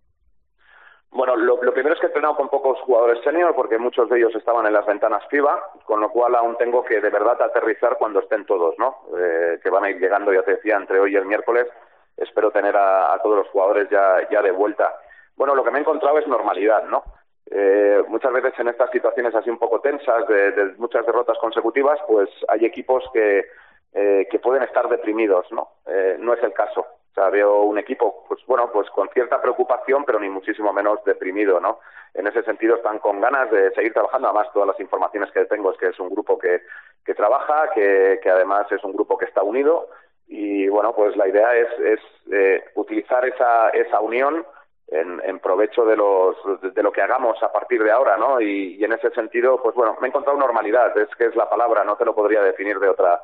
Bueno, 1.11 1.37
lo, 1.37 1.59
primero 1.73 1.95
es 1.95 2.01
que 2.01 2.07
he 2.07 2.11
entrenado 2.11 2.37
con 2.37 2.49
pocos 2.49 2.79
jugadores 2.81 3.23
senior 3.25 3.55
porque 3.55 3.79
muchos 3.79 4.09
de 4.11 4.19
ellos 4.19 4.35
estaban 4.35 4.67
en 4.67 4.73
las 4.73 4.85
ventanas 4.85 5.23
FIBA, 5.31 5.73
con 5.85 6.01
lo 6.01 6.11
cual 6.11 6.35
aún 6.35 6.57
tengo 6.59 6.85
que 6.85 7.01
de 7.01 7.11
verdad 7.11 7.41
aterrizar 7.41 7.97
cuando 7.97 8.21
estén 8.21 8.45
todos, 8.45 8.75
¿no? 8.79 8.97
Eh, 9.19 9.59
que 9.63 9.71
van 9.71 9.85
a 9.85 9.91
ir 9.91 9.99
llegando, 9.99 10.33
ya 10.33 10.43
te 10.43 10.57
decía, 10.57 10.77
entre 10.77 11.01
hoy 11.01 11.15
y 11.15 11.17
el 11.17 11.25
miércoles 11.25 11.69
espero 12.17 12.51
tener 12.51 12.77
a, 12.77 13.19
todos 13.23 13.37
los 13.37 13.49
jugadores 13.49 13.89
ya, 13.91 14.43
de 14.43 14.51
vuelta. 14.51 14.95
Bueno, 15.37 15.55
lo 15.55 15.65
que 15.65 15.71
me 15.71 15.79
he 15.79 15.81
encontrado 15.83 16.19
es 16.19 16.27
normalidad, 16.27 16.85
¿no? 16.85 17.05
Eh, 17.51 18.03
muchas 18.09 18.33
veces 18.33 18.55
en 18.59 18.69
estas 18.69 18.91
situaciones 18.91 19.35
así 19.35 19.51
un 19.51 19.59
poco 19.59 19.81
tensas, 19.81 20.27
de, 20.27 20.75
muchas 20.79 21.07
derrotas 21.07 21.39
consecutivas, 21.39 21.99
pues 22.09 22.29
hay 22.49 22.65
equipos 22.65 23.05
que, 23.13 23.45
eh, 23.93 24.27
que 24.31 24.39
pueden 24.39 24.63
estar 24.63 24.89
deprimidos, 24.89 25.47
¿no? 25.53 25.69
Eh, 25.87 26.17
no 26.19 26.35
es 26.35 26.43
el 26.43 26.53
caso. 26.53 26.81
O 26.81 27.15
sea, 27.15 27.31
veo 27.31 27.63
un 27.63 27.79
equipo, 27.79 28.25
pues 28.29 28.45
bueno, 28.47 28.71
pues 28.71 28.91
con 28.91 29.09
cierta 29.11 29.41
preocupación, 29.41 30.05
pero 30.05 30.21
ni 30.21 30.29
muchísimo 30.29 30.73
menos 30.73 31.03
deprimido, 31.05 31.61
¿no? 31.61 31.81
En 32.13 32.27
ese 32.27 32.43
sentido 32.43 32.77
están 32.77 32.99
con 32.99 33.21
ganas 33.21 33.51
de 33.51 33.71
seguir 33.73 33.93
trabajando. 33.93 34.29
Además, 34.29 34.53
todas 34.53 34.69
las 34.69 34.81
informaciones 34.81 35.31
que 35.31 35.45
tengo 35.47 35.71
es 35.71 35.79
que 35.79 35.89
es 35.89 36.01
un 36.01 36.11
grupo 36.11 36.39
que, 36.39 36.63
que 37.05 37.15
trabaja, 37.15 37.71
que, 37.75 38.21
que 38.23 38.31
además 38.31 38.71
es 38.71 38.83
un 38.85 38.93
grupo 38.93 39.17
que 39.17 39.27
está 39.27 39.43
unido 39.43 39.89
y 40.29 40.69
bueno, 40.69 40.95
pues 40.95 41.17
la 41.17 41.29
idea 41.29 41.55
es, 41.57 41.69
es 41.81 42.01
eh, 42.33 42.65
utilizar 42.75 43.27
esa, 43.27 43.71
esa 43.71 44.01
unión 44.01 44.45
en, 44.89 45.39
provecho 45.41 45.85
de, 45.85 45.97
los, 45.97 46.37
de, 46.75 46.83
lo 46.83 46.93
que 46.93 47.03
hagamos 47.03 47.43
a 47.43 47.53
partir 47.53 47.83
de 47.83 47.91
ahora, 47.91 48.17
¿no? 48.17 48.41
Y, 48.41 48.77
y, 48.77 48.85
en 48.85 48.93
ese 48.93 49.11
sentido, 49.11 49.61
pues 49.63 49.75
bueno, 49.75 49.97
me 50.01 50.07
he 50.07 50.11
encontrado 50.11 50.39
normalidad, 50.39 50.97
es 50.97 51.09
que 51.17 51.27
es 51.27 51.37
la 51.37 51.49
palabra, 51.49 51.85
no 51.85 51.97
te 51.97 52.05
lo 52.05 52.15
podría 52.15 52.41
definir 52.41 52.79
de 52.79 52.89
otra 52.89 53.21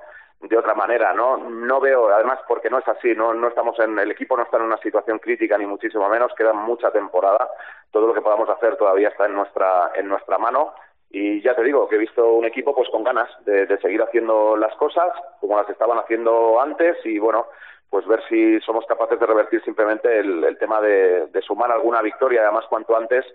de 0.49 0.59
otra 0.59 0.75
manera, 0.75 1.13
¿no? 1.13 1.37
No 1.37 1.81
veo, 1.81 2.09
además, 2.13 2.41
porque 2.49 2.69
no 2.69 2.79
es 2.79 2.89
así, 2.89 3.15
no, 3.15 3.33
no 3.33 3.49
estamos 3.49 3.79
en, 3.79 3.99
el 3.99 4.11
equipo 4.11 4.37
no 4.37 4.43
está 4.43 4.57
en 4.57 4.65
una 4.65 4.77
situación 4.79 5.19
crítica, 5.19 5.57
ni 5.57 5.67
muchísimo 5.67 6.09
menos, 6.09 6.33
queda 6.37 6.53
mucha 6.53 6.91
temporada, 6.91 7.49
todo 7.91 8.09
lo 8.09 8.15
que 8.15 8.23
podamos 8.23 8.49
hacer 8.49 8.77
todavía 8.77 9.09
está 9.09 9.27
en 9.27 9.35
nuestra, 9.35 9.93
en 9.95 10.09
nuestra 10.09 10.39
mano, 10.39 10.75
y 11.13 11.43
ya 11.43 11.55
te 11.55 11.63
digo 11.63 11.87
que 11.89 11.97
he 11.97 11.99
visto 11.99 12.33
un 12.33 12.47
equipo 12.47 12.75
pues 12.75 12.89
con 12.89 13.05
ganas 13.05 13.29
de, 13.45 13.67
seguir 13.83 14.01
haciendo 14.03 14.57
las 14.57 14.75
cosas 14.77 15.13
como 15.41 15.59
las 15.59 15.69
estaban 15.69 15.99
haciendo 15.99 16.59
antes, 16.59 16.97
y 17.05 17.19
bueno, 17.19 17.47
pues 17.91 18.07
ver 18.07 18.23
si 18.31 18.59
somos 18.61 18.87
capaces 18.87 19.21
de 19.21 19.27
revertir 19.27 19.63
simplemente 19.63 20.19
el, 20.19 20.57
tema 20.59 20.81
de, 20.81 21.27
de 21.27 21.43
sumar 21.43 21.71
alguna 21.71 22.01
victoria, 22.01 22.41
además 22.43 22.65
cuanto 22.71 22.97
antes, 22.97 23.27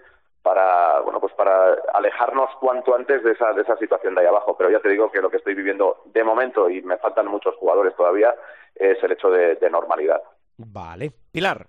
para 0.42 1.02
bueno 1.02 1.20
pues 1.20 1.34
para 1.34 1.76
alejarnos 1.94 2.50
cuanto 2.60 2.96
antes 2.96 3.22
de 3.24 3.34
esa 3.34 3.54
de 3.54 3.62
esa 3.62 3.78
situación 3.78 4.16
de 4.16 4.22
ahí 4.22 4.28
abajo. 4.28 4.56
Pero 4.58 4.72
ya 4.72 4.80
te 4.80 4.90
digo 4.90 5.12
que 5.12 5.22
lo 5.22 5.30
que 5.30 5.38
estoy 5.38 5.54
viviendo 5.54 6.02
de 6.06 6.24
momento 6.24 6.70
y 6.70 6.82
me 6.82 6.98
faltan 6.98 7.28
muchos 7.28 7.56
jugadores 7.56 7.96
todavía 7.96 8.34
es 8.74 8.98
el 9.04 9.12
hecho 9.12 9.30
de, 9.30 9.56
de 9.56 9.70
normalidad. 9.70 10.22
Vale. 10.58 11.12
Pilar 11.32 11.68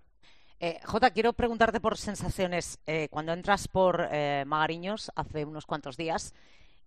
eh, 0.60 0.80
Jota, 0.84 1.10
quiero 1.10 1.32
preguntarte 1.32 1.80
por 1.80 1.96
sensaciones. 1.96 2.80
Eh, 2.86 3.08
cuando 3.10 3.32
entras 3.32 3.68
por 3.68 4.08
eh, 4.10 4.44
Magariños 4.46 5.12
hace 5.14 5.44
unos 5.44 5.66
cuantos 5.66 5.96
días 5.96 6.34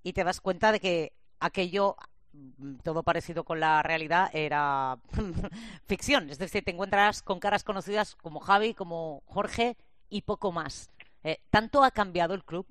y 0.03 0.13
te 0.13 0.23
das 0.23 0.41
cuenta 0.41 0.71
de 0.71 0.79
que 0.79 1.13
aquello, 1.39 1.95
mm, 2.33 2.77
todo 2.83 3.03
parecido 3.03 3.43
con 3.43 3.59
la 3.59 3.81
realidad, 3.81 4.29
era 4.33 4.97
ficción. 5.87 6.29
Es 6.29 6.39
decir, 6.39 6.63
te 6.63 6.71
encuentras 6.71 7.23
con 7.23 7.39
caras 7.39 7.63
conocidas 7.63 8.15
como 8.15 8.39
Javi, 8.39 8.73
como 8.73 9.21
Jorge 9.25 9.77
y 10.09 10.23
poco 10.23 10.51
más. 10.51 10.89
Eh, 11.23 11.37
¿Tanto 11.49 11.83
ha 11.83 11.91
cambiado 11.91 12.33
el 12.33 12.43
club? 12.43 12.65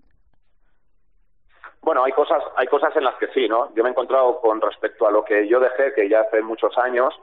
Bueno, 1.82 2.04
hay 2.04 2.12
cosas, 2.12 2.42
hay 2.56 2.66
cosas 2.66 2.94
en 2.94 3.04
las 3.04 3.14
que 3.16 3.28
sí, 3.28 3.48
¿no? 3.48 3.74
Yo 3.74 3.82
me 3.82 3.88
he 3.88 3.92
encontrado 3.92 4.38
con 4.40 4.60
respecto 4.60 5.06
a 5.06 5.10
lo 5.10 5.24
que 5.24 5.48
yo 5.48 5.60
dejé, 5.60 5.94
que 5.94 6.08
ya 6.10 6.20
hace 6.20 6.42
muchos 6.42 6.76
años, 6.76 7.14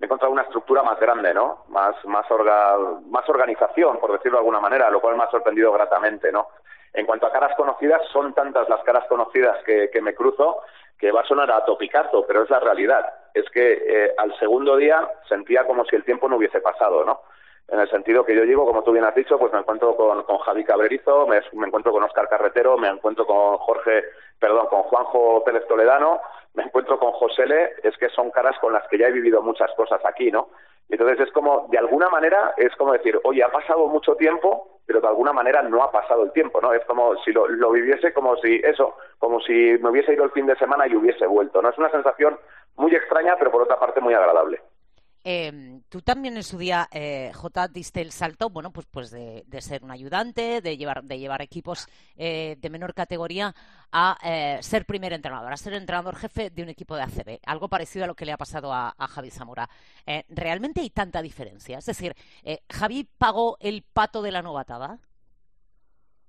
he 0.00 0.04
encontrado 0.04 0.32
una 0.32 0.42
estructura 0.42 0.82
más 0.82 0.98
grande, 0.98 1.34
¿no? 1.34 1.64
Más, 1.68 1.94
más, 2.06 2.28
orga, 2.30 2.76
más 3.06 3.28
organización, 3.28 3.98
por 3.98 4.12
decirlo 4.12 4.38
de 4.38 4.40
alguna 4.40 4.60
manera, 4.60 4.90
lo 4.90 5.00
cual 5.00 5.16
me 5.16 5.24
ha 5.24 5.30
sorprendido 5.30 5.72
gratamente, 5.72 6.32
¿no? 6.32 6.48
En 6.92 7.06
cuanto 7.06 7.26
a 7.26 7.32
caras 7.32 7.54
conocidas, 7.56 8.02
son 8.12 8.32
tantas 8.32 8.68
las 8.68 8.82
caras 8.82 9.06
conocidas 9.08 9.62
que, 9.64 9.90
que 9.90 10.00
me 10.00 10.14
cruzo 10.14 10.62
que 11.00 11.12
va 11.12 11.22
a 11.22 11.26
sonar 11.26 11.50
a 11.50 11.64
topicazo, 11.64 12.26
pero 12.26 12.42
es 12.42 12.50
la 12.50 12.60
realidad. 12.60 13.06
Es 13.32 13.48
que 13.50 13.72
eh, 13.72 14.14
al 14.18 14.38
segundo 14.38 14.76
día 14.76 15.08
sentía 15.28 15.64
como 15.64 15.84
si 15.86 15.96
el 15.96 16.04
tiempo 16.04 16.28
no 16.28 16.36
hubiese 16.36 16.60
pasado, 16.60 17.04
¿no? 17.04 17.22
En 17.70 17.78
el 17.78 17.88
sentido 17.88 18.24
que 18.24 18.34
yo 18.34 18.44
llego, 18.44 18.66
como 18.66 18.82
tú 18.82 18.92
bien 18.92 19.04
has 19.04 19.14
dicho, 19.14 19.38
pues 19.38 19.52
me 19.52 19.60
encuentro 19.60 19.94
con, 19.96 20.24
con 20.24 20.38
Javi 20.38 20.64
Cabrerizo, 20.64 21.26
me, 21.26 21.40
encuentro 21.66 21.92
con 21.92 22.02
Oscar 22.02 22.28
Carretero, 22.28 22.76
me 22.76 22.88
encuentro 22.88 23.24
con 23.26 23.58
Jorge, 23.58 24.04
perdón, 24.40 24.66
con 24.66 24.82
Juanjo 24.82 25.44
Pérez 25.44 25.66
Toledano, 25.68 26.20
me 26.54 26.64
encuentro 26.64 26.98
con 26.98 27.12
José 27.12 27.46
Le, 27.46 27.74
es 27.84 27.96
que 27.96 28.08
son 28.08 28.32
caras 28.32 28.58
con 28.60 28.72
las 28.72 28.88
que 28.88 28.98
ya 28.98 29.06
he 29.06 29.12
vivido 29.12 29.40
muchas 29.40 29.70
cosas 29.76 30.00
aquí, 30.04 30.32
¿no? 30.32 30.48
Entonces 30.88 31.20
es 31.20 31.32
como, 31.32 31.68
de 31.70 31.78
alguna 31.78 32.08
manera, 32.08 32.54
es 32.56 32.74
como 32.74 32.92
decir, 32.92 33.20
oye, 33.22 33.44
ha 33.44 33.52
pasado 33.52 33.86
mucho 33.86 34.16
tiempo, 34.16 34.80
pero 34.84 35.00
de 35.00 35.06
alguna 35.06 35.32
manera 35.32 35.62
no 35.62 35.84
ha 35.84 35.92
pasado 35.92 36.24
el 36.24 36.32
tiempo, 36.32 36.60
¿no? 36.60 36.72
Es 36.72 36.84
como 36.86 37.14
si 37.18 37.30
lo, 37.32 37.46
lo 37.46 37.70
viviese 37.70 38.12
como 38.12 38.36
si, 38.38 38.60
eso, 38.64 38.96
como 39.20 39.40
si 39.40 39.78
me 39.80 39.90
hubiese 39.90 40.12
ido 40.12 40.24
el 40.24 40.32
fin 40.32 40.46
de 40.46 40.56
semana 40.56 40.88
y 40.88 40.96
hubiese 40.96 41.24
vuelto, 41.24 41.62
¿no? 41.62 41.68
Es 41.68 41.78
una 41.78 41.92
sensación 41.92 42.36
muy 42.74 42.92
extraña, 42.96 43.36
pero 43.38 43.52
por 43.52 43.62
otra 43.62 43.78
parte 43.78 44.00
muy 44.00 44.14
agradable. 44.14 44.60
Eh, 45.22 45.80
tú 45.88 46.00
también 46.02 46.36
en 46.36 46.42
su 46.42 46.56
día, 46.58 46.88
eh, 46.92 47.30
J, 47.34 47.68
diste 47.68 48.00
el 48.00 48.12
salto, 48.12 48.50
bueno, 48.50 48.70
pues, 48.70 48.86
pues 48.90 49.10
de, 49.10 49.44
ser 49.60 49.84
un 49.84 49.90
ayudante, 49.90 50.60
de 50.60 50.76
llevar, 50.76 51.02
de 51.02 51.18
llevar 51.18 51.42
equipos 51.42 51.88
eh, 52.16 52.56
de 52.58 52.70
menor 52.70 52.94
categoría 52.94 53.54
a 53.92 54.16
eh, 54.24 54.58
ser 54.62 54.84
primer 54.84 55.12
entrenador, 55.12 55.52
a 55.52 55.56
ser 55.56 55.74
entrenador 55.74 56.16
jefe 56.16 56.50
de 56.50 56.62
un 56.62 56.68
equipo 56.68 56.96
de 56.96 57.02
ACB. 57.02 57.40
Algo 57.46 57.68
parecido 57.68 58.04
a 58.04 58.08
lo 58.08 58.14
que 58.14 58.24
le 58.24 58.32
ha 58.32 58.36
pasado 58.36 58.72
a, 58.72 58.94
a 58.96 59.06
Javi 59.08 59.30
Zamora. 59.30 59.68
Eh, 60.06 60.24
¿Realmente 60.28 60.80
hay 60.80 60.90
tanta 60.90 61.22
diferencia? 61.22 61.78
Es 61.78 61.86
decir, 61.86 62.14
eh, 62.44 62.60
¿Javi 62.70 63.08
pagó 63.18 63.56
el 63.60 63.84
pato 63.92 64.22
de 64.22 64.32
la 64.32 64.42
novatada? 64.42 64.98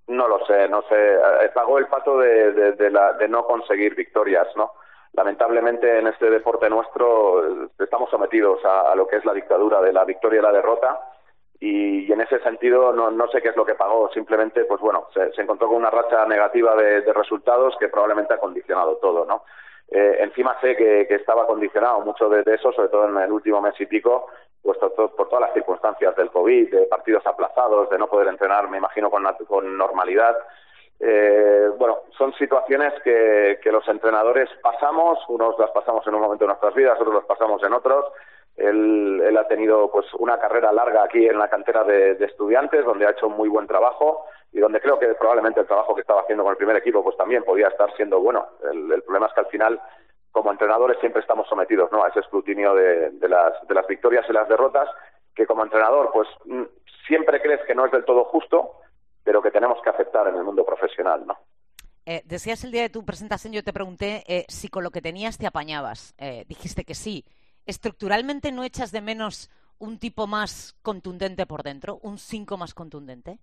No 0.07 0.27
lo 0.27 0.45
sé, 0.45 0.67
no 0.67 0.81
sé. 0.89 1.17
Pagó 1.53 1.77
el 1.77 1.87
pato 1.87 2.17
de, 2.19 2.89
la, 2.91 3.13
de 3.13 3.27
no 3.29 3.45
conseguir 3.45 3.95
victorias, 3.95 4.47
¿no? 4.57 4.73
Lamentablemente 5.13 5.99
en 5.99 6.07
este 6.07 6.29
deporte 6.29 6.69
nuestro 6.69 7.69
estamos 7.79 8.09
sometidos 8.09 8.63
a, 8.65 8.91
a, 8.91 8.95
lo 8.95 9.07
que 9.07 9.17
es 9.17 9.25
la 9.25 9.33
dictadura 9.33 9.81
de 9.81 9.93
la 9.93 10.05
victoria 10.05 10.39
y 10.39 10.43
la 10.43 10.51
derrota. 10.51 10.99
Y, 11.59 12.11
en 12.11 12.19
ese 12.21 12.39
sentido 12.39 12.91
no, 12.91 13.11
no, 13.11 13.27
sé 13.27 13.41
qué 13.41 13.49
es 13.49 13.55
lo 13.55 13.65
que 13.65 13.75
pagó. 13.75 14.09
Simplemente 14.13 14.65
pues 14.65 14.81
bueno 14.81 15.07
se, 15.13 15.41
encontró 15.41 15.67
con 15.67 15.77
una 15.77 15.91
racha 15.91 16.25
negativa 16.25 16.75
de, 16.75 17.01
resultados 17.13 17.75
que 17.79 17.89
probablemente 17.89 18.33
ha 18.33 18.39
condicionado 18.39 18.97
todo 18.97 19.25
no 19.25 19.43
eh, 19.89 20.17
encima 20.21 20.57
sé 20.61 20.75
que, 20.75 21.01
estaba 21.09 21.45
condicionado 21.45 21.99
mucho 21.99 22.29
de, 22.29 22.43
eso 22.53 22.71
sobre 22.71 22.87
todo 22.87 23.09
en 23.09 23.17
el 23.17 23.31
último 23.31 23.61
mes 23.61 23.79
y 23.79 23.85
pico 23.85 24.27
pues 24.61 24.77
por, 24.77 24.93
por 24.93 25.27
todas 25.27 25.41
las 25.41 25.53
circunstancias 25.53 26.15
del 26.15 26.31
covid 26.31 26.71
de 26.71 26.85
partidos 26.85 27.25
aplazados 27.27 27.89
de 27.89 27.97
no 27.97 28.07
poder 28.07 28.29
entrenar 28.29 28.69
me 28.69 28.77
imagino 28.77 29.09
con, 29.11 29.23
con 29.47 29.77
normalidad 29.77 30.35
eh, 31.03 31.67
bueno, 31.79 32.01
son 32.15 32.31
situaciones 32.33 32.93
que, 33.03 33.57
los 33.71 33.87
entrenadores 33.87 34.49
pasamos, 34.61 35.17
unos 35.29 35.57
las 35.57 35.71
pasamos 35.71 36.05
en 36.05 36.13
un 36.13 36.21
momento 36.21 36.43
de 36.43 36.49
nuestras 36.49 36.75
vidas, 36.75 36.99
otros 36.99 37.15
las 37.15 37.25
pasamos 37.25 37.63
en 37.63 37.73
otros. 37.73 38.05
Él, 38.55 39.19
él 39.25 39.35
ha 39.37 39.47
tenido 39.47 39.89
pues 39.91 40.05
una 40.19 40.37
carrera 40.37 40.71
larga 40.71 41.03
aquí 41.03 41.25
en 41.25 41.39
la 41.39 41.49
cantera 41.49 41.83
de, 41.83 42.11
estudiantes, 42.23 42.85
donde 42.85 43.07
ha 43.07 43.11
hecho 43.11 43.29
muy 43.29 43.49
buen 43.49 43.65
trabajo 43.65 44.25
y 44.51 44.59
donde 44.59 44.79
creo 44.79 44.99
que 44.99 45.07
probablemente 45.15 45.61
el 45.61 45.65
trabajo 45.65 45.95
que 45.95 46.01
estaba 46.01 46.21
haciendo 46.21 46.43
con 46.43 46.51
el 46.51 46.57
primer 46.57 46.75
equipo 46.75 47.03
pues 47.03 47.17
también 47.17 47.43
podía 47.43 47.69
estar 47.69 47.91
siendo 47.95 48.19
bueno. 48.19 48.45
El, 48.71 49.01
problema 49.01 49.25
es 49.25 49.33
que 49.33 49.39
al 49.39 49.47
final, 49.47 49.81
como 50.31 50.51
entrenadores, 50.51 50.99
siempre 50.99 51.21
estamos 51.21 51.47
sometidos 51.47 51.91
¿no? 51.91 52.03
a 52.03 52.09
ese 52.09 52.19
escrutinio 52.19 52.75
de, 52.75 53.09
de, 53.11 53.27
las, 53.27 53.53
de 53.67 53.73
las 53.73 53.87
victorias 53.87 54.25
y 54.29 54.33
las 54.33 54.47
derrotas, 54.47 54.87
que 55.33 55.47
como 55.47 55.63
entrenador 55.63 56.11
pues 56.13 56.27
siempre 57.07 57.41
crees 57.41 57.61
que 57.65 57.73
no 57.73 57.85
es 57.85 57.91
del 57.91 58.05
todo 58.05 58.25
justo, 58.25 58.80
pero 59.23 59.41
que 59.41 59.51
tenemos 59.51 59.81
que 59.83 59.89
aceptar 59.89 60.27
en 60.27 60.35
el 60.35 60.43
mundo 60.43 60.65
profesional, 60.65 61.25
¿no? 61.25 61.37
Eh, 62.05 62.23
decías 62.25 62.63
el 62.63 62.71
día 62.71 62.81
de 62.81 62.89
tu 62.89 63.05
presentación, 63.05 63.53
yo 63.53 63.63
te 63.63 63.73
pregunté 63.73 64.23
eh, 64.27 64.45
si 64.47 64.69
con 64.69 64.83
lo 64.83 64.91
que 64.91 65.01
tenías 65.01 65.37
te 65.37 65.47
apañabas. 65.47 66.15
Eh, 66.17 66.45
dijiste 66.47 66.83
que 66.83 66.95
sí. 66.95 67.25
¿Estructuralmente 67.65 68.51
no 68.51 68.63
echas 68.63 68.91
de 68.91 69.01
menos 69.01 69.51
un 69.77 69.99
tipo 69.99 70.27
más 70.27 70.75
contundente 70.81 71.45
por 71.45 71.63
dentro, 71.63 71.99
un 72.01 72.17
5 72.17 72.57
más 72.57 72.73
contundente? 72.73 73.37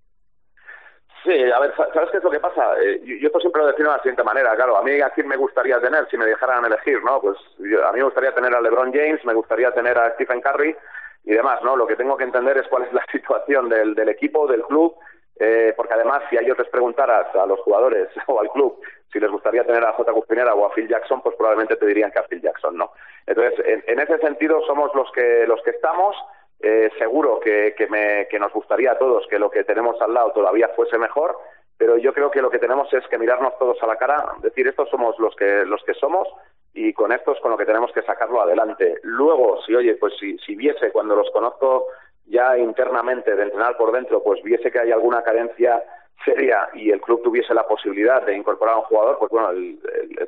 Sí, 1.25 1.51
a 1.51 1.59
ver, 1.59 1.75
¿sabes 1.77 2.11
qué 2.11 2.19
es 2.19 2.25
lo 2.25 2.31
que 2.31 2.39
pasa? 2.39 2.75
Eh, 2.81 3.01
yo, 3.05 3.17
yo 3.17 3.27
esto 3.27 3.41
siempre 3.41 3.63
lo 3.63 3.69
defino 3.69 3.91
de 3.91 3.97
la 3.97 4.03
siguiente 4.03 4.23
manera, 4.23 4.55
claro, 4.55 4.77
a 4.77 4.83
mí 4.83 5.01
a 5.01 5.11
quién 5.11 5.27
me 5.27 5.37
gustaría 5.37 5.81
tener 5.81 6.09
si 6.09 6.17
me 6.17 6.27
dejaran 6.27 6.65
elegir, 6.65 7.03
¿no? 7.03 7.21
Pues 7.21 7.37
yo, 7.59 7.87
a 7.87 7.93
mí 7.93 7.99
me 7.99 8.05
gustaría 8.05 8.33
tener 8.33 8.55
a 8.55 8.61
LeBron 8.61 8.93
James, 8.93 9.25
me 9.25 9.35
gustaría 9.35 9.73
tener 9.73 9.99
a 9.99 10.15
Stephen 10.15 10.41
Curry 10.41 10.77
y 11.25 11.33
demás, 11.33 11.61
¿no? 11.65 11.77
Lo 11.77 11.87
que 11.87 11.97
tengo 11.97 12.17
que 12.17 12.25
entender 12.25 12.57
es 12.59 12.69
cuál 12.69 12.85
es 12.85 12.93
la 12.93 13.05
situación 13.13 13.69
del, 13.69 13.95
del 13.95 14.09
equipo, 14.09 14.47
del 14.47 14.63
club, 14.63 14.97
eh, 15.39 15.73
porque 15.77 15.95
además 15.95 16.23
si 16.29 16.37
a 16.37 16.41
ellos 16.41 16.59
les 16.59 16.69
preguntaras 16.69 17.35
a 17.35 17.47
los 17.47 17.61
jugadores 17.61 18.09
o 18.27 18.41
al 18.41 18.51
club 18.51 18.81
si 19.13 19.19
les 19.21 19.31
gustaría 19.31 19.65
tener 19.65 19.85
a 19.85 19.93
J. 19.93 20.13
Cuspinera 20.13 20.55
o 20.55 20.67
a 20.67 20.73
Phil 20.75 20.89
Jackson, 20.89 21.23
pues 21.23 21.35
probablemente 21.37 21.77
te 21.77 21.87
dirían 21.87 22.11
que 22.11 22.19
a 22.19 22.25
Phil 22.25 22.43
Jackson, 22.43 22.77
¿no? 22.77 22.93
Entonces, 23.27 23.55
en, 23.87 23.99
ese 23.99 24.19
sentido 24.19 24.61
somos 24.67 24.95
los 24.95 25.11
que 25.13 25.47
los 25.47 25.63
que 25.63 25.71
estamos. 25.71 26.17
Eh, 26.61 26.91
seguro 26.99 27.39
que, 27.39 27.73
que, 27.79 27.87
me, 27.87 28.27
que 28.29 28.39
nos 28.41 28.53
gustaría 28.53 28.91
a 28.91 28.99
todos 28.99 29.25
que 29.29 29.39
lo 29.39 29.49
que 29.49 29.63
tenemos 29.63 30.01
al 30.03 30.13
lado 30.13 30.33
todavía 30.33 30.69
fuese 30.75 30.99
mejor, 30.99 31.39
pero 31.77 31.97
yo 31.97 32.13
creo 32.13 32.33
que 32.33 32.43
lo 32.43 32.51
que 32.51 32.59
tenemos 32.59 32.93
es 32.93 33.07
que 33.07 33.17
mirarnos 33.17 33.57
todos 33.61 33.81
a 33.81 33.87
la 33.87 33.95
cara, 33.95 34.35
decir 34.43 34.67
estos 34.67 34.91
somos 34.91 35.17
los 35.21 35.37
que 35.37 35.65
los 35.65 35.81
que 35.85 35.95
somos 35.95 36.27
y 36.75 36.93
con 36.93 37.13
estos 37.13 37.39
con 37.41 37.53
lo 37.53 37.57
que 37.57 37.65
tenemos 37.65 37.93
que 37.93 38.03
sacarlo 38.03 38.43
adelante. 38.43 38.97
Luego, 39.05 39.63
si 39.63 39.75
oye, 39.75 39.95
pues 39.95 40.15
si, 40.19 40.37
si 40.39 40.57
viese 40.57 40.91
cuando 40.91 41.15
los 41.15 41.31
conozco 41.31 41.87
ya 42.29 42.57
internamente 42.59 43.35
de 43.35 43.43
entrenar 43.43 43.77
por 43.77 43.93
dentro, 43.93 44.23
pues 44.23 44.43
viese 44.43 44.71
que 44.71 44.79
hay 44.79 44.93
alguna 44.93 45.23
carencia 45.23 45.83
seria 46.25 46.69
y 46.75 46.91
el 46.91 47.01
club 47.01 47.23
tuviese 47.23 47.55
la 47.55 47.67
posibilidad 47.67 48.23
de 48.23 48.37
incorporar 48.37 48.75
a 48.75 48.79
un 48.79 48.85
jugador, 48.85 49.19
pues 49.19 49.31
bueno, 49.31 49.51
el, 49.51 49.79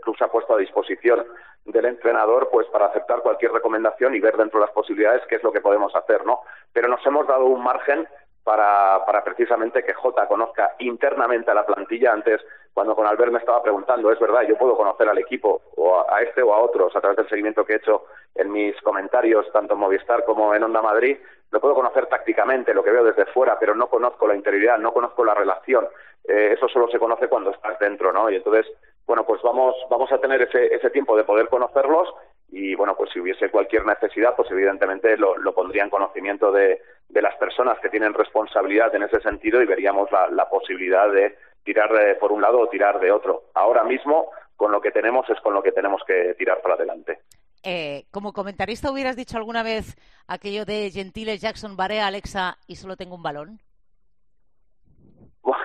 club 0.01 0.17
se 0.17 0.25
ha 0.25 0.29
puesto 0.29 0.55
a 0.55 0.59
disposición 0.59 1.27
del 1.65 1.85
entrenador 1.85 2.49
pues 2.51 2.67
para 2.69 2.87
aceptar 2.87 3.21
cualquier 3.21 3.53
recomendación 3.53 4.15
y 4.15 4.21
ver 4.21 4.37
dentro 4.37 4.61
de 4.61 4.67
las 4.67 4.75
posibilidades 4.75 5.23
qué 5.29 5.37
es 5.37 5.43
lo 5.43 5.53
que 5.53 5.61
podemos 5.61 5.95
hacer, 5.95 6.25
¿no? 6.25 6.41
Pero 6.73 6.89
nos 6.89 7.05
hemos 7.05 7.27
dado 7.27 7.45
un 7.45 7.63
margen 7.63 8.09
para, 8.45 9.05
para 9.05 9.23
precisamente 9.23 9.83
que 9.83 9.95
Jota 9.95 10.27
conozca 10.27 10.75
internamente 10.79 11.51
a 11.51 11.55
la 11.55 11.67
plantilla. 11.67 12.13
Antes, 12.13 12.41
cuando 12.73 12.95
con 12.95 13.07
Albert 13.07 13.33
me 13.33 13.39
estaba 13.39 13.63
preguntando, 13.63 14.11
es 14.11 14.19
verdad, 14.19 14.43
yo 14.43 14.57
puedo 14.57 14.77
conocer 14.77 15.09
al 15.09 15.19
equipo, 15.19 15.63
o 15.77 16.05
a, 16.09 16.23
este 16.23 16.43
o 16.43 16.55
a 16.55 16.59
otros, 16.59 16.95
a 16.95 17.01
través 17.01 17.17
del 17.19 17.29
seguimiento 17.29 17.65
que 17.65 17.75
he 17.75 17.77
hecho 17.77 18.05
en 18.35 18.51
mis 18.53 18.81
comentarios, 18.83 19.51
tanto 19.53 19.75
en 19.75 19.81
Movistar 19.81 20.25
como 20.25 20.55
en 20.55 20.63
Onda 20.63 20.83
Madrid, 20.83 21.19
lo 21.51 21.61
puedo 21.61 21.75
conocer 21.75 22.07
tácticamente, 22.07 22.73
lo 22.73 22.85
que 22.85 22.93
veo 22.93 23.05
desde 23.05 23.27
fuera, 23.27 23.59
pero 23.59 23.75
no 23.75 23.89
conozco 23.89 24.27
la 24.29 24.37
interioridad, 24.37 24.79
no 24.79 24.93
conozco 24.93 25.25
la 25.25 25.35
relación. 25.35 25.89
Eh, 26.25 26.53
eso 26.55 26.69
solo 26.69 26.89
se 26.89 26.99
conoce 26.99 27.29
cuando 27.29 27.51
estás 27.51 27.79
dentro, 27.81 28.13
¿no? 28.13 28.31
Y 28.31 28.37
entonces, 28.37 28.67
bueno, 29.07 29.25
pues 29.25 29.43
vamos, 29.43 29.75
vamos 29.91 30.13
a 30.13 30.19
tener 30.19 30.43
ese, 30.43 30.73
ese 30.73 30.91
tiempo 30.91 31.17
de 31.17 31.25
poder 31.25 31.49
conocerlos 31.49 32.09
y 32.53 32.75
bueno, 32.75 32.97
pues 32.97 33.11
si 33.13 33.21
hubiese 33.21 33.51
cualquier 33.51 33.87
necesidad, 33.87 34.35
pues 34.37 34.51
evidentemente 34.51 35.17
lo, 35.17 35.37
pondría 35.55 35.85
en 35.85 35.91
conocimiento 35.91 36.51
de, 36.51 36.81
las 37.11 37.37
personas 37.37 37.79
que 37.81 37.89
tienen 37.89 38.15
responsabilidad 38.15 38.95
en 38.95 39.05
ese 39.05 39.21
sentido 39.21 39.63
y 39.63 39.67
veríamos 39.67 40.09
la, 40.11 40.49
posibilidad 40.49 41.11
de 41.13 41.37
tirar 41.65 41.91
por 42.19 42.33
un 42.33 42.43
lado 42.43 42.61
o 42.61 42.69
tirar 42.69 42.99
de 42.99 43.13
otro. 43.13 43.45
Ahora 43.55 43.85
mismo, 43.85 44.31
con 44.57 44.73
lo 44.73 44.81
que 44.81 44.91
tenemos 44.91 45.29
es 45.31 45.41
con 45.41 45.55
lo 45.55 45.63
que 45.63 45.73
tenemos 45.73 46.03
que 46.07 46.35
tirar 46.35 46.61
para 46.61 46.75
adelante. 46.75 47.21
Eh, 47.63 48.05
como 48.11 48.33
comentarista, 48.33 48.91
¿hubieras 48.91 49.17
dicho 49.17 49.37
alguna 49.37 49.63
vez 49.63 49.97
aquello 50.27 50.65
de 50.65 50.91
Gentile, 50.91 51.39
Jackson, 51.39 51.77
Barea, 51.77 52.07
Alexa 52.07 52.57
y 52.67 52.77
solo 52.77 52.97
tengo 52.97 53.15
un 53.15 53.23
balón? 53.23 53.61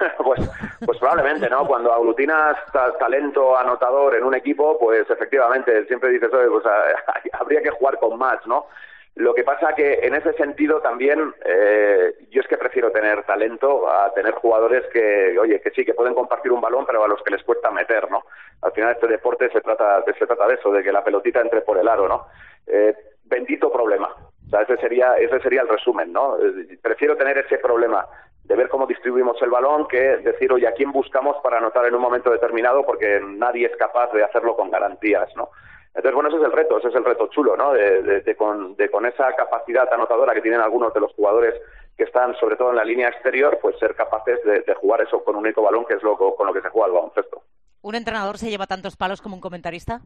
pues, 0.23 0.41
pues 0.85 0.97
probablemente, 0.99 1.49
¿no? 1.49 1.65
Cuando 1.67 1.93
aglutinas 1.93 2.57
talento 2.99 3.57
anotador 3.57 4.15
en 4.15 4.23
un 4.23 4.35
equipo, 4.35 4.77
pues 4.79 5.09
efectivamente 5.09 5.85
siempre 5.85 6.09
dices, 6.09 6.31
oye, 6.33 6.49
pues 6.49 6.65
habría 7.33 7.61
que 7.61 7.71
jugar 7.71 7.97
con 7.99 8.17
más, 8.17 8.45
¿no? 8.45 8.67
Lo 9.15 9.33
que 9.33 9.45
pasa 9.45 9.73
que 9.75 9.99
en 10.03 10.13
ese 10.13 10.33
sentido 10.33 10.81
también 10.81 11.33
eh, 11.45 12.13
yo 12.31 12.41
es 12.41 12.47
que 12.47 12.57
prefiero 12.57 12.91
tener 12.91 13.23
talento 13.23 13.89
a 13.89 14.13
tener 14.13 14.33
jugadores 14.33 14.83
que, 14.91 15.39
oye, 15.39 15.61
que 15.61 15.71
sí, 15.71 15.85
que 15.85 15.93
pueden 15.93 16.13
compartir 16.13 16.51
un 16.51 16.59
balón, 16.59 16.85
pero 16.85 17.01
a 17.01 17.07
los 17.07 17.23
que 17.23 17.33
les 17.33 17.43
cuesta 17.43 17.71
meter, 17.71 18.11
¿no? 18.11 18.23
Al 18.61 18.73
final 18.73 18.91
este 18.91 19.07
deporte 19.07 19.49
se 19.51 19.61
trata, 19.61 20.03
se 20.03 20.27
trata 20.27 20.47
de 20.47 20.55
eso, 20.55 20.69
de 20.69 20.83
que 20.83 20.91
la 20.91 21.03
pelotita 21.03 21.39
entre 21.39 21.61
por 21.61 21.77
el 21.77 21.87
aro, 21.87 22.09
¿no? 22.09 22.27
Eh, 22.67 22.93
bendito 23.23 23.71
problema. 23.71 24.13
O 24.47 24.49
sea, 24.49 24.61
ese 24.63 24.75
sería, 24.77 25.15
ese 25.15 25.39
sería 25.39 25.61
el 25.61 25.69
resumen, 25.69 26.11
¿no? 26.11 26.37
Eh, 26.37 26.77
prefiero 26.81 27.15
tener 27.15 27.37
ese 27.37 27.57
problema 27.59 28.05
de 28.45 28.55
ver 28.55 28.69
cómo 28.69 28.85
distribuimos 28.85 29.41
el 29.41 29.49
balón 29.49 29.87
que 29.87 30.17
decir, 30.17 30.51
oye, 30.51 30.67
¿a 30.67 30.73
quién 30.73 30.91
buscamos 30.91 31.37
para 31.43 31.57
anotar 31.57 31.85
en 31.85 31.95
un 31.95 32.01
momento 32.01 32.29
determinado? 32.29 32.85
Porque 32.85 33.19
nadie 33.25 33.65
es 33.65 33.75
capaz 33.77 34.11
de 34.13 34.23
hacerlo 34.23 34.55
con 34.55 34.69
garantías, 34.69 35.29
¿no? 35.35 35.49
Entonces, 35.95 36.13
bueno, 36.13 36.29
ese 36.29 36.37
es 36.39 36.43
el 36.43 36.51
reto, 36.51 36.77
ese 36.77 36.89
es 36.89 36.95
el 36.95 37.05
reto 37.05 37.27
chulo, 37.27 37.55
¿no? 37.55 37.73
De, 37.73 38.35
con, 38.35 39.05
esa 39.05 39.33
capacidad 39.33 39.91
anotadora 39.91 40.33
que 40.33 40.41
tienen 40.41 40.59
algunos 40.59 40.93
de 40.93 40.99
los 40.99 41.13
jugadores 41.13 41.55
que 41.97 42.03
están, 42.03 42.35
sobre 42.35 42.57
todo 42.57 42.71
en 42.71 42.75
la 42.75 42.83
línea 42.83 43.07
exterior, 43.07 43.57
pues 43.61 43.79
ser 43.79 43.95
capaces 43.95 44.39
de, 44.43 44.73
jugar 44.75 45.01
eso 45.01 45.23
con 45.23 45.37
un 45.37 45.43
único 45.43 45.61
balón, 45.61 45.85
que 45.85 45.93
es 45.93 46.03
lo, 46.03 46.17
con 46.17 46.45
lo 46.45 46.53
que 46.53 46.61
se 46.61 46.69
juega 46.69 46.87
el 46.87 46.93
baloncesto. 46.93 47.41
¿Un 47.81 47.95
entrenador 47.95 48.37
se 48.37 48.49
lleva 48.49 48.67
tantos 48.67 48.97
palos 48.97 49.21
como 49.21 49.35
un 49.35 49.41
comentarista? 49.41 50.01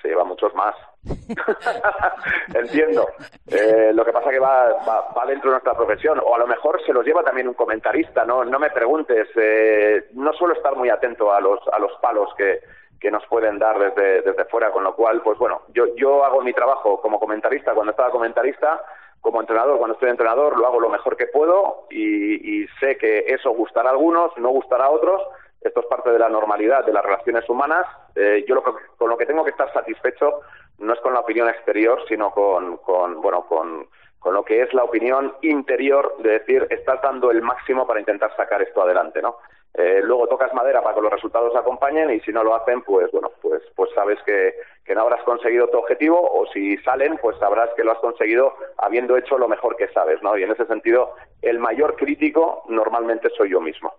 Se 0.00 0.08
lleva 0.08 0.24
muchos 0.24 0.54
más. 0.54 0.74
Entiendo. 2.54 3.08
Eh, 3.46 3.92
lo 3.94 4.04
que 4.04 4.12
pasa 4.12 4.30
que 4.30 4.38
va, 4.38 4.72
va, 5.16 5.26
dentro 5.26 5.50
de 5.50 5.54
nuestra 5.54 5.74
profesión. 5.74 6.20
O 6.24 6.34
a 6.34 6.38
lo 6.38 6.46
mejor 6.46 6.80
se 6.84 6.92
los 6.92 7.04
lleva 7.04 7.22
también 7.22 7.48
un 7.48 7.54
comentarista, 7.54 8.24
¿no? 8.24 8.44
No 8.44 8.58
me 8.58 8.70
preguntes. 8.70 9.28
Eh, 9.36 10.08
no 10.14 10.32
suelo 10.32 10.54
estar 10.54 10.76
muy 10.76 10.90
atento 10.90 11.32
a 11.32 11.40
los, 11.40 11.60
a 11.72 11.78
los 11.78 11.92
palos 12.00 12.30
que, 12.36 12.60
que 13.00 13.10
nos 13.10 13.24
pueden 13.26 13.58
dar 13.58 13.78
desde, 13.78 14.22
desde 14.22 14.44
fuera, 14.46 14.70
con 14.70 14.84
lo 14.84 14.94
cual, 14.94 15.20
pues 15.22 15.38
bueno, 15.38 15.62
yo, 15.68 15.94
yo 15.96 16.24
hago 16.24 16.42
mi 16.42 16.52
trabajo 16.52 17.00
como 17.00 17.18
comentarista 17.18 17.74
cuando 17.74 17.92
estaba 17.92 18.10
comentarista, 18.10 18.82
como 19.20 19.40
entrenador 19.40 19.78
cuando 19.78 19.94
estoy 19.94 20.10
entrenador, 20.10 20.56
lo 20.56 20.66
hago 20.66 20.80
lo 20.80 20.88
mejor 20.88 21.16
que 21.16 21.26
puedo 21.26 21.86
y 21.90 22.66
sé 22.80 22.96
que 22.96 23.24
eso 23.26 23.50
gustará 23.50 23.90
a 23.90 23.92
algunos, 23.92 24.30
no 24.38 24.50
gustará 24.50 24.86
a 24.86 24.90
otros, 24.90 25.20
esto 25.60 25.80
es 25.80 25.86
parte 25.86 26.10
de 26.10 26.18
la 26.18 26.28
normalidad 26.28 26.84
de 26.84 26.92
las 26.92 27.04
relaciones 27.04 27.48
humanas. 27.48 27.86
Eh, 28.14 28.44
yo 28.48 28.54
lo 28.54 28.62
con 28.62 29.08
lo 29.08 29.16
que 29.16 29.26
tengo 29.26 29.44
que 29.44 29.50
estar 29.50 29.72
satisfecho 29.72 30.40
no 30.78 30.92
es 30.92 31.00
con 31.00 31.12
la 31.12 31.20
opinión 31.20 31.48
exterior, 31.48 32.00
sino 32.08 32.30
con, 32.30 32.76
con 32.78 33.20
bueno, 33.20 33.46
con, 33.46 33.88
con 34.18 34.34
lo 34.34 34.44
que 34.44 34.62
es 34.62 34.72
la 34.74 34.84
opinión 34.84 35.34
interior 35.42 36.16
de 36.18 36.38
decir, 36.38 36.66
estás 36.70 37.00
dando 37.02 37.30
el 37.30 37.42
máximo 37.42 37.86
para 37.86 38.00
intentar 38.00 38.34
sacar 38.36 38.62
esto 38.62 38.82
adelante, 38.82 39.20
¿no? 39.22 39.38
Eh, 39.74 40.00
luego 40.02 40.26
tocas 40.26 40.52
madera 40.54 40.82
para 40.82 40.94
que 40.94 41.02
los 41.02 41.12
resultados 41.12 41.54
acompañen 41.54 42.10
y 42.10 42.20
si 42.20 42.32
no 42.32 42.42
lo 42.42 42.54
hacen, 42.54 42.82
pues 42.82 43.12
bueno, 43.12 43.30
pues, 43.40 43.62
pues 43.76 43.90
sabes 43.94 44.18
que, 44.24 44.54
que 44.84 44.94
no 44.94 45.02
habrás 45.02 45.22
conseguido 45.22 45.68
tu 45.68 45.78
objetivo 45.78 46.20
o 46.20 46.46
si 46.46 46.78
salen, 46.78 47.18
pues 47.18 47.36
sabrás 47.38 47.70
que 47.76 47.84
lo 47.84 47.92
has 47.92 47.98
conseguido 47.98 48.54
habiendo 48.78 49.16
hecho 49.16 49.38
lo 49.38 49.46
mejor 49.46 49.76
que 49.76 49.88
sabes, 49.88 50.20
¿no? 50.22 50.36
Y 50.36 50.42
en 50.42 50.50
ese 50.50 50.66
sentido, 50.66 51.14
el 51.42 51.58
mayor 51.58 51.96
crítico 51.96 52.64
normalmente 52.68 53.28
soy 53.36 53.50
yo 53.50 53.60
mismo. 53.60 53.94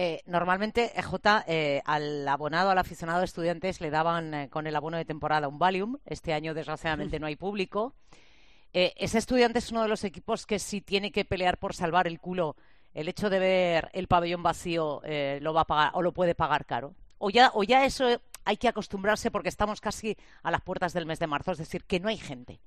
Eh, 0.00 0.22
normalmente, 0.26 0.92
eh, 0.94 1.02
J, 1.02 1.44
eh, 1.48 1.82
al 1.84 2.28
abonado, 2.28 2.70
al 2.70 2.78
aficionado 2.78 3.18
de 3.18 3.24
estudiantes, 3.24 3.80
le 3.80 3.90
daban 3.90 4.46
con 4.48 4.68
el 4.68 4.76
abono 4.76 4.96
de 4.96 5.04
temporada 5.04 5.48
un 5.48 5.58
Valium. 5.58 5.98
Este 6.06 6.32
año, 6.32 6.54
desgraciadamente, 6.54 7.18
no 7.20 7.26
hay 7.26 7.34
público. 7.34 7.94
ese 8.72 9.18
estudiante 9.18 9.58
es 9.58 9.72
uno 9.72 9.82
de 9.82 9.88
los 9.88 10.04
equipos 10.04 10.46
que 10.46 10.60
si 10.60 10.82
tiene 10.82 11.10
que 11.10 11.24
pelear 11.24 11.58
por 11.58 11.74
salvar 11.74 12.06
el 12.06 12.20
culo, 12.20 12.54
el 12.94 13.08
hecho 13.08 13.28
de 13.28 13.40
ver 13.40 13.90
el 13.92 14.06
pabellón 14.06 14.44
vacío 14.44 15.02
lo 15.40 15.52
va 15.52 15.62
a 15.62 15.64
pagar 15.64 15.90
o 15.94 16.02
lo 16.02 16.12
puede 16.12 16.36
pagar 16.36 16.64
caro. 16.64 16.94
O 17.18 17.28
ya, 17.30 17.50
o 17.54 17.64
ya 17.64 17.84
eso 17.84 18.04
hay 18.44 18.56
que 18.56 18.68
acostumbrarse 18.68 19.32
porque 19.32 19.48
estamos 19.48 19.80
casi 19.80 20.16
a 20.44 20.52
las 20.52 20.60
puertas 20.60 20.92
del 20.92 21.06
mes 21.06 21.18
de 21.18 21.26
marzo, 21.26 21.50
es 21.50 21.58
decir, 21.58 21.82
que 21.84 21.98
no 21.98 22.08
hay 22.08 22.18
gente. 22.18 22.60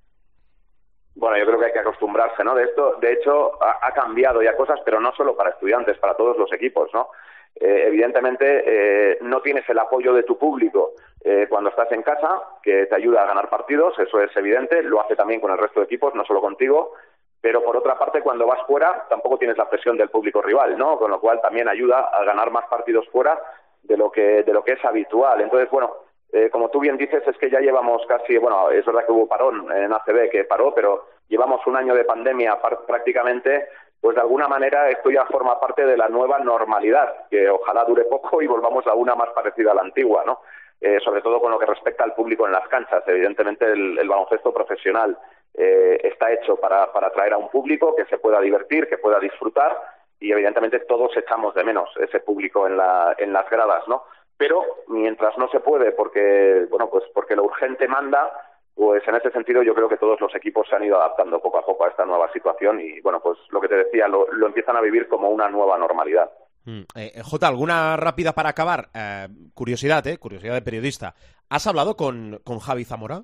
Bueno, 1.16 1.38
yo 1.38 1.46
creo 1.46 1.60
que 1.60 1.66
hay 1.66 1.74
que 1.74 1.80
acostumbrarse, 1.80 2.44
¿no? 2.44 2.56
De 2.56 2.64
esto, 2.64 2.96
de 3.02 3.14
hecho, 3.14 3.62
ha, 3.62 3.92
cambiado 3.94 4.42
ya 4.42 4.56
cosas, 4.56 4.80
pero 4.86 5.00
no 5.00 5.14
solo 5.14 5.36
para 5.36 5.50
estudiantes, 5.50 5.98
para 5.98 6.16
todos 6.16 6.38
los 6.38 6.52
equipos, 6.54 6.90
¿no? 6.94 7.10
Eh, 7.56 7.84
evidentemente, 7.88 8.64
eh, 8.66 9.18
no 9.22 9.42
tienes 9.42 9.68
el 9.70 9.78
apoyo 9.80 10.14
de 10.14 10.24
tu 10.24 10.38
público 10.38 10.94
eh, 11.24 11.46
cuando 11.50 11.70
estás 11.70 11.92
en 11.92 12.02
casa, 12.02 12.42
que 12.64 12.88
te 12.88 12.96
ayuda 12.96 13.24
a 13.24 13.28
ganar 13.28 13.50
partidos, 13.50 13.98
eso 14.00 14.20
es 14.22 14.36
evidente, 14.36 14.82
lo 14.82 15.02
hace 15.02 15.16
también 15.16 15.40
con 15.40 15.52
el 15.52 15.58
resto 15.58 15.80
de 15.80 15.86
equipos, 15.86 16.16
no 16.16 16.26
solo 16.26 16.42
contigo, 16.42 16.94
pero 17.40 17.64
por 17.64 17.78
otra 17.78 17.98
parte, 17.98 18.22
cuando 18.22 18.48
vas 18.48 18.66
fuera, 18.66 19.06
tampoco 19.10 19.38
tienes 19.38 19.58
la 19.58 19.70
presión 19.70 19.98
del 19.98 20.10
público 20.10 20.42
rival, 20.42 20.78
¿no? 20.78 20.98
Con 20.98 21.12
lo 21.12 21.20
cual 21.20 21.42
también 21.42 21.68
ayuda 21.68 22.00
a 22.00 22.24
ganar 22.24 22.52
más 22.52 22.66
partidos 22.68 23.08
fuera 23.10 23.40
de 23.84 23.98
lo 23.98 24.12
que, 24.12 24.44
de 24.44 24.54
lo 24.54 24.64
que 24.64 24.74
es 24.74 24.86
habitual. 24.86 25.42
Entonces, 25.42 25.70
bueno, 25.72 25.92
eh, 26.32 26.50
como 26.50 26.70
tú 26.70 26.80
bien 26.80 26.98
dices, 26.98 27.24
es 27.28 27.38
que 27.38 27.50
ya 27.50 27.60
llevamos 27.60 28.04
casi, 28.08 28.38
bueno, 28.38 28.70
es 28.70 28.86
verdad 28.86 29.06
que 29.06 29.12
hubo 29.12 29.28
parón 29.28 29.72
en 29.72 29.92
ACB 29.92 30.30
que 30.30 30.46
paró, 30.46 30.74
pero 30.74 31.08
llevamos 31.28 31.66
un 31.68 31.76
año 31.76 31.94
de 31.94 32.06
pandemia 32.06 32.58
prácticamente, 32.88 33.68
pues 34.02 34.16
de 34.16 34.22
alguna 34.22 34.48
manera 34.48 34.90
esto 34.90 35.12
ya 35.12 35.26
forma 35.26 35.60
parte 35.60 35.86
de 35.86 35.96
la 35.96 36.10
nueva 36.10 36.40
normalidad, 36.40 37.28
que 37.30 37.50
ojalá 37.50 37.86
dure 37.86 38.06
poco 38.06 38.42
y 38.42 38.48
volvamos 38.48 38.86
a 38.88 38.96
una 38.96 39.16
más 39.16 39.30
parecida 39.30 39.72
a 39.72 39.76
la 39.76 39.84
antigua, 39.84 40.24
¿no? 40.26 40.42
Eh, 40.82 41.00
sobre 41.04 41.22
todo 41.22 41.40
con 41.40 41.52
lo 41.52 41.60
que 41.60 41.68
respecta 41.68 42.04
al 42.04 42.16
público 42.16 42.48
en 42.48 42.54
las 42.54 42.68
canchas. 42.68 43.04
Evidentemente 43.06 43.66
el, 43.72 44.08
baloncesto 44.08 44.52
profesional 44.52 45.16
eh, 45.54 46.00
está 46.04 46.32
hecho 46.32 46.56
para, 46.56 46.92
para 46.92 47.08
atraer 47.08 47.34
a 47.34 47.38
un 47.38 47.50
público 47.50 47.96
que 47.96 48.06
se 48.06 48.18
pueda 48.18 48.42
divertir, 48.42 48.90
que 48.90 48.98
pueda 48.98 49.20
disfrutar 49.20 49.80
y 50.20 50.32
evidentemente 50.32 50.80
todos 50.80 51.16
echamos 51.16 51.54
de 51.54 51.64
menos 51.64 51.90
ese 51.98 52.20
público 52.22 52.66
en, 52.66 52.78
la, 52.78 53.16
en 53.20 53.32
las 53.32 53.48
gradas, 53.48 53.88
¿no? 53.88 54.04
pero 54.42 54.66
mientras 54.88 55.38
no 55.38 55.48
se 55.50 55.60
puede 55.60 55.92
porque 55.92 56.66
bueno 56.72 56.90
pues 56.90 57.04
porque 57.14 57.36
lo 57.36 57.44
urgente 57.44 57.88
manda 57.88 58.51
pues 58.74 59.08
en 59.08 59.16
ese 59.16 59.32
sentido 59.32 59.64
yo 59.64 59.74
creo 59.74 59.90
que 59.90 59.98
todos 59.98 60.20
los 60.22 60.34
equipos 60.36 60.68
se 60.68 60.76
han 60.76 60.84
ido 60.84 60.98
adaptando 60.98 61.42
poco 61.42 61.60
a 61.60 61.66
poco 61.66 61.86
a 61.86 61.90
esta 61.90 62.06
nueva 62.06 62.32
situación 62.32 62.80
y 62.80 63.00
bueno 63.02 63.20
pues 63.22 63.38
lo 63.50 63.60
que 63.62 63.68
te 63.68 63.76
decía 63.76 64.08
lo, 64.08 64.28
empiezan 64.46 64.76
a 64.76 64.82
vivir 64.82 65.08
como 65.08 65.30
una 65.30 65.50
nueva 65.50 65.78
normalidad 65.78 66.32
mm, 66.66 66.82
eh, 66.96 67.12
eh, 67.16 67.22
J, 67.24 67.48
alguna 67.48 67.98
rápida 67.98 68.34
para 68.34 68.50
acabar. 68.50 68.90
Eh, 68.94 69.28
curiosidad, 69.54 70.06
¿eh? 70.08 70.18
Curiosidad 70.18 70.54
de 70.54 70.62
periodista. 70.62 71.14
¿Has 71.50 71.68
hablado 71.68 71.96
con, 71.96 72.40
con 72.44 72.60
Javi 72.60 72.86
Zamora? 72.86 73.24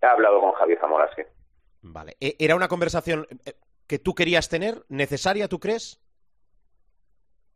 He 0.00 0.06
hablado 0.06 0.40
con 0.40 0.52
Javi 0.52 0.76
Zamora, 0.76 1.08
sí. 1.14 1.22
Vale. 1.82 2.16
¿Era 2.20 2.56
una 2.56 2.68
conversación 2.68 3.26
que 3.86 3.98
tú 3.98 4.14
querías 4.14 4.48
tener? 4.48 4.84
¿Necesaria, 4.88 5.48
tú 5.48 5.58
crees? 5.60 6.00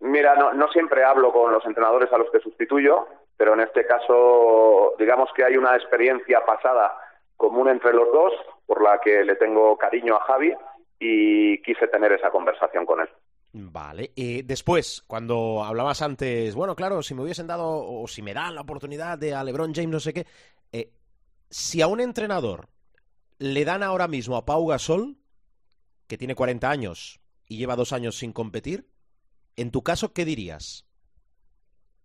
Mira, 0.01 0.35
no, 0.37 0.53
no 0.53 0.69
siempre 0.69 1.05
hablo 1.05 1.33
con 1.33 1.53
los 1.53 1.65
entrenadores 1.65 2.13
a 2.13 2.19
los 2.19 2.31
que 2.31 2.41
sustituyo, 2.41 3.07
pero 3.39 3.55
en 3.55 3.61
este 3.61 3.87
caso, 3.87 4.95
digamos 4.99 5.31
que 5.35 5.45
hay 5.45 5.57
una 5.57 5.77
experiencia 5.77 6.45
pasada 6.45 6.95
común 7.37 7.69
entre 7.69 7.95
los 7.95 8.13
dos, 8.13 8.33
por 8.67 8.83
la 8.83 9.01
que 9.01 9.25
le 9.25 9.37
tengo 9.37 9.79
cariño 9.79 10.17
a 10.17 10.25
Javi 10.25 10.53
y 10.99 11.63
quise 11.63 11.87
tener 11.87 12.13
esa 12.13 12.31
conversación 12.31 12.85
con 12.85 13.01
él. 13.01 13.09
Vale. 13.51 14.13
y 14.15 14.43
después, 14.43 15.03
cuando 15.07 15.65
hablabas 15.65 16.03
antes, 16.03 16.55
bueno, 16.55 16.77
claro, 16.77 17.03
si 17.03 17.15
me 17.15 17.23
hubiesen 17.23 17.47
dado 17.47 17.67
o 17.67 18.07
si 18.07 18.21
me 18.21 18.35
dan 18.35 18.55
la 18.55 18.61
oportunidad 18.61 19.17
de 19.17 19.35
a 19.35 19.43
LeBron 19.43 19.73
James, 19.73 19.91
no 19.91 20.01
sé 20.01 20.13
qué, 20.13 20.27
eh, 20.73 20.91
si 21.49 21.81
a 21.81 21.87
un 21.87 22.01
entrenador 22.01 22.69
le 23.39 23.65
dan 23.65 23.83
ahora 23.83 24.07
mismo 24.07 24.37
a 24.37 24.45
Pau 24.45 24.67
Gasol, 24.67 25.17
que 26.09 26.19
tiene 26.19 26.35
40 26.35 26.69
años 26.69 27.21
y 27.47 27.57
lleva 27.57 27.77
dos 27.77 27.93
años 27.93 28.19
sin 28.19 28.33
competir, 28.33 28.87
en 29.57 29.71
tu 29.71 29.83
caso, 29.83 30.13
¿qué 30.13 30.25
dirías? 30.25 30.88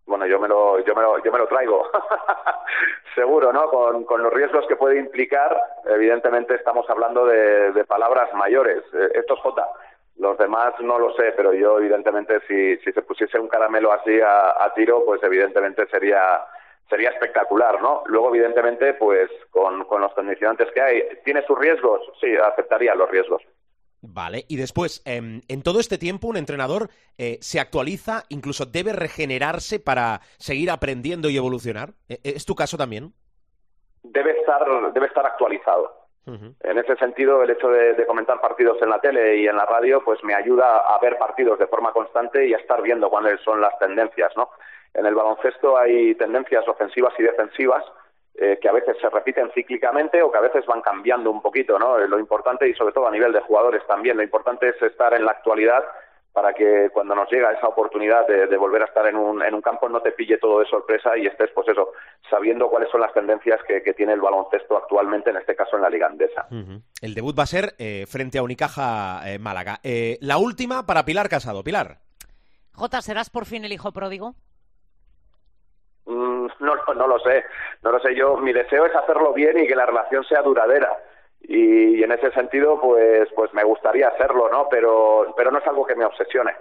Bueno, 0.06 0.26
yo 0.26 0.38
me 0.38 0.48
lo, 0.48 0.80
yo 0.84 0.94
me 0.94 1.02
lo, 1.02 1.22
yo 1.22 1.32
me 1.32 1.38
lo 1.38 1.46
traigo. 1.46 1.90
Seguro, 3.14 3.52
¿no? 3.52 3.68
Con, 3.68 4.04
con, 4.04 4.22
los 4.22 4.32
riesgos 4.32 4.66
que 4.66 4.76
puede 4.76 4.98
implicar, 4.98 5.58
evidentemente 5.86 6.54
estamos 6.54 6.88
hablando 6.90 7.24
de, 7.26 7.84
palabras 7.86 8.32
mayores. 8.34 8.82
Eh, 8.92 9.08
esto 9.14 9.34
es 9.34 9.40
J. 9.40 9.66
Los 10.18 10.36
demás 10.38 10.74
no 10.80 10.98
lo 10.98 11.12
sé, 11.14 11.32
pero 11.36 11.52
yo 11.52 11.78
evidentemente 11.78 12.40
si, 12.46 12.76
si 12.78 12.92
se 12.92 13.02
pusiese 13.02 13.38
un 13.38 13.48
caramelo 13.48 13.92
así 13.92 14.20
a, 14.20 14.72
tiro, 14.74 15.04
pues 15.04 15.22
evidentemente 15.22 15.86
sería 15.88 16.44
sería 16.88 17.08
espectacular, 17.08 17.80
¿no? 17.80 18.02
Luego, 18.06 18.28
evidentemente, 18.28 18.92
pues 18.94 19.30
con, 19.50 19.84
con 19.84 20.02
los 20.02 20.12
condicionantes 20.12 20.70
que 20.72 20.82
hay, 20.82 21.02
¿tiene 21.24 21.42
sus 21.46 21.58
riesgos? 21.58 22.02
Sí, 22.20 22.36
aceptaría 22.36 22.94
los 22.94 23.10
riesgos. 23.10 23.42
Vale, 24.06 24.44
y 24.48 24.56
después, 24.56 25.02
em, 25.06 25.40
en 25.48 25.62
todo 25.62 25.80
este 25.80 25.98
tiempo, 25.98 26.28
un 26.28 26.36
entrenador 26.36 26.90
eh, 27.16 27.38
se 27.40 27.58
actualiza, 27.58 28.24
incluso 28.28 28.66
debe 28.66 28.92
regenerarse 28.92 29.80
para 29.80 30.20
seguir 30.38 30.70
aprendiendo 30.70 31.30
y 31.30 31.36
evolucionar. 31.36 31.94
¿E-, 32.08 32.20
¿Es 32.22 32.44
tu 32.44 32.54
caso 32.54 32.76
también? 32.76 33.14
debe 34.04 34.38
estar, 34.38 34.64
debe 34.92 35.06
estar 35.06 35.26
actualizado. 35.26 36.04
En 36.26 36.78
ese 36.78 36.96
sentido, 36.96 37.42
el 37.42 37.50
hecho 37.50 37.68
de, 37.68 38.06
comentar 38.06 38.40
partidos 38.40 38.80
en 38.80 38.88
la 38.88 38.98
tele 38.98 39.36
y 39.36 39.46
en 39.46 39.58
la 39.58 39.66
radio, 39.66 40.02
pues 40.02 40.24
me 40.24 40.34
ayuda 40.34 40.78
a 40.78 40.98
ver 40.98 41.18
partidos 41.18 41.58
de 41.58 41.66
forma 41.66 41.92
constante 41.92 42.46
y 42.46 42.54
a 42.54 42.56
estar 42.56 42.80
viendo 42.80 43.10
cuáles 43.10 43.38
son 43.42 43.60
las 43.60 43.78
tendencias, 43.78 44.34
¿no? 44.34 44.48
En 44.94 45.04
el 45.04 45.14
baloncesto 45.14 45.76
hay 45.76 46.14
tendencias 46.14 46.66
ofensivas 46.66 47.12
y 47.18 47.24
defensivas 47.24 47.84
eh, 48.36 48.58
que 48.60 48.68
a 48.68 48.72
veces 48.72 48.96
se 49.00 49.08
repiten 49.08 49.50
cíclicamente 49.54 50.22
o 50.22 50.30
que 50.30 50.38
a 50.38 50.42
veces 50.42 50.66
van 50.66 50.80
cambiando 50.80 51.30
un 51.30 51.40
poquito, 51.40 51.78
¿no? 51.78 51.98
Lo 51.98 52.18
importante 52.18 52.68
y 52.68 52.74
sobre 52.74 52.92
todo 52.92 53.06
a 53.06 53.10
nivel 53.10 53.32
de 53.32 53.40
jugadores 53.40 53.86
también, 53.86 54.16
lo 54.16 54.22
importante 54.22 54.68
es 54.68 54.82
estar 54.82 55.14
en 55.14 55.24
la 55.24 55.32
actualidad 55.32 55.84
para 56.34 56.52
que 56.52 56.90
cuando 56.92 57.14
nos 57.14 57.30
llega 57.30 57.52
esa 57.52 57.68
oportunidad 57.68 58.26
de, 58.26 58.56
volver 58.56 58.82
a 58.82 58.86
estar 58.86 59.06
en 59.06 59.14
un, 59.14 59.40
en 59.40 59.54
un, 59.54 59.62
campo 59.62 59.88
no 59.88 60.00
te 60.00 60.10
pille 60.10 60.36
todo 60.38 60.58
de 60.58 60.66
sorpresa 60.66 61.16
y 61.16 61.26
estés, 61.26 61.48
pues 61.54 61.68
eso, 61.68 61.92
sabiendo 62.28 62.68
cuáles 62.68 62.90
son 62.90 63.02
las 63.02 63.14
tendencias 63.14 63.60
que, 63.68 63.80
tiene 63.94 64.14
el 64.14 64.20
baloncesto 64.20 64.76
actualmente, 64.76 65.30
en 65.30 65.36
este 65.36 65.54
caso 65.54 65.76
en 65.76 65.82
la 65.82 65.90
Liga 65.90 66.08
Andesa. 66.08 66.48
El 67.00 67.14
debut 67.14 67.38
va 67.38 67.44
a 67.44 67.46
ser 67.46 67.74
eh, 67.78 68.06
frente 68.08 68.38
a 68.38 68.42
Unicaja 68.42 69.22
eh, 69.30 69.38
Málaga. 69.38 69.78
Eh, 69.84 70.18
la 70.20 70.38
última 70.38 70.84
para 70.86 71.04
Pilar 71.04 71.28
Casado. 71.28 71.62
Pilar. 71.62 71.98
Jota, 72.72 73.00
¿serás 73.00 73.30
por 73.30 73.46
fin 73.46 73.64
el 73.64 73.72
hijo 73.72 73.92
pródigo? 73.92 74.34
Mm, 76.06 76.46
no, 76.60 76.74
no 76.94 77.06
lo 77.06 77.18
sé, 77.20 77.44
no 77.82 77.92
lo 77.92 77.98
sé. 78.00 78.14
Yo, 78.14 78.36
mi 78.36 78.52
deseo 78.52 78.86
es 78.86 78.94
hacerlo 78.94 79.32
bien 79.32 79.58
y 79.58 79.66
que 79.66 79.76
la 79.76 79.86
relación 79.86 80.24
sea 80.24 80.42
duradera 80.42 80.90
y, 81.46 82.02
en 82.02 82.12
ese 82.12 82.30
sentido 82.32 82.80
pues 82.80 83.28
pues 83.34 83.52
me 83.54 83.64
gustaría 83.64 84.08
hacerlo 84.08 84.48
no 84.50 84.68
pero 84.70 85.34
pero 85.36 85.50
no 85.50 85.58
es 85.58 85.66
algo 85.66 85.86
que 85.86 85.94
me 85.94 86.04
obsesione 86.04 86.52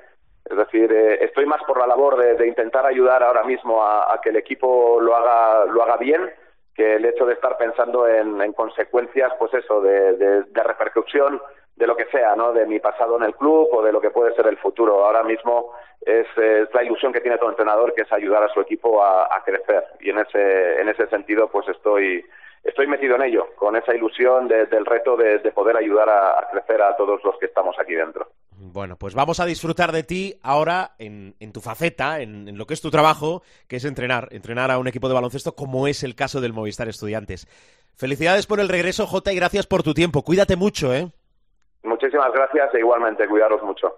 es 0.45 0.57
decir 0.57 0.91
eh, 0.91 1.23
estoy 1.23 1.45
más 1.45 1.63
por 1.63 1.79
la 1.79 1.87
labor 1.87 2.17
de, 2.17 2.47
intentar 2.47 2.85
ayudar 2.85 3.23
ahora 3.23 3.43
mismo 3.43 3.83
a, 3.83 4.19
que 4.21 4.29
el 4.29 4.35
equipo 4.35 4.99
lo 4.99 5.15
haga 5.15 5.65
lo 5.65 5.83
haga 5.83 5.97
bien 5.97 6.29
que 6.75 6.95
el 6.95 7.05
hecho 7.05 7.25
de 7.25 7.35
estar 7.35 7.57
pensando 7.57 8.07
en, 8.07 8.51
consecuencias 8.53 9.31
pues 9.37 9.53
eso 9.53 9.79
de, 9.81 10.17
de, 10.17 10.63
repercusión 10.63 11.39
de 11.75 11.85
lo 11.85 11.95
que 11.95 12.05
sea, 12.05 12.35
¿no? 12.35 12.51
De 12.51 12.65
mi 12.65 12.79
pasado 12.79 13.17
en 13.17 13.23
el 13.23 13.35
club 13.35 13.69
o 13.71 13.83
de 13.83 13.91
lo 13.91 14.01
que 14.01 14.09
puede 14.09 14.33
ser 14.33 14.47
el 14.47 14.57
futuro. 14.57 15.05
Ahora 15.05 15.21
mismo 15.21 15.71
es, 16.05 16.27
la 16.73 16.83
ilusión 16.83 17.13
que 17.13 17.21
tiene 17.21 17.37
todo 17.37 17.49
entrenador, 17.49 17.93
que 17.93 18.01
es 18.03 18.11
ayudar 18.11 18.43
a 18.43 18.53
su 18.53 18.61
equipo 18.61 19.03
a, 19.03 19.23
a, 19.25 19.43
crecer. 19.43 19.83
Y 19.99 20.09
en 20.09 20.19
ese, 20.19 20.81
en 20.81 20.89
ese 20.89 21.07
sentido, 21.07 21.47
pues 21.49 21.67
estoy, 21.69 22.23
estoy 22.63 22.87
metido 22.87 23.15
en 23.15 23.23
ello, 23.23 23.47
con 23.55 23.75
esa 23.75 23.93
ilusión 23.93 24.47
del 24.47 24.85
reto 24.85 25.17
de, 25.17 25.39
poder 25.51 25.77
ayudar 25.77 26.09
a, 26.09 26.47
crecer 26.51 26.81
a 26.81 26.95
todos 26.95 27.21
los 27.23 27.37
que 27.37 27.47
estamos 27.47 27.75
aquí 27.79 27.93
dentro. 27.93 28.27
Bueno, 28.51 28.95
pues 28.97 29.13
vamos 29.13 29.39
a 29.39 29.45
disfrutar 29.45 29.91
de 29.91 30.03
ti 30.03 30.35
ahora 30.41 30.91
en, 30.97 31.35
tu 31.51 31.59
faceta, 31.59 32.21
en, 32.21 32.57
lo 32.57 32.65
que 32.65 32.73
es 32.73 32.81
tu 32.81 32.89
trabajo, 32.89 33.41
que 33.67 33.75
es 33.75 33.85
entrenar, 33.85 34.29
entrenar 34.31 34.71
a 34.71 34.79
un 34.79 34.87
equipo 34.87 35.07
de 35.07 35.13
baloncesto 35.13 35.55
como 35.55 35.87
es 35.87 36.03
el 36.03 36.15
caso 36.15 36.39
del 36.39 36.53
Movistar 36.53 36.87
Estudiantes. 36.87 37.47
Felicidades 37.95 38.47
por 38.47 38.59
el 38.59 38.69
regreso, 38.69 39.05
Jota, 39.05 39.33
y 39.33 39.35
gracias 39.35 39.67
por 39.67 39.83
tu 39.83 39.93
tiempo. 39.93 40.23
Cuídate 40.23 40.55
mucho, 40.55 40.93
¿eh? 40.93 41.07
Muchísimas 41.83 42.31
gracias 42.31 42.73
e 42.73 42.79
igualmente, 42.79 43.27
cuidaros 43.27 43.61
mucho. 43.61 43.93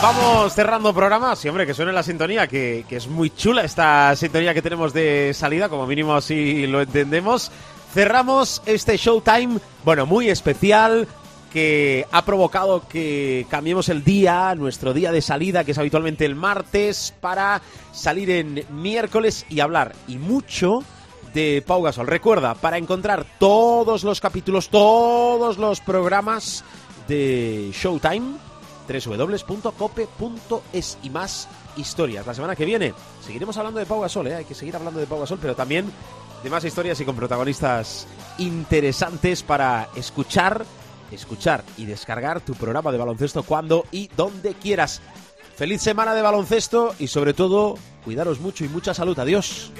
Vamos 0.00 0.54
cerrando 0.54 0.94
programa. 0.94 1.34
Sí, 1.34 1.48
hombre, 1.48 1.66
que 1.66 1.74
suene 1.74 1.92
la 1.92 2.04
sintonía, 2.04 2.46
que, 2.46 2.84
es 2.88 3.08
muy 3.08 3.30
chula 3.30 3.64
esta 3.64 4.14
sintonía 4.14 4.54
que 4.54 4.62
tenemos 4.62 4.92
de 4.92 5.32
salida, 5.34 5.68
como 5.68 5.86
mínimo 5.86 6.14
así 6.14 6.68
lo 6.68 6.80
entendemos. 6.80 7.50
Cerramos 7.92 8.62
este 8.64 8.96
Showtime, 8.96 9.58
bueno, 9.84 10.06
muy 10.06 10.30
especial, 10.30 11.08
que 11.52 12.06
ha 12.12 12.24
provocado 12.24 12.86
que 12.86 13.44
cambiemos 13.50 13.88
el 13.88 14.04
día, 14.04 14.54
nuestro 14.54 14.94
día 14.94 15.10
de 15.10 15.20
salida, 15.20 15.64
que 15.64 15.72
es 15.72 15.78
habitualmente 15.78 16.24
el 16.24 16.36
martes, 16.36 17.12
para 17.20 17.60
salir 17.90 18.30
en 18.30 18.64
miércoles 18.70 19.46
y 19.48 19.58
hablar 19.58 19.94
y 20.06 20.18
mucho 20.18 20.84
de 21.34 21.62
Pau 21.66 21.82
Gasol. 21.82 22.06
Recuerda, 22.06 22.54
para 22.54 22.78
encontrar 22.78 23.26
todos 23.40 24.04
los 24.04 24.20
capítulos, 24.20 24.68
todos 24.68 25.58
los 25.58 25.80
programas 25.80 26.64
de 27.08 27.70
Showtime, 27.72 28.47
www.cope.es 28.88 30.48
y 31.02 31.10
más 31.10 31.48
historias. 31.76 32.26
La 32.26 32.34
semana 32.34 32.56
que 32.56 32.64
viene 32.64 32.94
seguiremos 33.24 33.56
hablando 33.56 33.78
de 33.78 33.86
Pau 33.86 34.00
Gasol, 34.00 34.28
¿eh? 34.28 34.36
hay 34.36 34.44
que 34.44 34.54
seguir 34.54 34.74
hablando 34.76 34.98
de 35.00 35.06
Pau 35.06 35.20
Gasol, 35.20 35.38
pero 35.40 35.54
también 35.54 35.92
de 36.42 36.50
más 36.50 36.64
historias 36.64 37.00
y 37.00 37.04
con 37.04 37.16
protagonistas 37.16 38.06
interesantes 38.38 39.42
para 39.42 39.88
escuchar, 39.96 40.64
escuchar 41.10 41.64
y 41.76 41.84
descargar 41.84 42.40
tu 42.40 42.54
programa 42.54 42.92
de 42.92 42.98
baloncesto 42.98 43.42
cuando 43.42 43.84
y 43.90 44.08
donde 44.16 44.54
quieras. 44.54 45.00
Feliz 45.56 45.82
semana 45.82 46.14
de 46.14 46.22
baloncesto 46.22 46.94
y 46.98 47.08
sobre 47.08 47.34
todo, 47.34 47.76
cuidaros 48.04 48.40
mucho 48.40 48.64
y 48.64 48.68
mucha 48.68 48.94
salud. 48.94 49.18
Adiós. 49.18 49.72